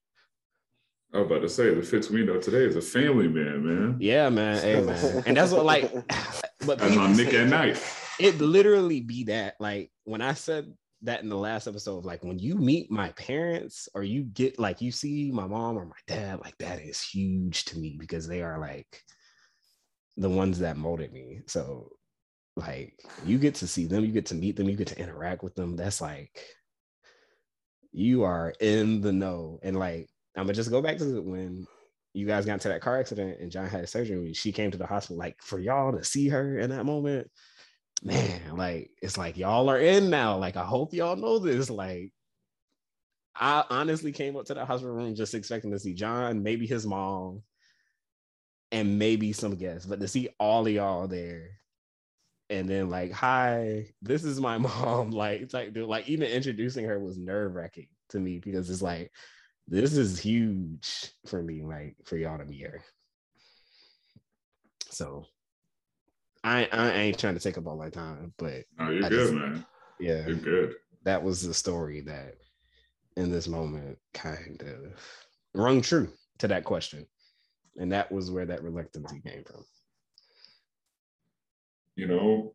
I 1.13 1.17
was 1.19 1.27
about 1.27 1.41
to 1.41 1.49
say 1.49 1.73
the 1.73 1.81
Fitz 1.81 2.09
we 2.09 2.25
know 2.25 2.39
today 2.39 2.65
is 2.65 2.75
a 2.75 2.81
family 2.81 3.27
man, 3.27 3.65
man. 3.65 3.97
Yeah, 3.99 4.29
man. 4.29 4.61
Hey, 4.61 4.81
man. 4.81 5.23
And 5.25 5.35
that's 5.35 5.51
what 5.51 5.65
like 5.65 5.91
but 6.65 6.77
that's 6.77 6.95
my 6.95 7.11
Nick 7.11 7.33
at 7.33 7.47
night. 7.47 7.81
It 8.19 8.39
literally 8.39 9.01
be 9.01 9.23
that. 9.25 9.55
Like 9.59 9.91
when 10.03 10.21
I 10.21 10.33
said 10.33 10.71
that 11.01 11.23
in 11.23 11.29
the 11.29 11.37
last 11.37 11.67
episode 11.67 11.99
of 11.99 12.05
like 12.05 12.23
when 12.23 12.37
you 12.37 12.55
meet 12.55 12.91
my 12.91 13.09
parents 13.11 13.89
or 13.95 14.03
you 14.03 14.23
get 14.23 14.59
like 14.59 14.81
you 14.81 14.91
see 14.91 15.31
my 15.31 15.47
mom 15.47 15.77
or 15.77 15.85
my 15.85 15.95
dad, 16.05 16.39
like 16.41 16.57
that 16.59 16.81
is 16.81 17.01
huge 17.01 17.65
to 17.65 17.79
me 17.79 17.95
because 17.99 18.27
they 18.27 18.43
are 18.43 18.59
like 18.59 19.03
the 20.17 20.29
ones 20.29 20.59
that 20.59 20.77
molded 20.77 21.11
me. 21.11 21.41
So 21.47 21.91
like 22.55 22.99
you 23.25 23.37
get 23.37 23.55
to 23.55 23.67
see 23.67 23.85
them, 23.85 24.05
you 24.05 24.11
get 24.11 24.27
to 24.27 24.35
meet 24.35 24.55
them, 24.55 24.69
you 24.69 24.77
get 24.77 24.87
to 24.87 24.99
interact 24.99 25.43
with 25.43 25.55
them. 25.55 25.75
That's 25.75 26.01
like 26.01 26.39
you 27.91 28.23
are 28.23 28.53
in 28.59 29.01
the 29.01 29.11
know. 29.11 29.59
And 29.63 29.77
like 29.77 30.09
I'm 30.37 30.43
gonna 30.43 30.53
just 30.53 30.71
go 30.71 30.81
back 30.81 30.97
to 30.97 31.21
when 31.21 31.67
you 32.13 32.25
guys 32.25 32.45
got 32.45 32.53
into 32.53 32.69
that 32.69 32.81
car 32.81 32.99
accident 32.99 33.39
and 33.41 33.51
John 33.51 33.67
had 33.67 33.89
surgery. 33.89 34.33
She 34.33 34.51
came 34.51 34.71
to 34.71 34.77
the 34.77 34.87
hospital, 34.87 35.17
like 35.17 35.35
for 35.41 35.59
y'all 35.59 35.91
to 35.91 36.03
see 36.03 36.29
her 36.29 36.59
in 36.59 36.69
that 36.69 36.85
moment 36.85 37.29
man, 38.03 38.55
like 38.55 38.91
it's 39.01 39.17
like 39.17 39.37
y'all 39.37 39.69
are 39.69 39.79
in 39.79 40.09
now. 40.09 40.37
Like 40.37 40.57
I 40.57 40.63
hope 40.63 40.93
y'all 40.93 41.15
know 41.15 41.39
this. 41.39 41.69
Like 41.69 42.11
I 43.35 43.63
honestly 43.69 44.11
came 44.11 44.35
up 44.37 44.45
to 44.45 44.53
the 44.53 44.65
hospital 44.65 44.95
room 44.95 45.15
just 45.15 45.33
expecting 45.33 45.71
to 45.71 45.79
see 45.79 45.93
John, 45.93 46.43
maybe 46.43 46.67
his 46.67 46.85
mom, 46.85 47.41
and 48.71 48.99
maybe 48.99 49.33
some 49.33 49.55
guests, 49.55 49.85
but 49.85 49.99
to 49.99 50.07
see 50.07 50.29
all 50.39 50.65
of 50.65 50.73
y'all 50.73 51.07
there. 51.07 51.49
And 52.49 52.69
then 52.69 52.89
like, 52.89 53.11
hi, 53.11 53.87
this 54.01 54.23
is 54.23 54.39
my 54.39 54.57
mom. 54.59 55.11
Like, 55.11 55.51
like, 55.53 55.73
dude, 55.73 55.87
like 55.87 56.07
even 56.07 56.29
introducing 56.29 56.85
her 56.85 56.99
was 56.99 57.17
nerve 57.17 57.55
wracking 57.55 57.87
to 58.09 58.19
me 58.19 58.39
because 58.39 58.69
it's 58.69 58.81
like, 58.81 59.11
this 59.67 59.97
is 59.97 60.19
huge 60.19 61.11
for 61.25 61.41
me, 61.41 61.63
like 61.63 61.95
for 62.05 62.17
y'all 62.17 62.37
to 62.37 62.45
be 62.45 62.55
here. 62.55 62.83
So 64.91 65.25
I 66.43 66.69
I 66.71 66.91
ain't 66.91 67.17
trying 67.17 67.33
to 67.33 67.39
take 67.39 67.57
up 67.57 67.65
all 67.65 67.77
my 67.77 67.89
time, 67.89 68.33
but 68.37 68.65
no, 68.77 68.89
you're 68.91 69.05
I 69.05 69.09
good, 69.09 69.19
just, 69.19 69.33
man. 69.33 69.65
Yeah, 69.99 70.27
you're 70.27 70.35
good. 70.35 70.75
That 71.03 71.23
was 71.23 71.41
the 71.41 71.53
story 71.53 72.01
that 72.01 72.35
in 73.17 73.31
this 73.31 73.47
moment 73.47 73.97
kind 74.13 74.61
of 74.61 75.03
rung 75.59 75.81
true 75.81 76.09
to 76.39 76.47
that 76.47 76.63
question. 76.63 77.07
And 77.77 77.91
that 77.91 78.11
was 78.11 78.31
where 78.31 78.45
that 78.45 78.63
reluctancy 78.63 79.21
came 79.21 79.43
from. 79.43 79.65
You 81.95 82.07
know, 82.07 82.53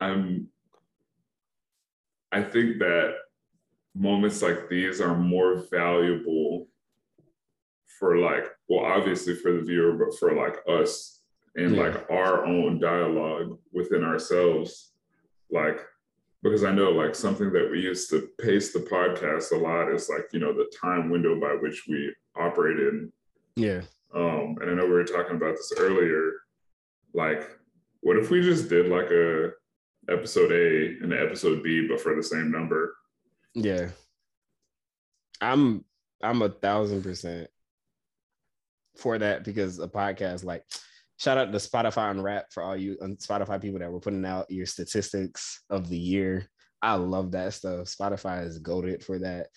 I'm 0.00 0.48
I 2.32 2.42
think 2.42 2.78
that 2.78 3.14
moments 3.94 4.40
like 4.40 4.68
these 4.68 5.00
are 5.00 5.16
more 5.16 5.64
valuable 5.70 6.68
for 7.98 8.16
like 8.18 8.46
well 8.68 8.84
obviously 8.84 9.34
for 9.34 9.52
the 9.52 9.62
viewer 9.62 9.92
but 9.92 10.16
for 10.18 10.34
like 10.34 10.56
us 10.68 11.20
and 11.56 11.74
yeah. 11.74 11.82
like 11.82 12.10
our 12.10 12.46
own 12.46 12.78
dialogue 12.78 13.58
within 13.72 14.04
ourselves 14.04 14.92
like 15.50 15.80
because 16.42 16.64
i 16.64 16.72
know 16.72 16.90
like 16.90 17.14
something 17.14 17.52
that 17.52 17.68
we 17.70 17.80
used 17.80 18.08
to 18.10 18.28
pace 18.40 18.72
the 18.72 18.80
podcast 18.80 19.52
a 19.52 19.56
lot 19.56 19.92
is 19.92 20.08
like 20.08 20.26
you 20.32 20.40
know 20.40 20.52
the 20.52 20.70
time 20.80 21.10
window 21.10 21.38
by 21.38 21.56
which 21.60 21.84
we 21.88 22.12
operate 22.36 22.78
in. 22.78 23.12
Yeah. 23.56 23.82
Um 24.14 24.56
and 24.60 24.70
i 24.70 24.74
know 24.74 24.84
we 24.84 24.92
were 24.92 25.04
talking 25.04 25.36
about 25.36 25.56
this 25.56 25.72
earlier. 25.78 26.32
Like 27.14 27.48
what 28.00 28.16
if 28.16 28.30
we 28.30 28.40
just 28.40 28.68
did 28.68 28.88
like 28.88 29.10
a 29.10 29.50
episode 30.08 30.52
a 30.52 31.02
and 31.02 31.12
episode 31.12 31.62
b 31.62 31.86
but 31.88 32.00
for 32.00 32.14
the 32.14 32.22
same 32.22 32.50
number? 32.50 32.94
Yeah. 33.54 33.88
I'm 35.40 35.84
i'm 36.22 36.42
a 36.42 36.48
thousand 36.48 37.02
percent 37.02 37.48
for 38.96 39.18
that 39.18 39.44
because 39.44 39.78
a 39.78 39.88
podcast 39.88 40.44
like 40.44 40.64
shout 41.20 41.36
out 41.36 41.52
to 41.52 41.58
Spotify 41.58 42.10
and 42.10 42.24
Wrapped 42.24 42.52
for 42.52 42.62
all 42.62 42.76
you 42.76 42.96
on 43.02 43.16
Spotify 43.16 43.60
people 43.60 43.78
that 43.78 43.92
were 43.92 44.00
putting 44.00 44.24
out 44.24 44.50
your 44.50 44.66
statistics 44.66 45.62
of 45.68 45.88
the 45.88 45.98
year. 45.98 46.46
I 46.80 46.94
love 46.94 47.32
that 47.32 47.52
stuff. 47.52 47.88
Spotify 47.88 48.46
is 48.46 48.58
goaded 48.58 49.04
for 49.04 49.18
that. 49.18 49.48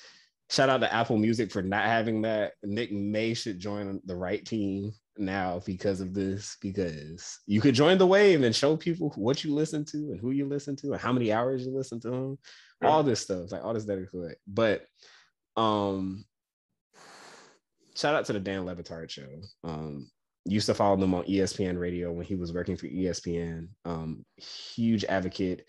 Shout 0.49 0.69
out 0.69 0.81
to 0.81 0.93
Apple 0.93 1.17
Music 1.17 1.51
for 1.51 1.61
not 1.61 1.85
having 1.85 2.21
that. 2.23 2.53
Nick 2.63 2.91
May 2.91 3.33
should 3.33 3.59
join 3.59 4.01
the 4.05 4.15
right 4.15 4.45
team 4.45 4.91
now 5.17 5.61
because 5.65 6.01
of 6.01 6.13
this, 6.13 6.57
because 6.61 7.39
you 7.47 7.61
could 7.61 7.75
join 7.75 7.97
the 7.97 8.07
wave 8.07 8.43
and 8.43 8.53
show 8.53 8.75
people 8.75 9.13
what 9.15 9.45
you 9.45 9.53
listen 9.53 9.85
to 9.85 9.97
and 9.97 10.19
who 10.19 10.31
you 10.31 10.45
listen 10.45 10.75
to 10.75 10.91
and 10.91 11.01
how 11.01 11.13
many 11.13 11.31
hours 11.31 11.65
you 11.65 11.73
listen 11.73 11.99
to 12.01 12.09
them. 12.09 12.39
All 12.83 13.03
this 13.03 13.21
stuff, 13.21 13.53
like 13.53 13.63
all 13.63 13.73
this 13.73 13.87
is 13.87 14.09
good. 14.11 14.35
But 14.45 14.85
um 15.55 16.25
shout 17.95 18.15
out 18.15 18.25
to 18.25 18.33
the 18.33 18.39
Dan 18.41 18.65
Le 18.65 18.75
Batard 18.75 19.09
show. 19.09 19.29
Um, 19.63 20.09
used 20.45 20.65
to 20.65 20.73
follow 20.73 20.97
them 20.97 21.13
on 21.13 21.23
ESPN 21.23 21.79
radio 21.79 22.11
when 22.11 22.25
he 22.25 22.35
was 22.35 22.53
working 22.53 22.75
for 22.75 22.87
ESPN. 22.87 23.69
Um, 23.85 24.25
huge 24.37 25.05
advocate 25.05 25.65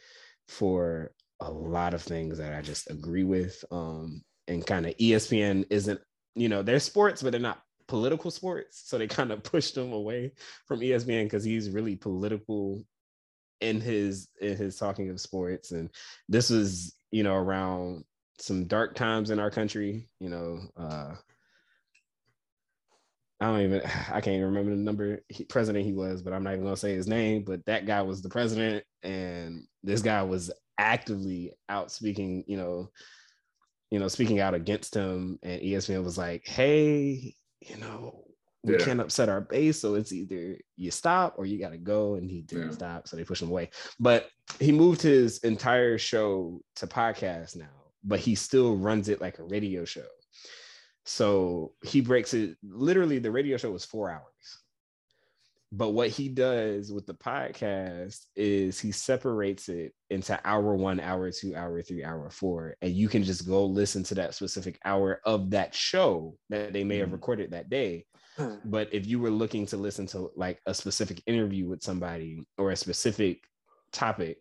for 0.48 1.12
a 1.40 1.50
lot 1.50 1.94
of 1.94 2.02
things 2.02 2.38
that 2.38 2.54
I 2.54 2.62
just 2.62 2.90
agree 2.90 3.24
with. 3.24 3.64
Um, 3.70 4.22
and 4.48 4.66
kind 4.66 4.86
of 4.86 4.96
ESPN 4.96 5.64
isn't, 5.70 6.00
you 6.34 6.48
know, 6.48 6.62
they're 6.62 6.80
sports, 6.80 7.22
but 7.22 7.30
they're 7.30 7.40
not 7.40 7.62
political 7.86 8.30
sports. 8.30 8.82
So 8.86 8.98
they 8.98 9.06
kind 9.06 9.30
of 9.30 9.42
pushed 9.42 9.76
him 9.76 9.92
away 9.92 10.32
from 10.66 10.80
ESPN 10.80 11.24
because 11.24 11.44
he's 11.44 11.70
really 11.70 11.96
political 11.96 12.82
in 13.60 13.80
his 13.80 14.28
in 14.40 14.56
his 14.56 14.76
talking 14.76 15.08
of 15.10 15.20
sports. 15.20 15.70
And 15.70 15.90
this 16.28 16.50
was, 16.50 16.94
you 17.10 17.22
know, 17.22 17.34
around 17.34 18.04
some 18.38 18.66
dark 18.66 18.94
times 18.94 19.30
in 19.30 19.38
our 19.38 19.50
country, 19.50 20.08
you 20.18 20.28
know, 20.28 20.60
uh, 20.76 21.14
I 23.44 23.48
don't 23.52 23.60
even 23.62 23.82
I 24.10 24.20
can't 24.20 24.36
even 24.36 24.46
remember 24.46 24.70
the 24.70 24.76
number 24.76 25.20
he, 25.28 25.44
president 25.44 25.84
he 25.84 25.92
was, 25.92 26.22
but 26.22 26.32
I'm 26.32 26.42
not 26.42 26.52
even 26.54 26.64
gonna 26.64 26.76
say 26.76 26.94
his 26.94 27.06
name. 27.08 27.44
But 27.44 27.64
that 27.66 27.86
guy 27.86 28.02
was 28.02 28.22
the 28.22 28.28
president, 28.28 28.84
and 29.02 29.66
this 29.82 30.02
guy 30.02 30.22
was 30.22 30.50
actively 30.78 31.52
out 31.68 31.92
speaking, 31.92 32.44
you 32.46 32.56
know, 32.56 32.88
you 33.90 33.98
know, 33.98 34.08
speaking 34.08 34.40
out 34.40 34.54
against 34.54 34.94
him, 34.94 35.38
and 35.42 35.60
ESPN 35.62 36.02
was 36.04 36.18
like, 36.18 36.46
"Hey, 36.46 37.34
you 37.60 37.76
know, 37.76 38.24
we 38.62 38.72
Yeah. 38.74 38.78
can't 38.78 39.00
upset 39.00 39.28
our 39.28 39.42
base, 39.42 39.80
so 39.80 39.94
it's 39.94 40.12
either 40.12 40.58
you 40.76 40.90
stop 40.90 41.34
or 41.38 41.46
you 41.46 41.58
got 41.58 41.70
to 41.70 41.78
go." 41.78 42.14
And 42.14 42.30
he 42.30 42.42
didn't 42.42 42.68
Yeah. 42.68 42.72
stop, 42.72 43.08
so 43.08 43.16
they 43.16 43.24
pushed 43.24 43.42
him 43.42 43.50
away. 43.50 43.70
But 44.00 44.28
he 44.58 44.72
moved 44.72 45.02
his 45.02 45.38
entire 45.38 45.98
show 45.98 46.60
to 46.76 46.86
podcast 46.86 47.56
now, 47.56 47.92
but 48.02 48.20
he 48.20 48.34
still 48.34 48.76
runs 48.76 49.08
it 49.08 49.20
like 49.20 49.38
a 49.38 49.44
radio 49.44 49.84
show. 49.84 50.06
So 51.04 51.74
he 51.82 52.00
breaks 52.00 52.34
it. 52.34 52.56
Literally, 52.62 53.18
the 53.18 53.30
radio 53.30 53.56
show 53.56 53.70
was 53.70 53.84
four 53.84 54.10
hours. 54.10 54.22
But 55.72 55.90
what 55.90 56.10
he 56.10 56.28
does 56.28 56.92
with 56.92 57.04
the 57.04 57.14
podcast 57.14 58.26
is 58.36 58.78
he 58.78 58.92
separates 58.92 59.68
it 59.68 59.92
into 60.08 60.40
hour 60.44 60.76
one, 60.76 61.00
hour 61.00 61.32
two, 61.32 61.56
hour 61.56 61.82
three, 61.82 62.04
hour 62.04 62.30
four. 62.30 62.76
And 62.80 62.92
you 62.92 63.08
can 63.08 63.24
just 63.24 63.46
go 63.46 63.66
listen 63.66 64.04
to 64.04 64.14
that 64.14 64.34
specific 64.34 64.78
hour 64.84 65.20
of 65.24 65.50
that 65.50 65.74
show 65.74 66.38
that 66.48 66.72
they 66.72 66.84
may 66.84 66.98
have 66.98 67.08
Mhm. 67.08 67.12
recorded 67.12 67.50
that 67.50 67.70
day. 67.70 68.06
But 68.64 68.94
if 68.94 69.04
you 69.06 69.18
were 69.18 69.30
looking 69.30 69.66
to 69.66 69.76
listen 69.76 70.06
to 70.08 70.30
like 70.36 70.60
a 70.64 70.74
specific 70.74 71.22
interview 71.26 71.68
with 71.68 71.82
somebody 71.82 72.46
or 72.56 72.70
a 72.70 72.76
specific 72.76 73.42
topic, 73.90 74.38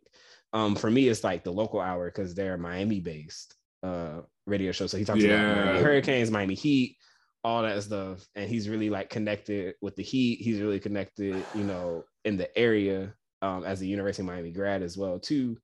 um, 0.53 0.75
for 0.75 0.91
me, 0.91 1.07
it's 1.09 1.23
like 1.23 1.43
the 1.43 1.51
local 1.51 1.79
hour 1.79 2.09
because 2.09 2.35
they're 2.35 2.57
Miami 2.57 2.99
based 2.99 3.55
uh 3.81 4.21
radio 4.45 4.71
show. 4.71 4.87
So 4.87 4.97
he 4.97 5.05
talks 5.05 5.23
about 5.23 5.81
Hurricanes, 5.81 6.31
Miami 6.31 6.55
Heat, 6.55 6.97
all 7.43 7.63
that 7.63 7.83
stuff. 7.83 8.25
And 8.35 8.49
he's 8.49 8.69
really 8.69 8.89
like 8.89 9.09
connected 9.09 9.75
with 9.81 9.95
the 9.95 10.03
Heat. 10.03 10.39
He's 10.41 10.61
really 10.61 10.79
connected, 10.79 11.43
you 11.55 11.63
know, 11.63 12.03
in 12.25 12.37
the 12.37 12.55
area 12.57 13.13
um, 13.41 13.63
as 13.63 13.81
a 13.81 13.85
University 13.85 14.23
of 14.23 14.27
Miami 14.27 14.51
grad 14.51 14.81
as 14.81 14.97
well, 14.97 15.19
too. 15.19 15.57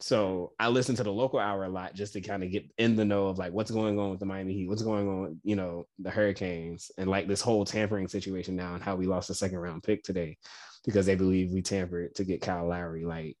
So 0.00 0.52
I 0.58 0.68
listen 0.68 0.96
to 0.96 1.04
the 1.04 1.12
local 1.12 1.38
hour 1.38 1.64
a 1.64 1.68
lot 1.68 1.94
just 1.94 2.14
to 2.14 2.20
kind 2.20 2.42
of 2.42 2.50
get 2.50 2.64
in 2.76 2.96
the 2.96 3.04
know 3.04 3.28
of 3.28 3.38
like 3.38 3.52
what's 3.52 3.70
going 3.70 4.00
on 4.00 4.10
with 4.10 4.18
the 4.18 4.26
Miami 4.26 4.52
Heat, 4.52 4.68
what's 4.68 4.82
going 4.82 5.08
on, 5.08 5.22
with, 5.22 5.38
you 5.44 5.54
know, 5.54 5.86
the 6.00 6.10
Hurricanes, 6.10 6.90
and 6.98 7.08
like 7.08 7.28
this 7.28 7.40
whole 7.40 7.64
tampering 7.64 8.08
situation 8.08 8.56
now 8.56 8.74
and 8.74 8.82
how 8.82 8.96
we 8.96 9.06
lost 9.06 9.28
the 9.28 9.34
second 9.34 9.58
round 9.58 9.84
pick 9.84 10.02
today 10.02 10.38
because 10.84 11.06
they 11.06 11.14
believe 11.14 11.52
we 11.52 11.62
tampered 11.62 12.16
to 12.16 12.24
get 12.24 12.42
Kyle 12.42 12.66
Lowry. 12.66 13.04
Like 13.04 13.36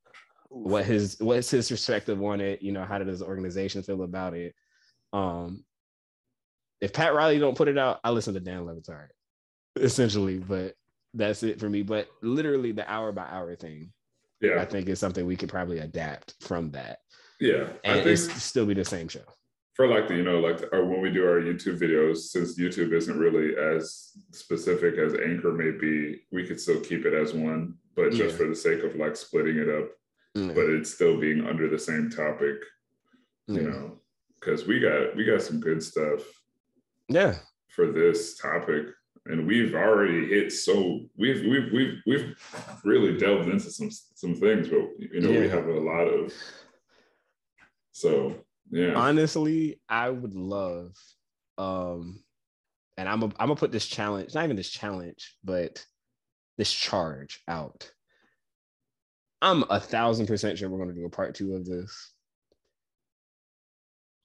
what 0.48 0.84
his 0.84 1.16
what's 1.18 1.50
his 1.50 1.68
perspective 1.68 2.22
on 2.22 2.40
it? 2.40 2.62
You 2.62 2.72
know, 2.72 2.84
how 2.84 2.98
did 2.98 3.08
his 3.08 3.22
organization 3.22 3.82
feel 3.82 4.02
about 4.02 4.34
it? 4.34 4.54
Um, 5.12 5.64
if 6.80 6.92
Pat 6.92 7.14
Riley 7.14 7.38
don't 7.38 7.56
put 7.56 7.68
it 7.68 7.78
out, 7.78 8.00
I 8.02 8.10
listen 8.10 8.34
to 8.34 8.40
Dan 8.40 8.64
Le 8.66 8.74
Batard, 8.74 9.08
essentially. 9.76 10.38
But 10.38 10.74
that's 11.14 11.42
it 11.42 11.60
for 11.60 11.68
me. 11.70 11.82
But 11.82 12.08
literally, 12.22 12.72
the 12.72 12.90
hour 12.90 13.12
by 13.12 13.26
hour 13.26 13.54
thing, 13.56 13.92
I 14.42 14.64
think 14.64 14.88
is 14.88 14.98
something 14.98 15.24
we 15.26 15.36
could 15.36 15.48
probably 15.48 15.78
adapt 15.78 16.34
from 16.40 16.70
that, 16.72 16.98
yeah. 17.40 17.68
I 17.84 17.94
think 17.94 18.06
it's 18.06 18.42
still 18.42 18.66
be 18.66 18.74
the 18.74 18.84
same 18.84 19.06
show. 19.08 19.22
for 19.74 19.86
like 19.86 20.06
the 20.08 20.16
you 20.16 20.22
know 20.24 20.38
like 20.40 20.60
or 20.72 20.84
when 20.84 21.00
we 21.00 21.10
do 21.10 21.24
our 21.26 21.40
YouTube 21.40 21.78
videos, 21.78 22.16
since 22.32 22.58
YouTube 22.58 22.92
isn't 22.92 23.18
really 23.18 23.56
as 23.56 24.10
specific 24.32 24.98
as 24.98 25.14
Anchor 25.14 25.52
may 25.52 25.70
be, 25.70 26.22
we 26.32 26.44
could 26.46 26.60
still 26.60 26.80
keep 26.80 27.06
it 27.06 27.14
as 27.14 27.32
one, 27.34 27.74
but 27.94 28.10
just 28.10 28.32
Yeah. 28.32 28.36
for 28.38 28.48
the 28.48 28.54
sake 28.56 28.82
of 28.82 28.96
like 28.96 29.14
splitting 29.16 29.56
it 29.58 29.68
up, 29.68 29.88
Mm, 30.36 30.54
but 30.54 30.64
it's 30.70 30.92
still 30.92 31.20
being 31.20 31.46
under 31.46 31.68
the 31.68 31.78
same 31.78 32.10
topic, 32.10 32.56
you 33.46 33.54
yeah. 33.62 33.68
know, 33.68 34.00
because 34.42 34.66
we 34.66 34.80
got 34.80 35.14
we 35.16 35.24
got 35.24 35.42
some 35.42 35.60
good 35.60 35.82
stuff 35.82 36.20
yeah, 37.08 37.36
for 37.68 37.92
this 37.92 38.36
topic 38.38 38.86
and 39.26 39.46
we've 39.46 39.74
already 39.74 40.26
hit 40.26 40.52
so 40.52 41.00
we've 41.16 41.42
we've 41.42 41.72
we've 41.72 41.98
we've 42.06 42.80
really 42.84 43.16
delved 43.16 43.48
into 43.48 43.70
some 43.70 43.90
some 43.90 44.34
things 44.34 44.68
but 44.68 44.80
you 44.98 45.20
know 45.20 45.40
we 45.40 45.48
have 45.48 45.66
a 45.66 45.80
lot 45.80 46.06
of 46.06 46.32
so 47.92 48.34
yeah 48.70 48.94
honestly, 48.94 49.80
I 49.88 50.10
would 50.10 50.34
love, 50.34 50.96
um, 51.58 52.22
and 52.96 53.08
I'm 53.08 53.22
a, 53.22 53.26
I'm 53.26 53.48
gonna 53.48 53.56
put 53.56 53.72
this 53.72 53.86
challenge, 53.86 54.34
not 54.34 54.44
even 54.44 54.56
this 54.56 54.70
challenge, 54.70 55.36
but 55.44 55.84
this 56.56 56.72
charge 56.72 57.42
out. 57.46 57.90
I'm 59.42 59.64
a 59.68 59.78
thousand 59.78 60.26
percent 60.26 60.58
sure 60.58 60.70
we're 60.70 60.78
gonna 60.78 60.94
do 60.94 61.04
a 61.04 61.10
part 61.10 61.34
two 61.34 61.54
of 61.54 61.66
this. 61.66 62.11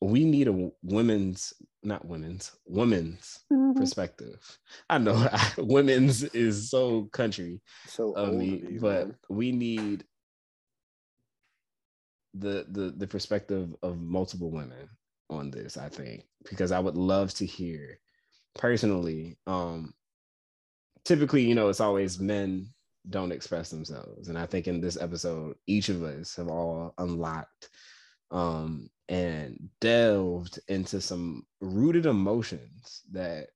We 0.01 0.25
need 0.25 0.47
a 0.47 0.69
women's, 0.83 1.53
not 1.83 2.05
women's, 2.05 2.51
women's 2.65 3.39
perspective. 3.75 4.57
I 4.89 4.97
know 4.97 5.27
women's 5.57 6.23
is 6.23 6.69
so 6.69 7.05
country 7.05 7.61
so 7.87 8.13
of 8.13 8.29
old 8.29 8.37
me, 8.37 8.63
you, 8.69 8.79
but 8.79 9.07
man. 9.07 9.15
we 9.29 9.51
need 9.51 10.03
the 12.33 12.65
the 12.69 12.93
the 12.95 13.07
perspective 13.07 13.75
of 13.81 13.99
multiple 13.99 14.51
women 14.51 14.89
on 15.29 15.49
this, 15.49 15.77
I 15.77 15.89
think, 15.89 16.25
because 16.49 16.71
I 16.71 16.79
would 16.79 16.95
love 16.95 17.33
to 17.35 17.45
hear 17.45 17.99
personally. 18.55 19.37
Um 19.47 19.93
typically, 21.05 21.43
you 21.43 21.55
know, 21.55 21.69
it's 21.69 21.79
always 21.79 22.19
men 22.19 22.69
don't 23.09 23.31
express 23.31 23.69
themselves. 23.69 24.27
And 24.27 24.37
I 24.37 24.45
think 24.45 24.67
in 24.67 24.81
this 24.81 24.97
episode, 24.99 25.55
each 25.65 25.89
of 25.89 26.03
us 26.03 26.35
have 26.35 26.49
all 26.49 26.93
unlocked 26.97 27.69
um 28.31 28.89
and 29.09 29.69
delved 29.79 30.59
into 30.67 30.99
some 30.99 31.45
rooted 31.61 32.05
emotions 32.05 33.03
that 33.11 33.47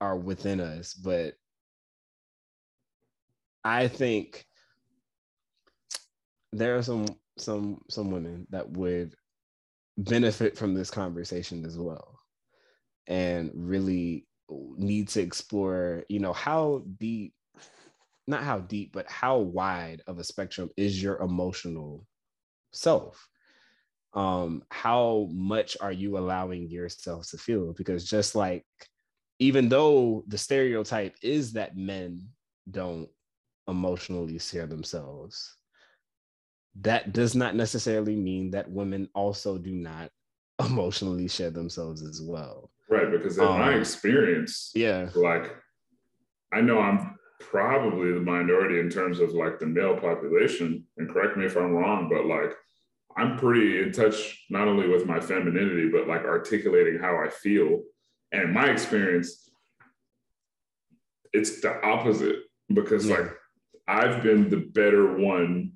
are 0.00 0.16
within 0.16 0.60
us, 0.60 0.94
but 0.94 1.34
I 3.64 3.88
think 3.88 4.46
there 6.52 6.76
are 6.76 6.82
some 6.82 7.06
some 7.38 7.80
some 7.88 8.10
women 8.10 8.46
that 8.50 8.68
would 8.70 9.14
benefit 9.98 10.56
from 10.56 10.74
this 10.74 10.90
conversation 10.90 11.64
as 11.64 11.78
well 11.78 12.18
and 13.06 13.50
really 13.54 14.26
need 14.76 15.08
to 15.08 15.20
explore 15.20 16.04
you 16.08 16.18
know 16.18 16.32
how 16.32 16.82
deep 16.98 17.34
not 18.26 18.42
how 18.42 18.58
deep 18.58 18.92
but 18.92 19.08
how 19.08 19.38
wide 19.38 20.02
of 20.06 20.18
a 20.18 20.24
spectrum 20.24 20.70
is 20.76 21.02
your 21.02 21.18
emotional 21.18 22.06
self 22.72 23.29
um 24.14 24.62
how 24.70 25.28
much 25.30 25.76
are 25.80 25.92
you 25.92 26.18
allowing 26.18 26.68
yourself 26.68 27.28
to 27.30 27.38
feel? 27.38 27.72
Because 27.72 28.04
just 28.08 28.34
like 28.34 28.64
even 29.38 29.68
though 29.68 30.24
the 30.26 30.38
stereotype 30.38 31.14
is 31.22 31.52
that 31.54 31.76
men 31.76 32.28
don't 32.70 33.08
emotionally 33.68 34.38
share 34.38 34.66
themselves 34.66 35.56
that 36.80 37.12
does 37.12 37.34
not 37.34 37.54
necessarily 37.56 38.14
mean 38.16 38.50
that 38.52 38.70
women 38.70 39.08
also 39.14 39.58
do 39.58 39.72
not 39.72 40.10
emotionally 40.60 41.28
share 41.28 41.50
themselves 41.50 42.02
as 42.02 42.20
well. 42.22 42.70
Right 42.88 43.10
because 43.10 43.38
in 43.38 43.44
my 43.44 43.74
Um, 43.74 43.80
experience 43.80 44.72
yeah. 44.74 45.08
like 45.14 45.54
i 46.52 46.60
know 46.60 46.80
i'm 46.80 47.16
probably 47.38 48.12
the 48.12 48.20
minority 48.20 48.80
in 48.80 48.90
terms 48.90 49.20
of 49.20 49.30
like 49.30 49.58
the 49.60 49.66
male 49.66 49.96
population 49.96 50.84
and 50.96 51.08
correct 51.08 51.36
me 51.36 51.44
if 51.46 51.56
i'm 51.56 51.72
wrong 51.72 52.08
but 52.12 52.26
like 52.26 52.52
i'm 53.16 53.36
pretty 53.38 53.82
in 53.82 53.92
touch 53.92 54.44
not 54.50 54.68
only 54.68 54.88
with 54.88 55.06
my 55.06 55.20
femininity 55.20 55.88
but 55.90 56.06
like 56.08 56.22
articulating 56.24 56.98
how 56.98 57.16
i 57.16 57.28
feel 57.28 57.82
and 58.32 58.52
my 58.52 58.66
experience 58.70 59.50
it's 61.32 61.60
the 61.60 61.80
opposite 61.84 62.36
because 62.72 63.06
Yeah. 63.06 63.16
like 63.16 63.30
i've 63.88 64.22
been 64.22 64.48
the 64.48 64.58
better 64.72 65.16
one 65.16 65.72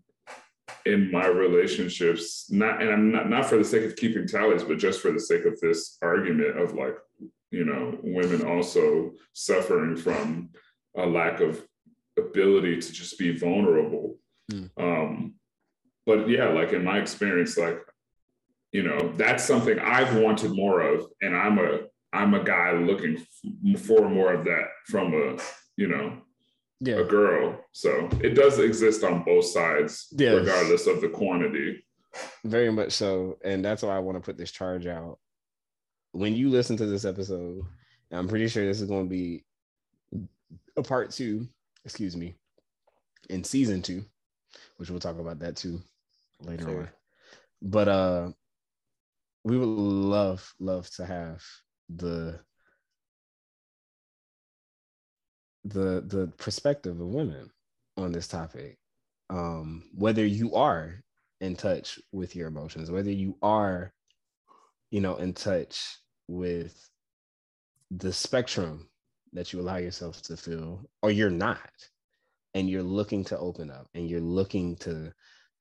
in 0.86 1.10
my 1.10 1.26
relationships 1.26 2.46
not 2.50 2.80
and 2.82 2.90
i'm 2.90 3.10
not 3.12 3.28
not 3.28 3.46
for 3.46 3.56
the 3.56 3.64
sake 3.64 3.84
of 3.84 3.96
keeping 3.96 4.26
tallies 4.26 4.62
but 4.62 4.78
just 4.78 5.00
for 5.00 5.10
the 5.12 5.20
sake 5.20 5.44
of 5.44 5.58
this 5.60 5.98
argument 6.02 6.58
of 6.58 6.74
like 6.74 6.96
you 7.50 7.64
know 7.64 7.98
women 8.02 8.44
also 8.46 9.12
suffering 9.32 9.96
from 9.96 10.50
a 10.96 11.06
lack 11.06 11.40
of 11.40 11.62
ability 12.18 12.80
to 12.80 12.92
just 12.92 13.18
be 13.18 13.36
vulnerable 13.36 14.16
Mm. 14.52 14.68
um 14.78 15.34
but 16.06 16.28
yeah 16.28 16.48
like 16.48 16.72
in 16.72 16.84
my 16.84 16.98
experience 16.98 17.56
like 17.56 17.78
you 18.72 18.82
know 18.82 19.12
that's 19.16 19.44
something 19.44 19.78
i've 19.78 20.16
wanted 20.16 20.52
more 20.52 20.80
of 20.80 21.06
and 21.22 21.36
i'm 21.36 21.58
a 21.58 21.80
i'm 22.12 22.34
a 22.34 22.42
guy 22.42 22.72
looking 22.72 23.24
for 23.78 24.08
more 24.08 24.32
of 24.32 24.44
that 24.44 24.68
from 24.86 25.14
a 25.14 25.36
you 25.76 25.88
know 25.88 26.16
yeah. 26.80 26.96
a 26.96 27.04
girl. 27.04 27.58
So 27.72 28.10
it 28.20 28.30
does 28.30 28.58
exist 28.58 29.04
on 29.04 29.22
both 29.22 29.46
sides 29.46 30.08
Yes. 30.12 30.34
regardless 30.34 30.86
of 30.86 31.00
the 31.00 31.08
quantity. 31.08 31.82
Very 32.44 32.70
much 32.70 32.92
so. 32.92 33.38
And 33.42 33.64
that's 33.64 33.82
why 33.82 33.96
i 33.96 34.00
want 34.00 34.16
to 34.16 34.20
put 34.20 34.36
this 34.36 34.50
charge 34.50 34.86
out. 34.86 35.18
When 36.12 36.34
you 36.34 36.50
listen 36.50 36.76
to 36.76 36.86
this 36.86 37.04
episode 37.04 37.62
i'm 38.14 38.28
pretty 38.28 38.48
sure 38.48 38.64
this 38.64 38.80
is 38.80 38.88
going 38.88 39.04
to 39.04 39.10
be 39.10 39.44
a 40.76 40.82
part 40.82 41.10
two 41.10 41.46
excuse 41.84 42.16
me 42.16 42.34
in 43.30 43.42
season 43.44 43.82
two 43.82 44.04
which 44.76 44.90
we'll 44.90 45.00
talk 45.00 45.18
about 45.18 45.38
that 45.38 45.56
too 45.56 45.80
later 46.40 46.64
Sure. 46.64 46.80
on 46.80 46.88
but 47.62 47.88
uh 47.88 48.30
we 49.44 49.58
would 49.58 49.66
love 49.66 50.54
love 50.58 50.88
to 50.90 51.04
have 51.04 51.42
the 51.94 52.40
the 55.64 56.02
the 56.06 56.32
perspective 56.38 57.00
of 57.00 57.06
women 57.06 57.50
on 57.96 58.12
this 58.12 58.28
topic 58.28 58.78
um 59.30 59.82
whether 59.94 60.24
you 60.26 60.54
are 60.54 61.00
in 61.40 61.56
touch 61.56 61.98
with 62.12 62.36
your 62.36 62.48
emotions 62.48 62.90
whether 62.90 63.10
you 63.10 63.36
are 63.42 63.92
you 64.94 65.00
know, 65.00 65.16
in 65.16 65.34
touch 65.34 65.98
with 66.28 66.88
the 67.90 68.12
spectrum 68.12 68.88
that 69.32 69.52
you 69.52 69.60
allow 69.60 69.74
yourself 69.76 70.22
to 70.22 70.36
feel, 70.36 70.88
or 71.02 71.10
you're 71.10 71.30
not, 71.30 71.72
and 72.54 72.70
you're 72.70 72.80
looking 72.84 73.24
to 73.24 73.36
open 73.38 73.72
up 73.72 73.88
and 73.94 74.08
you're 74.08 74.20
looking 74.20 74.76
to 74.76 75.12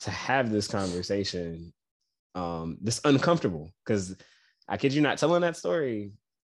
to 0.03 0.11
have 0.11 0.51
this 0.51 0.67
conversation, 0.67 1.73
um, 2.35 2.77
this 2.81 3.01
uncomfortable, 3.05 3.71
because 3.85 4.15
I 4.67 4.77
kid 4.77 4.93
you 4.93 5.01
not, 5.01 5.17
telling 5.17 5.41
that 5.41 5.57
story, 5.57 6.11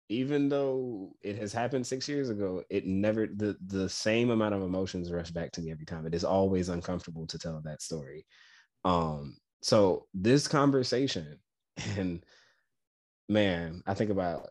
even 0.09 0.49
though 0.49 1.15
it 1.21 1.37
has 1.37 1.53
happened 1.53 1.87
six 1.87 2.07
years 2.07 2.29
ago, 2.29 2.63
it 2.69 2.85
never 2.85 3.27
the 3.27 3.55
the 3.67 3.87
same 3.89 4.29
amount 4.29 4.53
of 4.53 4.61
emotions 4.61 5.11
rush 5.11 5.31
back 5.31 5.51
to 5.53 5.61
me 5.61 5.71
every 5.71 5.85
time. 5.85 6.05
It 6.05 6.13
is 6.13 6.23
always 6.23 6.69
uncomfortable 6.69 7.25
to 7.27 7.39
tell 7.39 7.61
that 7.63 7.81
story. 7.81 8.25
Um, 8.83 9.37
so 9.61 10.07
this 10.13 10.47
conversation, 10.47 11.37
and 11.97 12.23
man, 13.29 13.81
I 13.87 13.93
think 13.93 14.09
about 14.09 14.49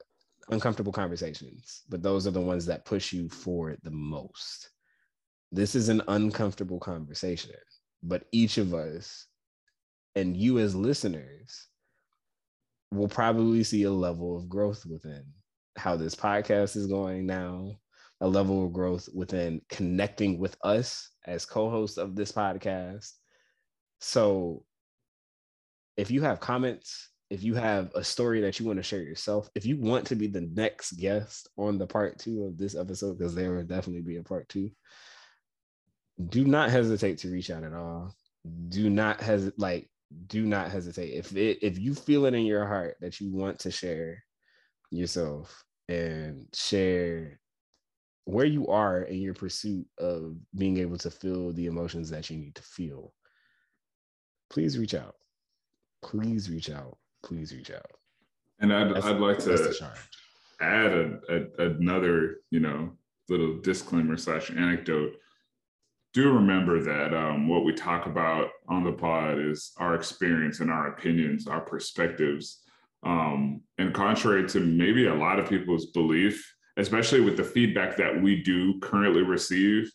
uncomfortable 0.51 0.93
conversations, 0.93 1.83
but 1.89 2.03
those 2.03 2.27
are 2.27 2.33
the 2.33 2.41
ones 2.41 2.67
that 2.67 2.85
push 2.85 3.13
you 3.13 3.29
forward 3.29 3.79
the 3.83 3.91
most. 3.91 4.71
This 5.53 5.75
is 5.75 5.89
an 5.91 6.03
uncomfortable 6.09 6.81
conversation, 6.81 7.53
but 8.03 8.25
each 8.33 8.59
of 8.59 8.75
us 8.75 9.27
and 10.15 10.37
you 10.37 10.59
as 10.59 10.75
listeners 10.75 11.69
will 12.91 13.09
probably 13.09 13.65
see 13.65 13.85
a 13.85 13.91
level 13.91 14.37
of 14.37 14.49
growth 14.49 14.85
within 14.85 15.25
how 15.77 15.97
this 15.97 16.15
podcast 16.15 16.77
is 16.77 16.87
going 16.87 17.27
now, 17.27 17.73
a 18.21 18.29
level 18.29 18.65
of 18.65 18.73
growth 18.73 19.09
within 19.15 19.61
connecting 19.69 20.39
with 20.39 20.57
us 20.63 21.11
as 21.27 21.47
co-hosts 21.47 21.97
of 21.97 22.15
this 22.15 22.33
podcast. 22.33 23.13
So 24.01 24.65
if 25.97 26.11
you 26.11 26.23
have 26.23 26.41
comments, 26.41 27.11
if 27.31 27.43
you 27.43 27.55
have 27.55 27.91
a 27.95 28.05
story 28.05 28.43
that 28.43 28.61
you 28.61 28.67
want 28.67 28.79
to 28.79 28.83
share 28.83 29.03
yourself, 29.03 29.49
if 29.55 29.65
you 29.65 29.81
want 29.81 30.07
to 30.09 30.17
be 30.17 30.27
the 30.27 30.51
next 30.55 30.93
guest 30.93 31.49
on 31.57 31.79
the 31.79 31.87
part 31.87 32.19
two 32.19 32.45
of 32.45 32.59
this 32.59 32.77
episode, 32.77 33.19
because 33.19 33.35
there 33.35 33.55
will 33.55 33.65
definitely 33.65 34.03
be 34.03 34.17
a 34.17 34.23
part 34.23 34.49
two, 34.51 34.71
do 36.29 36.45
not 36.45 36.71
hesitate 36.71 37.19
to 37.19 37.31
reach 37.31 37.51
out 37.51 37.65
at 37.65 37.73
all. 37.73 38.15
Do 38.69 38.91
not 38.91 39.21
hesitate, 39.21 39.59
like, 39.59 39.89
do 40.27 40.45
not 40.45 40.71
hesitate. 40.71 41.15
If 41.15 41.35
it 41.37 41.59
if 41.63 41.79
you 41.79 41.95
feel 41.95 42.27
it 42.27 42.35
in 42.35 42.45
your 42.45 42.67
heart 42.67 42.97
that 43.01 43.21
you 43.21 43.33
want 43.33 43.59
to 43.61 43.71
share 43.71 44.23
yourself 44.91 45.65
and 45.89 46.47
share 46.53 47.41
where 48.25 48.47
you 48.47 48.69
are 48.69 49.03
in 49.03 49.21
your 49.21 49.35
pursuit 49.35 49.87
of 49.99 50.37
being 50.55 50.79
able 50.79 50.99
to 50.99 51.11
feel 51.11 51.53
the 51.53 51.67
emotions 51.67 52.11
that 52.11 52.31
you 52.31 52.37
need 52.37 52.55
to 52.55 52.63
feel, 52.63 53.13
please 54.51 54.79
reach 54.79 54.95
out. 54.95 55.15
Please 56.03 56.51
reach 56.51 56.71
out. 56.71 56.99
Please 57.25 57.53
reach 57.55 57.71
out. 57.71 57.91
And 58.61 58.73
I'd, 58.73 58.93
I'd 58.93 59.21
like 59.21 59.39
to 59.41 59.87
add 60.61 60.93
a, 60.93 61.19
a, 61.29 61.71
another, 61.71 62.37
you 62.51 62.61
know, 62.61 62.93
little 63.29 63.59
disclaimer 63.61 64.17
slash 64.17 64.51
anecdote 64.51 65.15
do 66.13 66.33
remember 66.33 66.83
that 66.83 67.15
um, 67.15 67.49
what 67.49 67.65
we 67.65 67.73
talk 67.73 68.07
about 68.07 68.51
on 68.69 68.85
the 68.85 68.93
pod 68.93 69.39
is 69.39 69.73
our 69.79 69.95
experience 69.95 70.61
and 70.61 70.71
our 70.71 70.89
opinions, 70.89 71.47
our 71.47 71.61
perspectives. 71.61 72.63
Um, 73.03 73.63
and 73.79 73.95
contrary 73.95 74.47
to 74.51 74.61
maybe 74.61 75.07
a 75.07 75.15
lot 75.15 75.39
of 75.39 75.49
people's 75.49 75.87
belief, 75.87 76.55
especially 76.77 77.21
with 77.21 77.37
the 77.37 77.45
feedback 77.45 77.97
that 77.97 78.23
we 78.23 78.43
do 78.43 78.79
currently 78.81 79.23
receive, 79.23 79.91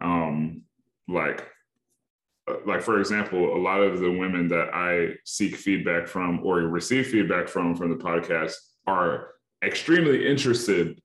um, 0.00 0.62
like 1.08 1.48
uh, 2.48 2.54
like 2.64 2.80
for 2.80 3.00
example, 3.00 3.56
a 3.56 3.60
lot 3.60 3.80
of 3.80 3.98
the 3.98 4.10
women 4.10 4.48
that 4.48 4.72
I 4.72 5.16
seek 5.24 5.56
feedback 5.56 6.06
from 6.06 6.40
or 6.44 6.60
receive 6.60 7.08
feedback 7.08 7.48
from 7.48 7.74
from 7.74 7.90
the 7.90 8.02
podcast 8.02 8.54
are 8.86 9.32
extremely 9.64 10.26
interested 10.26 11.00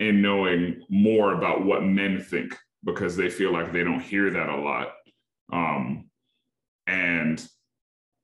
in 0.00 0.20
knowing 0.20 0.82
more 0.88 1.34
about 1.34 1.64
what 1.64 1.84
men 1.84 2.20
think 2.20 2.56
because 2.84 3.16
they 3.16 3.30
feel 3.30 3.52
like 3.52 3.72
they 3.72 3.84
don't 3.84 4.00
hear 4.00 4.30
that 4.30 4.48
a 4.48 4.56
lot. 4.56 4.88
Um, 5.52 6.10
and 6.86 7.44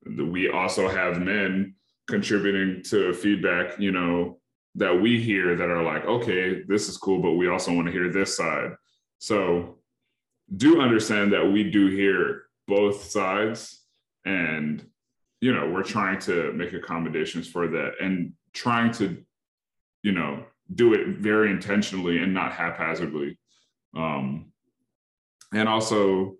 we 0.05 0.49
also 0.49 0.87
have 0.87 1.21
men 1.21 1.75
contributing 2.07 2.83
to 2.83 3.13
feedback, 3.13 3.79
you 3.79 3.91
know, 3.91 4.39
that 4.75 4.99
we 4.99 5.21
hear 5.21 5.55
that 5.55 5.69
are 5.69 5.83
like, 5.83 6.05
okay, 6.05 6.63
this 6.67 6.89
is 6.89 6.97
cool, 6.97 7.21
but 7.21 7.33
we 7.33 7.49
also 7.49 7.73
want 7.73 7.87
to 7.87 7.91
hear 7.91 8.11
this 8.11 8.35
side. 8.35 8.71
So 9.19 9.79
do 10.55 10.81
understand 10.81 11.33
that 11.33 11.45
we 11.45 11.69
do 11.69 11.87
hear 11.87 12.43
both 12.67 13.03
sides 13.03 13.83
and 14.25 14.85
you 15.41 15.53
know 15.53 15.69
we're 15.69 15.83
trying 15.83 16.19
to 16.19 16.51
make 16.53 16.73
accommodations 16.73 17.47
for 17.47 17.67
that 17.67 17.93
and 18.01 18.33
trying 18.53 18.91
to 18.91 19.23
you 20.03 20.11
know 20.11 20.43
do 20.73 20.93
it 20.93 21.17
very 21.17 21.49
intentionally 21.49 22.19
and 22.19 22.33
not 22.33 22.51
haphazardly 22.51 23.37
um, 23.95 24.48
and 25.53 25.67
also 25.67 26.35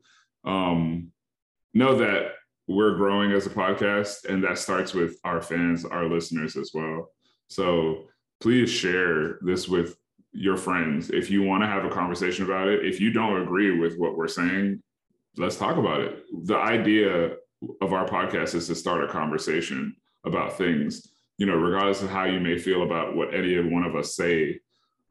um, 0.46 1.12
know 1.74 1.96
that 1.96 2.34
we're 2.68 2.96
growing 2.96 3.32
as 3.32 3.48
a 3.48 3.50
podcast, 3.50 4.26
and 4.26 4.44
that 4.44 4.58
starts 4.58 4.94
with 4.94 5.18
our 5.24 5.42
fans, 5.42 5.86
our 5.86 6.06
listeners 6.06 6.56
as 6.56 6.72
well. 6.74 7.12
So 7.48 8.06
please 8.40 8.70
share 8.70 9.40
this 9.42 9.68
with 9.68 9.98
your 10.32 10.56
friends. 10.56 11.10
If 11.10 11.32
you 11.32 11.42
want 11.42 11.64
to 11.64 11.68
have 11.68 11.86
a 11.86 11.90
conversation 11.90 12.46
about 12.46 12.68
it, 12.68 12.86
if 12.86 13.00
you 13.00 13.12
don't 13.12 13.42
agree 13.42 13.80
with 13.80 13.98
what 13.98 14.16
we're 14.16 14.28
saying, 14.28 14.82
let's 15.38 15.58
talk 15.58 15.78
about 15.78 16.02
it. 16.02 16.24
The 16.46 16.58
idea 16.58 17.32
of 17.82 17.94
our 17.94 18.08
podcast 18.08 18.54
is 18.54 18.68
to 18.68 18.76
start 18.76 19.04
a 19.04 19.08
conversation 19.08 19.96
about 20.26 20.58
things, 20.58 21.12
you 21.38 21.48
know, 21.48 21.56
regardless 21.56 22.04
of 22.04 22.10
how 22.10 22.26
you 22.26 22.40
may 22.40 22.58
feel 22.58 22.84
about 22.84 23.16
what 23.16 23.34
any 23.34 23.60
one 23.60 23.84
of 23.84 23.96
us 23.96 24.16
say 24.16 24.60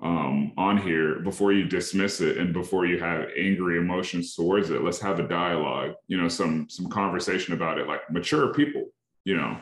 um, 0.03 0.53
on 0.57 0.79
here 0.79 1.21
before 1.21 1.53
you 1.53 1.65
dismiss 1.65 2.21
it 2.21 2.39
and 2.39 2.53
before 2.53 2.87
you 2.87 2.99
have 2.99 3.27
angry 3.37 3.79
emotions 3.79 4.35
towards 4.35 4.71
it 4.71 4.83
let's 4.83 5.01
have 5.01 5.19
a 5.19 5.27
dialogue 5.27 5.93
you 6.07 6.17
know 6.17 6.29
some 6.29 6.69
some 6.69 6.89
conversation 6.89 7.55
about 7.55 7.79
it 7.79 7.89
like 7.89 8.09
mature 8.11 8.53
people 8.55 8.85
you 9.29 9.37
know. 9.37 9.59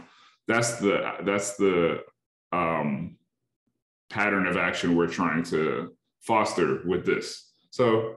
That's 0.47 0.79
the 0.79 1.15
that's 1.25 1.57
the 1.57 2.03
um, 2.53 3.17
pattern 4.11 4.47
of 4.47 4.57
action 4.57 4.97
we're 4.97 5.09
trying 5.09 5.43
to 5.45 5.93
foster 6.21 6.83
with 6.87 7.05
this. 7.05 7.53
So 7.71 8.17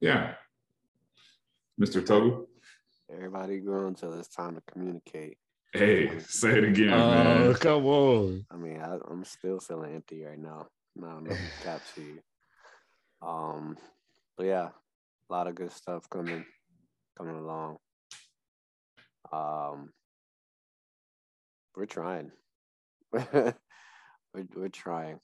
yeah. 0.00 0.34
Mr 1.80 2.04
tobu 2.04 2.46
everybody 3.10 3.60
grow 3.60 3.86
until 3.86 4.12
it's 4.18 4.28
time 4.28 4.56
to 4.56 4.62
communicate. 4.70 5.38
Hey 5.72 6.18
say 6.26 6.58
it 6.58 6.64
again 6.64 6.92
oh 6.92 7.10
man. 7.10 7.54
come 7.54 7.86
on. 7.86 8.46
I 8.50 8.56
mean 8.56 8.80
I, 8.80 8.98
i'm 9.08 9.24
still 9.24 9.60
feeling 9.60 9.94
empty 9.94 10.24
right 10.24 10.38
now 10.38 10.66
no, 10.98 11.20
no 11.20 11.36
cap 11.64 11.80
to 11.94 12.02
you. 12.02 12.18
Um, 13.26 13.76
but 14.36 14.46
yeah, 14.46 14.68
a 15.30 15.32
lot 15.32 15.46
of 15.46 15.54
good 15.54 15.72
stuff 15.72 16.08
coming 16.10 16.44
coming 17.16 17.36
along. 17.36 17.78
Um, 19.32 19.90
we're 21.76 21.86
trying. 21.86 22.30
we're 23.12 23.54
we're 24.54 24.68
trying. 24.68 25.18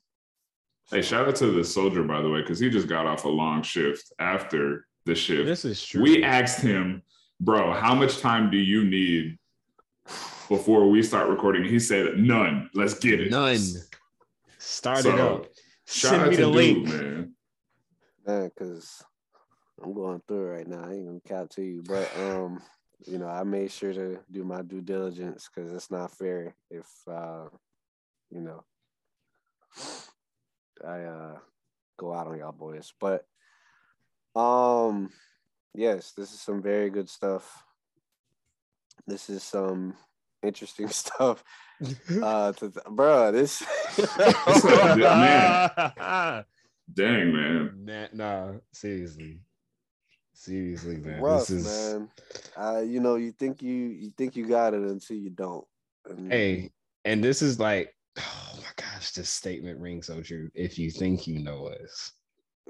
Hey, 0.90 1.02
shout 1.02 1.26
out 1.26 1.36
to 1.36 1.46
the 1.46 1.64
soldier 1.64 2.02
by 2.02 2.20
the 2.20 2.28
way, 2.28 2.40
because 2.42 2.59
he 2.59 2.68
just 2.70 2.88
got 2.88 3.06
off 3.06 3.24
a 3.24 3.28
long 3.28 3.62
shift 3.62 4.12
after 4.18 4.86
the 5.06 5.14
shift. 5.14 5.46
This 5.46 5.64
is 5.64 5.84
true. 5.84 6.02
We 6.02 6.22
asked 6.22 6.60
him, 6.60 7.02
bro, 7.40 7.72
how 7.72 7.94
much 7.94 8.20
time 8.20 8.51
do 8.51 8.59
you 8.59 8.84
need 8.84 9.38
before 10.48 10.88
we 10.88 11.02
start 11.02 11.28
recording? 11.28 11.64
He 11.64 11.78
said, 11.78 12.18
none. 12.18 12.68
Let's 12.74 12.94
get 12.94 13.20
it. 13.20 13.30
None. 13.30 13.59
Start 14.59 14.98
So, 14.98 15.14
it 15.14 15.20
up. 15.20 15.46
Shout 15.86 16.11
Send 16.11 16.23
out 16.23 16.31
me 16.31 16.36
to 16.36 16.47
the 16.47 16.52
dude, 16.52 16.55
link. 16.55 16.89
man. 16.89 17.35
Yeah, 18.27 18.48
cause 18.59 19.02
I'm 19.82 19.93
going 19.93 20.23
through 20.27 20.47
it 20.47 20.51
right 20.56 20.66
now. 20.69 20.85
I 20.85 20.93
ain't 20.93 21.06
gonna 21.06 21.20
cap 21.27 21.51
to 21.51 21.62
you, 21.62 21.82
but 21.86 22.11
um, 22.19 22.62
you 23.06 23.19
know, 23.19 23.28
I 23.28 23.43
made 23.44 23.70
sure 23.70 23.93
to 23.93 24.19
do 24.31 24.44
my 24.44 24.62
due 24.62 24.81
diligence 24.81 25.48
because 25.55 25.73
it's 25.73 25.90
not 25.90 26.16
fair 26.16 26.55
if 26.70 26.86
uh, 27.11 27.44
you 28.31 28.40
know, 28.40 28.65
I 30.86 31.02
uh 31.02 31.39
go 31.98 32.15
out 32.15 32.27
on 32.28 32.39
y'all 32.39 32.52
boys. 32.52 32.93
But 32.98 33.27
um, 34.35 35.11
yes, 35.74 36.12
this 36.16 36.32
is 36.32 36.40
some 36.40 36.62
very 36.62 36.90
good 36.90 37.09
stuff. 37.09 37.62
This 39.06 39.28
is 39.28 39.43
some 39.43 39.94
interesting 40.43 40.89
stuff. 40.89 41.44
Uh, 42.23 42.52
to, 42.52 42.73
bro, 42.90 43.32
this. 43.32 43.62
Man. 44.65 45.70
Dang, 46.93 47.32
man. 47.32 47.70
Nah, 47.82 48.06
nah, 48.12 48.52
seriously. 48.73 49.40
Seriously, 50.35 50.98
man. 50.98 51.20
rough, 51.20 51.47
this 51.47 51.51
is 51.51 51.94
man. 51.94 52.09
Uh, 52.56 52.81
you 52.81 53.01
know, 53.01 53.15
you 53.16 53.32
think 53.32 53.62
you 53.62 53.73
you 53.73 54.12
think 54.19 54.36
you 54.36 54.47
got 54.47 54.74
it 54.74 54.82
until 54.82 55.16
you 55.16 55.31
don't. 55.31 55.65
And 56.09 56.31
hey, 56.31 56.70
and 57.06 57.24
this 57.24 57.40
is 57.40 57.59
like, 57.59 57.94
oh 58.19 58.52
my 58.59 58.69
gosh, 58.77 59.12
this 59.12 59.31
statement 59.31 59.81
rings 59.81 60.06
so 60.09 60.20
true. 60.20 60.51
If 60.55 60.78
you 60.78 60.90
think 60.90 61.27
you 61.27 61.39
know 61.43 61.69
us, 61.69 62.12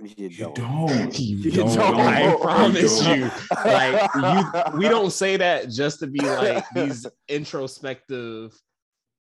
you 0.00 0.28
You 0.28 0.38
don't. 0.38 0.54
don't. 0.54 1.18
you, 1.18 1.36
You 1.38 1.50
don't. 1.50 1.74
don't. 1.74 1.94
I 2.00 2.30
You 2.30 2.38
promise 2.38 3.00
don't. 3.00 3.18
you. 3.18 3.30
Like 3.64 4.10
you, 4.14 4.78
we 4.78 4.88
don't 4.88 5.10
say 5.12 5.36
that 5.36 5.70
just 5.70 5.98
to 6.00 6.06
be 6.06 6.20
like 6.20 6.64
these 6.74 7.06
introspective 7.28 8.52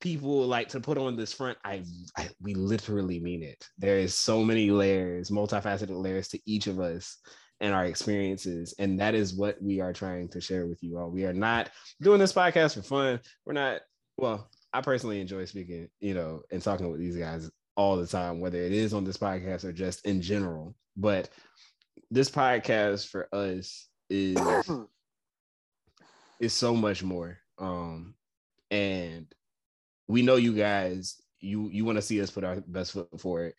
people 0.03 0.45
like 0.45 0.67
to 0.67 0.81
put 0.81 0.97
on 0.97 1.15
this 1.15 1.31
front, 1.31 1.57
I, 1.63 1.81
I 2.17 2.29
we 2.41 2.53
literally 2.53 3.21
mean 3.21 3.41
it. 3.41 3.65
There 3.77 3.97
is 3.97 4.13
so 4.13 4.43
many 4.43 4.69
layers, 4.69 5.29
multifaceted 5.29 5.89
layers 5.89 6.27
to 6.29 6.39
each 6.45 6.67
of 6.67 6.81
us 6.81 7.17
and 7.61 7.73
our 7.73 7.85
experiences. 7.85 8.75
And 8.77 8.99
that 8.99 9.15
is 9.15 9.33
what 9.33 9.55
we 9.61 9.79
are 9.79 9.93
trying 9.93 10.27
to 10.29 10.41
share 10.41 10.67
with 10.67 10.83
you 10.83 10.97
all. 10.97 11.09
We 11.09 11.23
are 11.23 11.33
not 11.33 11.69
doing 12.01 12.19
this 12.19 12.33
podcast 12.33 12.75
for 12.75 12.81
fun. 12.81 13.21
We're 13.45 13.53
not, 13.53 13.79
well, 14.17 14.49
I 14.73 14.81
personally 14.81 15.21
enjoy 15.21 15.45
speaking, 15.45 15.87
you 16.01 16.13
know, 16.13 16.41
and 16.51 16.61
talking 16.61 16.91
with 16.91 16.99
these 16.99 17.15
guys 17.15 17.49
all 17.77 17.95
the 17.95 18.05
time, 18.05 18.41
whether 18.41 18.57
it 18.57 18.73
is 18.73 18.93
on 18.93 19.05
this 19.05 19.17
podcast 19.17 19.63
or 19.63 19.71
just 19.71 20.05
in 20.05 20.21
general. 20.21 20.75
But 20.97 21.29
this 22.11 22.29
podcast 22.29 23.07
for 23.07 23.33
us 23.33 23.87
is 24.09 24.37
is 26.41 26.51
so 26.51 26.75
much 26.75 27.03
more. 27.03 27.37
Um, 27.57 28.15
and 28.69 29.33
we 30.07 30.21
know 30.21 30.35
you 30.35 30.53
guys, 30.53 31.21
you 31.39 31.69
you 31.69 31.85
want 31.85 31.97
to 31.97 32.01
see 32.01 32.21
us 32.21 32.31
put 32.31 32.43
our 32.43 32.61
best 32.67 32.93
foot 32.93 33.19
forward, 33.19 33.53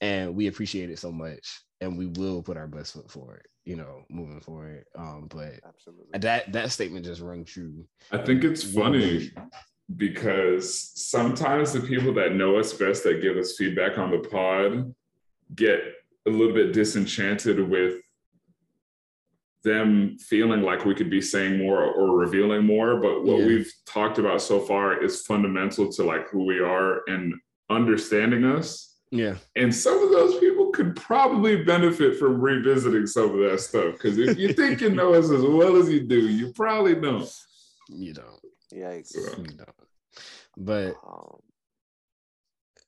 and 0.00 0.34
we 0.34 0.46
appreciate 0.46 0.90
it 0.90 0.98
so 0.98 1.12
much, 1.12 1.60
and 1.80 1.96
we 1.96 2.06
will 2.06 2.42
put 2.42 2.56
our 2.56 2.66
best 2.66 2.94
foot 2.94 3.10
forward, 3.10 3.46
you 3.64 3.76
know, 3.76 4.02
moving 4.08 4.40
forward. 4.40 4.84
Um, 4.96 5.28
but 5.30 5.54
Absolutely. 5.66 6.18
that 6.18 6.52
that 6.52 6.72
statement 6.72 7.04
just 7.04 7.20
rung 7.20 7.44
true. 7.44 7.86
I 8.12 8.18
think 8.18 8.44
it's 8.44 8.62
funny 8.62 9.30
because 9.96 10.92
sometimes 10.94 11.72
the 11.72 11.80
people 11.80 12.12
that 12.14 12.34
know 12.34 12.58
us 12.58 12.72
best 12.72 13.04
that 13.04 13.22
give 13.22 13.36
us 13.36 13.56
feedback 13.56 13.98
on 13.98 14.10
the 14.10 14.18
pod 14.18 14.94
get 15.54 15.80
a 16.26 16.30
little 16.30 16.52
bit 16.52 16.72
disenchanted 16.72 17.68
with 17.68 18.00
them 19.64 20.16
feeling 20.18 20.62
like 20.62 20.84
we 20.84 20.94
could 20.94 21.10
be 21.10 21.20
saying 21.20 21.58
more 21.58 21.82
or 21.82 22.16
revealing 22.16 22.64
more 22.64 23.00
but 23.00 23.24
what 23.24 23.40
Yeah. 23.40 23.46
we've 23.46 23.72
talked 23.86 24.18
about 24.18 24.40
so 24.40 24.60
far 24.60 25.02
is 25.02 25.22
fundamental 25.22 25.90
to 25.92 26.04
like 26.04 26.28
who 26.30 26.44
we 26.44 26.60
are 26.60 27.02
and 27.08 27.34
understanding 27.68 28.44
us 28.44 28.96
Yeah, 29.10 29.36
and 29.56 29.74
some 29.74 30.02
of 30.02 30.10
those 30.10 30.38
people 30.38 30.70
could 30.70 30.94
probably 30.96 31.64
benefit 31.64 32.18
from 32.18 32.40
revisiting 32.40 33.06
some 33.06 33.30
of 33.34 33.38
that 33.50 33.60
stuff 33.60 33.94
because 33.94 34.16
if 34.18 34.38
you 34.38 34.52
think 34.52 34.80
you 34.80 34.90
know 34.90 35.14
us 35.14 35.30
as 35.30 35.42
well 35.42 35.76
as 35.76 35.88
you 35.90 36.00
do 36.06 36.20
you 36.28 36.52
probably 36.52 36.94
don't 36.94 37.28
you 37.90 38.12
don't, 38.12 38.40
Yikes. 38.72 39.12
Yeah. 39.16 39.36
you 39.38 39.56
don't. 39.56 39.88
But 40.56 40.94
Um, 41.06 41.38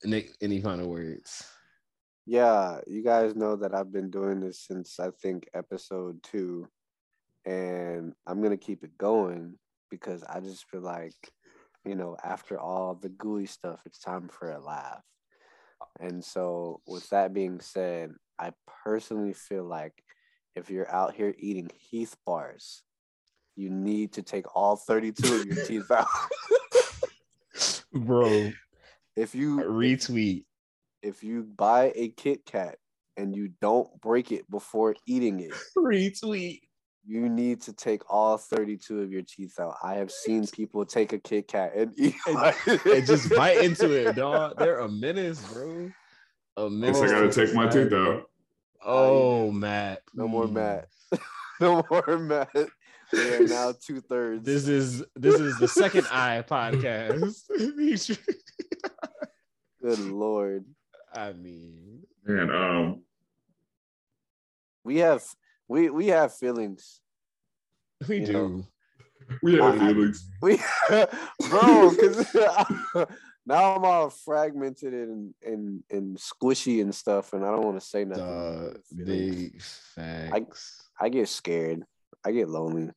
Nick, 0.05 0.31
any 0.41 0.61
final 0.61 0.89
words? 0.91 1.43
Yeah, 2.31 2.79
you 2.87 3.03
guys 3.03 3.35
know 3.35 3.57
that 3.57 3.75
I've 3.75 3.93
been 3.93 4.09
doing 4.09 4.39
this 4.39 4.61
since 4.61 5.01
I 5.01 5.11
think 5.11 5.49
episode 5.53 6.23
two, 6.23 6.69
and 7.45 8.13
I'm 8.25 8.41
gonna 8.41 8.57
keep 8.57 8.85
it 8.85 8.97
going 8.97 9.59
because 9.91 10.23
I 10.23 10.39
just 10.39 10.65
feel 10.71 10.81
like, 10.81 11.17
you 11.85 11.97
know, 11.97 12.17
after 12.23 12.57
all 12.57 12.95
the 12.95 13.09
gooey 13.09 13.47
stuff, 13.47 13.81
it's 13.85 13.99
time 13.99 14.29
for 14.29 14.53
a 14.53 14.61
laugh. 14.61 15.03
And 15.99 16.25
so, 16.25 16.83
with 16.87 17.11
that 17.11 17.35
being 17.35 17.59
said, 17.59 18.13
I 18.39 18.53
personally 18.85 19.33
feel 19.33 19.65
like 19.65 20.01
if 20.55 20.71
you're 20.71 20.89
out 20.89 21.17
here 21.17 21.35
eating 21.37 21.69
Heath 21.75 22.15
bars, 22.25 22.85
you 23.57 23.71
need 23.71 24.13
to 24.13 24.23
take 24.23 24.55
all 24.55 24.77
32 24.77 25.35
of 25.35 25.47
your 25.47 25.65
teeth 25.67 25.91
out. 25.91 26.07
Bro, 27.93 28.53
if 29.17 29.35
you 29.35 29.57
retweet. 29.63 30.45
If 31.03 31.23
you 31.23 31.43
buy 31.57 31.93
a 31.95 32.09
Kit 32.09 32.45
Kat 32.47 32.77
and 33.17 33.35
you 33.35 33.51
don't 33.61 33.89
break 34.01 34.33
it 34.33 34.51
before 34.51 34.95
eating 35.07 35.41
it, 35.41 35.53
Retweet. 35.79 36.61
you 37.07 37.29
need 37.29 37.63
to 37.63 37.73
take 37.73 38.03
all 38.13 38.37
32 38.37 39.01
of 39.01 39.13
your 39.13 39.23
teeth 39.23 39.59
out. 39.59 39.75
I 39.83 39.95
have 39.95 40.11
seen 40.11 40.47
people 40.47 40.85
take 40.85 41.13
a 41.13 41.19
Kit 41.19 41.49
Kat 41.49 41.75
and 41.75 41.93
eat 41.99 42.15
And- 42.27 42.55
and 42.87 43.07
just 43.07 43.31
bite 43.31 43.59
into 43.65 43.91
it, 43.93 44.13
dog. 44.17 44.59
They're 44.59 44.79
a 44.81 44.89
menace, 44.89 45.41
bro. 45.53 45.91
A 46.57 46.69
menace. 46.69 47.01
guess 47.01 47.11
i 47.11 47.15
gotta 47.15 47.33
take 47.33 47.55
my 47.55 47.69
teeth 47.69 47.93
out 47.93 48.25
Oh, 48.85 49.51
Matt. 49.53 50.03
No 50.15 50.27
more. 50.27 50.47
Matt. 50.49 50.89
no 51.61 51.85
more 51.91 52.19
Matt. 52.19 52.49
They 53.13 53.35
are 53.37 53.47
now 53.47 53.73
two 53.79 54.01
thirds. 54.01 54.45
This 54.47 54.69
is 54.69 55.05
this 55.17 55.35
is 55.41 55.59
the 55.59 55.67
second 55.69 56.07
eye 56.13 56.45
podcast. 56.49 57.35
Good 59.83 59.99
lord. 59.99 60.65
I 61.13 61.33
mean, 61.33 62.03
and 62.27 62.51
um 62.51 63.03
We 64.85 64.99
have 64.99 65.23
we 65.69 65.91
we 65.91 66.07
have 66.09 66.35
feelings. 66.35 67.01
we 68.09 68.21
do. 68.21 68.33
know. 68.33 68.67
we 69.43 69.57
have 69.57 69.79
feelings 69.79 70.29
We 70.43 70.61
bro, 71.51 71.91
because 71.91 72.35
now 73.47 73.77
I'm 73.77 73.85
all 73.85 74.11
fragmented 74.11 74.93
and 74.95 75.35
and 75.45 75.83
and 75.91 76.17
squishy 76.17 76.81
and 76.83 76.95
stuff, 76.95 77.33
and 77.33 77.45
I 77.45 77.51
don't 77.51 77.65
want 77.65 77.81
to 77.81 77.87
say 77.87 78.05
nothing. 78.05 78.25
Uh, 78.25 78.75
big 79.05 79.61
facts. 79.63 80.89
I 81.01 81.09
get 81.09 81.29
scared. 81.29 81.85
I 82.25 82.33
get 82.33 82.49
lonely. 82.49 82.91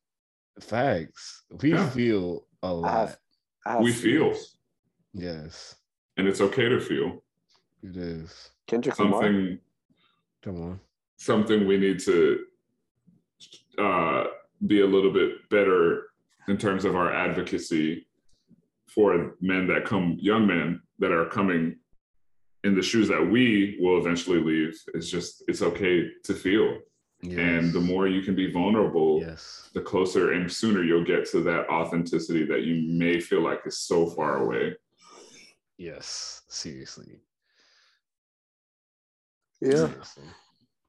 facts. 0.60 1.44
We 1.62 1.72
Yeah. 1.72 1.88
feel 1.90 2.46
a 2.62 2.72
lot. 2.72 2.90
have- 3.08 3.18
I 3.66 3.72
have 3.72 3.82
we 3.82 3.92
feel 3.92 4.34
yes, 5.14 5.74
and 6.18 6.28
it's 6.28 6.40
okay 6.42 6.68
to 6.68 6.80
feel 6.80 7.23
it 7.84 7.96
is. 7.96 8.50
Kendrick 8.66 8.98
Lamar. 8.98 9.22
something 9.22 9.58
Come 10.42 10.60
on. 10.62 10.80
something 11.16 11.66
we 11.66 11.76
need 11.78 11.98
to 12.00 12.44
uh, 13.78 14.24
be 14.66 14.80
a 14.80 14.86
little 14.86 15.12
bit 15.12 15.48
better 15.50 16.04
in 16.48 16.56
terms 16.56 16.84
of 16.84 16.94
our 16.96 17.12
advocacy 17.12 18.06
for 18.86 19.34
men 19.40 19.66
that 19.66 19.84
come 19.84 20.16
young 20.20 20.46
men 20.46 20.80
that 20.98 21.10
are 21.12 21.26
coming 21.26 21.76
in 22.62 22.74
the 22.74 22.82
shoes 22.82 23.08
that 23.08 23.22
we 23.22 23.76
will 23.80 23.98
eventually 23.98 24.38
leave 24.38 24.74
it's 24.94 25.10
just 25.10 25.42
it's 25.48 25.62
okay 25.62 26.08
to 26.24 26.34
feel 26.34 26.78
Yes. 27.22 27.38
and 27.38 27.72
the 27.72 27.80
more 27.80 28.06
you 28.06 28.20
can 28.20 28.34
be 28.34 28.50
vulnerable 28.52 29.18
yes, 29.20 29.70
the 29.72 29.80
closer 29.80 30.32
and 30.32 30.50
sooner 30.52 30.82
you'll 30.82 31.04
get 31.06 31.24
to 31.30 31.40
that 31.44 31.66
authenticity 31.70 32.44
that 32.44 32.62
you 32.64 32.86
may 32.98 33.18
feel 33.18 33.40
like 33.40 33.60
is 33.64 33.78
so 33.78 34.10
far 34.10 34.44
away 34.44 34.74
yes, 35.78 36.42
seriously. 36.48 37.20
Yeah. 39.64 39.88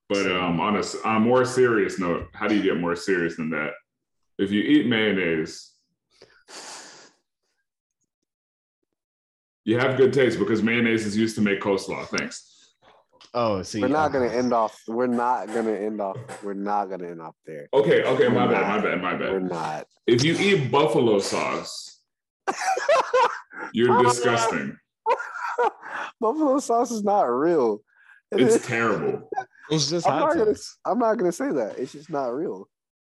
But 0.10 0.30
um, 0.32 0.60
on 0.60 0.76
a, 0.76 0.80
s- 0.80 0.98
on 1.04 1.16
a 1.16 1.20
more 1.20 1.46
serious 1.46 1.98
note, 1.98 2.28
how 2.34 2.48
do 2.48 2.56
you 2.56 2.62
get 2.62 2.78
more 2.78 2.96
serious 2.96 3.38
than 3.38 3.50
that? 3.52 3.72
If 4.38 4.52
you 4.52 4.62
eat 4.62 4.86
mayonnaise, 4.88 5.72
you 9.64 9.80
have 9.80 9.98
good 9.98 10.14
taste 10.14 10.38
because 10.38 10.62
mayonnaise 10.62 11.06
is 11.06 11.18
used 11.18 11.36
to 11.36 11.42
make 11.42 11.60
coleslaw. 11.62 12.06
Thanks. 12.08 12.74
Oh, 13.34 13.64
see, 13.64 13.82
We're 13.82 13.88
not 13.88 14.14
gonna 14.14 14.28
uh, 14.28 14.32
end 14.32 14.54
off. 14.54 14.80
We're 14.88 15.08
not 15.08 15.48
gonna 15.48 15.74
end 15.74 16.00
off. 16.00 16.18
We're 16.44 16.54
not 16.54 16.86
gonna 16.86 17.08
end 17.08 17.22
off 17.22 17.36
there. 17.46 17.68
Okay, 17.74 18.04
okay, 18.04 18.28
my 18.30 18.48
bad, 18.48 18.68
my 18.68 18.80
bad, 18.82 19.02
my 19.02 19.16
bad. 19.16 19.32
We're 19.32 19.40
not. 19.40 19.88
If 20.08 20.24
you 20.24 20.36
eat 20.38 20.72
buffalo 20.72 21.20
sauce, 21.20 22.00
you're 23.74 24.02
disgusting. 24.04 24.78
Buffalo 26.22 26.60
sauce 26.60 26.92
is 26.92 27.04
not 27.04 27.24
real. 27.24 27.82
It's 28.40 28.66
terrible. 28.68 29.30
It's 29.70 29.90
just 29.90 30.08
I'm 30.08 30.14
hot 30.14 30.20
not 30.20 30.38
gonna. 30.38 30.56
sauce. 30.56 30.78
I'm 30.86 31.00
not 31.00 31.16
gonna 31.16 31.32
say 31.32 31.52
that. 31.52 31.78
It's 31.78 31.92
just 31.92 32.10
not 32.10 32.28
real. 32.28 32.68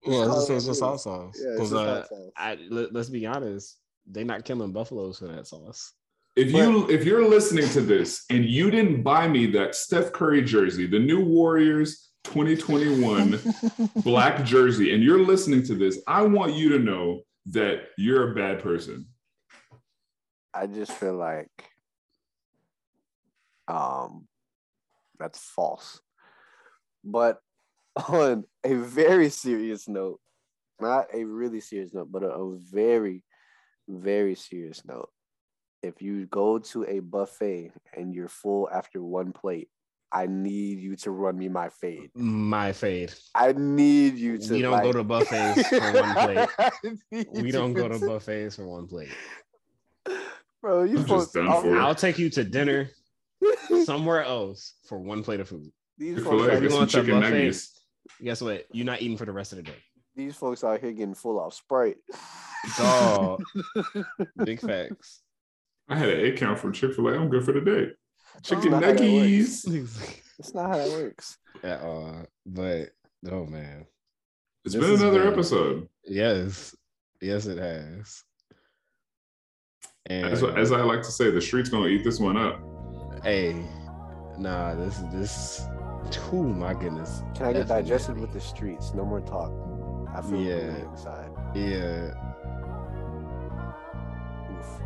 Well, 0.05 0.23
it's 0.23 0.47
just, 0.47 0.49
it's 0.49 0.65
just 0.65 0.81
hot 0.81 1.01
sauce. 1.01 1.37
Yeah, 1.39 1.49
it's 1.51 1.59
'Cause, 1.59 1.71
just 1.71 1.81
uh, 1.81 1.93
hot 1.95 2.07
sauce. 2.09 2.31
I, 2.37 2.57
let, 2.69 2.95
us 2.95 3.09
be 3.09 3.25
honest, 3.25 3.77
they're 4.07 4.23
not 4.25 4.45
killing 4.45 4.71
buffaloes 4.71 5.19
for 5.19 5.27
that 5.27 5.45
sauce. 5.47 5.93
If 6.35 6.51
you 6.51 6.89
if 6.89 7.03
you're 7.03 7.27
listening 7.27 7.67
to 7.69 7.81
this 7.81 8.23
and 8.29 8.45
you 8.45 8.71
didn't 8.71 9.03
buy 9.03 9.27
me 9.27 9.47
that 9.47 9.75
Steph 9.75 10.13
Curry 10.13 10.41
jersey, 10.41 10.87
the 10.87 10.99
new 10.99 11.23
Warriors 11.25 12.11
2021 12.23 13.39
black 14.03 14.45
jersey, 14.45 14.93
and 14.93 15.03
you're 15.03 15.19
listening 15.25 15.63
to 15.63 15.75
this, 15.75 16.01
I 16.07 16.21
want 16.21 16.53
you 16.53 16.69
to 16.69 16.79
know 16.79 17.21
that 17.47 17.87
you're 17.97 18.31
a 18.31 18.35
bad 18.35 18.63
person. 18.63 19.07
I 20.53 20.67
just 20.67 20.93
feel 20.93 21.15
like 21.15 21.49
um 23.67 24.28
that's 25.19 25.39
false. 25.39 26.01
But 27.03 27.39
on 28.07 28.45
a 28.63 28.73
very 28.73 29.29
serious 29.29 29.87
note, 29.87 30.19
not 30.79 31.07
a 31.13 31.23
really 31.23 31.59
serious 31.59 31.93
note, 31.93 32.11
but 32.11 32.23
a, 32.23 32.29
a 32.29 32.57
very, 32.71 33.23
very 33.87 34.35
serious 34.35 34.83
note. 34.85 35.09
If 35.81 36.01
you 36.01 36.25
go 36.25 36.59
to 36.59 36.85
a 36.85 36.99
buffet 36.99 37.71
and 37.95 38.13
you're 38.13 38.27
full 38.27 38.69
after 38.71 39.01
one 39.01 39.31
plate, 39.31 39.69
I 40.11 40.25
need 40.25 40.79
you 40.79 40.95
to 40.97 41.11
run 41.11 41.37
me 41.37 41.49
my 41.49 41.69
fade. 41.69 42.09
My 42.15 42.73
fade. 42.73 43.13
I 43.35 43.53
need 43.53 44.15
you 44.15 44.39
to. 44.39 44.53
We 44.53 44.61
don't 44.61 44.81
go 44.81 44.91
to 44.91 45.03
buffets 45.03 45.67
for 45.69 45.91
one 45.93 46.13
plate. 46.15 47.29
We 47.31 47.51
don't 47.51 47.73
go 47.73 47.87
to 47.87 47.99
buffets 47.99 48.55
for 48.55 48.65
one 48.67 48.87
plate. 48.87 49.11
Bro, 50.61 50.83
you 50.83 50.97
I'm 50.97 51.05
just 51.05 51.07
folks, 51.07 51.31
done 51.31 51.47
I'm- 51.47 51.77
I'll 51.77 51.95
take 51.95 52.17
you 52.17 52.29
to 52.31 52.43
dinner 52.43 52.89
somewhere 53.85 54.23
else 54.23 54.73
for 54.87 54.99
one 54.99 55.23
plate 55.23 55.39
of 55.39 55.49
food. 55.49 55.71
these 55.97 56.15
folks, 56.23 56.29
Chick-fil-A, 56.29 56.51
out, 56.55 56.61
you 56.61 56.69
get 56.69 56.71
some 56.77 56.87
chicken 56.87 57.19
buffet? 57.19 57.29
nuggets. 57.31 57.81
Guess 58.23 58.41
what? 58.41 58.65
You're 58.71 58.85
not 58.85 59.01
eating 59.01 59.17
for 59.17 59.25
the 59.25 59.31
rest 59.31 59.51
of 59.53 59.57
the 59.57 59.63
day. 59.63 59.75
these 60.15 60.35
folks 60.35 60.63
out 60.63 60.79
here 60.81 60.91
getting 60.91 61.13
full 61.15 61.39
off 61.39 61.53
Sprite. 61.53 61.97
Dog. 62.77 63.41
Big 64.45 64.59
facts. 64.59 65.21
I 65.87 65.95
had 65.95 66.09
an 66.09 66.19
egg 66.25 66.37
count 66.37 66.59
from 66.59 66.73
Chick 66.73 66.93
Fil 66.93 67.07
A. 67.07 67.15
I'm 67.15 67.29
good 67.29 67.43
for 67.45 67.51
the 67.53 67.61
day. 67.61 67.91
Chicken 68.43 68.71
not 68.71 68.83
how 68.83 68.91
nuggets. 68.91 69.63
That's 70.37 70.53
not 70.53 70.69
how 70.69 70.77
that 70.77 70.89
works. 70.89 71.37
At 71.63 71.81
all. 71.81 72.25
But 72.45 72.89
oh 73.29 73.45
man. 73.45 73.85
It's 74.65 74.75
This 74.75 74.83
been 74.83 74.99
another 74.99 75.23
been- 75.23 75.33
episode. 75.33 75.87
Yes. 76.05 76.75
Yes, 77.21 77.45
it 77.45 77.57
has. 77.57 78.23
And 80.05 80.25
As, 80.27 80.43
as 80.43 80.71
I 80.71 80.81
like 80.81 81.01
to 81.03 81.11
say, 81.11 81.29
the 81.31 81.41
streets 81.41 81.69
gonna 81.69 81.87
eat 81.87 82.03
this 82.03 82.19
one 82.19 82.37
up. 82.37 82.59
Hey, 83.23 83.55
nah, 84.37 84.73
this 84.75 84.99
is 84.99 85.05
this 85.11 85.65
oh 86.31 86.43
my 86.43 86.73
goodness. 86.73 87.21
Can 87.35 87.45
I 87.47 87.53
get 87.53 87.67
digested 87.67 88.17
with 88.17 88.33
the 88.33 88.39
streets? 88.41 88.93
No 88.93 89.05
more 89.05 89.21
talk. 89.21 89.51
I 90.15 90.21
feel 90.21 90.39
Yeah. 90.41 90.55
yeah. 90.55 90.91
inside. 90.91 91.29
Yeah. 91.53 92.13
Oof. 94.57 94.81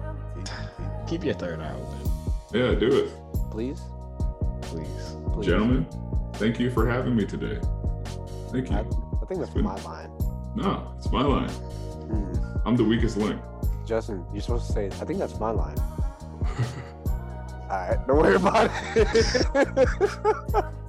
Keep 1.07 1.23
your 1.23 1.33
third 1.35 1.59
eye 1.61 1.73
open, 1.73 2.11
Yeah, 2.53 2.73
do 2.75 2.87
it. 3.05 3.11
Please, 3.51 3.81
please. 4.61 5.15
please. 5.33 5.45
Gentlemen, 5.47 5.85
thank 6.33 6.59
you 6.59 6.69
for 6.71 6.87
having 6.89 7.15
me 7.15 7.25
today. 7.25 7.59
Thank 8.51 8.69
you. 8.69 8.77
I 8.77 9.25
think 9.25 9.39
that's 9.39 9.43
It's 9.43 9.53
been- 9.53 9.63
my 9.63 9.79
line. 9.83 10.09
No, 10.55 10.93
it's 10.97 11.11
my 11.11 11.23
line. 11.23 11.49
Hmm. 11.49 12.33
I'm 12.67 12.75
the 12.75 12.83
weakest 12.83 13.17
link. 13.17 13.41
Justin, 13.85 14.23
you're 14.33 14.41
supposed 14.41 14.67
to 14.67 14.73
say, 14.73 14.85
I 14.87 15.05
think 15.05 15.19
that's 15.19 15.39
my 15.39 15.51
line. 15.51 15.77
All 17.73 17.79
right, 17.79 18.07
don't 18.07 18.17
worry 18.17 18.35
about 18.35 18.69
it. 18.95 20.65